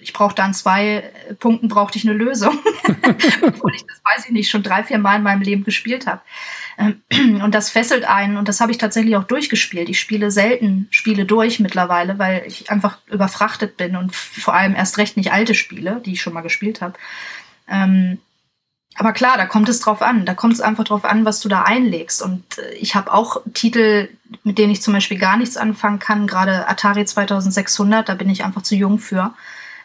ich 0.00 0.12
brauchte 0.12 0.42
an 0.42 0.54
zwei 0.54 1.10
Punkten 1.38 1.68
brauchte 1.68 1.98
ich 1.98 2.04
eine 2.04 2.16
Lösung, 2.16 2.58
obwohl 3.42 3.74
ich 3.74 3.84
das 3.86 4.00
weiß 4.04 4.26
ich 4.26 4.32
nicht 4.32 4.50
schon 4.50 4.62
drei, 4.62 4.84
vier 4.84 4.98
Mal 4.98 5.16
in 5.16 5.22
meinem 5.22 5.42
Leben 5.42 5.64
gespielt 5.64 6.06
habe. 6.06 6.20
Ähm, 6.78 7.02
und 7.42 7.54
das 7.54 7.70
fesselt 7.70 8.04
einen 8.04 8.36
und 8.36 8.48
das 8.48 8.60
habe 8.60 8.72
ich 8.72 8.78
tatsächlich 8.78 9.16
auch 9.16 9.24
durchgespielt. 9.24 9.88
Ich 9.88 10.00
spiele 10.00 10.30
selten 10.30 10.88
Spiele 10.90 11.24
durch 11.24 11.60
mittlerweile, 11.60 12.18
weil 12.18 12.44
ich 12.46 12.70
einfach 12.70 12.98
überfrachtet 13.06 13.76
bin 13.76 13.96
und 13.96 14.14
vor 14.14 14.54
allem 14.54 14.74
erst 14.74 14.98
recht 14.98 15.16
nicht 15.16 15.32
alte 15.32 15.54
Spiele, 15.54 16.02
die 16.04 16.12
ich 16.12 16.22
schon 16.22 16.34
mal 16.34 16.42
gespielt 16.42 16.80
habe. 16.80 16.94
Ähm, 17.68 18.18
aber 18.96 19.12
klar, 19.12 19.36
da 19.36 19.46
kommt 19.46 19.68
es 19.68 19.80
drauf 19.80 20.02
an. 20.02 20.24
Da 20.24 20.34
kommt 20.34 20.54
es 20.54 20.60
einfach 20.60 20.84
drauf 20.84 21.04
an, 21.04 21.24
was 21.24 21.40
du 21.40 21.48
da 21.48 21.62
einlegst. 21.62 22.22
Und 22.22 22.58
äh, 22.58 22.74
ich 22.74 22.94
habe 22.94 23.12
auch 23.12 23.42
Titel, 23.52 24.08
mit 24.44 24.58
denen 24.58 24.72
ich 24.72 24.82
zum 24.82 24.94
Beispiel 24.94 25.18
gar 25.18 25.36
nichts 25.36 25.56
anfangen 25.56 25.98
kann. 25.98 26.26
Gerade 26.26 26.68
Atari 26.68 27.04
2600, 27.04 28.08
da 28.08 28.14
bin 28.14 28.30
ich 28.30 28.44
einfach 28.44 28.62
zu 28.62 28.76
jung 28.76 28.98
für. 28.98 29.34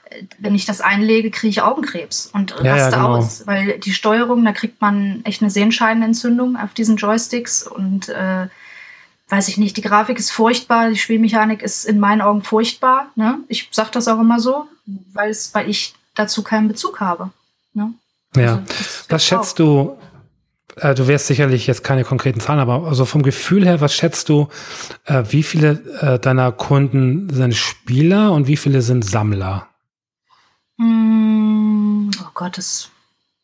Äh, 0.10 0.24
wenn 0.38 0.54
ich 0.54 0.66
das 0.66 0.82
einlege, 0.82 1.32
kriege 1.32 1.50
ich 1.50 1.62
Augenkrebs 1.62 2.28
und 2.28 2.54
raste 2.54 2.68
ja, 2.68 2.90
genau. 2.90 3.18
aus, 3.18 3.48
weil 3.48 3.80
die 3.80 3.94
Steuerung, 3.94 4.46
da 4.46 4.52
kriegt 4.52 4.80
man 4.80 5.22
echt 5.24 5.42
eine 5.42 5.50
Sehenscheidenentzündung 5.50 6.56
auf 6.56 6.74
diesen 6.74 6.98
Joysticks 6.98 7.64
und 7.64 8.10
äh, 8.10 8.48
weiß 9.30 9.48
ich 9.48 9.58
nicht, 9.58 9.78
die 9.78 9.82
Grafik 9.82 10.20
ist 10.20 10.32
furchtbar, 10.32 10.90
die 10.90 10.98
Spielmechanik 10.98 11.62
ist 11.62 11.86
in 11.86 12.00
meinen 12.00 12.22
Augen 12.22 12.44
furchtbar. 12.44 13.08
Ne? 13.16 13.40
Ich 13.48 13.70
sage 13.72 13.90
das 13.92 14.08
auch 14.08 14.20
immer 14.20 14.40
so, 14.40 14.68
weil 15.14 15.30
es, 15.30 15.54
weil 15.54 15.70
ich 15.70 15.94
dazu 16.16 16.44
keinen 16.44 16.68
Bezug 16.68 17.00
habe. 17.00 17.32
Ne? 17.74 17.94
Ja. 18.36 18.58
Also, 18.58 18.66
was 19.10 19.26
schätzt 19.26 19.60
du, 19.60 19.98
äh, 20.76 20.94
du 20.94 21.08
wirst 21.08 21.28
sicherlich 21.28 21.68
jetzt 21.68 21.84
keine 21.84 22.04
konkreten 22.04 22.40
Zahlen, 22.40 22.60
aber 22.60 22.88
also 22.88 23.06
vom 23.06 23.24
Gefühl 23.24 23.66
her, 23.66 23.82
was 23.82 23.94
schätzt 23.94 24.30
du, 24.30 24.50
äh, 25.06 25.24
wie 25.30 25.44
viele 25.44 25.72
äh, 26.02 26.20
deiner 26.20 26.52
Kunden 26.52 27.30
sind 27.34 27.56
Spieler 27.56 28.32
und 28.32 28.48
wie 28.48 28.58
viele 28.58 28.82
sind 28.82 29.04
Sammler? 29.04 29.68
Mm, 30.78 32.10
oh 32.22 32.30
Gott, 32.34 32.58
das, 32.58 32.90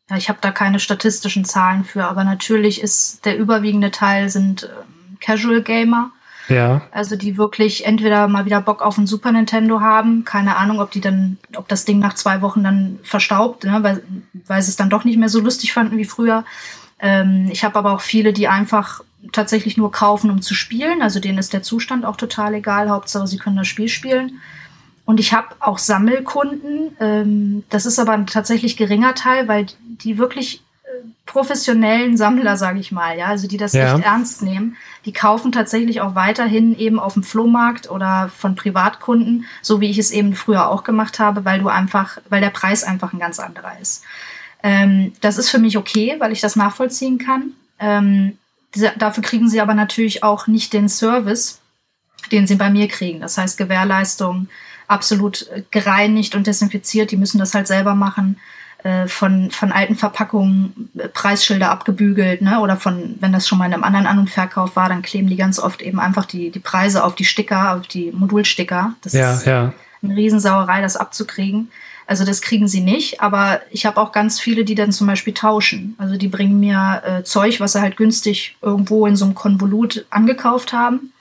ja, 0.10 0.18
ich 0.18 0.30
habe 0.30 0.40
da 0.41 0.52
keine 0.52 0.80
statistischen 0.80 1.45
Zahlen 1.45 1.84
für, 1.84 2.06
aber 2.06 2.24
natürlich 2.24 2.82
ist 2.82 3.26
der 3.26 3.38
überwiegende 3.38 3.91
Teil 3.91 4.30
sind 4.30 4.64
ähm, 4.64 5.18
Casual 5.20 5.62
Gamer. 5.62 6.12
Ja. 6.47 6.81
Also 6.91 7.15
die 7.15 7.38
wirklich 7.38 7.85
entweder 7.85 8.27
mal 8.27 8.45
wieder 8.45 8.61
Bock 8.61 8.81
auf 8.81 8.97
ein 8.97 9.07
Super 9.07 9.31
Nintendo 9.31 9.81
haben, 9.81 10.26
keine 10.26 10.57
Ahnung, 10.57 10.80
ob 10.80 10.91
die 10.91 11.01
dann, 11.01 11.38
ob 11.55 11.67
das 11.67 11.85
Ding 11.85 11.99
nach 11.99 12.13
zwei 12.13 12.41
Wochen 12.41 12.63
dann 12.63 12.99
verstaubt, 13.03 13.63
ne, 13.63 13.80
weil, 13.81 14.03
weil 14.47 14.61
sie 14.61 14.69
es 14.69 14.76
dann 14.76 14.89
doch 14.89 15.03
nicht 15.03 15.17
mehr 15.17 15.30
so 15.30 15.39
lustig 15.39 15.73
fanden 15.73 15.97
wie 15.97 16.05
früher. 16.05 16.43
Ähm, 16.99 17.47
ich 17.51 17.63
habe 17.63 17.77
aber 17.77 17.93
auch 17.93 18.01
viele, 18.01 18.34
die 18.34 18.47
einfach 18.47 19.01
tatsächlich 19.31 19.77
nur 19.77 19.91
kaufen, 19.91 20.30
um 20.30 20.41
zu 20.41 20.53
spielen. 20.53 21.01
Also 21.01 21.19
denen 21.19 21.38
ist 21.38 21.53
der 21.53 21.63
Zustand 21.63 22.05
auch 22.05 22.17
total 22.17 22.53
egal. 22.53 22.89
Hauptsache, 22.89 23.27
sie 23.27 23.38
können 23.38 23.57
das 23.57 23.67
Spiel 23.67 23.88
spielen. 23.88 24.39
Und 25.05 25.19
ich 25.19 25.34
habe 25.34 25.49
auch 25.59 25.77
Sammelkunden. 25.77 26.95
Ähm, 26.99 27.63
das 27.69 27.85
ist 27.85 27.99
aber 27.99 28.13
ein 28.13 28.27
tatsächlich 28.27 28.77
geringer 28.77 29.13
Teil, 29.15 29.47
weil 29.47 29.67
die 29.84 30.17
wirklich 30.17 30.63
professionellen 31.26 32.18
Sammler, 32.18 32.56
sage 32.56 32.80
ich 32.80 32.91
mal, 32.91 33.18
ja, 33.18 33.27
also 33.27 33.47
die 33.47 33.57
das 33.57 33.73
ja. 33.73 33.95
echt 33.95 34.06
ernst 34.06 34.41
nehmen, 34.41 34.77
die 35.06 35.14
kaufen 35.14 35.52
tatsächlich 35.52 36.02
auch 36.02 36.15
weiterhin 36.15 36.77
eben 36.77 36.99
auf 36.99 37.14
dem 37.14 37.23
Flohmarkt 37.23 37.89
oder 37.89 38.30
von 38.30 38.56
Privatkunden, 38.56 39.45
so 39.61 39.81
wie 39.81 39.89
ich 39.89 39.97
es 39.97 40.11
eben 40.11 40.35
früher 40.35 40.69
auch 40.69 40.84
gemacht 40.84 41.19
habe, 41.19 41.43
weil 41.43 41.60
du 41.60 41.68
einfach, 41.68 42.19
weil 42.30 42.41
der 42.41 42.52
Preis 42.52 42.84
einfach 42.84 43.11
ein 43.11 43.19
ganz 43.19 43.39
anderer 43.39 43.80
ist. 43.80 44.03
Ähm, 44.61 45.14
das 45.22 45.38
ist 45.38 45.49
für 45.49 45.60
mich 45.60 45.77
okay, 45.77 46.15
weil 46.19 46.31
ich 46.31 46.41
das 46.41 46.56
nachvollziehen 46.56 47.18
kann. 47.18 47.53
Ähm, 47.80 48.38
diese, 48.73 48.93
dafür 48.97 49.23
kriegen 49.23 49.49
sie 49.49 49.61
aber 49.61 49.73
natürlich 49.73 50.23
auch 50.23 50.47
nicht 50.47 50.73
den 50.73 50.89
Service, 50.89 51.60
den 52.31 52.45
sie 52.45 52.56
bei 52.56 52.69
mir 52.69 52.88
kriegen. 52.88 53.19
Das 53.19 53.38
heißt 53.38 53.57
Gewährleistung 53.57 54.47
absolut 54.88 55.47
gereinigt 55.72 56.35
und 56.35 56.45
desinfiziert. 56.45 57.11
Die 57.11 57.18
müssen 57.18 57.39
das 57.39 57.53
halt 57.56 57.68
selber 57.68 57.95
machen 57.95 58.39
von, 59.07 59.49
von 59.49 59.72
alten 59.72 59.95
Verpackungen 59.95 60.90
äh, 60.98 61.07
Preisschilder 61.07 61.72
abgebügelt, 61.72 62.41
ne? 62.41 62.60
Oder 62.60 62.78
von, 62.78 63.16
wenn 63.20 63.34
das 63.34 63.48
schon 63.48 63.57
mal 63.57 63.66
in 63.66 63.74
einem 63.74 63.84
anderen 63.84 64.06
An- 64.06 64.20
und 64.20 64.30
Verkauf 64.30 64.76
war, 64.76 64.90
dann 64.90 65.02
kleben 65.02 65.28
die 65.28 65.36
ganz 65.38 65.60
oft 65.60 65.82
eben 65.82 65.99
einfach 65.99 66.26
die, 66.26 66.52
die 66.52 66.60
Preise 66.60 67.03
auf 67.03 67.16
die 67.16 67.26
Sticker, 67.26 67.76
auf 67.76 67.88
die 67.88 68.12
Modulsticker. 68.12 68.94
Das 69.02 69.14
Ja, 69.14 69.34
ist 69.34 69.45
ja. 69.45 69.74
eine 70.03 70.16
Riesensauerei, 70.16 70.82
das 70.82 70.98
abzukriegen. 70.98 71.70
Also 72.07 72.24
das 72.24 72.41
kriegen 72.41 72.68
sie 72.68 72.82
nicht, 72.82 73.22
aber 73.22 73.62
ich 73.72 73.88
habe 73.88 73.99
auch 73.99 74.12
ganz 74.12 74.40
viele, 74.40 74.64
die 74.64 74.76
dann 74.76 74.91
zum 74.91 75.07
Beispiel 75.07 75.34
tauschen. 75.34 75.95
Also 75.98 76.18
die 76.18 76.28
bringen 76.28 76.60
mir 76.60 77.02
äh, 77.03 77.24
Zeug, 77.24 77.60
was 77.60 77.74
sie 77.74 77.82
halt 77.82 77.98
günstig 77.98 78.56
irgendwo 78.62 79.07
in 79.07 79.16
so 79.16 79.26
einem 79.26 79.34
Konvolut 79.34 80.06
angekauft 80.12 80.72
haben, 80.72 81.12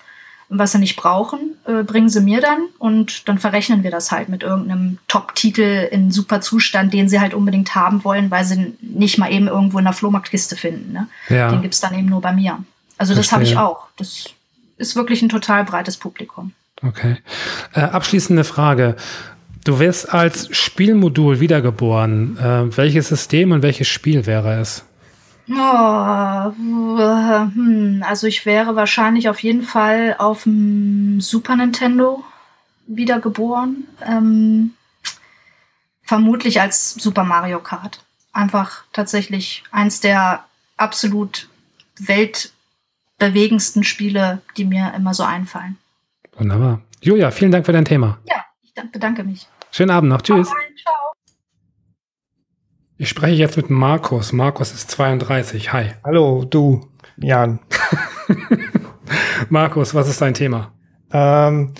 was 0.49 0.73
sie 0.73 0.79
nicht 0.79 0.97
brauchen, 0.97 1.57
äh, 1.66 1.83
bringen 1.83 2.09
sie 2.09 2.21
mir 2.21 2.41
dann 2.41 2.66
und 2.79 3.29
dann 3.29 3.39
verrechnen 3.39 3.83
wir 3.83 3.91
das 3.91 4.12
halt 4.12 4.29
mit 4.29 4.43
irgendeinem 4.43 4.99
Top-Titel 5.09 5.89
in 5.91 6.11
super 6.11 6.41
Zustand, 6.41 6.93
den 6.93 7.09
sie 7.09 7.21
halt 7.21 7.35
unbedingt 7.35 7.75
haben 7.75 8.05
wollen, 8.05 8.31
weil 8.31 8.45
sie 8.45 8.75
nicht 8.81 9.19
mal 9.19 9.33
eben 9.33 9.49
irgendwo 9.49 9.79
in 9.79 9.85
der 9.85 9.93
Flohmarktkiste 9.93 10.57
finden. 10.57 10.93
Ne? 10.93 11.09
Ja. 11.29 11.51
Den 11.51 11.62
gibt's 11.62 11.81
dann 11.81 11.95
eben 11.95 12.09
nur 12.09 12.21
bei 12.21 12.33
mir. 12.33 12.59
Also 12.99 13.15
das 13.15 13.33
habe 13.33 13.43
ich 13.43 13.57
auch. 13.57 13.89
Das 13.97 14.31
ist 14.77 14.97
wirklich 14.97 15.23
ein 15.23 15.29
total 15.29 15.65
breites 15.65 15.97
Publikum. 15.97 16.53
Okay. 16.83 17.16
Äh, 17.75 17.81
abschließende 17.81 18.45
Frage. 18.45 18.97
Du 19.65 19.79
wirst 19.79 20.12
als 20.12 20.55
Spielmodul 20.55 21.41
wiedergeboren. 21.41 22.37
Äh, 22.37 22.77
welches 22.77 23.09
System 23.09 23.53
und 23.53 23.62
welches 23.62 23.89
Spiel 23.89 24.27
wäre 24.27 24.61
es? 24.61 24.85
Oh, 25.49 26.53
hm, 26.57 28.03
also 28.07 28.27
ich 28.27 28.47
wäre 28.47 28.77
wahrscheinlich 28.77 29.29
auf 29.29 29.41
jeden 29.41 29.62
Fall 29.62 30.16
auf 30.19 30.45
dem 30.45 31.21
Super 31.21 31.57
Nintendo 31.57 32.25
wiedergeboren. 32.87 33.87
Ähm, 34.05 34.75
vermutlich 36.03 36.61
als 36.61 36.95
Super 36.95 37.25
Mario 37.25 37.61
Kart. 37.61 38.01
Einfach 38.33 38.85
tatsächlich 38.93 39.65
eins 39.71 40.01
der 40.01 40.45
absolut 40.77 41.49
weltbewegendsten 41.99 43.85
Spiele, 43.85 44.41
die 44.57 44.65
mir 44.65 44.93
immer 44.97 45.15
so 45.15 45.23
einfallen. 45.23 45.79
Wunderbar. 46.37 46.81
Julia, 47.01 47.31
vielen 47.31 47.53
Dank 47.53 47.66
für 47.66 47.73
dein 47.73 47.85
Thema. 47.85 48.19
Ja, 48.25 48.45
ich 48.62 48.73
dan- 48.75 48.91
bedanke 48.91 49.23
mich. 49.25 49.47
Schönen 49.71 49.91
Abend 49.91 50.11
noch. 50.11 50.23
Tschüss. 50.23 50.49
Rein, 50.49 50.77
ciao. 50.83 50.95
Ich 52.97 53.09
spreche 53.09 53.35
jetzt 53.35 53.57
mit 53.57 53.71
Markus. 53.71 54.33
Markus 54.33 54.73
ist 54.73 54.89
32. 54.93 55.73
Hi. 55.73 55.87
Hallo, 56.05 56.45
du, 56.45 56.87
Jan. 57.16 57.59
Markus, 59.49 59.95
was 59.95 60.09
ist 60.09 60.21
dein 60.21 60.35
Thema? 60.35 60.73
Ähm, 61.12 61.73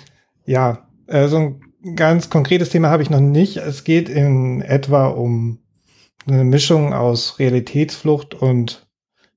ja, 0.45 0.89
äh, 1.07 1.29
so 1.29 1.37
ein 1.37 1.95
ganz 1.95 2.31
konkretes 2.31 2.71
Thema 2.71 2.91
habe 2.91 3.05
ich 3.05 3.11
noch 3.11 3.21
nicht. 3.21 3.59
Es 3.59 3.85
geht 3.85 4.09
in 4.09 4.61
etwa 4.61 5.07
um 5.07 5.61
eine 6.27 6.43
Mischung 6.43 6.93
aus 6.93 7.39
Realitätsflucht 7.39 8.35
und 8.35 8.89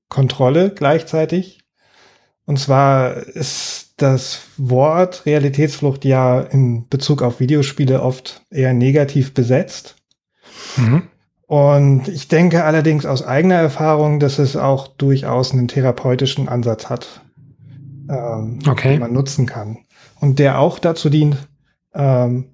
Kontrolle 0.08 0.74
gleichzeitig. 0.74 1.60
Und 2.44 2.58
zwar 2.58 3.18
ist 3.18 3.94
das 3.98 4.48
Wort 4.56 5.26
Realitätsflucht 5.26 6.04
ja 6.04 6.40
in 6.40 6.88
Bezug 6.88 7.22
auf 7.22 7.38
Videospiele 7.38 8.02
oft 8.02 8.44
eher 8.50 8.74
negativ 8.74 9.32
besetzt. 9.32 9.94
Mhm. 10.76 11.04
Und 11.48 12.08
ich 12.08 12.28
denke 12.28 12.64
allerdings 12.64 13.06
aus 13.06 13.26
eigener 13.26 13.54
Erfahrung, 13.54 14.20
dass 14.20 14.38
es 14.38 14.54
auch 14.54 14.86
durchaus 14.86 15.52
einen 15.52 15.66
therapeutischen 15.66 16.46
Ansatz 16.46 16.90
hat, 16.90 17.22
ähm, 18.10 18.58
Okay. 18.68 18.92
den 18.92 19.00
man 19.00 19.14
nutzen 19.14 19.46
kann. 19.46 19.78
Und 20.20 20.38
der 20.38 20.58
auch 20.58 20.78
dazu 20.78 21.08
dient, 21.08 21.38
ähm, 21.94 22.50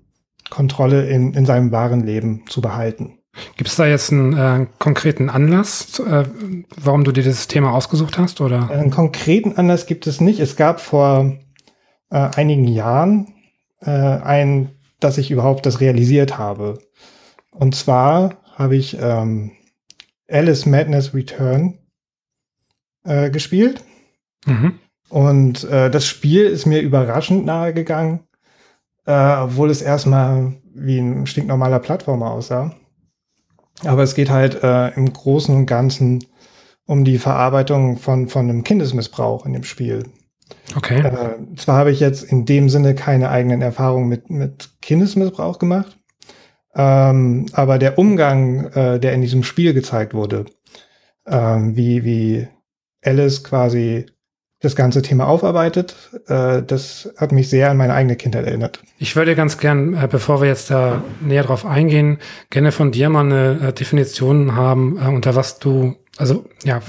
Kontrolle 0.48 1.08
in, 1.08 1.34
in 1.34 1.44
seinem 1.44 1.72
wahren 1.72 2.04
Leben 2.04 2.44
zu 2.48 2.60
behalten. 2.60 3.18
Gibt 3.56 3.68
es 3.68 3.74
da 3.74 3.84
jetzt 3.84 4.12
einen 4.12 4.36
äh, 4.36 4.66
konkreten 4.78 5.28
Anlass, 5.28 5.98
äh, 5.98 6.22
warum 6.80 7.02
du 7.02 7.10
dir 7.10 7.24
dieses 7.24 7.48
Thema 7.48 7.72
ausgesucht 7.72 8.16
hast? 8.16 8.40
Oder? 8.40 8.70
Einen 8.70 8.92
konkreten 8.92 9.56
Anlass 9.56 9.86
gibt 9.86 10.06
es 10.06 10.20
nicht. 10.20 10.38
Es 10.38 10.54
gab 10.54 10.80
vor 10.80 11.34
äh, 12.10 12.16
einigen 12.36 12.68
Jahren 12.68 13.34
äh, 13.80 13.90
ein, 13.90 14.70
dass 15.00 15.18
ich 15.18 15.32
überhaupt 15.32 15.66
das 15.66 15.80
realisiert 15.80 16.38
habe. 16.38 16.78
Und 17.50 17.74
zwar 17.74 18.36
habe 18.54 18.76
ich 18.76 18.96
ähm, 19.00 19.52
Alice 20.28 20.66
Madness 20.66 21.14
Return 21.14 21.78
äh, 23.04 23.30
gespielt. 23.30 23.82
Mhm. 24.46 24.78
Und 25.08 25.64
äh, 25.64 25.90
das 25.90 26.06
Spiel 26.06 26.46
ist 26.46 26.66
mir 26.66 26.80
überraschend 26.80 27.44
nahe 27.44 27.72
gegangen, 27.72 28.20
äh, 29.06 29.36
obwohl 29.36 29.70
es 29.70 29.82
erstmal 29.82 30.54
wie 30.74 30.98
ein 30.98 31.26
stinknormaler 31.26 31.78
Plattformer 31.78 32.30
aussah. 32.30 32.74
Aber 33.84 34.02
es 34.02 34.14
geht 34.14 34.30
halt 34.30 34.62
äh, 34.62 34.88
im 34.94 35.12
Großen 35.12 35.54
und 35.54 35.66
Ganzen 35.66 36.24
um 36.86 37.04
die 37.04 37.18
Verarbeitung 37.18 37.96
von, 37.96 38.28
von 38.28 38.48
einem 38.48 38.64
Kindesmissbrauch 38.64 39.46
in 39.46 39.52
dem 39.52 39.64
Spiel. 39.64 40.04
Okay. 40.76 41.00
Äh, 41.00 41.56
zwar 41.56 41.78
habe 41.78 41.90
ich 41.90 42.00
jetzt 42.00 42.22
in 42.24 42.44
dem 42.44 42.68
Sinne 42.68 42.94
keine 42.94 43.30
eigenen 43.30 43.62
Erfahrungen 43.62 44.08
mit, 44.08 44.30
mit 44.30 44.70
Kindesmissbrauch 44.82 45.58
gemacht, 45.58 45.98
ähm, 46.74 47.46
aber 47.52 47.78
der 47.78 47.98
Umgang, 47.98 48.66
äh, 48.72 48.98
der 48.98 49.12
in 49.12 49.20
diesem 49.20 49.42
Spiel 49.42 49.74
gezeigt 49.74 50.14
wurde, 50.14 50.46
ähm, 51.26 51.76
wie, 51.76 52.04
wie 52.04 52.48
Alice 53.02 53.44
quasi 53.44 54.06
das 54.60 54.76
ganze 54.76 55.02
Thema 55.02 55.26
aufarbeitet, 55.26 55.94
äh, 56.26 56.62
das 56.62 57.12
hat 57.16 57.32
mich 57.32 57.48
sehr 57.48 57.70
an 57.70 57.76
meine 57.76 57.94
eigene 57.94 58.16
Kindheit 58.16 58.46
erinnert. 58.46 58.80
Ich 58.98 59.14
würde 59.14 59.36
ganz 59.36 59.58
gern, 59.58 59.94
äh, 59.94 60.08
bevor 60.10 60.40
wir 60.40 60.48
jetzt 60.48 60.70
da 60.70 61.02
näher 61.20 61.44
drauf 61.44 61.66
eingehen, 61.66 62.18
gerne 62.50 62.72
von 62.72 62.90
dir 62.90 63.10
mal 63.10 63.24
eine 63.24 63.68
äh, 63.68 63.72
Definition 63.72 64.56
haben, 64.56 64.98
äh, 64.98 65.08
unter 65.08 65.36
was 65.36 65.58
du, 65.58 65.96
also 66.16 66.46
ja, 66.64 66.80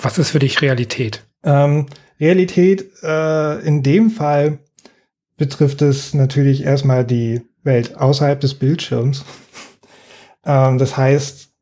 was 0.00 0.18
ist 0.18 0.30
für 0.30 0.38
dich 0.38 0.62
Realität? 0.62 1.24
Ähm, 1.44 1.86
Realität 2.18 2.90
äh, 3.02 3.60
in 3.60 3.82
dem 3.82 4.10
Fall 4.10 4.58
betrifft 5.36 5.82
es 5.82 6.14
natürlich 6.14 6.64
erstmal 6.64 7.04
die 7.04 7.42
Welt 7.68 7.96
außerhalb 7.96 8.40
des 8.40 8.54
Bildschirms. 8.54 9.24
ähm, 10.44 10.78
das 10.78 10.96
heißt, 10.96 11.52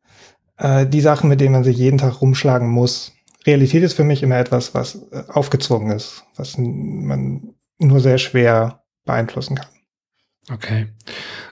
äh, 0.57 0.87
die 0.87 1.01
Sachen, 1.01 1.29
mit 1.29 1.39
denen 1.39 1.53
man 1.53 1.63
sich 1.63 1.77
jeden 1.77 1.99
Tag 1.99 2.21
rumschlagen 2.21 2.67
muss. 2.67 3.13
Realität 3.45 3.83
ist 3.83 3.93
für 3.93 4.03
mich 4.03 4.23
immer 4.23 4.37
etwas, 4.37 4.73
was 4.73 4.95
äh, 5.11 5.23
aufgezwungen 5.27 5.95
ist, 5.95 6.23
was 6.35 6.57
man 6.57 7.53
nur 7.77 7.99
sehr 7.99 8.17
schwer 8.17 8.83
beeinflussen 9.05 9.55
kann. 9.55 9.67
Okay. 10.51 10.87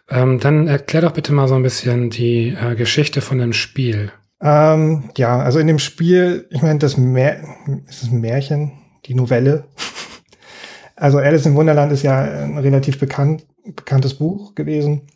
Ähm, 0.10 0.40
dann 0.40 0.68
erklär 0.68 1.04
doch 1.04 1.12
bitte 1.12 1.34
mal 1.34 1.48
so 1.48 1.56
ein 1.56 1.64
bisschen 1.64 2.10
die 2.10 2.50
äh, 2.50 2.76
Geschichte 2.76 3.22
von 3.22 3.38
dem 3.38 3.54
Spiel. 3.54 4.12
Ähm, 4.42 5.10
ja, 5.18 5.40
also 5.40 5.60
in 5.60 5.68
dem 5.68 5.80
Spiel, 5.80 6.48
ich 6.50 6.62
meine, 6.62 6.80
das 6.80 6.98
Mär 6.98 7.44
ist 7.88 8.04
ein 8.04 8.22
Märchen, 8.22 8.74
die 9.06 9.16
Novelle. 9.16 9.66
Also 10.98 11.18
Alice 11.18 11.46
im 11.46 11.56
Wunderland 11.56 11.92
ist 11.92 12.04
ja 12.04 12.22
ein 12.22 12.58
relativ 12.58 13.00
bekannt, 13.00 13.46
bekanntes 13.66 14.16
Buch 14.16 14.56
gewesen. 14.56 15.08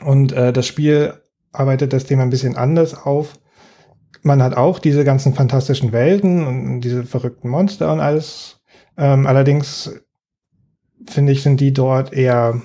Und 0.00 0.32
äh, 0.32 0.52
das 0.52 0.66
Spiel 0.66 1.14
arbeitet 1.52 1.92
das 1.92 2.04
Thema 2.04 2.22
ein 2.22 2.30
bisschen 2.30 2.56
anders 2.56 2.94
auf. 2.94 3.38
Man 4.22 4.42
hat 4.42 4.56
auch 4.56 4.78
diese 4.78 5.04
ganzen 5.04 5.34
fantastischen 5.34 5.92
Welten 5.92 6.46
und 6.46 6.80
diese 6.80 7.04
verrückten 7.04 7.48
Monster 7.48 7.92
und 7.92 8.00
alles. 8.00 8.60
Ähm, 8.96 9.26
allerdings 9.26 9.92
finde 11.08 11.32
ich, 11.32 11.42
sind 11.42 11.60
die 11.60 11.72
dort 11.72 12.12
eher 12.12 12.62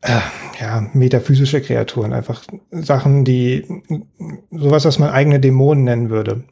äh, 0.00 0.20
ja, 0.60 0.86
metaphysische 0.92 1.60
Kreaturen, 1.60 2.12
einfach 2.12 2.42
Sachen, 2.70 3.24
die 3.24 3.66
sowas, 4.50 4.84
was 4.84 4.98
man 4.98 5.10
eigene 5.10 5.40
Dämonen 5.40 5.84
nennen 5.84 6.10
würde. 6.10 6.44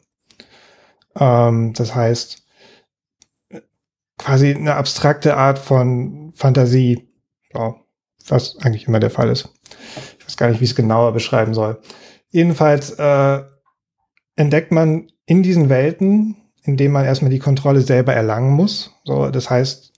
Ähm, 1.19 1.73
das 1.73 1.95
heißt, 1.95 2.43
quasi 4.17 4.53
eine 4.53 4.75
abstrakte 4.75 5.37
Art 5.37 5.59
von 5.59 6.22
Fantasie, 6.33 7.07
ja, 7.53 7.75
was 8.27 8.57
eigentlich 8.59 8.87
immer 8.87 8.99
der 8.99 9.09
Fall 9.09 9.29
ist. 9.29 9.49
Ich 10.19 10.25
weiß 10.25 10.37
gar 10.37 10.49
nicht, 10.49 10.59
wie 10.59 10.65
ich 10.65 10.71
es 10.71 10.75
genauer 10.75 11.13
beschreiben 11.13 11.53
soll. 11.53 11.81
Jedenfalls 12.29 12.91
äh, 12.91 13.41
entdeckt 14.35 14.71
man 14.71 15.07
in 15.25 15.43
diesen 15.43 15.69
Welten, 15.69 16.35
indem 16.63 16.93
man 16.93 17.05
erstmal 17.05 17.31
die 17.31 17.39
Kontrolle 17.39 17.81
selber 17.81 18.13
erlangen 18.13 18.51
muss. 18.51 18.91
So, 19.03 19.29
das 19.29 19.49
heißt, 19.49 19.93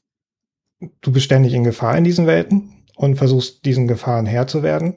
du 1.02 1.12
bist 1.12 1.26
ständig 1.26 1.54
in 1.54 1.64
Gefahr 1.64 1.98
in 1.98 2.04
diesen 2.04 2.28
Welten 2.28 2.84
und 2.96 3.16
versuchst 3.16 3.66
diesen 3.66 3.88
Gefahren 3.88 4.26
Herr 4.26 4.48
zu 4.48 4.64
werden 4.64 4.96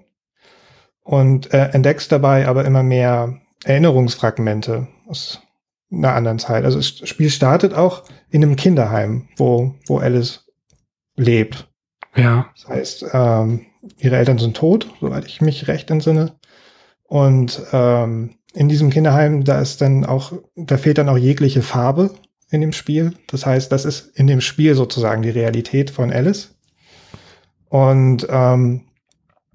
und 1.03 1.53
äh, 1.53 1.71
entdeckst 1.71 2.11
dabei 2.11 2.47
aber 2.47 2.65
immer 2.65 2.83
mehr 2.83 3.41
Erinnerungsfragmente 3.65 4.89
aus 5.07 5.41
einer 5.91 6.15
anderen 6.15 6.39
Zeit. 6.39 6.65
Also 6.65 6.79
das 6.79 7.09
Spiel 7.09 7.31
startet 7.31 7.75
auch 7.75 8.05
in 8.31 8.43
einem 8.43 8.57
Kinderheim, 8.57 9.29
wo, 9.37 9.75
wo 9.87 9.99
Alice 9.99 10.48
lebt. 11.19 11.69
Ja. 12.17 12.51
Das 12.55 12.69
heißt, 12.69 13.07
ähm, 13.13 13.67
ihre 13.99 14.17
Eltern 14.17 14.39
sind 14.39 14.57
tot, 14.57 14.89
soweit 15.01 15.27
ich 15.27 15.41
mich 15.41 15.69
recht 15.69 15.91
entsinne. 15.91 16.37
Und 17.05 17.63
ähm, 17.73 18.37
in 18.55 18.69
diesem 18.69 18.91
Kinderheim, 18.91 19.45
da 19.45 19.61
ist 19.61 19.81
dann 19.81 20.05
auch, 20.05 20.33
da 20.57 20.79
fehlt 20.79 20.99
dann 20.99 21.09
auch 21.09 21.19
jegliche 21.19 21.63
Farbe 21.63 22.11
in 22.51 22.61
dem 22.61 22.73
Spiel. 22.73 23.15
Das 23.27 23.47
heißt, 23.47 23.71
das 23.71 23.85
ist 23.85 24.17
in 24.17 24.27
dem 24.27 24.41
Spiel 24.41 24.75
sozusagen 24.75 25.23
die 25.23 25.31
Realität 25.31 25.91
von 25.91 26.13
Alice. 26.13 26.55
Und 27.69 28.27
ähm, 28.31 28.87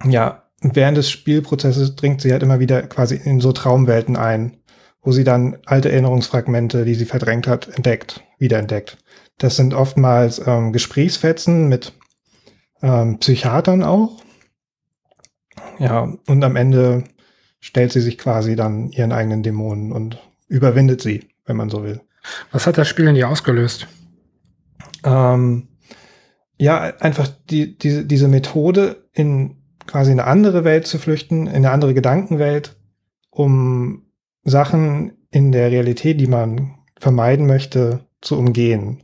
ja, 0.06 0.44
während 0.62 0.98
des 0.98 1.10
Spielprozesses 1.10 1.96
dringt 1.96 2.22
sie 2.22 2.32
halt 2.32 2.44
immer 2.44 2.60
wieder 2.60 2.84
quasi 2.84 3.16
in 3.16 3.40
so 3.40 3.52
Traumwelten 3.52 4.16
ein, 4.16 4.58
wo 5.02 5.12
sie 5.12 5.24
dann 5.24 5.58
alte 5.66 5.92
Erinnerungsfragmente, 5.92 6.86
die 6.86 6.96
sie 6.96 7.06
verdrängt 7.06 7.48
hat, 7.48 7.68
entdeckt, 7.76 8.24
wiederentdeckt. 8.38 8.98
Das 9.38 9.56
sind 9.56 9.74
oftmals 9.74 10.42
ähm, 10.46 10.72
Gesprächsfetzen 10.72 11.68
mit 11.68 11.94
ähm, 12.82 13.20
Psychiatern 13.20 13.84
auch. 13.84 14.22
Ja, 15.80 16.14
und 16.28 16.44
am 16.44 16.56
Ende 16.56 17.04
stellt 17.60 17.92
sie 17.92 18.02
sich 18.02 18.18
quasi 18.18 18.56
dann 18.56 18.90
ihren 18.90 19.12
eigenen 19.12 19.44
Dämonen 19.44 19.92
und 19.92 20.20
überwindet 20.48 21.02
sie, 21.02 21.30
wenn 21.46 21.58
man 21.58 21.70
so 21.70 21.84
will. 21.84 22.02
Was 22.52 22.68
hat 22.68 22.78
das 22.78 22.88
Spiel 22.88 23.08
in 23.08 23.16
dir 23.16 23.30
ausgelöst? 23.30 23.88
Ähm, 25.04 25.68
ja, 26.58 26.80
einfach 27.00 27.28
die, 27.50 27.78
diese, 27.78 28.06
diese 28.06 28.28
Methode, 28.28 29.08
in 29.14 29.58
quasi 29.86 30.12
eine 30.12 30.26
andere 30.26 30.64
Welt 30.64 30.88
zu 30.88 30.98
flüchten, 30.98 31.48
in 31.48 31.56
eine 31.56 31.72
andere 31.72 31.94
Gedankenwelt, 31.94 32.78
um 33.30 34.06
Sachen 34.44 35.14
in 35.32 35.52
der 35.52 35.72
Realität, 35.72 36.20
die 36.20 36.28
man 36.28 36.76
vermeiden 37.00 37.48
möchte, 37.48 38.06
zu 38.22 38.38
umgehen. 38.38 39.04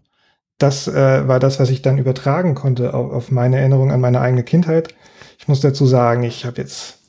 Das 0.59 0.87
äh, 0.87 1.27
war 1.27 1.39
das, 1.39 1.59
was 1.59 1.69
ich 1.69 1.81
dann 1.81 1.97
übertragen 1.97 2.53
konnte 2.53 2.93
auf, 2.93 3.11
auf 3.11 3.31
meine 3.31 3.57
Erinnerung 3.57 3.91
an 3.91 4.01
meine 4.01 4.21
eigene 4.21 4.43
Kindheit. 4.43 4.93
Ich 5.39 5.47
muss 5.47 5.61
dazu 5.61 5.87
sagen, 5.87 6.23
ich 6.23 6.45
habe 6.45 6.61
jetzt 6.61 6.99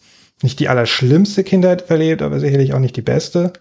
nicht 0.42 0.58
die 0.60 0.68
allerschlimmste 0.68 1.44
Kindheit 1.44 1.82
verlebt, 1.82 2.22
aber 2.22 2.40
sicherlich 2.40 2.72
auch 2.72 2.78
nicht 2.78 2.96
die 2.96 3.02
beste. 3.02 3.52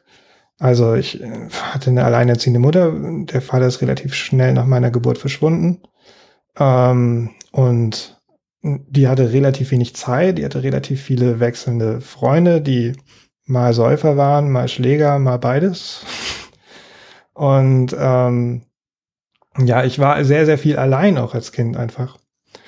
Also 0.60 0.94
ich 0.94 1.22
äh, 1.22 1.50
hatte 1.72 1.90
eine 1.90 2.06
alleinerziehende 2.06 2.60
Mutter, 2.60 2.94
der 3.26 3.42
Vater 3.42 3.68
ist 3.68 3.82
relativ 3.82 4.14
schnell 4.14 4.54
nach 4.54 4.66
meiner 4.66 4.92
Geburt 4.92 5.18
verschwunden. 5.18 5.82
Ähm, 6.58 7.32
und 7.52 8.20
die 8.62 9.08
hatte 9.08 9.32
relativ 9.32 9.72
wenig 9.72 9.96
Zeit, 9.96 10.38
die 10.38 10.46
hatte 10.46 10.64
relativ 10.64 11.02
viele 11.02 11.40
wechselnde 11.40 12.02
Freunde, 12.02 12.62
die 12.62 12.94
mal 13.46 13.74
Säufer 13.74 14.18
waren, 14.18 14.52
mal 14.52 14.68
Schläger, 14.68 15.18
mal 15.20 15.38
beides. 15.38 16.06
Und 17.34 17.96
ähm, 17.98 18.64
ja, 19.66 19.84
ich 19.84 20.00
war 20.00 20.24
sehr, 20.24 20.46
sehr 20.46 20.58
viel 20.58 20.78
allein 20.78 21.18
auch 21.18 21.34
als 21.34 21.52
Kind 21.52 21.78
einfach. 21.78 22.18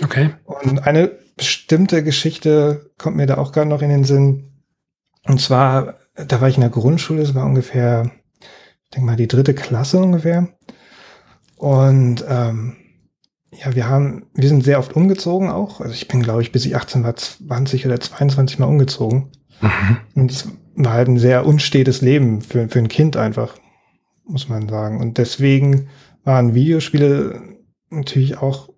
Okay. 0.04 0.32
Und 0.46 0.86
eine 0.88 1.12
bestimmte 1.38 2.04
Geschichte 2.04 2.92
kommt 2.98 3.18
mir 3.18 3.26
da 3.26 3.38
auch 3.38 3.52
gerade 3.52 3.70
noch 3.70 3.82
in 3.82 3.90
den 3.90 4.04
Sinn. 4.04 4.64
Und 5.26 5.40
zwar 5.40 6.02
da 6.16 6.42
war 6.42 6.50
ich 6.50 6.56
in 6.56 6.62
der 6.62 6.70
Grundschule, 6.70 7.22
es 7.22 7.36
war 7.36 7.46
ungefähr, 7.46 8.12
ich 8.40 8.90
denke 8.94 9.06
mal, 9.06 9.16
die 9.16 9.28
dritte 9.28 9.54
Klasse 9.54 10.00
ungefähr. 10.00 10.50
Und 11.58 12.26
ähm, 12.28 12.78
ja, 13.52 13.76
wir 13.76 13.88
haben, 13.88 14.26
wir 14.34 14.48
sind 14.48 14.64
sehr 14.64 14.80
oft 14.80 14.96
umgezogen 14.96 15.50
auch. 15.50 15.82
Also 15.82 15.94
ich 15.94 16.08
bin, 16.08 16.24
glaube 16.24 16.42
ich, 16.42 16.52
bis 16.52 16.66
ich 16.66 16.76
18 16.76 17.04
war, 17.04 17.16
20 17.16 17.86
oder 17.86 18.00
22 18.00 18.60
Mal 18.60 18.66
umgezogen. 18.66 19.32
Mhm. 19.62 19.98
Und 20.16 20.32
es 20.32 20.48
war 20.76 20.94
halt 20.94 21.08
ein 21.08 21.20
sehr 21.20 21.46
unstetes 21.46 22.02
Leben 22.02 22.42
für, 22.42 22.68
für 22.70 22.80
ein 22.80 22.88
Kind 22.88 23.18
einfach, 23.18 23.56
muss 24.26 24.50
man 24.50 24.70
sagen. 24.70 25.00
Und 25.00 25.18
deswegen 25.18 25.90
waren 26.24 26.54
Videospiele 26.54 27.42
natürlich 27.90 28.38
auch 28.38 28.70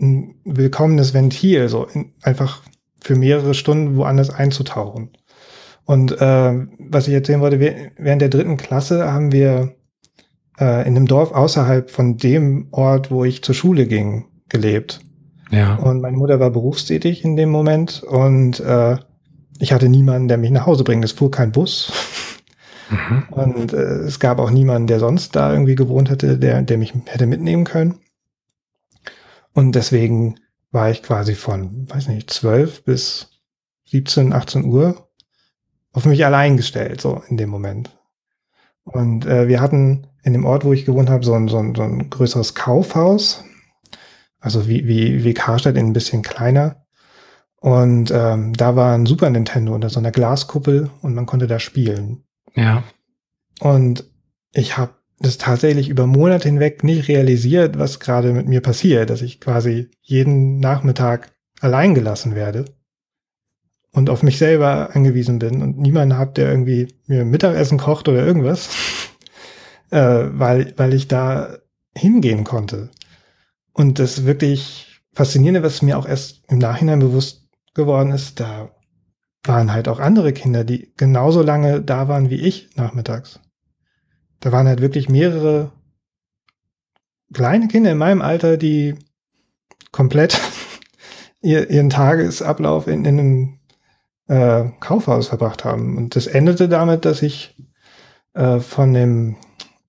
ein 0.00 0.36
willkommenes 0.44 1.14
Ventil, 1.14 1.68
so 1.68 1.84
in, 1.86 2.12
einfach 2.22 2.62
für 3.00 3.16
mehrere 3.16 3.54
Stunden 3.54 3.96
woanders 3.96 4.30
einzutauchen. 4.30 5.10
Und 5.84 6.20
äh, 6.20 6.66
was 6.78 7.08
ich 7.08 7.14
erzählen 7.14 7.40
wollte, 7.40 7.60
während 7.60 8.22
der 8.22 8.28
dritten 8.28 8.56
Klasse 8.56 9.10
haben 9.10 9.32
wir 9.32 9.74
äh, 10.60 10.86
in 10.86 10.96
einem 10.96 11.06
Dorf 11.06 11.32
außerhalb 11.32 11.90
von 11.90 12.16
dem 12.16 12.68
Ort, 12.72 13.10
wo 13.10 13.24
ich 13.24 13.42
zur 13.42 13.54
Schule 13.54 13.86
ging, 13.86 14.26
gelebt. 14.48 15.00
Ja. 15.50 15.76
Und 15.76 16.02
meine 16.02 16.16
Mutter 16.16 16.40
war 16.40 16.50
berufstätig 16.50 17.24
in 17.24 17.36
dem 17.36 17.50
Moment 17.50 18.02
und 18.02 18.60
äh, 18.60 18.98
ich 19.60 19.72
hatte 19.72 19.88
niemanden, 19.88 20.28
der 20.28 20.38
mich 20.38 20.50
nach 20.50 20.66
Hause 20.66 20.84
bringt. 20.84 21.04
Es 21.04 21.12
fuhr 21.12 21.30
kein 21.30 21.52
Bus. 21.52 21.90
Mhm. 22.90 23.24
Und 23.30 23.72
äh, 23.72 24.00
es 24.06 24.20
gab 24.20 24.38
auch 24.38 24.50
niemanden, 24.50 24.86
der 24.86 25.00
sonst 25.00 25.36
da 25.36 25.52
irgendwie 25.52 25.74
gewohnt 25.74 26.10
hätte, 26.10 26.38
der, 26.38 26.62
der 26.62 26.78
mich 26.78 26.94
hätte 27.06 27.26
mitnehmen 27.26 27.64
können. 27.64 28.00
Und 29.52 29.74
deswegen 29.74 30.36
war 30.70 30.90
ich 30.90 31.02
quasi 31.02 31.34
von, 31.34 31.88
weiß 31.90 32.08
nicht, 32.08 32.30
12 32.30 32.84
bis 32.84 33.30
17, 33.86 34.32
18 34.32 34.64
Uhr 34.64 35.08
auf 35.92 36.04
mich 36.04 36.24
allein 36.24 36.56
gestellt, 36.56 37.00
so 37.00 37.22
in 37.28 37.36
dem 37.36 37.50
Moment. 37.50 37.90
Und 38.84 39.26
äh, 39.26 39.48
wir 39.48 39.60
hatten 39.60 40.06
in 40.22 40.32
dem 40.32 40.44
Ort, 40.44 40.64
wo 40.64 40.72
ich 40.72 40.84
gewohnt 40.84 41.10
habe, 41.10 41.24
so 41.24 41.34
ein, 41.34 41.48
so 41.48 41.58
ein, 41.58 41.74
so 41.74 41.82
ein 41.82 42.10
größeres 42.10 42.54
Kaufhaus. 42.54 43.44
Also 44.40 44.68
wie, 44.68 44.86
wie, 44.86 45.24
wie 45.24 45.34
Karstadt 45.34 45.76
in 45.76 45.86
ein 45.86 45.92
bisschen 45.92 46.22
kleiner. 46.22 46.84
Und 47.56 48.12
ähm, 48.12 48.52
da 48.52 48.76
war 48.76 48.94
ein 48.94 49.06
Super 49.06 49.30
Nintendo 49.30 49.74
unter 49.74 49.90
so 49.90 49.98
einer 49.98 50.12
Glaskuppel 50.12 50.90
und 51.02 51.14
man 51.14 51.26
konnte 51.26 51.48
da 51.48 51.58
spielen. 51.58 52.24
Ja. 52.58 52.84
Und 53.60 54.04
ich 54.52 54.76
habe 54.76 54.92
das 55.20 55.38
tatsächlich 55.38 55.88
über 55.88 56.06
Monate 56.06 56.48
hinweg 56.48 56.84
nicht 56.84 57.08
realisiert, 57.08 57.78
was 57.78 58.00
gerade 58.00 58.32
mit 58.32 58.46
mir 58.46 58.60
passiert, 58.60 59.10
dass 59.10 59.22
ich 59.22 59.40
quasi 59.40 59.90
jeden 60.00 60.60
Nachmittag 60.60 61.32
allein 61.60 61.94
gelassen 61.94 62.34
werde 62.34 62.66
und 63.92 64.10
auf 64.10 64.22
mich 64.22 64.38
selber 64.38 64.94
angewiesen 64.94 65.38
bin 65.38 65.62
und 65.62 65.78
niemanden 65.78 66.16
habe, 66.16 66.32
der 66.32 66.50
irgendwie 66.50 66.94
mir 67.06 67.24
Mittagessen 67.24 67.78
kocht 67.78 68.08
oder 68.08 68.24
irgendwas, 68.24 68.70
äh, 69.90 70.24
weil, 70.30 70.72
weil 70.76 70.94
ich 70.94 71.08
da 71.08 71.58
hingehen 71.94 72.44
konnte. 72.44 72.90
Und 73.72 73.98
das 73.98 74.24
wirklich 74.24 74.88
Faszinierende, 75.18 75.64
was 75.64 75.82
mir 75.82 75.98
auch 75.98 76.06
erst 76.06 76.44
im 76.48 76.58
Nachhinein 76.58 77.00
bewusst 77.00 77.48
geworden 77.74 78.12
ist, 78.12 78.38
da 78.38 78.70
waren 79.44 79.72
halt 79.72 79.88
auch 79.88 80.00
andere 80.00 80.32
Kinder, 80.32 80.64
die 80.64 80.92
genauso 80.96 81.42
lange 81.42 81.80
da 81.80 82.08
waren 82.08 82.30
wie 82.30 82.40
ich 82.40 82.70
nachmittags. 82.76 83.40
Da 84.40 84.52
waren 84.52 84.68
halt 84.68 84.80
wirklich 84.80 85.08
mehrere 85.08 85.72
kleine 87.32 87.68
Kinder 87.68 87.92
in 87.92 87.98
meinem 87.98 88.22
Alter, 88.22 88.56
die 88.56 88.94
komplett 89.92 90.40
ihren 91.40 91.90
Tagesablauf 91.90 92.86
in, 92.86 93.04
in 93.04 93.18
einem 93.18 93.58
äh, 94.28 94.70
Kaufhaus 94.80 95.28
verbracht 95.28 95.64
haben. 95.64 95.96
Und 95.96 96.16
das 96.16 96.26
endete 96.26 96.68
damit, 96.68 97.04
dass 97.04 97.22
ich 97.22 97.56
äh, 98.34 98.60
von 98.60 98.92
dem 98.92 99.36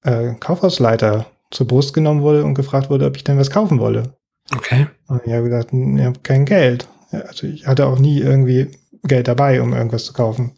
äh, 0.04 0.34
Kaufhausleiter 0.40 1.28
zur 1.52 1.68
Brust 1.68 1.94
genommen 1.94 2.22
wurde 2.22 2.44
und 2.44 2.54
gefragt 2.54 2.90
wurde, 2.90 3.06
ob 3.06 3.16
ich 3.16 3.24
denn 3.24 3.38
was 3.38 3.52
kaufen 3.52 3.80
wolle. 3.80 4.16
Okay. 4.56 4.88
Und 5.08 5.22
ich 5.26 5.34
habe 5.34 5.50
gesagt, 5.50 5.74
ich 5.74 6.04
habe 6.04 6.20
kein 6.24 6.46
Geld. 6.46 6.88
Also 7.12 7.48
ich 7.48 7.66
hatte 7.68 7.88
auch 7.88 8.00
nie 8.00 8.20
irgendwie 8.20 8.72
Geld 9.04 9.28
dabei, 9.28 9.62
um 9.62 9.74
irgendwas 9.74 10.06
zu 10.06 10.14
kaufen. 10.14 10.58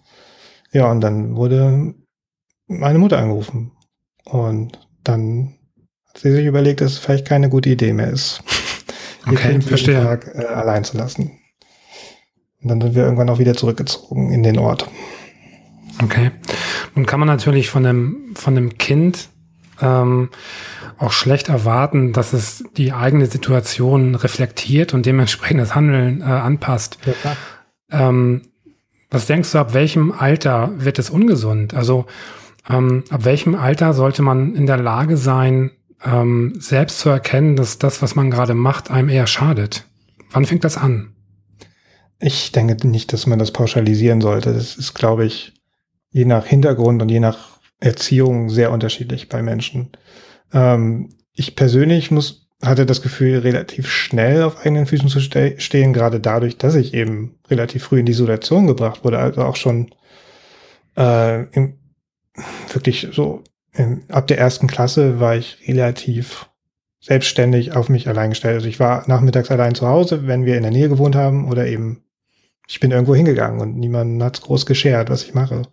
Ja, 0.72 0.90
und 0.90 1.02
dann 1.02 1.36
wurde 1.36 1.94
meine 2.68 3.00
Mutter 3.00 3.18
angerufen. 3.18 3.72
Und 4.24 4.80
dann 5.04 5.56
hat 6.08 6.20
sie 6.20 6.32
sich 6.32 6.46
überlegt, 6.46 6.82
dass 6.82 6.94
es 6.94 6.98
vielleicht 7.00 7.28
keine 7.28 7.50
gute 7.50 7.70
Idee 7.70 7.94
mehr 7.94 8.10
ist, 8.10 8.44
okay, 9.28 9.60
verstehe. 9.62 10.02
Tag 10.02 10.32
äh, 10.36 10.46
allein 10.46 10.84
zu 10.84 10.98
lassen. 10.98 11.40
Und 12.62 12.70
dann 12.70 12.82
sind 12.82 12.96
wir 12.96 13.04
irgendwann 13.04 13.30
auch 13.30 13.40
wieder 13.40 13.56
zurückgezogen 13.56 14.32
in 14.32 14.44
den 14.44 14.60
Ort. 14.60 14.88
Okay. 16.04 16.32
Nun 16.96 17.06
kann 17.06 17.20
man 17.20 17.28
natürlich 17.28 17.70
von 17.70 17.86
einem, 17.86 18.34
von 18.36 18.56
einem 18.56 18.78
Kind 18.78 19.30
ähm, 19.82 20.30
auch 20.98 21.12
schlecht 21.12 21.50
erwarten, 21.50 22.14
dass 22.14 22.34
es 22.34 22.64
die 22.78 22.94
eigene 22.94 23.26
Situation 23.26 24.16
reflektiert 24.16 24.94
und 24.94 25.06
dementsprechend 25.06 25.60
das 25.60 25.74
Handeln 25.74 26.22
äh, 26.22 26.26
anpasst. 26.26 27.00
Ja, 27.24 27.36
ähm, 27.92 28.42
was 29.10 29.26
denkst 29.26 29.52
du, 29.52 29.60
ab 29.60 29.74
welchem 29.74 30.12
Alter 30.12 30.72
wird 30.78 30.98
es 30.98 31.10
ungesund? 31.10 31.74
Also 31.74 32.06
ähm, 32.70 33.04
ab 33.10 33.26
welchem 33.26 33.56
Alter 33.56 33.94
sollte 33.94 34.22
man 34.22 34.56
in 34.56 34.66
der 34.66 34.78
Lage 34.78 35.18
sein, 35.18 35.72
ähm, 36.04 36.54
selbst 36.60 37.00
zu 37.00 37.10
erkennen, 37.10 37.56
dass 37.56 37.78
das, 37.78 38.02
was 38.02 38.16
man 38.16 38.32
gerade 38.32 38.54
macht, 38.54 38.90
einem 38.90 39.10
eher 39.10 39.28
schadet? 39.28 39.86
Wann 40.32 40.46
fängt 40.46 40.64
das 40.64 40.78
an? 40.78 41.14
Ich 42.20 42.52
denke 42.52 42.88
nicht, 42.88 43.14
dass 43.14 43.28
man 43.28 43.40
das 43.40 43.52
pauschalisieren 43.52 44.22
sollte. 44.22 44.54
Das 44.54 44.76
ist, 44.78 44.94
glaube 44.94 45.26
ich, 45.26 45.54
je 46.12 46.26
nach 46.26 46.46
Hintergrund 46.46 47.02
und 47.02 47.10
je 47.10 47.20
nach 47.20 47.60
Erziehung 47.80 48.50
sehr 48.50 48.72
unterschiedlich 48.72 49.28
bei 49.28 49.42
Menschen. 49.42 49.90
Ähm, 50.54 51.10
ich 51.34 51.56
persönlich 51.56 52.12
muss, 52.12 52.48
hatte 52.62 52.86
das 52.86 53.02
Gefühl, 53.02 53.40
relativ 53.40 53.90
schnell 53.90 54.44
auf 54.44 54.66
eigenen 54.66 54.86
Füßen 54.86 55.10
zu 55.10 55.20
ste 55.20 55.56
stehen, 55.58 55.94
gerade 55.94 56.20
dadurch, 56.20 56.58
dass 56.58 56.76
ich 56.76 56.94
eben 56.94 57.36
relativ 57.50 57.84
früh 57.84 58.00
in 58.00 58.06
die 58.06 58.12
Isolation 58.12 58.68
gebracht 58.68 59.04
wurde, 59.04 59.20
also 59.20 59.42
auch 59.42 59.56
schon 59.56 59.90
äh, 60.98 61.44
im, 61.56 61.78
wirklich 62.72 63.10
so 63.12 63.44
im, 63.74 64.04
ab 64.10 64.28
der 64.28 64.38
ersten 64.38 64.68
Klasse 64.68 65.20
war 65.20 65.36
ich 65.36 65.58
relativ 65.68 66.50
selbstständig 67.00 67.76
auf 67.76 67.90
mich 67.90 68.08
allein 68.08 68.30
gestellt. 68.30 68.56
Also 68.56 68.68
ich 68.68 68.80
war 68.80 69.04
nachmittags 69.08 69.50
allein 69.50 69.74
zu 69.74 69.88
Hause, 69.88 70.28
wenn 70.28 70.46
wir 70.46 70.56
in 70.56 70.64
der 70.64 70.72
Nähe 70.72 70.90
gewohnt 70.90 71.16
haben 71.16 71.50
oder 71.50 71.66
eben 71.66 72.04
ich 72.68 72.80
bin 72.80 72.92
irgendwo 72.92 73.16
hingegangen 73.16 73.60
und 73.60 73.76
niemand 73.76 74.22
hat 74.24 74.38
es 74.38 74.44
groß 74.44 74.66
geschert, 74.66 75.10
was 75.10 75.24
ich 75.24 75.34
mache. 75.34 75.64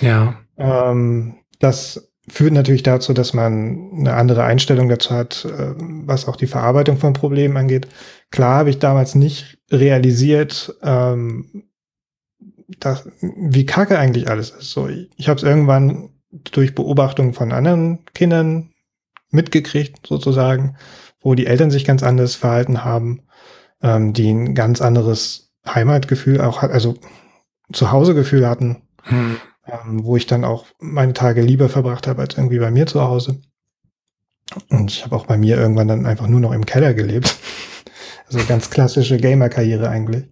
Ja. 0.00 0.38
Ähm, 0.58 1.36
das 1.60 2.11
führt 2.28 2.52
natürlich 2.52 2.82
dazu, 2.82 3.12
dass 3.12 3.34
man 3.34 3.90
eine 3.98 4.14
andere 4.14 4.44
Einstellung 4.44 4.88
dazu 4.88 5.10
hat, 5.10 5.44
äh, 5.44 5.74
was 5.76 6.28
auch 6.28 6.36
die 6.36 6.46
Verarbeitung 6.46 6.98
von 6.98 7.12
Problemen 7.12 7.56
angeht. 7.56 7.88
Klar 8.30 8.58
habe 8.60 8.70
ich 8.70 8.78
damals 8.78 9.14
nicht 9.14 9.58
realisiert, 9.70 10.74
ähm, 10.82 11.64
das, 12.78 13.08
wie 13.20 13.66
kacke 13.66 13.98
eigentlich 13.98 14.30
alles 14.30 14.50
ist. 14.50 14.70
So, 14.70 14.88
ich, 14.88 15.10
ich 15.16 15.28
habe 15.28 15.38
es 15.38 15.42
irgendwann 15.42 16.10
durch 16.52 16.74
Beobachtung 16.74 17.34
von 17.34 17.52
anderen 17.52 18.04
Kindern 18.14 18.70
mitgekriegt, 19.30 20.06
sozusagen, 20.06 20.76
wo 21.20 21.34
die 21.34 21.46
Eltern 21.46 21.70
sich 21.70 21.84
ganz 21.84 22.02
anders 22.02 22.34
verhalten 22.34 22.84
haben, 22.84 23.22
ähm, 23.82 24.12
die 24.12 24.30
ein 24.30 24.54
ganz 24.54 24.80
anderes 24.80 25.52
Heimatgefühl 25.66 26.40
auch, 26.40 26.62
also 26.62 26.96
Zuhausegefühl 27.72 28.48
hatten, 28.48 28.82
hm. 29.02 29.36
Ähm, 29.66 30.04
wo 30.04 30.16
ich 30.16 30.26
dann 30.26 30.44
auch 30.44 30.66
meine 30.80 31.12
Tage 31.12 31.42
lieber 31.42 31.68
verbracht 31.68 32.06
habe 32.06 32.22
als 32.22 32.36
irgendwie 32.36 32.58
bei 32.58 32.70
mir 32.70 32.86
zu 32.86 33.02
Hause. 33.02 33.40
Und 34.68 34.90
ich 34.90 35.04
habe 35.04 35.16
auch 35.16 35.26
bei 35.26 35.36
mir 35.36 35.56
irgendwann 35.56 35.88
dann 35.88 36.06
einfach 36.06 36.26
nur 36.26 36.40
noch 36.40 36.52
im 36.52 36.66
Keller 36.66 36.94
gelebt. 36.94 37.36
Also 38.26 38.46
ganz 38.48 38.70
klassische 38.70 39.18
Gamer-Karriere 39.18 39.90
eigentlich. 39.90 40.24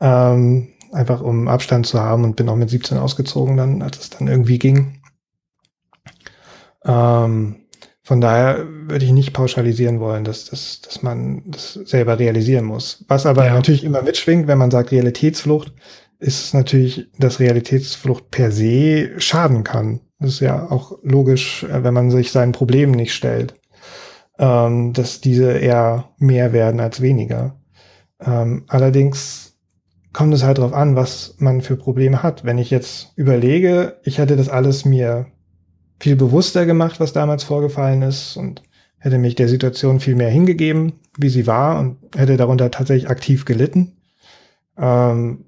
Ähm, 0.00 0.68
einfach 0.92 1.22
um 1.22 1.48
Abstand 1.48 1.86
zu 1.86 1.98
haben 1.98 2.24
und 2.24 2.36
bin 2.36 2.46
auch 2.50 2.56
mit 2.56 2.68
17 2.68 2.98
ausgezogen 2.98 3.56
dann, 3.56 3.80
als 3.80 3.98
es 3.98 4.10
dann 4.10 4.28
irgendwie 4.28 4.58
ging. 4.58 5.00
Ähm, 6.84 7.62
von 8.04 8.20
daher 8.20 8.66
würde 8.68 9.04
ich 9.04 9.12
nicht 9.12 9.32
pauschalisieren 9.32 10.00
wollen, 10.00 10.24
dass, 10.24 10.46
dass, 10.46 10.80
dass 10.82 11.02
man 11.02 11.42
das 11.46 11.74
selber 11.74 12.18
realisieren 12.18 12.64
muss. 12.64 13.04
Was 13.08 13.26
aber 13.26 13.46
ja. 13.46 13.54
natürlich 13.54 13.84
immer 13.84 14.02
mitschwingt, 14.02 14.48
wenn 14.48 14.58
man 14.58 14.70
sagt 14.70 14.90
Realitätsflucht, 14.90 15.72
ist 16.22 16.44
es 16.44 16.54
natürlich, 16.54 17.08
dass 17.18 17.40
Realitätsflucht 17.40 18.30
per 18.30 18.52
se 18.52 19.10
schaden 19.18 19.64
kann. 19.64 20.00
Das 20.20 20.34
ist 20.34 20.40
ja 20.40 20.70
auch 20.70 20.98
logisch, 21.02 21.64
äh, 21.64 21.82
wenn 21.82 21.94
man 21.94 22.10
sich 22.10 22.30
seinen 22.30 22.52
Problemen 22.52 22.92
nicht 22.92 23.12
stellt, 23.12 23.54
ähm, 24.38 24.92
dass 24.92 25.20
diese 25.20 25.52
eher 25.52 26.10
mehr 26.18 26.52
werden 26.52 26.80
als 26.80 27.00
weniger. 27.00 27.60
Ähm, 28.24 28.64
allerdings 28.68 29.56
kommt 30.12 30.32
es 30.32 30.44
halt 30.44 30.58
darauf 30.58 30.74
an, 30.74 30.94
was 30.94 31.34
man 31.38 31.60
für 31.60 31.76
Probleme 31.76 32.22
hat. 32.22 32.44
Wenn 32.44 32.58
ich 32.58 32.70
jetzt 32.70 33.12
überlege, 33.16 33.98
ich 34.04 34.18
hätte 34.18 34.36
das 34.36 34.48
alles 34.48 34.84
mir 34.84 35.26
viel 35.98 36.14
bewusster 36.14 36.66
gemacht, 36.66 37.00
was 37.00 37.12
damals 37.12 37.42
vorgefallen 37.42 38.02
ist 38.02 38.36
und 38.36 38.62
hätte 38.98 39.18
mich 39.18 39.34
der 39.34 39.48
Situation 39.48 39.98
viel 39.98 40.14
mehr 40.14 40.30
hingegeben, 40.30 40.92
wie 41.18 41.30
sie 41.30 41.48
war 41.48 41.80
und 41.80 41.96
hätte 42.14 42.36
darunter 42.36 42.70
tatsächlich 42.70 43.10
aktiv 43.10 43.44
gelitten, 43.44 43.96
ähm, 44.78 45.46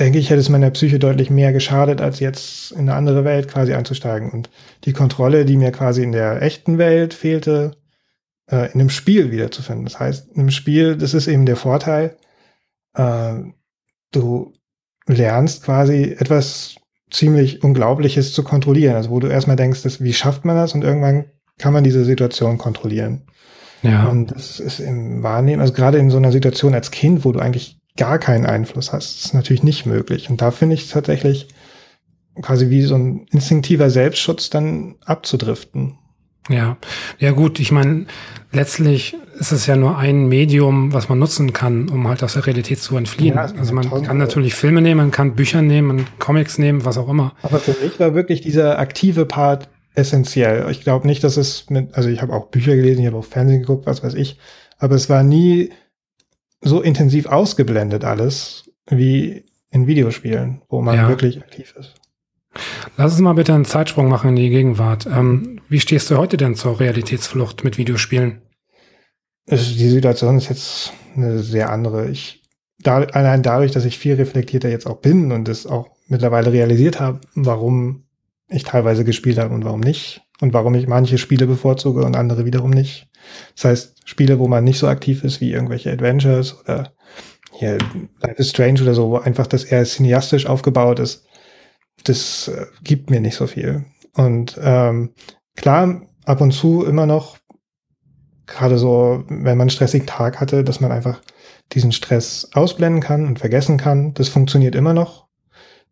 denke 0.00 0.18
ich, 0.18 0.30
hätte 0.30 0.40
es 0.40 0.48
meiner 0.48 0.70
Psyche 0.70 0.98
deutlich 0.98 1.30
mehr 1.30 1.52
geschadet, 1.52 2.00
als 2.00 2.20
jetzt 2.20 2.72
in 2.72 2.80
eine 2.80 2.94
andere 2.94 3.24
Welt 3.24 3.48
quasi 3.48 3.74
einzusteigen. 3.74 4.30
Und 4.30 4.50
die 4.84 4.92
Kontrolle, 4.92 5.44
die 5.44 5.56
mir 5.56 5.70
quasi 5.70 6.02
in 6.02 6.12
der 6.12 6.42
echten 6.42 6.78
Welt 6.78 7.14
fehlte, 7.14 7.76
äh, 8.50 8.72
in 8.72 8.80
einem 8.80 8.90
Spiel 8.90 9.30
wiederzufinden. 9.30 9.84
Das 9.84 10.00
heißt, 10.00 10.30
in 10.32 10.40
einem 10.40 10.50
Spiel, 10.50 10.96
das 10.96 11.14
ist 11.14 11.28
eben 11.28 11.46
der 11.46 11.56
Vorteil, 11.56 12.16
äh, 12.94 13.34
du 14.12 14.54
lernst 15.06 15.64
quasi 15.64 16.16
etwas 16.18 16.76
ziemlich 17.10 17.62
Unglaubliches 17.62 18.32
zu 18.32 18.42
kontrollieren. 18.42 18.96
Also 18.96 19.10
wo 19.10 19.20
du 19.20 19.26
erstmal 19.26 19.56
denkst, 19.56 19.82
dass, 19.82 20.02
wie 20.02 20.14
schafft 20.14 20.44
man 20.44 20.56
das? 20.56 20.74
Und 20.74 20.82
irgendwann 20.82 21.26
kann 21.58 21.72
man 21.72 21.84
diese 21.84 22.04
Situation 22.04 22.56
kontrollieren. 22.56 23.26
Ja. 23.82 24.08
Und 24.08 24.30
das 24.30 24.60
ist 24.60 24.80
im 24.80 25.22
Wahrnehmen, 25.22 25.60
also 25.60 25.72
gerade 25.72 25.98
in 25.98 26.10
so 26.10 26.16
einer 26.16 26.32
Situation 26.32 26.74
als 26.74 26.90
Kind, 26.90 27.24
wo 27.24 27.32
du 27.32 27.40
eigentlich 27.40 27.79
gar 28.00 28.18
keinen 28.18 28.46
Einfluss 28.46 28.94
hast. 28.94 29.26
ist 29.26 29.34
natürlich 29.34 29.62
nicht 29.62 29.84
möglich. 29.84 30.30
Und 30.30 30.40
da 30.40 30.50
finde 30.50 30.74
ich 30.74 30.84
es 30.84 30.88
tatsächlich 30.88 31.48
quasi 32.40 32.70
wie 32.70 32.80
so 32.80 32.94
ein 32.94 33.26
instinktiver 33.30 33.90
Selbstschutz 33.90 34.48
dann 34.48 34.94
abzudriften. 35.04 35.98
Ja, 36.48 36.78
ja 37.18 37.32
gut, 37.32 37.60
ich 37.60 37.70
meine, 37.70 38.06
letztlich 38.52 39.14
ist 39.38 39.52
es 39.52 39.66
ja 39.66 39.76
nur 39.76 39.98
ein 39.98 40.28
Medium, 40.28 40.94
was 40.94 41.10
man 41.10 41.18
nutzen 41.18 41.52
kann, 41.52 41.90
um 41.90 42.08
halt 42.08 42.24
aus 42.24 42.32
der 42.32 42.46
Realität 42.46 42.78
zu 42.78 42.96
entfliehen. 42.96 43.34
Ja, 43.34 43.42
also 43.42 43.74
man 43.74 43.90
kann 44.02 44.16
natürlich 44.16 44.54
Filme 44.54 44.80
nehmen, 44.80 44.96
man 44.98 45.10
kann 45.10 45.34
Bücher 45.34 45.60
nehmen, 45.60 45.88
man 45.88 46.06
Comics 46.18 46.56
nehmen, 46.56 46.86
was 46.86 46.96
auch 46.96 47.08
immer. 47.08 47.34
Aber 47.42 47.58
für 47.58 47.76
mich 47.84 48.00
war 48.00 48.14
wirklich 48.14 48.40
dieser 48.40 48.78
aktive 48.78 49.26
Part 49.26 49.68
essentiell. 49.94 50.66
Ich 50.70 50.80
glaube 50.80 51.06
nicht, 51.06 51.22
dass 51.22 51.36
es 51.36 51.68
mit, 51.68 51.94
also 51.94 52.08
ich 52.08 52.22
habe 52.22 52.32
auch 52.32 52.46
Bücher 52.46 52.74
gelesen, 52.74 53.02
ich 53.02 53.06
habe 53.08 53.18
auch 53.18 53.24
Fernsehen 53.24 53.60
geguckt, 53.60 53.84
was 53.84 54.02
weiß 54.02 54.14
ich, 54.14 54.38
aber 54.78 54.94
es 54.94 55.10
war 55.10 55.22
nie 55.22 55.70
so 56.60 56.80
intensiv 56.80 57.26
ausgeblendet 57.26 58.04
alles 58.04 58.70
wie 58.88 59.44
in 59.70 59.86
Videospielen, 59.86 60.62
wo 60.68 60.82
man 60.82 60.96
ja. 60.96 61.08
wirklich 61.08 61.40
aktiv 61.40 61.74
ist. 61.78 61.94
Lass 62.96 63.12
uns 63.12 63.20
mal 63.20 63.34
bitte 63.34 63.54
einen 63.54 63.64
Zeitsprung 63.64 64.08
machen 64.08 64.30
in 64.30 64.36
die 64.36 64.50
Gegenwart. 64.50 65.06
Ähm, 65.06 65.60
wie 65.68 65.80
stehst 65.80 66.10
du 66.10 66.16
heute 66.16 66.36
denn 66.36 66.56
zur 66.56 66.80
Realitätsflucht 66.80 67.62
mit 67.62 67.78
Videospielen? 67.78 68.42
Also 69.48 69.72
die 69.72 69.88
Situation 69.88 70.36
ist 70.36 70.48
jetzt 70.48 70.92
eine 71.16 71.38
sehr 71.38 71.70
andere. 71.70 72.10
Ich, 72.10 72.42
da, 72.78 72.98
allein 72.98 73.42
dadurch, 73.42 73.70
dass 73.70 73.84
ich 73.84 73.98
viel 73.98 74.14
reflektierter 74.14 74.68
jetzt 74.68 74.86
auch 74.86 74.98
bin 74.98 75.32
und 75.32 75.48
es 75.48 75.66
auch 75.66 75.90
mittlerweile 76.08 76.52
realisiert 76.52 76.98
habe, 77.00 77.20
warum 77.34 78.04
ich 78.48 78.64
teilweise 78.64 79.04
gespielt 79.04 79.38
habe 79.38 79.54
und 79.54 79.64
warum 79.64 79.80
nicht 79.80 80.22
und 80.40 80.52
warum 80.52 80.74
ich 80.74 80.88
manche 80.88 81.18
Spiele 81.18 81.46
bevorzuge 81.46 82.04
und 82.04 82.16
andere 82.16 82.44
wiederum 82.44 82.70
nicht. 82.70 83.08
Das 83.54 83.64
heißt, 83.64 83.99
Spiele, 84.10 84.40
wo 84.40 84.48
man 84.48 84.64
nicht 84.64 84.80
so 84.80 84.88
aktiv 84.88 85.22
ist 85.22 85.40
wie 85.40 85.52
irgendwelche 85.52 85.92
Adventures 85.92 86.58
oder 86.58 86.92
hier 87.52 87.78
Life 88.20 88.38
is 88.38 88.50
Strange 88.50 88.82
oder 88.82 88.92
so, 88.92 89.10
wo 89.10 89.18
einfach 89.18 89.46
das 89.46 89.62
eher 89.62 89.84
cineastisch 89.84 90.46
aufgebaut 90.46 90.98
ist, 90.98 91.26
das 92.02 92.48
äh, 92.48 92.66
gibt 92.82 93.08
mir 93.08 93.20
nicht 93.20 93.36
so 93.36 93.46
viel. 93.46 93.84
Und 94.14 94.58
ähm, 94.60 95.14
klar, 95.54 96.02
ab 96.24 96.40
und 96.40 96.50
zu 96.50 96.84
immer 96.84 97.06
noch, 97.06 97.38
gerade 98.48 98.78
so, 98.78 99.22
wenn 99.28 99.56
man 99.56 99.60
einen 99.60 99.70
stressigen 99.70 100.08
Tag 100.08 100.40
hatte, 100.40 100.64
dass 100.64 100.80
man 100.80 100.90
einfach 100.90 101.22
diesen 101.72 101.92
Stress 101.92 102.50
ausblenden 102.52 103.00
kann 103.00 103.28
und 103.28 103.38
vergessen 103.38 103.76
kann. 103.76 104.12
Das 104.14 104.28
funktioniert 104.28 104.74
immer 104.74 104.92
noch. 104.92 105.28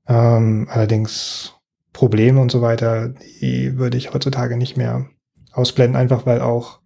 Ähm, 0.08 0.66
allerdings 0.68 1.54
Probleme 1.92 2.40
und 2.40 2.50
so 2.50 2.62
weiter, 2.62 3.10
die 3.40 3.78
würde 3.78 3.96
ich 3.96 4.12
heutzutage 4.12 4.56
nicht 4.56 4.76
mehr 4.76 5.06
ausblenden, 5.52 5.94
einfach 5.94 6.26
weil 6.26 6.40
auch 6.40 6.80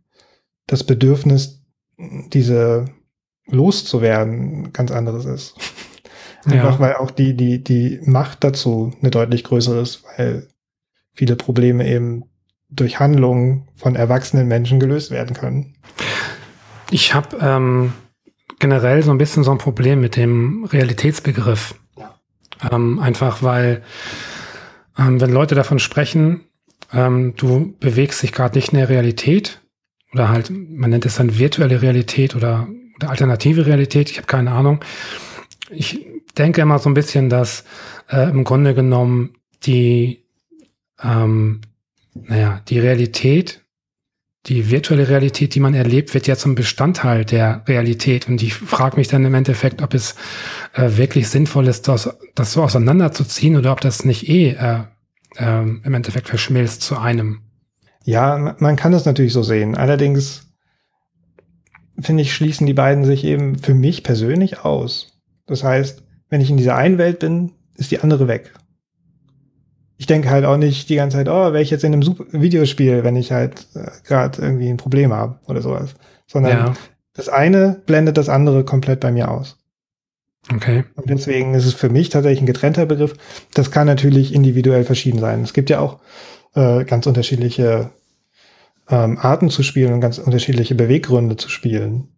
das 0.66 0.84
Bedürfnis, 0.84 1.62
diese 1.98 2.86
loszuwerden, 3.47 4.72
ganz 4.72 4.90
anderes 4.90 5.24
ist. 5.24 5.55
Einfach 6.44 6.74
ja. 6.74 6.80
weil 6.80 6.94
auch 6.94 7.10
die, 7.10 7.36
die, 7.36 7.62
die 7.62 8.01
Macht 8.05 8.43
dazu 8.43 8.93
eine 9.01 9.10
deutlich 9.10 9.44
größere 9.44 9.80
ist, 9.80 10.02
weil 10.16 10.48
viele 11.14 11.36
Probleme 11.36 11.89
eben 11.89 12.24
durch 12.68 12.98
Handlungen 12.98 13.68
von 13.76 13.94
erwachsenen 13.94 14.48
Menschen 14.48 14.80
gelöst 14.80 15.10
werden 15.10 15.36
können. 15.36 15.76
Ich 16.90 17.14
habe 17.14 17.39
ähm, 17.40 17.93
generell 18.59 19.02
so 19.02 19.10
ein 19.10 19.18
bisschen 19.18 19.44
so 19.44 19.51
ein 19.51 19.59
Problem 19.59 20.01
mit 20.01 20.16
dem 20.16 20.64
Realitätsbegriff. 20.64 21.74
Ja. 21.97 22.14
Ähm, 22.70 22.98
einfach 22.98 23.43
weil, 23.43 23.82
ähm, 24.98 25.20
wenn 25.20 25.30
Leute 25.30 25.55
davon 25.55 25.78
sprechen, 25.78 26.40
ähm, 26.93 27.34
du 27.36 27.74
bewegst 27.80 28.22
dich 28.22 28.32
gerade 28.32 28.59
nicht 28.59 28.72
in 28.72 28.78
der 28.78 28.89
Realität, 28.89 29.61
oder 30.12 30.28
halt, 30.28 30.51
man 30.51 30.90
nennt 30.90 31.06
es 31.06 31.16
dann 31.16 31.39
virtuelle 31.39 31.82
Realität 31.82 32.36
oder, 32.36 32.68
oder 32.97 33.10
alternative 33.10 33.66
Realität, 33.66 34.10
ich 34.10 34.18
habe 34.18 34.26
keine 34.26 34.52
Ahnung. 34.52 34.80
Ich 35.70 36.06
denke 36.36 36.60
immer 36.60 36.78
so 36.78 36.90
ein 36.90 36.94
bisschen, 36.94 37.30
dass 37.30 37.64
äh, 38.10 38.28
im 38.30 38.44
Grunde 38.44 38.74
genommen 38.74 39.34
die, 39.64 40.24
ähm, 41.02 41.62
naja, 42.14 42.60
die 42.68 42.78
Realität, 42.78 43.62
die 44.47 44.70
virtuelle 44.70 45.09
Realität, 45.09 45.55
die 45.55 45.60
man 45.60 45.74
erlebt, 45.74 46.14
wird 46.14 46.26
ja 46.26 46.36
zum 46.36 46.55
Bestandteil 46.55 47.24
der 47.24 47.62
Realität. 47.68 48.28
Und 48.28 48.43
ich 48.43 48.55
frage 48.55 48.97
mich 48.97 49.09
dann 49.09 49.24
im 49.24 49.34
Endeffekt, 49.34 49.82
ob 49.82 49.94
es 49.94 50.16
äh, 50.74 50.97
wirklich 50.97 51.28
sinnvoll 51.28 51.68
ist, 51.68 51.86
das, 51.86 52.16
das 52.34 52.52
so 52.52 52.62
auseinanderzuziehen 52.62 53.56
oder 53.56 53.72
ob 53.72 53.80
das 53.80 54.05
nicht 54.05 54.28
eh 54.28 54.51
äh, 54.51 54.80
äh, 55.36 55.62
im 55.62 55.94
Endeffekt 55.94 56.28
verschmilzt 56.28 56.82
zu 56.82 56.98
einem. 56.98 57.43
Ja, 58.05 58.57
man 58.59 58.77
kann 58.77 58.93
es 58.93 59.05
natürlich 59.05 59.33
so 59.33 59.43
sehen. 59.43 59.77
Allerdings 59.77 60.53
finde 61.99 62.23
ich, 62.23 62.35
schließen 62.35 62.66
die 62.66 62.74
beiden 62.74 63.05
sich 63.05 63.24
eben 63.24 63.57
für 63.57 63.74
mich 63.74 64.03
persönlich 64.03 64.65
aus. 64.65 65.20
Das 65.47 65.62
heißt, 65.62 66.03
wenn 66.29 66.41
ich 66.41 66.51
in 66.51 66.57
dieser 66.57 66.77
einen 66.77 66.99
Welt 66.99 67.19
bin, 67.19 67.53
ist 67.77 67.91
die 67.91 68.01
andere 68.01 68.29
weg. 68.29 68.53
Ich 69.99 70.07
denke 70.07 70.31
halt 70.31 70.45
auch 70.45 70.57
nicht 70.57 70.89
die 70.89 70.97
ganze 70.97 71.19
Zeit, 71.19 71.29
oh, 71.29 71.53
wäre 71.53 71.62
ich 71.62 71.70
jetzt 71.70 71.85
in 71.85 71.93
einem 71.93 72.03
Super 72.03 72.24
Videospiel, 72.33 73.05
wenn 73.05 73.15
ich 73.15 73.31
halt 73.31 73.66
äh, 73.74 73.91
gerade 74.05 74.43
irgendwie 74.43 74.69
ein 74.69 74.77
Problem 74.77 75.12
habe 75.12 75.39
oder 75.47 75.62
sowas. 75.62 75.95
Sondern 76.27 76.53
ja. 76.53 76.74
das 77.15 77.29
eine 77.29 77.83
blendet 77.87 78.16
das 78.16 78.29
andere 78.29 78.65
komplett 78.65 79.01
bei 79.01 79.12
mir 79.12 79.31
aus. 79.31 79.59
Okay. 80.53 80.85
Und 80.97 81.09
deswegen 81.09 81.55
ist 81.55 81.66
es 81.66 81.74
für 81.74 81.89
mich 81.89 82.09
tatsächlich 82.09 82.43
ein 82.43 82.47
getrennter 82.47 82.87
Begriff. 82.87 83.15
Das 83.55 83.70
kann 83.70 83.87
natürlich 83.87 84.35
individuell 84.35 84.85
verschieden 84.85 85.20
sein. 85.20 85.43
Es 85.43 85.53
gibt 85.53 85.70
ja 85.70 85.79
auch 85.79 86.01
äh, 86.55 86.85
ganz 86.85 87.07
unterschiedliche 87.07 87.91
ähm, 88.89 89.19
Arten 89.19 89.51
zu 89.51 89.62
spielen 89.62 89.93
und 89.93 90.01
ganz 90.01 90.19
unterschiedliche 90.19 90.74
Beweggründe 90.74 91.37
zu 91.37 91.49
spielen. 91.49 92.09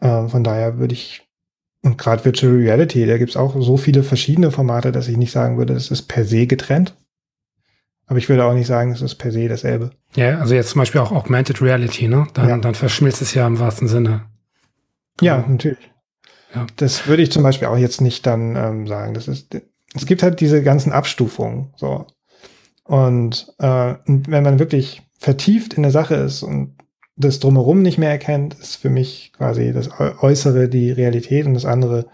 Äh, 0.00 0.28
von 0.28 0.44
daher 0.44 0.78
würde 0.78 0.94
ich, 0.94 1.28
und 1.82 1.98
gerade 1.98 2.24
Virtual 2.24 2.54
Reality, 2.54 3.06
da 3.06 3.18
gibt 3.18 3.30
es 3.30 3.36
auch 3.36 3.54
so 3.60 3.76
viele 3.76 4.02
verschiedene 4.02 4.50
Formate, 4.50 4.92
dass 4.92 5.08
ich 5.08 5.16
nicht 5.16 5.32
sagen 5.32 5.58
würde, 5.58 5.74
es 5.74 5.90
ist 5.90 6.02
per 6.02 6.24
se 6.24 6.46
getrennt. 6.46 6.94
Aber 8.06 8.18
ich 8.18 8.28
würde 8.28 8.44
auch 8.44 8.54
nicht 8.54 8.66
sagen, 8.66 8.90
es 8.90 9.02
ist 9.02 9.16
per 9.16 9.32
se 9.32 9.48
dasselbe. 9.48 9.90
Ja, 10.14 10.38
also 10.38 10.54
jetzt 10.54 10.70
zum 10.70 10.80
Beispiel 10.80 11.00
auch 11.02 11.12
Augmented 11.12 11.60
Reality, 11.60 12.08
ne? 12.08 12.26
Dann, 12.32 12.48
ja. 12.48 12.56
dann 12.56 12.74
verschmilzt 12.74 13.20
es 13.20 13.34
ja 13.34 13.46
im 13.46 13.58
wahrsten 13.58 13.86
Sinne. 13.86 14.24
Ja, 15.20 15.44
natürlich. 15.46 15.90
Ja. 16.54 16.66
Das 16.76 17.06
würde 17.06 17.22
ich 17.22 17.30
zum 17.30 17.42
Beispiel 17.42 17.68
auch 17.68 17.76
jetzt 17.76 18.00
nicht 18.00 18.26
dann 18.26 18.56
ähm, 18.56 18.86
sagen. 18.86 19.12
Das 19.12 19.28
ist, 19.28 19.54
es 19.94 20.06
gibt 20.06 20.22
halt 20.22 20.40
diese 20.40 20.62
ganzen 20.62 20.92
Abstufungen. 20.92 21.74
So. 21.76 22.06
Und 22.88 23.52
äh, 23.58 23.94
wenn 24.06 24.42
man 24.42 24.58
wirklich 24.58 25.02
vertieft 25.18 25.74
in 25.74 25.82
der 25.82 25.92
Sache 25.92 26.14
ist 26.14 26.42
und 26.42 26.74
das 27.16 27.38
drumherum 27.38 27.82
nicht 27.82 27.98
mehr 27.98 28.10
erkennt, 28.10 28.54
ist 28.54 28.76
für 28.76 28.88
mich 28.88 29.32
quasi 29.36 29.72
das 29.72 29.90
Äußere 29.98 30.68
die 30.68 30.90
Realität 30.90 31.44
und 31.44 31.54
das 31.54 31.66
andere 31.66 32.06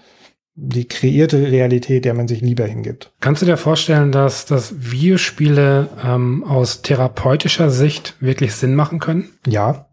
die 0.56 0.86
kreierte 0.86 1.50
Realität, 1.50 2.04
der 2.04 2.14
man 2.14 2.28
sich 2.28 2.40
lieber 2.40 2.64
hingibt. 2.64 3.12
Kannst 3.20 3.42
du 3.42 3.46
dir 3.46 3.56
vorstellen, 3.56 4.12
dass, 4.12 4.46
dass 4.46 4.74
Videospiele 4.92 5.88
ähm, 6.04 6.44
aus 6.44 6.82
therapeutischer 6.82 7.70
Sicht 7.70 8.16
wirklich 8.20 8.54
Sinn 8.54 8.74
machen 8.74 8.98
können? 8.98 9.30
Ja. 9.46 9.88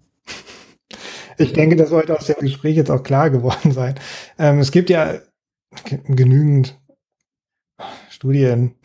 Ich 1.37 1.53
denke, 1.53 1.75
das 1.75 1.89
sollte 1.89 2.17
aus 2.17 2.27
dem 2.27 2.35
Gespräch 2.39 2.75
jetzt 2.75 2.91
auch 2.91 3.03
klar 3.03 3.29
geworden 3.29 3.71
sein. 3.71 3.95
Ähm, 4.37 4.59
es 4.59 4.71
gibt 4.71 4.89
ja 4.89 5.15
genügend 6.07 6.79
Studien, 8.09 8.75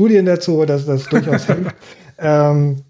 Studien 0.00 0.24
dazu, 0.24 0.64
dass 0.64 0.86
das 0.86 1.04
durchaus 1.08 1.44
hilft. 1.46 1.76
Ähm, 2.16 2.84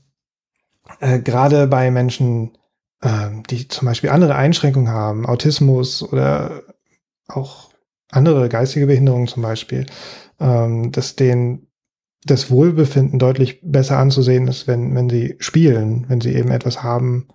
äh, 1.01 1.19
Gerade 1.19 1.67
bei 1.67 1.91
Menschen, 1.91 2.57
äh, 3.03 3.31
die 3.51 3.67
zum 3.67 3.87
Beispiel 3.87 4.11
andere 4.11 4.37
Einschränkungen 4.37 4.93
haben, 4.93 5.27
Autismus 5.27 6.05
oder 6.05 6.63
auch 7.27 7.73
andere 8.13 8.49
geistige 8.49 8.87
Behinderungen 8.87 9.27
zum 9.27 9.43
Beispiel, 9.43 9.87
ähm, 10.39 10.93
dass 10.93 11.17
denen 11.17 11.67
das 12.27 12.49
Wohlbefinden 12.49 13.19
deutlich 13.19 13.61
besser 13.61 13.99
anzusehen 13.99 14.47
ist, 14.47 14.69
wenn, 14.69 14.95
wenn 14.95 15.11
sie 15.11 15.35
spielen, 15.41 16.05
wenn 16.09 16.21
sie 16.21 16.35
eben 16.35 16.53
etwas 16.53 16.85
haben, 16.85 17.27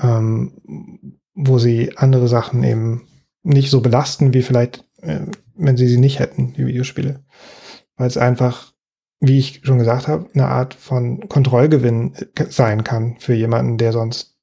ähm, 0.00 1.12
wo 1.34 1.58
sie 1.58 1.94
andere 1.98 2.28
Sachen 2.28 2.64
eben 2.64 3.06
nicht 3.42 3.70
so 3.70 3.82
belasten, 3.82 4.32
wie 4.32 4.42
vielleicht, 4.42 4.82
äh, 5.02 5.26
wenn 5.56 5.76
sie 5.76 5.88
sie 5.88 5.98
nicht 5.98 6.20
hätten, 6.20 6.54
die 6.54 6.64
Videospiele. 6.64 7.22
Weil 7.96 8.06
es 8.06 8.16
einfach, 8.16 8.73
wie 9.26 9.38
ich 9.38 9.60
schon 9.64 9.78
gesagt 9.78 10.08
habe, 10.08 10.28
eine 10.34 10.48
Art 10.48 10.74
von 10.74 11.28
Kontrollgewinn 11.28 12.14
sein 12.48 12.84
kann 12.84 13.16
für 13.18 13.34
jemanden, 13.34 13.78
der 13.78 13.92
sonst 13.92 14.36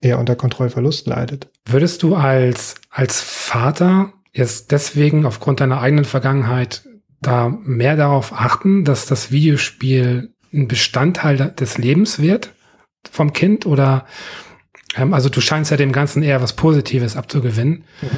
eher 0.00 0.18
unter 0.18 0.36
Kontrollverlust 0.36 1.06
leidet. 1.06 1.50
Würdest 1.66 2.02
du 2.02 2.14
als, 2.14 2.76
als 2.90 3.20
Vater 3.20 4.12
jetzt 4.32 4.70
deswegen 4.70 5.26
aufgrund 5.26 5.60
deiner 5.60 5.80
eigenen 5.80 6.04
Vergangenheit 6.04 6.84
da 7.20 7.48
mehr 7.48 7.96
darauf 7.96 8.32
achten, 8.32 8.84
dass 8.84 9.06
das 9.06 9.32
Videospiel 9.32 10.34
ein 10.52 10.68
Bestandteil 10.68 11.36
des 11.36 11.78
Lebens 11.78 12.20
wird 12.20 12.52
vom 13.10 13.32
Kind 13.32 13.66
oder 13.66 14.06
ähm, 14.96 15.14
also 15.14 15.28
du 15.28 15.40
scheinst 15.40 15.70
ja 15.70 15.76
dem 15.76 15.92
Ganzen 15.92 16.22
eher 16.22 16.40
was 16.42 16.54
Positives 16.54 17.16
abzugewinnen. 17.16 17.84
Mhm. 18.00 18.08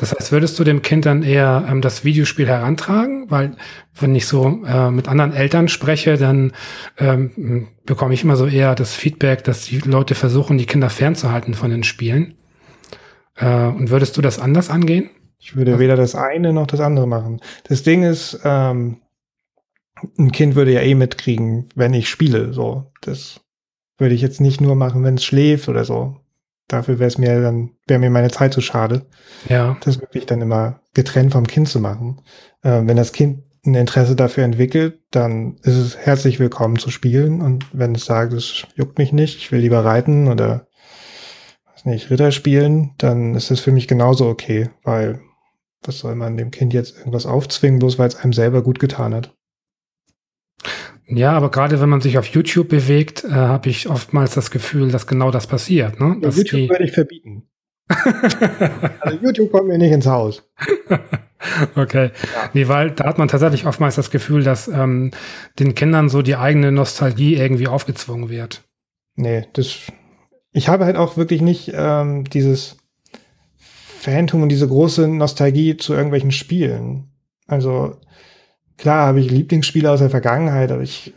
Das 0.00 0.14
heißt, 0.14 0.32
würdest 0.32 0.58
du 0.58 0.64
dem 0.64 0.80
Kind 0.80 1.04
dann 1.04 1.22
eher 1.22 1.66
ähm, 1.68 1.82
das 1.82 2.04
Videospiel 2.04 2.48
herantragen? 2.48 3.30
Weil 3.30 3.54
wenn 3.94 4.14
ich 4.14 4.26
so 4.26 4.64
äh, 4.64 4.90
mit 4.90 5.08
anderen 5.08 5.34
Eltern 5.34 5.68
spreche, 5.68 6.16
dann 6.16 6.52
ähm, 6.96 7.68
bekomme 7.84 8.14
ich 8.14 8.24
immer 8.24 8.36
so 8.36 8.46
eher 8.46 8.74
das 8.74 8.94
Feedback, 8.94 9.44
dass 9.44 9.66
die 9.66 9.76
Leute 9.80 10.14
versuchen, 10.14 10.56
die 10.56 10.64
Kinder 10.64 10.88
fernzuhalten 10.88 11.52
von 11.52 11.70
den 11.70 11.84
Spielen. 11.84 12.38
Äh, 13.36 13.66
und 13.66 13.90
würdest 13.90 14.16
du 14.16 14.22
das 14.22 14.38
anders 14.38 14.70
angehen? 14.70 15.10
Ich 15.38 15.54
würde 15.54 15.78
weder 15.78 15.96
das 15.96 16.14
eine 16.14 16.54
noch 16.54 16.66
das 16.66 16.80
andere 16.80 17.06
machen. 17.06 17.42
Das 17.64 17.82
Ding 17.82 18.02
ist, 18.02 18.40
ähm, 18.42 19.02
ein 20.18 20.32
Kind 20.32 20.54
würde 20.54 20.72
ja 20.72 20.80
eh 20.80 20.94
mitkriegen, 20.94 21.68
wenn 21.74 21.92
ich 21.92 22.08
spiele. 22.08 22.54
So, 22.54 22.90
das 23.02 23.42
würde 23.98 24.14
ich 24.14 24.22
jetzt 24.22 24.40
nicht 24.40 24.62
nur 24.62 24.76
machen, 24.76 25.04
wenn 25.04 25.16
es 25.16 25.24
schläft 25.24 25.68
oder 25.68 25.84
so. 25.84 26.16
Dafür 26.70 27.00
wäre 27.00 27.08
es 27.08 27.18
mir 27.18 27.42
dann, 27.42 27.70
wäre 27.86 27.98
mir 27.98 28.10
meine 28.10 28.30
Zeit 28.30 28.52
zu 28.52 28.60
schade. 28.60 29.06
Ja. 29.48 29.76
Das 29.82 30.00
wirklich 30.00 30.26
dann 30.26 30.40
immer 30.40 30.80
getrennt 30.94 31.32
vom 31.32 31.46
Kind 31.46 31.68
zu 31.68 31.80
machen. 31.80 32.22
Ähm, 32.62 32.86
wenn 32.86 32.96
das 32.96 33.12
Kind 33.12 33.42
ein 33.66 33.74
Interesse 33.74 34.14
dafür 34.14 34.44
entwickelt, 34.44 35.00
dann 35.10 35.56
ist 35.62 35.76
es 35.76 35.96
herzlich 35.96 36.38
willkommen 36.38 36.78
zu 36.78 36.90
spielen. 36.90 37.40
Und 37.42 37.66
wenn 37.72 37.94
es 37.94 38.04
sagt, 38.04 38.32
es 38.32 38.64
juckt 38.76 38.98
mich 38.98 39.12
nicht, 39.12 39.36
ich 39.36 39.50
will 39.50 39.60
lieber 39.60 39.84
reiten 39.84 40.28
oder 40.28 40.68
weiß 41.66 41.86
nicht, 41.86 42.10
Ritter 42.10 42.30
spielen, 42.30 42.92
dann 42.98 43.34
ist 43.34 43.50
es 43.50 43.60
für 43.60 43.72
mich 43.72 43.88
genauso 43.88 44.28
okay, 44.28 44.70
weil 44.84 45.20
was 45.82 45.98
soll 45.98 46.14
man 46.14 46.36
dem 46.36 46.50
Kind 46.50 46.72
jetzt 46.72 46.96
irgendwas 46.96 47.26
aufzwingen, 47.26 47.80
bloß 47.80 47.98
weil 47.98 48.08
es 48.08 48.16
einem 48.16 48.32
selber 48.32 48.62
gut 48.62 48.78
getan 48.78 49.14
hat? 49.14 49.34
Ja, 51.10 51.32
aber 51.32 51.50
gerade 51.50 51.80
wenn 51.80 51.88
man 51.88 52.00
sich 52.00 52.18
auf 52.18 52.26
YouTube 52.26 52.68
bewegt, 52.68 53.24
äh, 53.24 53.30
habe 53.30 53.68
ich 53.68 53.88
oftmals 53.88 54.34
das 54.34 54.50
Gefühl, 54.50 54.90
dass 54.90 55.06
genau 55.06 55.30
das 55.30 55.46
passiert. 55.46 55.98
Ne? 56.00 56.16
Ja, 56.22 56.28
YouTube 56.28 56.70
würde 56.70 56.84
ich 56.84 56.92
verbieten. 56.92 57.48
also 59.00 59.18
YouTube 59.20 59.50
kommt 59.50 59.66
mir 59.68 59.78
nicht 59.78 59.90
ins 59.90 60.06
Haus. 60.06 60.48
okay. 61.74 62.10
Ja. 62.34 62.50
Nee, 62.52 62.68
weil 62.68 62.92
da 62.92 63.06
hat 63.06 63.18
man 63.18 63.26
tatsächlich 63.26 63.66
oftmals 63.66 63.96
das 63.96 64.10
Gefühl, 64.10 64.44
dass 64.44 64.68
ähm, 64.68 65.10
den 65.58 65.74
Kindern 65.74 66.08
so 66.08 66.22
die 66.22 66.36
eigene 66.36 66.70
Nostalgie 66.70 67.34
irgendwie 67.34 67.66
aufgezwungen 67.66 68.28
wird. 68.28 68.62
Nee, 69.16 69.46
das. 69.52 69.78
Ich 70.52 70.68
habe 70.68 70.84
halt 70.84 70.96
auch 70.96 71.16
wirklich 71.16 71.42
nicht 71.42 71.72
ähm, 71.74 72.24
dieses 72.24 72.76
Phantom 73.56 74.42
und 74.42 74.48
diese 74.48 74.66
große 74.66 75.08
Nostalgie 75.08 75.76
zu 75.76 75.92
irgendwelchen 75.92 76.32
Spielen. 76.32 77.10
Also 77.46 77.96
klar 78.80 79.06
habe 79.06 79.20
ich 79.20 79.30
Lieblingsspiele 79.30 79.90
aus 79.90 80.00
der 80.00 80.10
Vergangenheit, 80.10 80.72
aber 80.72 80.82
ich 80.82 81.12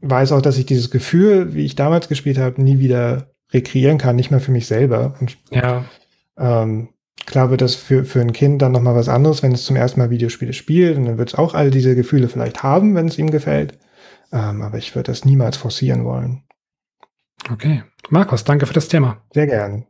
weiß 0.00 0.32
auch, 0.32 0.40
dass 0.40 0.56
ich 0.56 0.64
dieses 0.64 0.90
Gefühl, 0.90 1.54
wie 1.54 1.66
ich 1.66 1.76
damals 1.76 2.08
gespielt 2.08 2.38
habe, 2.38 2.62
nie 2.62 2.78
wieder 2.78 3.30
rekreieren 3.52 3.98
kann, 3.98 4.16
nicht 4.16 4.30
mehr 4.30 4.40
für 4.40 4.52
mich 4.52 4.66
selber. 4.66 5.14
Und, 5.20 5.36
ja. 5.50 5.84
Ähm, 6.38 6.88
klar 7.26 7.50
wird 7.50 7.60
das 7.60 7.74
für, 7.74 8.04
für 8.04 8.20
ein 8.20 8.32
Kind 8.32 8.62
dann 8.62 8.72
nochmal 8.72 8.94
was 8.94 9.08
anderes, 9.08 9.42
wenn 9.42 9.52
es 9.52 9.64
zum 9.64 9.76
ersten 9.76 10.00
Mal 10.00 10.10
Videospiele 10.10 10.54
spielt 10.54 10.96
und 10.96 11.04
dann 11.04 11.18
wird 11.18 11.28
es 11.30 11.34
auch 11.34 11.52
all 11.54 11.70
diese 11.70 11.94
Gefühle 11.94 12.28
vielleicht 12.28 12.62
haben, 12.62 12.94
wenn 12.94 13.08
es 13.08 13.18
ihm 13.18 13.30
gefällt. 13.30 13.78
Ähm, 14.32 14.62
aber 14.62 14.78
ich 14.78 14.94
würde 14.94 15.12
das 15.12 15.26
niemals 15.26 15.58
forcieren 15.58 16.04
wollen. 16.04 16.42
Okay. 17.52 17.82
Markus, 18.08 18.44
danke 18.44 18.66
für 18.66 18.74
das 18.74 18.88
Thema. 18.88 19.22
Sehr 19.32 19.46
gern. 19.46 19.86